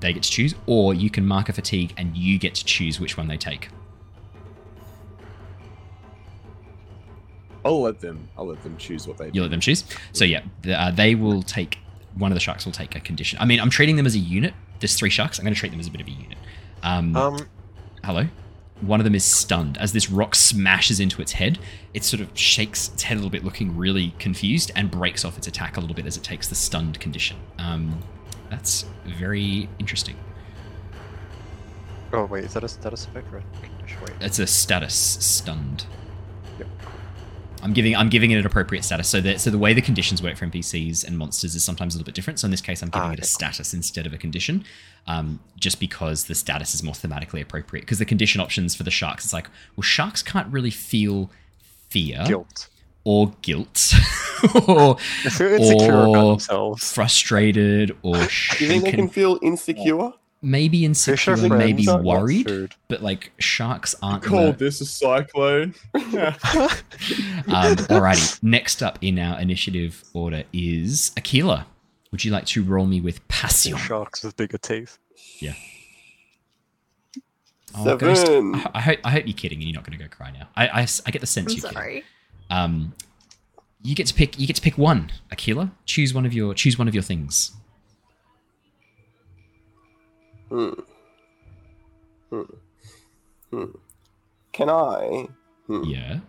[0.01, 2.99] They get to choose, or you can mark a fatigue and you get to choose
[2.99, 3.69] which one they take.
[7.65, 8.27] I'll let them.
[8.37, 9.29] I'll let them choose what they.
[9.33, 9.83] You let them choose.
[10.13, 11.77] So yeah, the, uh, they will take
[12.15, 13.37] one of the sharks will take a condition.
[13.39, 14.53] I mean, I'm treating them as a unit.
[14.79, 15.37] There's three sharks.
[15.39, 16.37] I'm going to treat them as a bit of a unit.
[16.83, 17.47] Um, Um,
[18.03, 18.27] hello.
[18.81, 21.59] One of them is stunned as this rock smashes into its head.
[21.93, 25.37] It sort of shakes its head a little bit, looking really confused, and breaks off
[25.37, 27.37] its attack a little bit as it takes the stunned condition.
[27.57, 27.99] Um,
[28.49, 30.15] that's very interesting.
[32.13, 33.31] oh wait, is that a status effect?
[33.31, 33.43] Right.
[33.61, 34.11] Condition, Wait.
[34.21, 35.85] It's a status stunned.
[36.57, 36.67] Yep.
[37.61, 39.07] I'm giving I'm giving it an appropriate status.
[39.09, 41.97] So that so the way the conditions work for NPCs and monsters is sometimes a
[41.97, 42.39] little bit different.
[42.39, 44.63] So in this case, I'm giving Ah, it a status instead of a condition,
[45.07, 47.81] um, just because the status is more thematically appropriate.
[47.81, 51.29] Because the condition options for the sharks, it's like, well, sharks can't really feel
[51.89, 52.67] fear Guilt.
[53.03, 53.93] or guilt
[54.67, 56.93] or, They feel insecure about or themselves.
[56.93, 58.21] frustrated or Do
[58.59, 60.11] you think they can feel insecure?
[60.41, 64.21] maybe Fish are insecure, maybe worried, but like sharks aren't.
[64.23, 65.73] the- Called this a cyclone.
[67.47, 68.41] Um, alrighty.
[68.43, 71.65] Next up in our initiative order is Aquila.
[72.11, 73.77] Would you like to roll me with passion?
[73.77, 74.97] Sharks with bigger teeth.
[75.39, 75.53] Yeah.
[77.75, 78.55] Oh, Ghost, Seven.
[78.55, 80.49] I, I hope I hope you're kidding and you're not going to go cry now.
[80.55, 80.87] I.
[81.05, 81.61] I get the sense I'm you.
[81.61, 81.73] kidding.
[81.75, 82.03] sorry.
[82.49, 82.93] Um,
[83.83, 84.39] you get to pick.
[84.39, 85.11] You get to pick one.
[85.31, 87.51] Aquila, choose one of your choose one of your things.
[90.49, 90.69] Hmm.
[92.31, 92.41] Hmm.
[93.51, 93.65] Hmm.
[94.51, 95.27] Can I?
[95.67, 95.83] Hmm.
[95.83, 96.19] Yeah.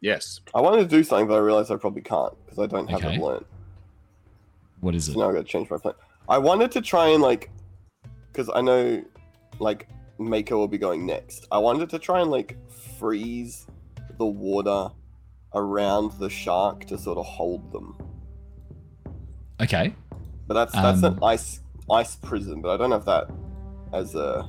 [0.00, 0.40] yes.
[0.52, 3.04] I wanted to do something, but I realized I probably can't because I don't have
[3.04, 3.14] Okay.
[3.14, 3.44] it learned.
[4.80, 5.16] What is So it?
[5.18, 5.94] now I got to change my plan.
[6.28, 7.50] I wanted to try and like,
[8.32, 9.02] because I know,
[9.58, 9.88] like
[10.18, 11.46] Mako will be going next.
[11.50, 12.56] I wanted to try and like
[12.98, 13.66] freeze
[14.18, 14.88] the water
[15.54, 17.96] around the shark to sort of hold them.
[19.60, 19.94] Okay.
[20.46, 21.60] But that's that's Um, an ice
[21.90, 22.60] ice prison.
[22.62, 23.28] But I don't have that
[23.92, 24.48] as a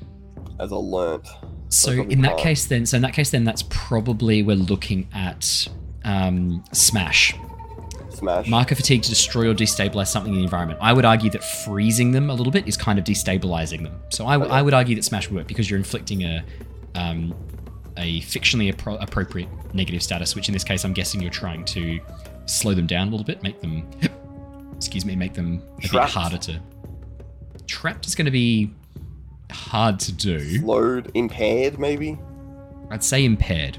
[0.60, 1.26] as a learnt.
[1.70, 2.40] So in that can't.
[2.40, 5.66] case, then, so in that case, then that's probably we're looking at
[6.04, 7.34] um, smash.
[8.14, 8.46] Smash.
[8.48, 10.78] Marker fatigue to destroy or destabilize something in the environment.
[10.82, 14.00] I would argue that freezing them a little bit is kind of destabilizing them.
[14.10, 14.58] So I, w- Okay.
[14.58, 16.44] I would argue that smash would work because you're inflicting a
[16.94, 17.34] um,
[17.96, 22.00] a fictionally appro- appropriate negative status, which in this case I'm guessing you're trying to
[22.46, 23.88] slow them down a little bit, make them,
[24.76, 26.60] excuse me, make them a bit harder to.
[27.66, 28.70] Trapped is going to be
[29.50, 30.58] hard to do.
[30.58, 32.18] Slowed, impaired, maybe.
[32.90, 33.78] I'd say impaired.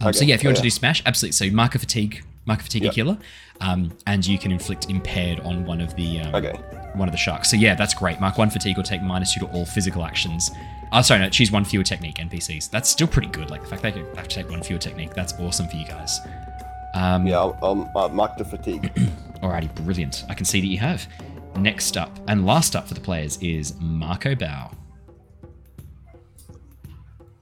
[0.00, 0.62] Um, so yeah, if you want yeah.
[0.62, 1.32] to do smash, absolutely.
[1.32, 2.94] So marker fatigue, marker fatigue Yep.
[2.94, 3.18] killer,
[3.60, 6.52] um, and you can inflict impaired on one of the um, Okay.
[6.94, 7.50] one of the sharks.
[7.50, 8.20] So yeah, that's great.
[8.20, 10.50] Mark one fatigue will take minus two to all physical actions.
[10.92, 12.70] Oh, sorry, no, choose one fewer technique NPCs.
[12.70, 13.50] That's still pretty good.
[13.50, 15.86] Like the fact they can have to take one fewer technique, that's awesome for you
[15.86, 16.20] guys.
[16.94, 18.92] Um, Yeah, I'll, I'll uh, mark the fatigue.
[19.42, 20.24] Alrighty, brilliant.
[20.28, 21.06] I can see that you have.
[21.56, 24.72] Next up and last up for the players is Mako Bao.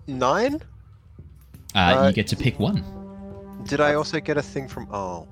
[0.06, 0.60] Nine?
[1.74, 2.84] Uh, Uh, you get to pick one.
[3.68, 4.88] Did I also get a thing from?
[4.92, 5.26] Oh,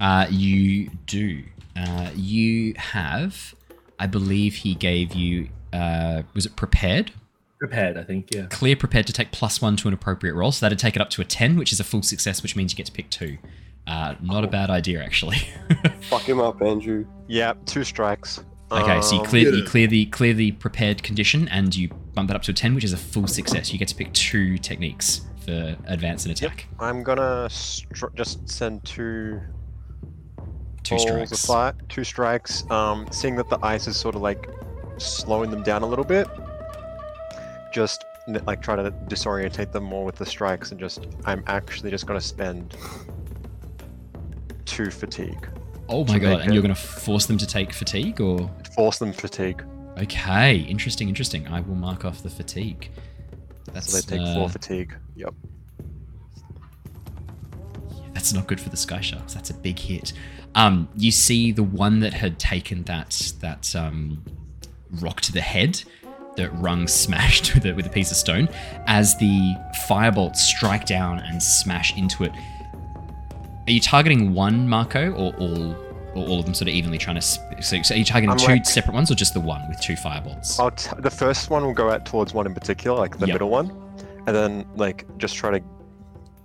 [0.00, 1.42] Uh, you do.
[1.74, 3.54] Uh, you have,
[3.98, 7.12] I believe he gave you, uh, was it prepared?
[7.58, 8.28] Prepared, I think.
[8.34, 8.46] Yeah.
[8.50, 10.52] Clear prepared to take plus one to an appropriate roll.
[10.52, 12.72] So that'd take it up to a 10, which is a full success, which means
[12.72, 13.38] you get to pick two.
[13.86, 15.38] Uh, not a bad idea, actually.
[16.02, 17.06] Fuck him up, Andrew.
[17.28, 18.42] yeah, two strikes.
[18.70, 22.28] okay, so you Um, clear, you clear the clear the prepared condition, and you bump
[22.28, 23.72] that up to a 10, which is a full success.
[23.72, 26.66] You get to pick two techniques for advance and attack.
[26.80, 29.40] I'm gonna str- just send two
[30.82, 31.48] Two strikes.
[31.88, 32.70] two strikes.
[32.70, 34.48] Um, seeing that the ice is sort of like
[34.98, 36.28] slowing them down a little bit,
[37.72, 38.04] just
[38.44, 42.20] like try to disorientate them more with the strikes, and just I'm actually just gonna
[42.20, 42.76] spend
[44.64, 45.48] two fatigue,
[45.88, 48.50] Oh my god, and you're going to force them to take fatigue, or?
[48.74, 49.64] force them fatigue,
[49.98, 51.46] Okay, interesting, interesting.
[51.48, 52.90] I will mark off the fatigue.
[53.72, 54.94] That's, so they take uh, four fatigue.
[55.16, 55.34] Yep.
[58.12, 59.34] That's not good for the Sky Sharks.
[59.34, 60.12] That's a big hit.
[60.54, 64.24] Um, you see the one that had taken that that um,
[65.00, 65.82] rock to the head
[66.36, 68.48] that Rung smashed with a, with a piece of stone.
[68.86, 69.54] As the
[69.88, 72.32] firebolts strike down and smash into it,
[73.66, 75.85] are you targeting one Mako or all
[76.16, 77.22] or all of them sort of evenly trying to?
[77.22, 79.68] Sp- so, so are you targeting I'm two like- separate ones or just the one
[79.68, 80.58] with two fireballs?
[80.58, 83.34] I'll t- the first one will go out towards one in particular, like the Yep.
[83.34, 83.70] middle one,
[84.26, 85.64] and then like just try to,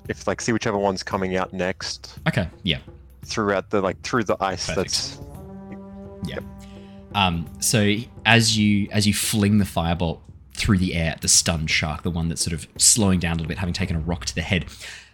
[0.09, 2.79] if like see whichever one's coming out next Okay, yeah.
[3.25, 4.67] throughout the like through the ice.
[4.67, 4.89] Perfect.
[4.91, 5.19] That's
[6.27, 6.39] Yeah.
[7.15, 7.95] Um, so
[8.25, 10.19] as you as you fling the firebolt
[10.55, 13.35] through the air at the stunned shark, the one that's sort of slowing down a
[13.35, 14.65] little bit, having taken a rock to the head,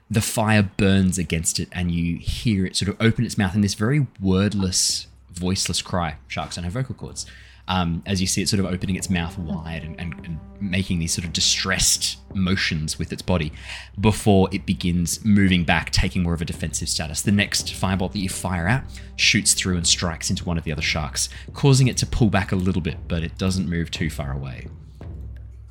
[0.09, 3.61] the fire burns against it, and you hear it sort of open its mouth in
[3.61, 6.17] this very wordless, voiceless cry.
[6.27, 7.25] Sharks don't have vocal cords.
[7.69, 10.99] Um, as you see it sort of opening its mouth wide and, and, and making
[10.99, 13.51] these sort of distressed motions with its body
[13.99, 17.21] before it begins moving back, taking more of a defensive status.
[17.21, 18.84] The next firebolt that you fire out
[19.17, 22.53] shoots through and strikes into one of the other sharks, causing it to pull back
[22.53, 24.67] a little bit, but it doesn't move too far away.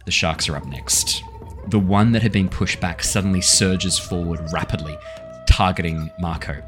[0.05, 1.23] The sharks are up next.
[1.69, 4.97] The one that had been pushed back suddenly surges forward rapidly,
[5.49, 6.63] targeting Mako.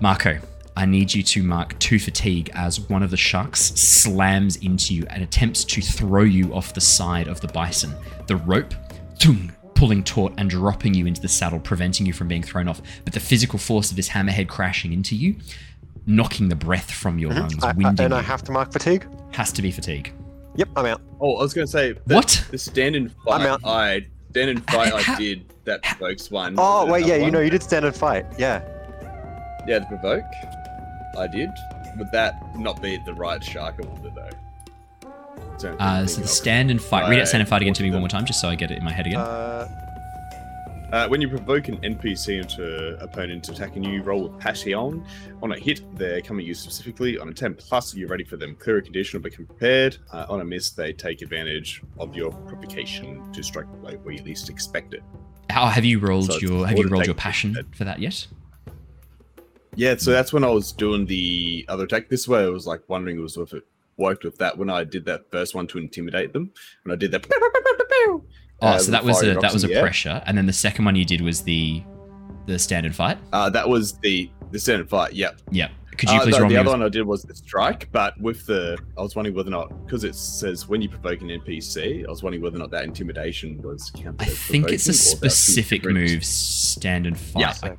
[0.00, 0.38] Mako,
[0.76, 5.06] I need you to mark two fatigue as one of the sharks slams into you
[5.10, 7.94] and attempts to throw you off the side of the bison.
[8.26, 8.72] The rope,
[9.18, 12.80] tung, pulling taut and dropping you into the saddle, preventing you from being thrown off.
[13.04, 15.36] But the physical force of this hammerhead crashing into you,
[16.06, 17.40] knocking the breath from your mm-hmm.
[17.40, 19.06] lungs, I, I, winding and I you, have to mark fatigue.
[19.32, 20.12] has to be fatigue.
[20.56, 21.02] Yep, I'm out.
[21.20, 22.46] Oh, I was going to say What?
[22.50, 23.46] the stand and I'm fight.
[23.46, 23.60] out.
[23.64, 24.92] I stand and fight.
[24.92, 26.54] I did that provokes one.
[26.58, 28.26] Oh wait, yeah, another you know you did stand and fight.
[28.38, 28.62] Yeah.
[29.66, 30.24] Yeah, the provoke.
[31.18, 31.50] I did.
[31.98, 34.30] Would that not be the right shark or would though?
[35.58, 37.08] Don't Uh, so the stand and fight.
[37.08, 37.94] Read out stand and fight again to me Right.
[37.94, 39.20] one more time, just so I get it in my head again.
[39.20, 39.68] Uh,
[40.92, 45.02] Uh, when you provoke an NPC into opponent attacking you, roll with Passion.
[45.42, 47.18] On a hit, they're coming at you specifically.
[47.18, 48.54] On a 10 plus, you're ready for them.
[48.56, 49.96] Clear a condition or become prepared.
[50.12, 54.22] Uh, on a miss, they take advantage of your provocation to strike the where you
[54.22, 55.02] least expect it.
[55.48, 58.26] How have you rolled so your have you rolled your passion for that yet?
[59.74, 62.10] Yeah, so that's when I was doing the other attack.
[62.10, 63.64] This way, I was like wondering was if it
[63.96, 66.52] worked with that when I did that first one to intimidate them.
[66.82, 67.26] When I did that.
[68.62, 69.82] Oh, uh, so that was a that was a in the air.
[69.82, 71.82] pressure, and then the second one you did was the
[72.46, 73.18] the stand and fight.
[73.32, 75.12] Uh, that was the the stand and fight.
[75.14, 75.40] Yep.
[75.50, 75.68] Yeah.
[75.98, 77.88] Could you Uh, please the, roll the other with- one I did was the strike,
[77.92, 81.20] but with the I was wondering whether or not because it says when you provoke
[81.20, 84.22] an NPC, I was wondering whether or not that intimidation was counted.
[84.22, 87.40] I think it's a provoking or that's specific move, stand and fight.
[87.62, 87.70] Yeah.
[87.70, 87.76] I,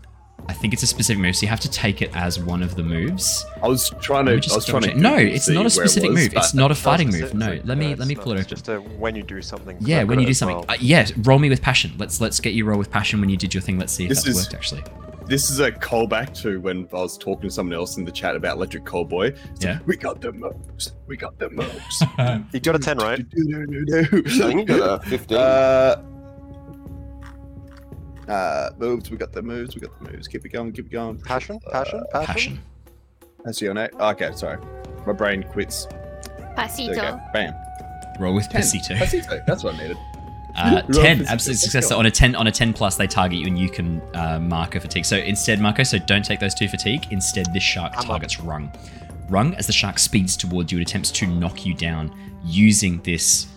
[0.49, 2.75] I think it's a specific move, so you have to take it as one of
[2.75, 3.45] the moves.
[3.61, 4.31] I was trying to.
[4.31, 4.87] Let I just was trying to.
[4.89, 5.01] double.
[5.01, 6.33] No, it's not a where it specific was, move.
[6.35, 7.33] It's not a fighting move.
[7.33, 8.83] No, let me yeah, let me pull not- it it's open.
[8.83, 9.77] Just a, when you do something.
[9.79, 10.57] Yeah, when you do something.
[10.57, 10.65] well.
[10.67, 11.93] Uh, yeah, roll me with passion.
[11.97, 13.79] Let's let's get you roll with passion when you did your thing.
[13.79, 14.83] Let's see if This that's is- worked actually.
[15.27, 18.35] this is a callback to when I was talking to someone else in the chat
[18.35, 19.37] about Electric Callboy.
[19.55, 19.73] It's Yeah.
[19.75, 20.91] like, we got the moves.
[21.07, 22.03] We got the moves.
[22.53, 23.19] You got a 10, right?
[23.21, 25.37] I think you got a 15.
[25.37, 26.03] Uh,
[28.27, 29.09] uh, moves.
[29.11, 29.75] We got the moves.
[29.75, 30.27] We got the moves.
[30.27, 30.71] Keep it going.
[30.73, 31.19] Keep it going.
[31.19, 31.59] Passion?
[31.71, 32.03] Passion?
[32.11, 32.59] Passion?
[33.45, 33.75] Passion.
[33.75, 33.77] Passion.
[33.99, 34.57] Okay, sorry.
[35.05, 35.85] My brain quits.
[35.85, 36.95] There we Pasito.
[36.95, 37.19] go.
[37.33, 37.53] Bam.
[38.19, 38.61] Roll with Ten.
[38.61, 38.97] Pasito.
[38.97, 39.45] Pasito.
[39.45, 39.97] That's what I needed.
[40.55, 41.61] Uh, 10 absolute success.
[41.63, 43.99] success so on a 10 on a 10 plus they target you and you can
[44.13, 47.63] uh, mark a fatigue so instead mako so don't take those two fatigue instead this
[47.63, 48.05] shark I'm up.
[48.05, 48.71] targets rung
[49.29, 53.47] rung as the shark speeds towards you it attempts to knock you down using this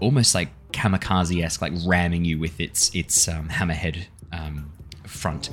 [0.00, 4.70] almost like kamikaze-esque like ramming you with its its um, hammerhead um,
[5.06, 5.50] front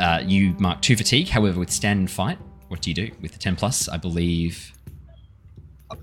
[0.00, 3.32] uh, you mark two fatigue however with stand and fight what do you do with
[3.32, 4.72] the 10 plus i believe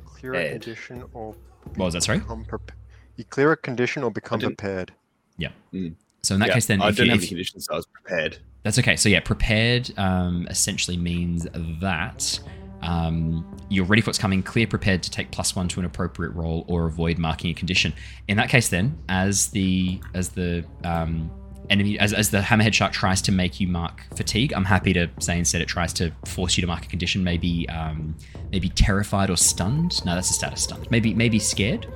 [0.06, 0.52] Clear a Ed.
[0.62, 1.34] condition or
[1.76, 2.78] what was that sorry become prepared.
[3.16, 4.92] You clear a condition or become prepared.
[5.38, 5.52] Yeah.
[5.72, 5.96] prepared.
[6.24, 7.74] so in that Yeah, case then I if didn't you, have if, any conditions, so
[7.74, 8.38] I was prepared.
[8.64, 8.98] That's okay.
[8.98, 11.48] So yeah, prepared um, essentially means
[11.82, 12.40] that
[12.82, 16.32] um, you're ready for what's coming, clear, prepared to take plus one to an appropriate
[16.32, 17.94] roll or avoid marking a condition.
[18.28, 21.32] In that case, then, as the as the um,
[21.70, 25.10] enemy as, as the hammerhead shark tries to make you mark fatigue, I'm happy to
[25.20, 28.16] say instead it tries to force you to mark a condition, maybe um,
[28.52, 30.04] maybe terrified or stunned.
[30.06, 30.90] No, that's a status stunned.
[30.90, 31.88] Maybe maybe scared.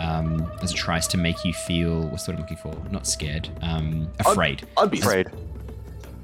[0.00, 2.74] Um, as it tries to make you feel what's what I'm looking for?
[2.90, 3.48] Not scared.
[3.62, 4.66] Um, afraid.
[4.76, 5.28] I'd be Afraid.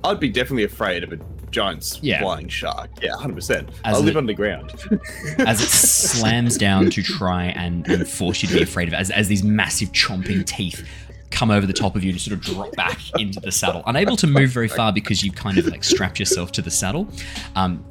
[0.02, 1.18] I'd be definitely afraid of a
[1.50, 2.20] giant Yeah.
[2.20, 2.90] flying shark.
[3.02, 3.68] Yeah, hundred percent.
[3.84, 4.72] I live a- underground.
[5.38, 8.98] as it slams down to try and, and force you to be afraid of it,
[8.98, 10.86] as, as these massive chomping teeth
[11.30, 14.16] come over the top of you and sort of drop back into the saddle, unable
[14.16, 17.06] to move very far because you've kind of like strapped yourself to the saddle.
[17.54, 17.84] Um,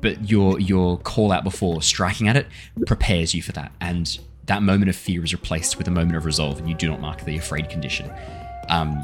[0.00, 2.46] but your your call out before striking at it
[2.86, 6.26] prepares you for that, and that moment of fear is replaced with a moment of
[6.26, 8.10] resolve, and you do not mark the afraid condition.
[8.68, 9.02] Um,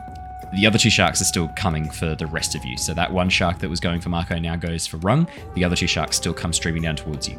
[0.55, 2.77] the other two sharks are still coming for the rest of you.
[2.77, 5.29] So that one shark that was going for Mako now goes for Rung.
[5.55, 7.39] The other two sharks still come streaming down towards you.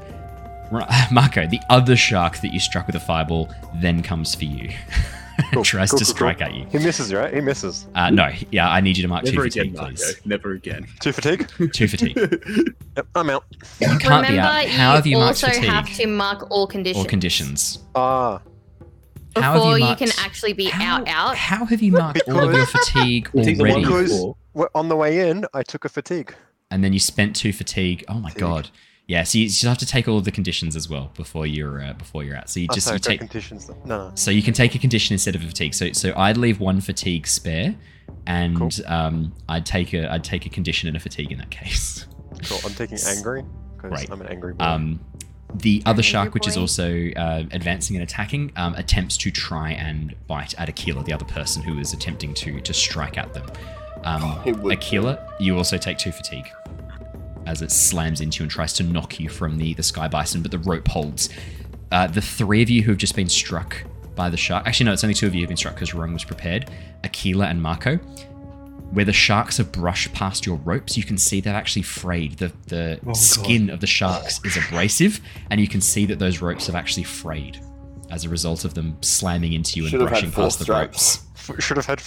[0.71, 0.81] Ru-
[1.11, 3.49] Mako, the other shark that you struck with a fireball
[3.81, 4.71] then comes for you.
[5.53, 6.47] Cool, Tries cool, to cool, strike cool.
[6.47, 6.65] at you.
[6.69, 7.33] He misses, right?
[7.33, 7.87] He misses.
[7.95, 9.87] Uh, no, yeah, I need you to mark Never two again, fatigue, Mako.
[9.87, 10.21] please.
[10.23, 10.87] Never again.
[10.99, 11.49] Two fatigue?
[11.73, 12.15] Two fatigue.
[12.95, 13.45] Yep, I'm out.
[13.79, 14.67] You can't be out.
[14.67, 17.03] How have you marked also have to mark all conditions.
[17.05, 17.79] or conditions?
[17.95, 18.50] Ah, How have
[19.33, 21.35] before you, marked- can actually be how, out out.
[21.37, 24.07] How have you marked all of your fatigue You take the one already?
[24.07, 24.35] Because-
[24.75, 26.33] on the way in, I took a fatigue.
[26.69, 28.03] and then you spent two fatigue.
[28.07, 28.39] Oh my Fatigue.
[28.41, 28.69] god.
[29.07, 31.81] Yeah, so you just have to take all of the conditions as well before you're
[31.83, 32.49] uh, before you're out.
[32.49, 33.67] So you Oh, just sorry, you take conditions.
[33.69, 33.75] No,
[34.09, 34.11] no.
[34.15, 35.73] so you can take a condition instead of a fatigue.
[35.73, 37.75] So so I'd leave one fatigue spare,
[38.27, 38.69] and Cool.
[38.87, 42.07] um I'd take a I'd take a condition and a fatigue in that case.
[42.45, 42.59] Cool.
[42.65, 43.43] I'm taking angry
[43.75, 44.09] because Right.
[44.09, 44.63] I'm an angry boy.
[44.63, 44.99] Um,
[45.55, 49.71] the other Angry shark, which is also uh, advancing and attacking, um, attempts to try
[49.71, 53.45] and bite at Aquila, the other person who is attempting to to strike at them.
[54.03, 54.83] Um, It would-
[55.39, 56.47] you also take two fatigue
[57.45, 60.41] as it slams into you and tries to knock you from the the sky bison,
[60.41, 61.29] but the rope holds.
[61.91, 63.83] Uh, the three of you who have just been struck
[64.15, 64.65] by the shark.
[64.67, 66.69] Actually, no, it's only two of you who've been struck because Rung was prepared.
[67.03, 67.99] Aquila and Mako.
[68.91, 72.37] Where the sharks have brushed past your ropes, you can see they've actually frayed.
[72.37, 73.15] The the God.
[73.15, 77.03] skin of the sharks is abrasive, and you can see that those ropes have actually
[77.03, 77.59] frayed
[78.09, 81.03] as a result of them slamming into you and Should have brushing past the ropes.
[81.03, 81.49] stripes.
[81.55, 82.01] F- Should have had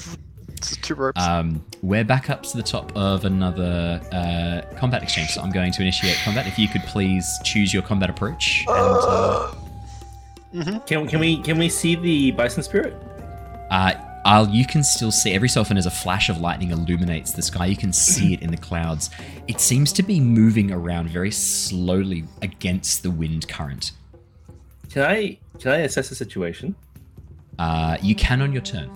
[0.83, 1.21] two ropes.
[1.23, 5.73] Um, we're back up to the top of another uh, combat exchange, so I'm going
[5.73, 6.47] to initiate combat.
[6.47, 8.65] If you could please choose your combat approach.
[8.69, 9.55] And, uh,
[10.87, 12.95] Can, can we can we see the bison spirit?
[13.73, 13.95] uh,
[14.25, 17.43] I'll, you can still see every so often as a flash of lightning illuminates the
[17.43, 17.67] sky.
[17.67, 19.11] You can see it in the clouds.
[19.49, 23.93] It seems to be moving around very slowly against the wind current.
[24.91, 26.75] Can I can I assess the situation?
[27.59, 28.91] Uh, you can on your turn,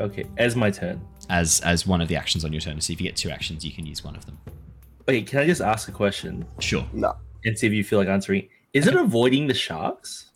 [0.00, 1.00] Okay, as my turn.
[1.30, 2.80] as as one of the actions on your turn.
[2.80, 4.36] So if you get two actions, you can use one of them.
[5.08, 6.84] Okay, can I just ask a question Sure.
[6.92, 7.14] No.
[7.44, 8.48] and see if you feel like answering?
[8.72, 10.30] Is it avoiding the sharks?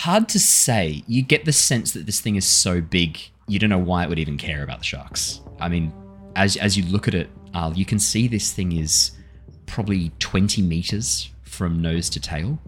[0.00, 1.04] Hard to say.
[1.06, 4.08] You get the sense that this thing is so big, you don't know why it
[4.08, 5.42] would even care about the sharks.
[5.60, 5.92] I mean,
[6.36, 9.10] as as you look at it, Aal, you can see this thing is
[9.66, 12.58] probably 20 meters from nose to tail.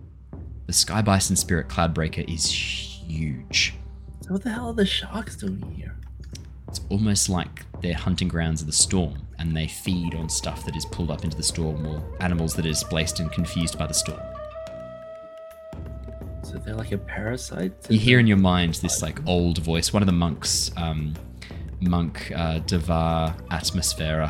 [0.66, 3.76] The Sky Bison Spirit Cloudbreaker is huge.
[4.20, 5.96] So what the hell are the sharks doing here?
[6.68, 10.76] It's almost like they're hunting grounds of the storm, and they feed on stuff that
[10.76, 13.94] is pulled up into the storm or animals that are displaced and confused by the
[13.94, 14.20] storm.
[16.52, 17.72] So they're like a parasite.
[17.88, 21.14] you hear in your mind this like old voice one of the monks um,
[21.80, 24.28] monk uh, devar atmosphera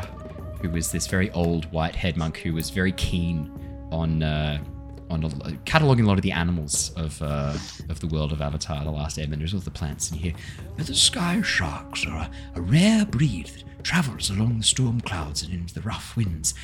[0.60, 3.51] who was this very old white head monk who was very keen
[3.91, 4.62] on uh,
[5.10, 5.28] on a,
[5.65, 7.57] cataloging a lot of the animals of uh,
[7.89, 10.41] of the world of Avatar: The Last Airbender, all the plants, and you hear
[10.76, 15.52] the sky sharks are a, a rare breed that travels along the storm clouds and
[15.52, 16.55] into the rough winds,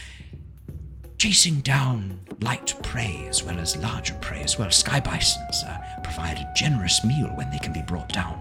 [1.19, 4.71] chasing down light prey as well as larger prey as well.
[4.71, 8.39] Sky bisons uh, provide a generous meal when they can be brought down.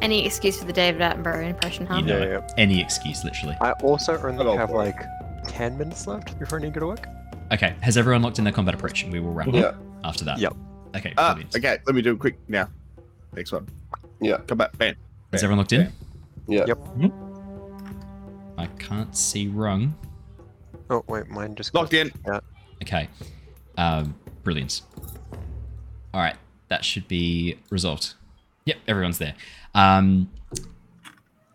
[0.00, 1.96] Any excuse for the David Attenborough impression, huh?
[1.98, 2.52] You know Yeah, it.
[2.58, 3.56] Any excuse, literally.
[3.60, 4.76] I also only Hello, have boy.
[4.76, 5.04] like
[5.46, 7.06] 10 minutes left before I need to go to work.
[7.52, 9.02] Okay, has everyone locked in their combat approach?
[9.04, 9.60] And we will wrap Yeah.
[9.66, 10.38] up after that.
[10.38, 10.54] Yep.
[10.96, 12.68] Okay, Ah, okay, let me do it quick now.
[13.34, 13.68] Next one.
[14.20, 14.38] Yeah.
[14.46, 14.94] Come back, bam.
[15.32, 15.92] Is everyone locked in?
[16.48, 16.64] Yeah.
[16.66, 16.78] Yep.
[18.62, 19.92] I can't see rung.
[20.88, 22.12] Oh, wait, mine just Locked in.
[22.24, 22.38] Yeah.
[22.80, 23.08] Okay.
[23.76, 24.82] Um, brilliant.
[26.14, 26.36] All right,
[26.68, 28.14] that should be resolved.
[28.66, 29.34] Yep, everyone's there.
[29.74, 30.30] Um,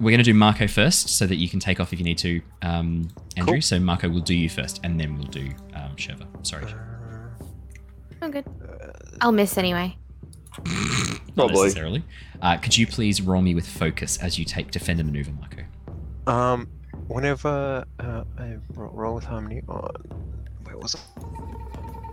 [0.02, 2.18] we're going to do Mako first so that you can take off if you need
[2.18, 3.54] to, um, Andrew.
[3.54, 3.62] Cool.
[3.62, 6.28] So Mako will do you first, and then we'll do um, Shurva.
[6.46, 6.66] Sorry.
[8.22, 8.46] Oh, good.
[9.22, 9.96] I'll miss anyway.
[10.58, 11.64] Not Probably.
[11.64, 12.04] necessarily.
[12.42, 16.32] Uh, could you please roll me with focus as you take defend and maneuver, Mako?
[16.32, 16.68] Um,
[17.08, 19.92] whenever uh, I roll with harmony on,
[20.64, 21.02] where was it?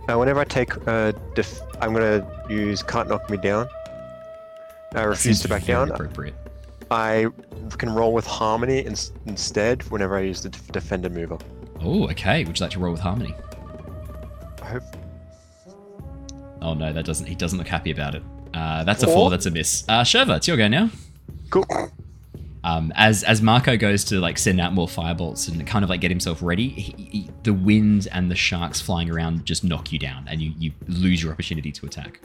[0.09, 3.67] Uh, whenever I take uh, def- I'm gonna use can't knock me down.
[4.93, 5.91] I refuse to back down.
[5.91, 6.35] Appropriate.
[6.91, 7.27] I
[7.77, 11.37] can roll with harmony in- instead whenever I use the def- defender mover.
[11.81, 12.45] Oh, okay.
[12.45, 13.33] Would you like to roll with harmony?
[14.61, 14.83] I hope.
[16.61, 17.25] Oh no, that doesn't.
[17.25, 18.23] He doesn't look happy about it.
[18.53, 19.29] Uh, that's a four.
[19.29, 19.83] That's a miss.
[19.89, 20.89] Uh, Shurva, it's your go now.
[21.49, 21.65] Cool.
[22.65, 26.01] Um, as as Mako goes to like send out more firebolts and kind of like
[26.01, 29.99] get himself ready, he, he- the wind and the sharks flying around just knock you
[29.99, 32.19] down, and you you lose your opportunity to attack.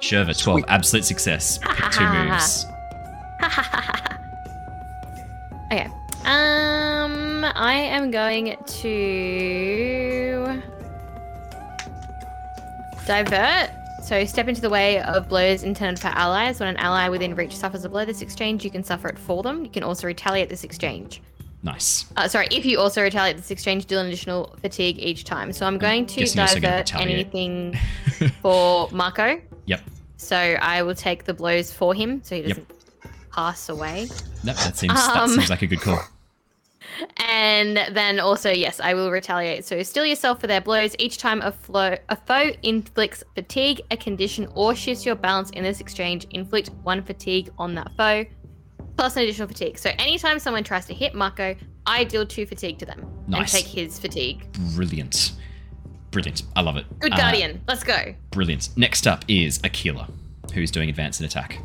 [0.00, 0.64] Shurva, twelve, Sweet.
[0.68, 1.58] absolute success.
[1.58, 2.66] Pick two moves.
[5.72, 5.86] Okay.
[6.24, 10.62] Um, I am going to
[13.06, 13.70] divert.
[14.04, 16.60] So step into the way of blows intended for allies.
[16.60, 19.42] When an ally within reach suffers a blow this exchange, you can suffer it for
[19.42, 19.64] them.
[19.64, 21.22] You can also retaliate this exchange.
[21.62, 22.04] Nice.
[22.14, 25.50] Uh, sorry, if you also retaliate this exchange, deal an additional fatigue each time.
[25.54, 27.78] So I'm going to divert anything
[28.42, 29.40] for Mako.
[29.64, 29.80] Yep.
[30.18, 32.70] So I will take the blows for him, so he doesn't
[33.32, 34.08] pass away.
[34.44, 36.00] Nope, that seems that Um, seems like a good call.
[37.18, 39.64] And then also, yes, I will retaliate.
[39.64, 40.94] So steel yourself for their blows.
[40.98, 45.62] Each time a, flo- a foe inflicts fatigue, a condition, or shifts your balance in
[45.64, 48.24] this exchange, inflict one fatigue on that foe,
[48.96, 49.78] plus an additional fatigue.
[49.78, 51.56] So anytime someone tries to hit Mako,
[51.86, 53.40] I deal two fatigue to them Nice.
[53.54, 54.46] and take his fatigue.
[54.74, 55.32] Brilliant.
[56.10, 56.42] Brilliant.
[56.54, 56.86] I love it.
[57.00, 57.60] Good Uh, guardian.
[57.66, 58.14] Let's go.
[58.30, 58.68] brilliant.
[58.76, 60.08] Next up is Aquila,
[60.54, 61.58] who's doing advance and attack.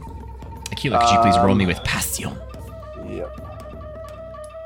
[0.72, 2.36] Aquila, could you please roll me Um, with Passion?
[3.10, 3.46] Yep.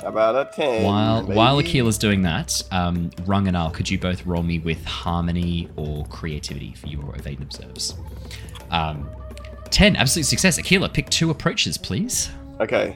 [0.05, 0.83] About a 10?
[0.83, 1.69] While while baby?
[1.69, 6.05] Aquila's doing that, um, Rung and Aal, could you both roll me with harmony or
[6.07, 7.95] creativity for your evade and observes?
[8.71, 9.09] Um,
[9.69, 10.59] Ten, absolute success.
[10.59, 12.29] Aquila, pick two approaches, please.
[12.59, 12.95] Okay.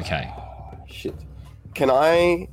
[0.00, 0.30] Okay.
[0.86, 1.14] Shit.
[1.74, 2.48] Can I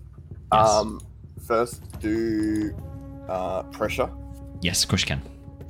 [0.54, 0.70] Yes.
[0.70, 1.02] um
[1.46, 2.74] first do
[3.28, 4.10] uh pressure?
[4.62, 5.22] Yes, of course you can.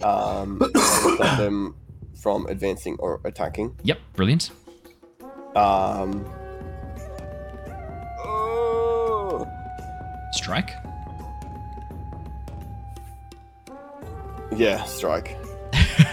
[0.04, 1.76] Um stop them
[2.22, 3.76] from advancing or attacking.
[3.84, 4.52] Yep, brilliant.
[5.56, 6.24] Um
[10.32, 10.74] Strike.
[14.56, 15.38] yeah, strike.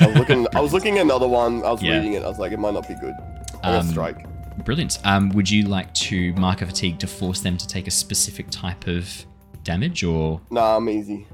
[0.01, 1.97] I was looking I was looking at another one, I was Yeah.
[1.97, 3.15] reading it, I was like, it might not be good.
[3.63, 4.27] Um, strike.
[4.65, 4.99] Brilliant.
[5.05, 8.47] Um, would you like to mark a fatigue to force them to take a specific
[8.51, 9.25] type of
[9.65, 11.27] damage, or Nah, I'm easy.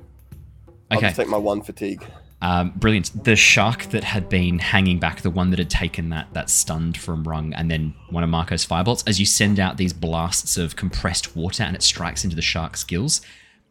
[0.90, 2.04] I'll just take my one fatigue.
[2.44, 3.24] Um, brilliant.
[3.24, 6.98] The shark that had been hanging back, the one that had taken that that stunned
[6.98, 9.02] from Rung, and then one of Mako's firebolts.
[9.08, 12.84] As you send out these blasts of compressed water, and it strikes into the shark's
[12.84, 13.22] gills,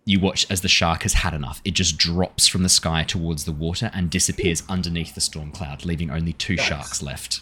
[0.05, 1.61] you watch as the shark has had enough.
[1.63, 5.85] It just drops from the sky towards the water and disappears underneath the storm cloud,
[5.85, 7.41] leaving only two sharks left.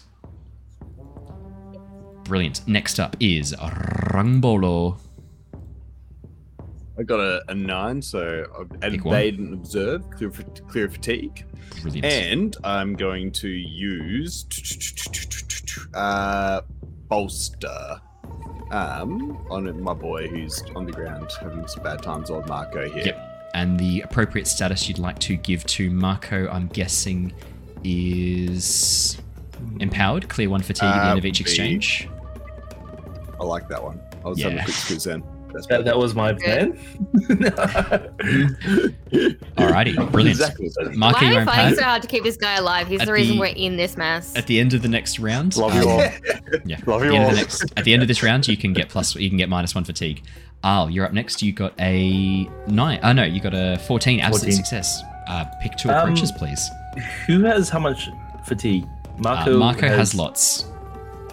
[2.24, 2.68] Brilliant.
[2.68, 3.54] Next up is
[4.12, 4.98] Rung-Bolo.
[6.98, 9.14] I got a, a nine, so I've Pick one.
[9.14, 10.30] evade and observe, clear,
[10.68, 11.44] clear fatigue,
[11.80, 12.04] Brilliant.
[12.04, 14.44] and I'm going to use
[15.94, 16.60] uh,
[17.08, 18.00] bolster
[18.70, 22.30] um, on my boy who's on the ground having some bad times.
[22.30, 23.06] Old Mako here.
[23.06, 23.50] Yep.
[23.54, 27.32] And the appropriate status you'd like to give to Mako, I'm guessing,
[27.84, 29.18] is
[29.80, 30.28] empowered.
[30.28, 32.08] Clear one fatigue at the end of Uh, each would exchange.
[33.40, 34.00] I like that one.
[34.24, 34.62] I was having Yeah.
[34.62, 35.22] a quick squeeze then.
[35.52, 36.72] That's That, that was my plan.
[39.56, 40.40] Alrighty, brilliant.
[40.40, 40.68] Exactly.
[40.96, 42.88] Mako, Why are you're fighting so hard to keep this guy alive?
[42.88, 44.34] He's At the reason the- we're in this mess.
[44.36, 45.98] At the end of the next round, Love um, you all.
[46.64, 46.78] yeah.
[46.86, 47.30] Love at you the end of all.
[47.30, 49.14] the next, at the end of this round, you can get plus.
[49.16, 50.22] You can get minus one fatigue.
[50.64, 51.42] Aal, you're up next.
[51.42, 53.00] You got a nine.
[53.02, 54.20] Oh no, you got a fourteen.
[54.20, 54.56] Absolute 14.
[54.56, 55.02] success.
[55.28, 56.68] Uh, pick two Um, approaches, please.
[57.26, 58.08] Who has how much
[58.46, 58.84] fatigue?
[59.18, 59.54] Mako, Mako.
[59.54, 60.64] uh, Mako has, lots.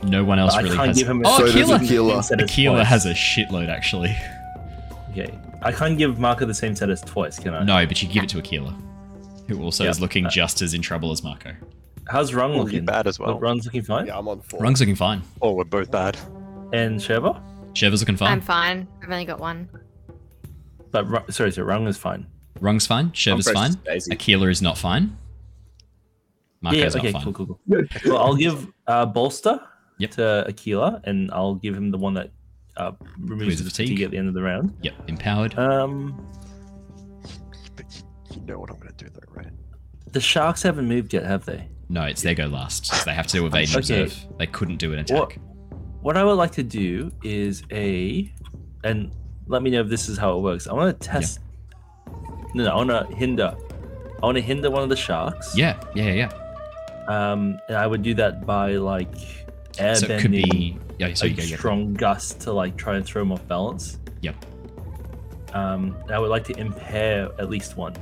[0.04, 0.98] No one else I really can't has.
[0.98, 1.22] give him.
[1.26, 1.76] oh, So does Aquila.
[1.84, 2.24] Aquila.
[2.24, 2.88] Set as Aquila twice.
[2.88, 4.16] has a shitload actually.
[5.12, 7.64] Okay, I can't give Mako the same set as twice, can I?
[7.64, 8.76] No, but you give it to Aquila,
[9.48, 9.90] who also Yeah.
[9.90, 11.52] is looking Uh, just as in trouble as Mako.
[12.08, 12.86] How's Rung you're looking?
[12.86, 13.32] bad as well.
[13.32, 14.08] Oh, Rung's looking fine.
[14.08, 14.60] Yeah, I'm on four.
[14.62, 15.22] Rung's looking fine.
[15.42, 16.18] Oh, we're both bad.
[16.74, 17.42] And Shurva?
[17.74, 18.32] Shurva's looking fine.
[18.32, 18.88] I'm fine.
[19.04, 19.70] I've only got one.
[20.92, 22.26] But sorry, so Rung is fine.
[22.62, 23.12] Rung's fine.
[23.12, 23.74] Shurva's fine.
[23.86, 24.12] Daisy.
[24.12, 25.18] Aquila is not fine.
[26.62, 27.24] Mako's yeah, not okay, fine.
[27.24, 27.84] cool, cool, cool.
[28.06, 29.62] well, I'll give uh, bolster
[30.00, 30.12] Yep.
[30.12, 32.32] to Aquila, and I'll give him the one that
[32.78, 33.88] uh, removes Removes the fatigue.
[33.90, 34.76] fatigue at the end of the round.
[34.82, 35.58] Yep, empowered.
[35.60, 36.26] Um,
[37.76, 39.48] But you, you know what I'm gonna do though, right?
[40.12, 41.68] the sharks haven't moved yet, have they?
[41.92, 42.86] no, it's their go last.
[42.86, 44.04] So they have to evade and Okay.
[44.04, 44.26] observe.
[44.38, 45.18] They couldn't do an attack.
[45.20, 45.38] What,
[46.02, 48.32] what I would like to do is a,
[48.84, 49.12] and
[49.48, 50.68] let me know if this is how it works.
[50.68, 51.40] I want to test.
[52.54, 53.56] No, no, I want to hinder.
[54.22, 55.56] I want to hinder one of the sharks.
[55.58, 56.30] Yeah, yeah, yeah.
[57.08, 59.14] Um, and I would do that by like
[59.80, 59.98] airbending.
[59.98, 60.78] So it could be.
[61.00, 61.44] Yeah, so a you go.
[61.44, 61.58] Yeah.
[61.58, 63.98] strong gust to like try and throw him off balance.
[64.22, 64.36] Yep.
[65.54, 67.96] Um, I would like to impair at least one.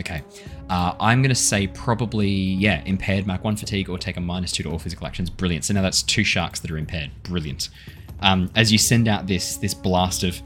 [0.00, 0.22] Okay.
[0.68, 4.52] Uh, I'm going to say probably, yeah, impaired, mark one fatigue, or take a minus
[4.52, 5.30] two to all physical actions.
[5.30, 5.64] Brilliant.
[5.64, 7.10] So now that's two sharks that are impaired.
[7.22, 7.70] Brilliant.
[8.20, 10.40] Um, as you send out this this blast of,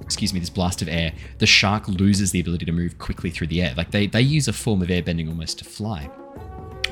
[0.00, 3.48] excuse me, this blast of air, the shark loses the ability to move quickly through
[3.48, 3.74] the air.
[3.76, 6.10] Like they, they use a form of airbending almost to fly.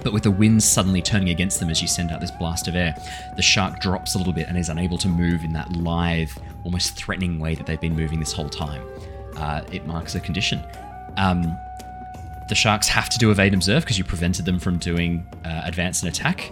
[0.03, 2.77] But with the wind suddenly turning against them as you send out this blast of
[2.77, 2.95] air,
[3.37, 6.31] the shark drops a little bit and is unable to move in that lithe,
[6.65, 8.83] almost threatening way that they've been moving this whole time.
[9.37, 10.63] Uh, it marks a condition.
[11.17, 11.57] Um,
[12.49, 15.63] the sharks have to do evade and observe because you prevented them from doing uh,
[15.65, 16.51] advance and attack.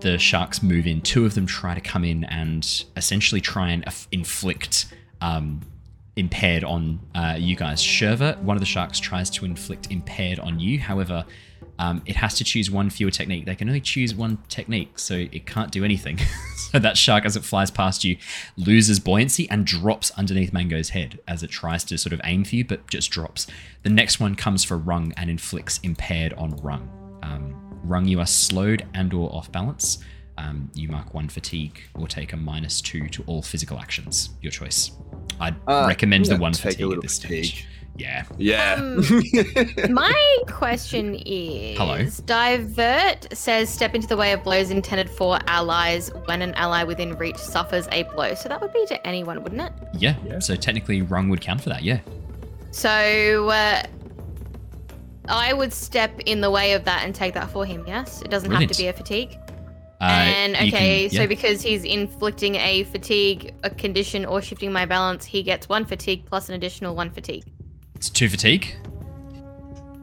[0.00, 1.02] The sharks move in.
[1.02, 4.86] Two of them try to come in and essentially try and inflict
[5.20, 5.60] um,
[6.16, 7.82] impaired on uh, you guys.
[7.82, 10.78] Shurva, one of the sharks, tries to inflict impaired on you.
[10.78, 11.24] However,
[11.78, 13.44] um, it has to choose one fewer technique.
[13.46, 16.18] They can only choose one technique, so it can't do anything.
[16.56, 18.16] so that shark, as it flies past you,
[18.56, 22.56] loses buoyancy and drops underneath Mango's head as it tries to sort of aim for
[22.56, 23.46] you, but just drops.
[23.82, 26.88] The next one comes for Rung and inflicts impaired on Rung.
[27.22, 29.98] Um, Rung, you are slowed and/or off balance.
[30.38, 34.30] Um, you mark one fatigue or take a minus two to all physical actions.
[34.42, 34.92] Your choice.
[35.40, 37.44] I'd Uh, recommend the one fatigue at this fatigue.
[37.46, 37.66] stage.
[37.98, 38.24] Yeah.
[38.38, 38.74] Yeah.
[38.74, 39.04] Um,
[39.92, 42.04] My question is Hello.
[42.26, 47.14] Divert says step into the way of blows intended for allies when an ally within
[47.16, 48.34] reach suffers a blow.
[48.34, 49.72] So that would be to anyone, wouldn't it?
[49.94, 50.16] Yeah.
[50.26, 50.38] Yeah.
[50.40, 51.82] So technically, Rung would count for that.
[51.82, 52.00] Yeah.
[52.70, 53.82] So uh,
[55.28, 58.22] I would step in the way of that and take that for him, yes?
[58.22, 59.38] It doesn't have to be a fatigue.
[60.00, 61.22] Uh, and you can- okay, yeah.
[61.22, 65.86] so because he's inflicting a fatigue, a condition, or shifting my balance, he gets one
[65.86, 67.44] fatigue plus an additional one fatigue.
[67.96, 68.76] It's two fatigue.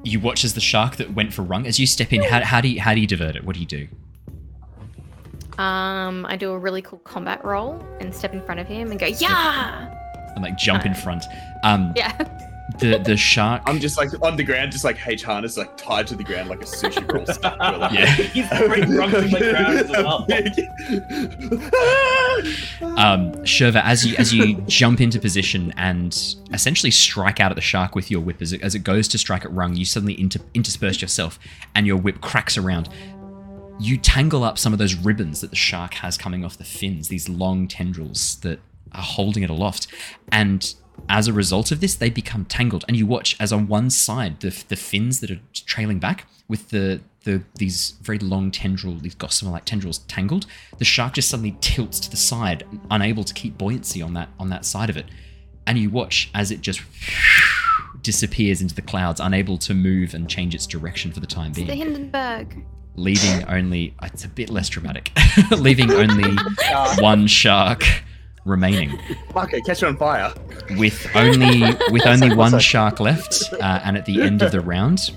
[0.03, 1.65] You watch as the shark that went for Rung.
[1.65, 3.45] As you step in, how, how do you how do you divert it?
[3.45, 3.87] What do you do?
[5.57, 8.99] Um, I do a really cool combat roll and step in front of him and
[8.99, 9.93] go, yeah,
[10.33, 11.23] And like jump in front.
[11.63, 12.49] Um, yeah.
[12.79, 13.61] the the shark.
[13.65, 16.49] I'm just like on the ground, just like H harness, like tied to the ground
[16.49, 17.25] like a sushi roll.
[17.25, 18.05] stuck to like- Yeah.
[18.15, 20.23] He's throwing Rung from the ground as well.
[22.97, 27.61] um, Shurva, as you as you jump into position and essentially strike out at the
[27.61, 30.19] shark with your whip, as it, as it goes to strike at Rung, you suddenly
[30.19, 31.39] inter- intersperse yourself,
[31.75, 32.89] and your whip cracks around.
[33.79, 37.07] You tangle up some of those ribbons that the shark has coming off the fins,
[37.07, 38.59] these long tendrils that
[38.93, 39.87] are holding it aloft,
[40.31, 40.73] and
[41.09, 42.85] as a result of this, they become tangled.
[42.87, 46.69] And you watch as on one side, the the fins that are trailing back with
[46.69, 50.45] the the these very long tendril, these gossamer-like tendrils tangled,
[50.77, 54.49] the shark just suddenly tilts to the side, unable to keep buoyancy on that on
[54.49, 55.05] that side of it.
[55.65, 56.81] And you watch as it just
[58.01, 61.67] disappears into the clouds, unable to move and change its direction for the time being
[61.67, 62.65] The Hindenburg.
[62.95, 65.11] leaving only it's a bit less dramatic,
[65.51, 66.35] leaving only
[66.99, 67.83] one shark
[68.45, 68.99] remaining
[69.33, 70.33] Fuck it, catch on fire.
[70.77, 75.11] with only with only one shark left, uh, and at the end of the round,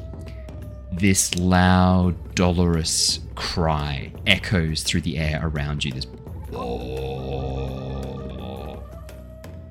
[0.93, 5.93] this loud, dolorous cry echoes through the air around you.
[5.93, 6.07] This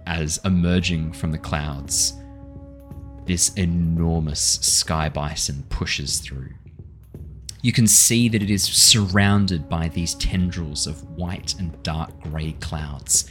[0.08, 2.14] as emerging from the clouds,
[3.26, 6.50] this enormous sky bison pushes through.
[7.66, 12.52] You can see that it is surrounded by these tendrils of white and dark grey
[12.60, 13.26] clouds.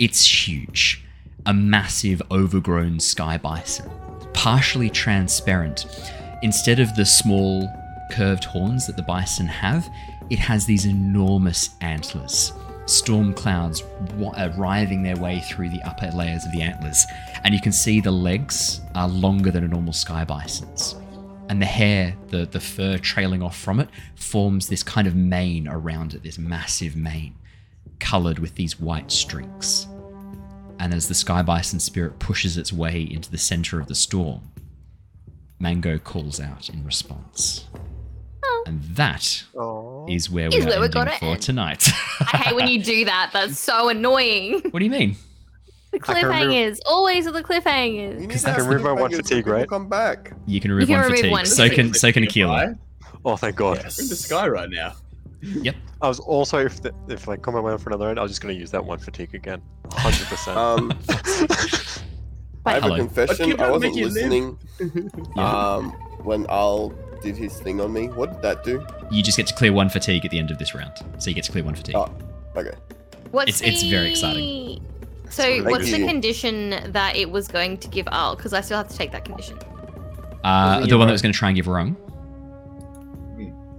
[0.00, 1.04] It's huge,
[1.46, 3.88] a massive overgrown sky bison,
[4.34, 5.86] partially transparent.
[6.42, 7.72] Instead of the small
[8.10, 9.88] curved horns that the bison have,
[10.28, 12.52] it has these enormous antlers.
[12.86, 13.84] storm clouds
[14.20, 17.06] uh, writhing their way through the upper layers of the antlers,
[17.44, 20.96] and you can see the legs are longer than a normal sky bison's.
[21.48, 25.66] And the hair, the, the fur trailing off from it, forms this kind of mane
[25.66, 27.34] around it, this massive mane,
[28.00, 29.86] coloured with these white streaks.
[30.78, 34.42] And as the sky bison spirit pushes its way into the centre of the storm,
[35.58, 37.66] Mango calls out in response.
[38.44, 38.64] Oh.
[38.66, 39.42] And that
[40.08, 41.42] is where we Is are where we're ending gonna for end.
[41.42, 41.88] tonight.
[42.20, 43.30] I hate when you do that.
[43.32, 44.60] That's so annoying.
[44.70, 45.16] what do you mean?
[45.90, 46.78] The can remove- cliffhangers.
[46.86, 48.14] Always are the cliffhangers.
[48.14, 49.68] You need Because to I can have remove my one cliffhangers so fatigue, people right?
[49.68, 50.32] Come back.
[50.46, 51.32] You can remove can one remove fatigue.
[51.32, 52.78] one So can so can Fatigue, Aquila.
[53.24, 53.78] Oh, thank God.
[53.78, 54.94] We're in the sky right now.
[55.40, 55.76] Yep.
[56.02, 58.40] I was also, if the, if like combat went for another end, I was just
[58.40, 59.62] going to use that one fatigue again.
[59.88, 60.56] 100%.
[60.56, 60.92] Um,
[62.66, 62.94] I have Hello.
[62.94, 63.50] a confession.
[63.50, 64.58] But I you wasn't make listening
[65.36, 65.92] um,
[66.22, 68.08] when Aal did his thing on me.
[68.08, 68.84] What did that do?
[69.10, 70.92] You just get to clear one fatigue at the end of this round.
[71.18, 71.96] So you get to clear one fatigue.
[71.96, 72.12] Oh,
[72.56, 72.74] okay.
[73.30, 74.84] What's It's- it's very exciting.
[75.30, 78.36] So, Thank what's the condition that it was going to give Aal?
[78.36, 79.58] Because I still have to take that condition.
[80.44, 81.96] Uh, the you one that was going to try and give Rung.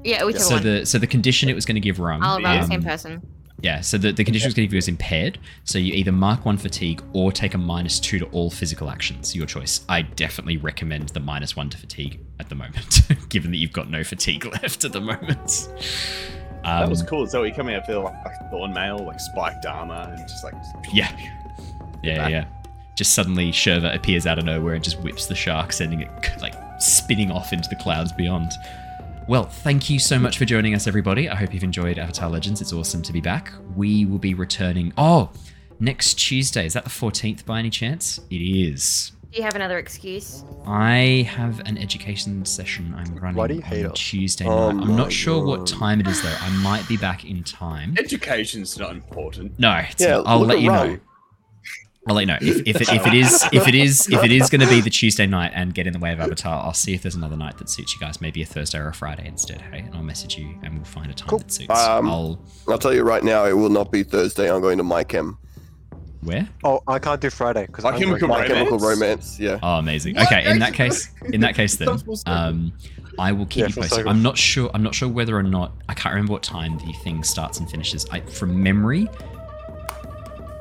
[0.03, 0.63] Yeah, whichever So one.
[0.63, 2.21] the so the condition it was going to give Rung.
[2.23, 3.21] I'll roll the same um, person.
[3.61, 5.37] Yeah, so the, the condition it was going to give you is impaired.
[5.65, 9.35] So you either mark one fatigue or take a minus two to all physical actions.
[9.35, 9.81] Your choice.
[9.89, 13.89] I definitely recommend the minus one to fatigue at the moment, given that you've got
[13.89, 15.67] no fatigue left at the moment.
[16.63, 17.27] Um, That was cool.
[17.27, 18.13] So he coming out for like
[18.49, 20.53] thorn mail, like spiked armor, and just like
[20.93, 21.11] Yeah.
[22.03, 22.45] Yeah, yeah, yeah.
[22.95, 26.09] Just suddenly Shurva appears out of nowhere and just whips the shark, sending it
[26.41, 28.51] like spinning off into the clouds beyond.
[29.27, 31.29] Well, thank you so much for joining us, everybody.
[31.29, 32.61] I hope you've enjoyed Avatar Legends.
[32.61, 33.51] It's awesome to be back.
[33.75, 34.91] We will be returning.
[34.97, 35.29] Oh,
[35.79, 36.65] next Tuesday.
[36.65, 38.19] Is that the 14th by any chance?
[38.31, 39.11] It is.
[39.31, 40.43] Do you have another excuse?
[40.65, 43.99] I have an education session I'm running Why do you hate on us?
[43.99, 44.81] Tuesday Oh night.
[44.81, 45.67] I'm my not sure what God.
[45.67, 46.35] time it is, though.
[46.39, 47.93] I might be back in time.
[47.99, 49.59] education's not important.
[49.59, 50.27] No, it's Yeah, not.
[50.27, 50.93] I'll look let at you Rung.
[50.93, 50.99] know.
[52.07, 54.31] I'll let you know if, if, it, if it is if it is if it
[54.31, 56.63] is going to be the Tuesday night and get in the way of Avatar.
[56.63, 58.21] I'll see if there's another night that suits you guys.
[58.21, 59.61] Maybe a Thursday or a Friday instead.
[59.61, 61.39] Hey, and I'll message you and we'll find a time Cool.
[61.39, 61.69] that suits.
[61.69, 64.51] Um, I'll I'll tell you right now, it will not be Thursday.
[64.51, 65.37] I'm going to My Chem.
[66.21, 66.47] where?
[66.63, 68.27] oh, I can't do Friday because I'm Chemical working.
[68.29, 69.01] My Chemical Romance?
[69.01, 69.39] Romance.
[69.39, 69.59] Yeah.
[69.61, 70.15] Oh, amazing.
[70.15, 70.27] What?
[70.27, 71.89] Okay, in that case, in that case, then,
[72.25, 72.71] um,
[73.19, 74.07] I will keep Yeah, you posted.
[74.07, 74.71] I'm not sure.
[74.73, 77.69] I'm not sure whether or not I can't remember what time the thing starts and
[77.69, 78.05] finishes.
[78.09, 79.07] I from memory.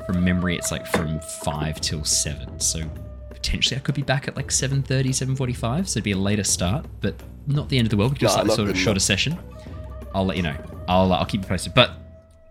[0.08, 2.58] From memory, it's like from five till seven.
[2.58, 2.82] So
[3.28, 5.86] potentially, I could be back at like 7:30, 7:45.
[5.86, 7.14] So it'd be a later start, but
[7.46, 8.12] not the end of the world.
[8.12, 9.38] We could do a Nah, slightly not sort of shorter session.
[10.14, 10.56] I'll let you know.
[10.88, 11.74] I'll I'll keep you posted.
[11.74, 11.92] But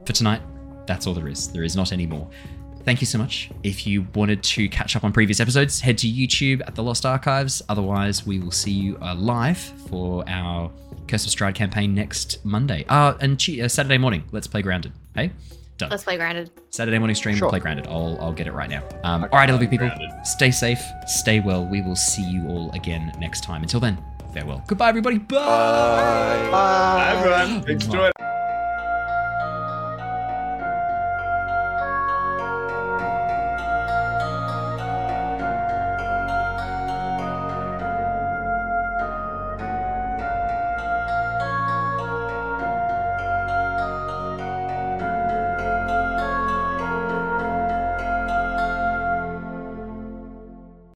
[0.05, 0.43] for tonight,
[0.85, 1.51] that's all there is.
[1.51, 2.29] There is not any more.
[2.85, 3.49] Thank you so much.
[3.63, 7.05] If you wanted to catch up on previous episodes, head to YouTube at the Lost
[7.05, 7.61] Archives.
[7.67, 10.71] Otherwise, we will see you uh, live for our
[11.07, 12.85] Curse of Strahd campaign next Monday.
[12.87, 14.23] Uh, and uh, Saturday morning.
[14.31, 14.93] Let's play Grounded.
[15.15, 15.31] Hey,
[15.77, 15.89] done.
[15.89, 16.51] Let's play grounded.
[16.69, 17.35] Saturday morning stream.
[17.35, 17.49] Sure.
[17.49, 17.88] Play Grounded.
[17.88, 18.83] I'll I'll get it right now.
[19.03, 19.88] Um, all right, lovely people.
[19.88, 20.09] Grounded.
[20.25, 20.83] Stay safe.
[21.06, 21.65] Stay well.
[21.65, 23.61] We will see you all again next time.
[23.61, 23.97] Until then,
[24.33, 24.64] farewell.
[24.67, 25.17] Goodbye, everybody.
[25.19, 25.38] Bye.
[25.38, 26.51] Bye.
[26.51, 27.61] Bye, everyone.
[27.65, 28.11] Thanks for joining.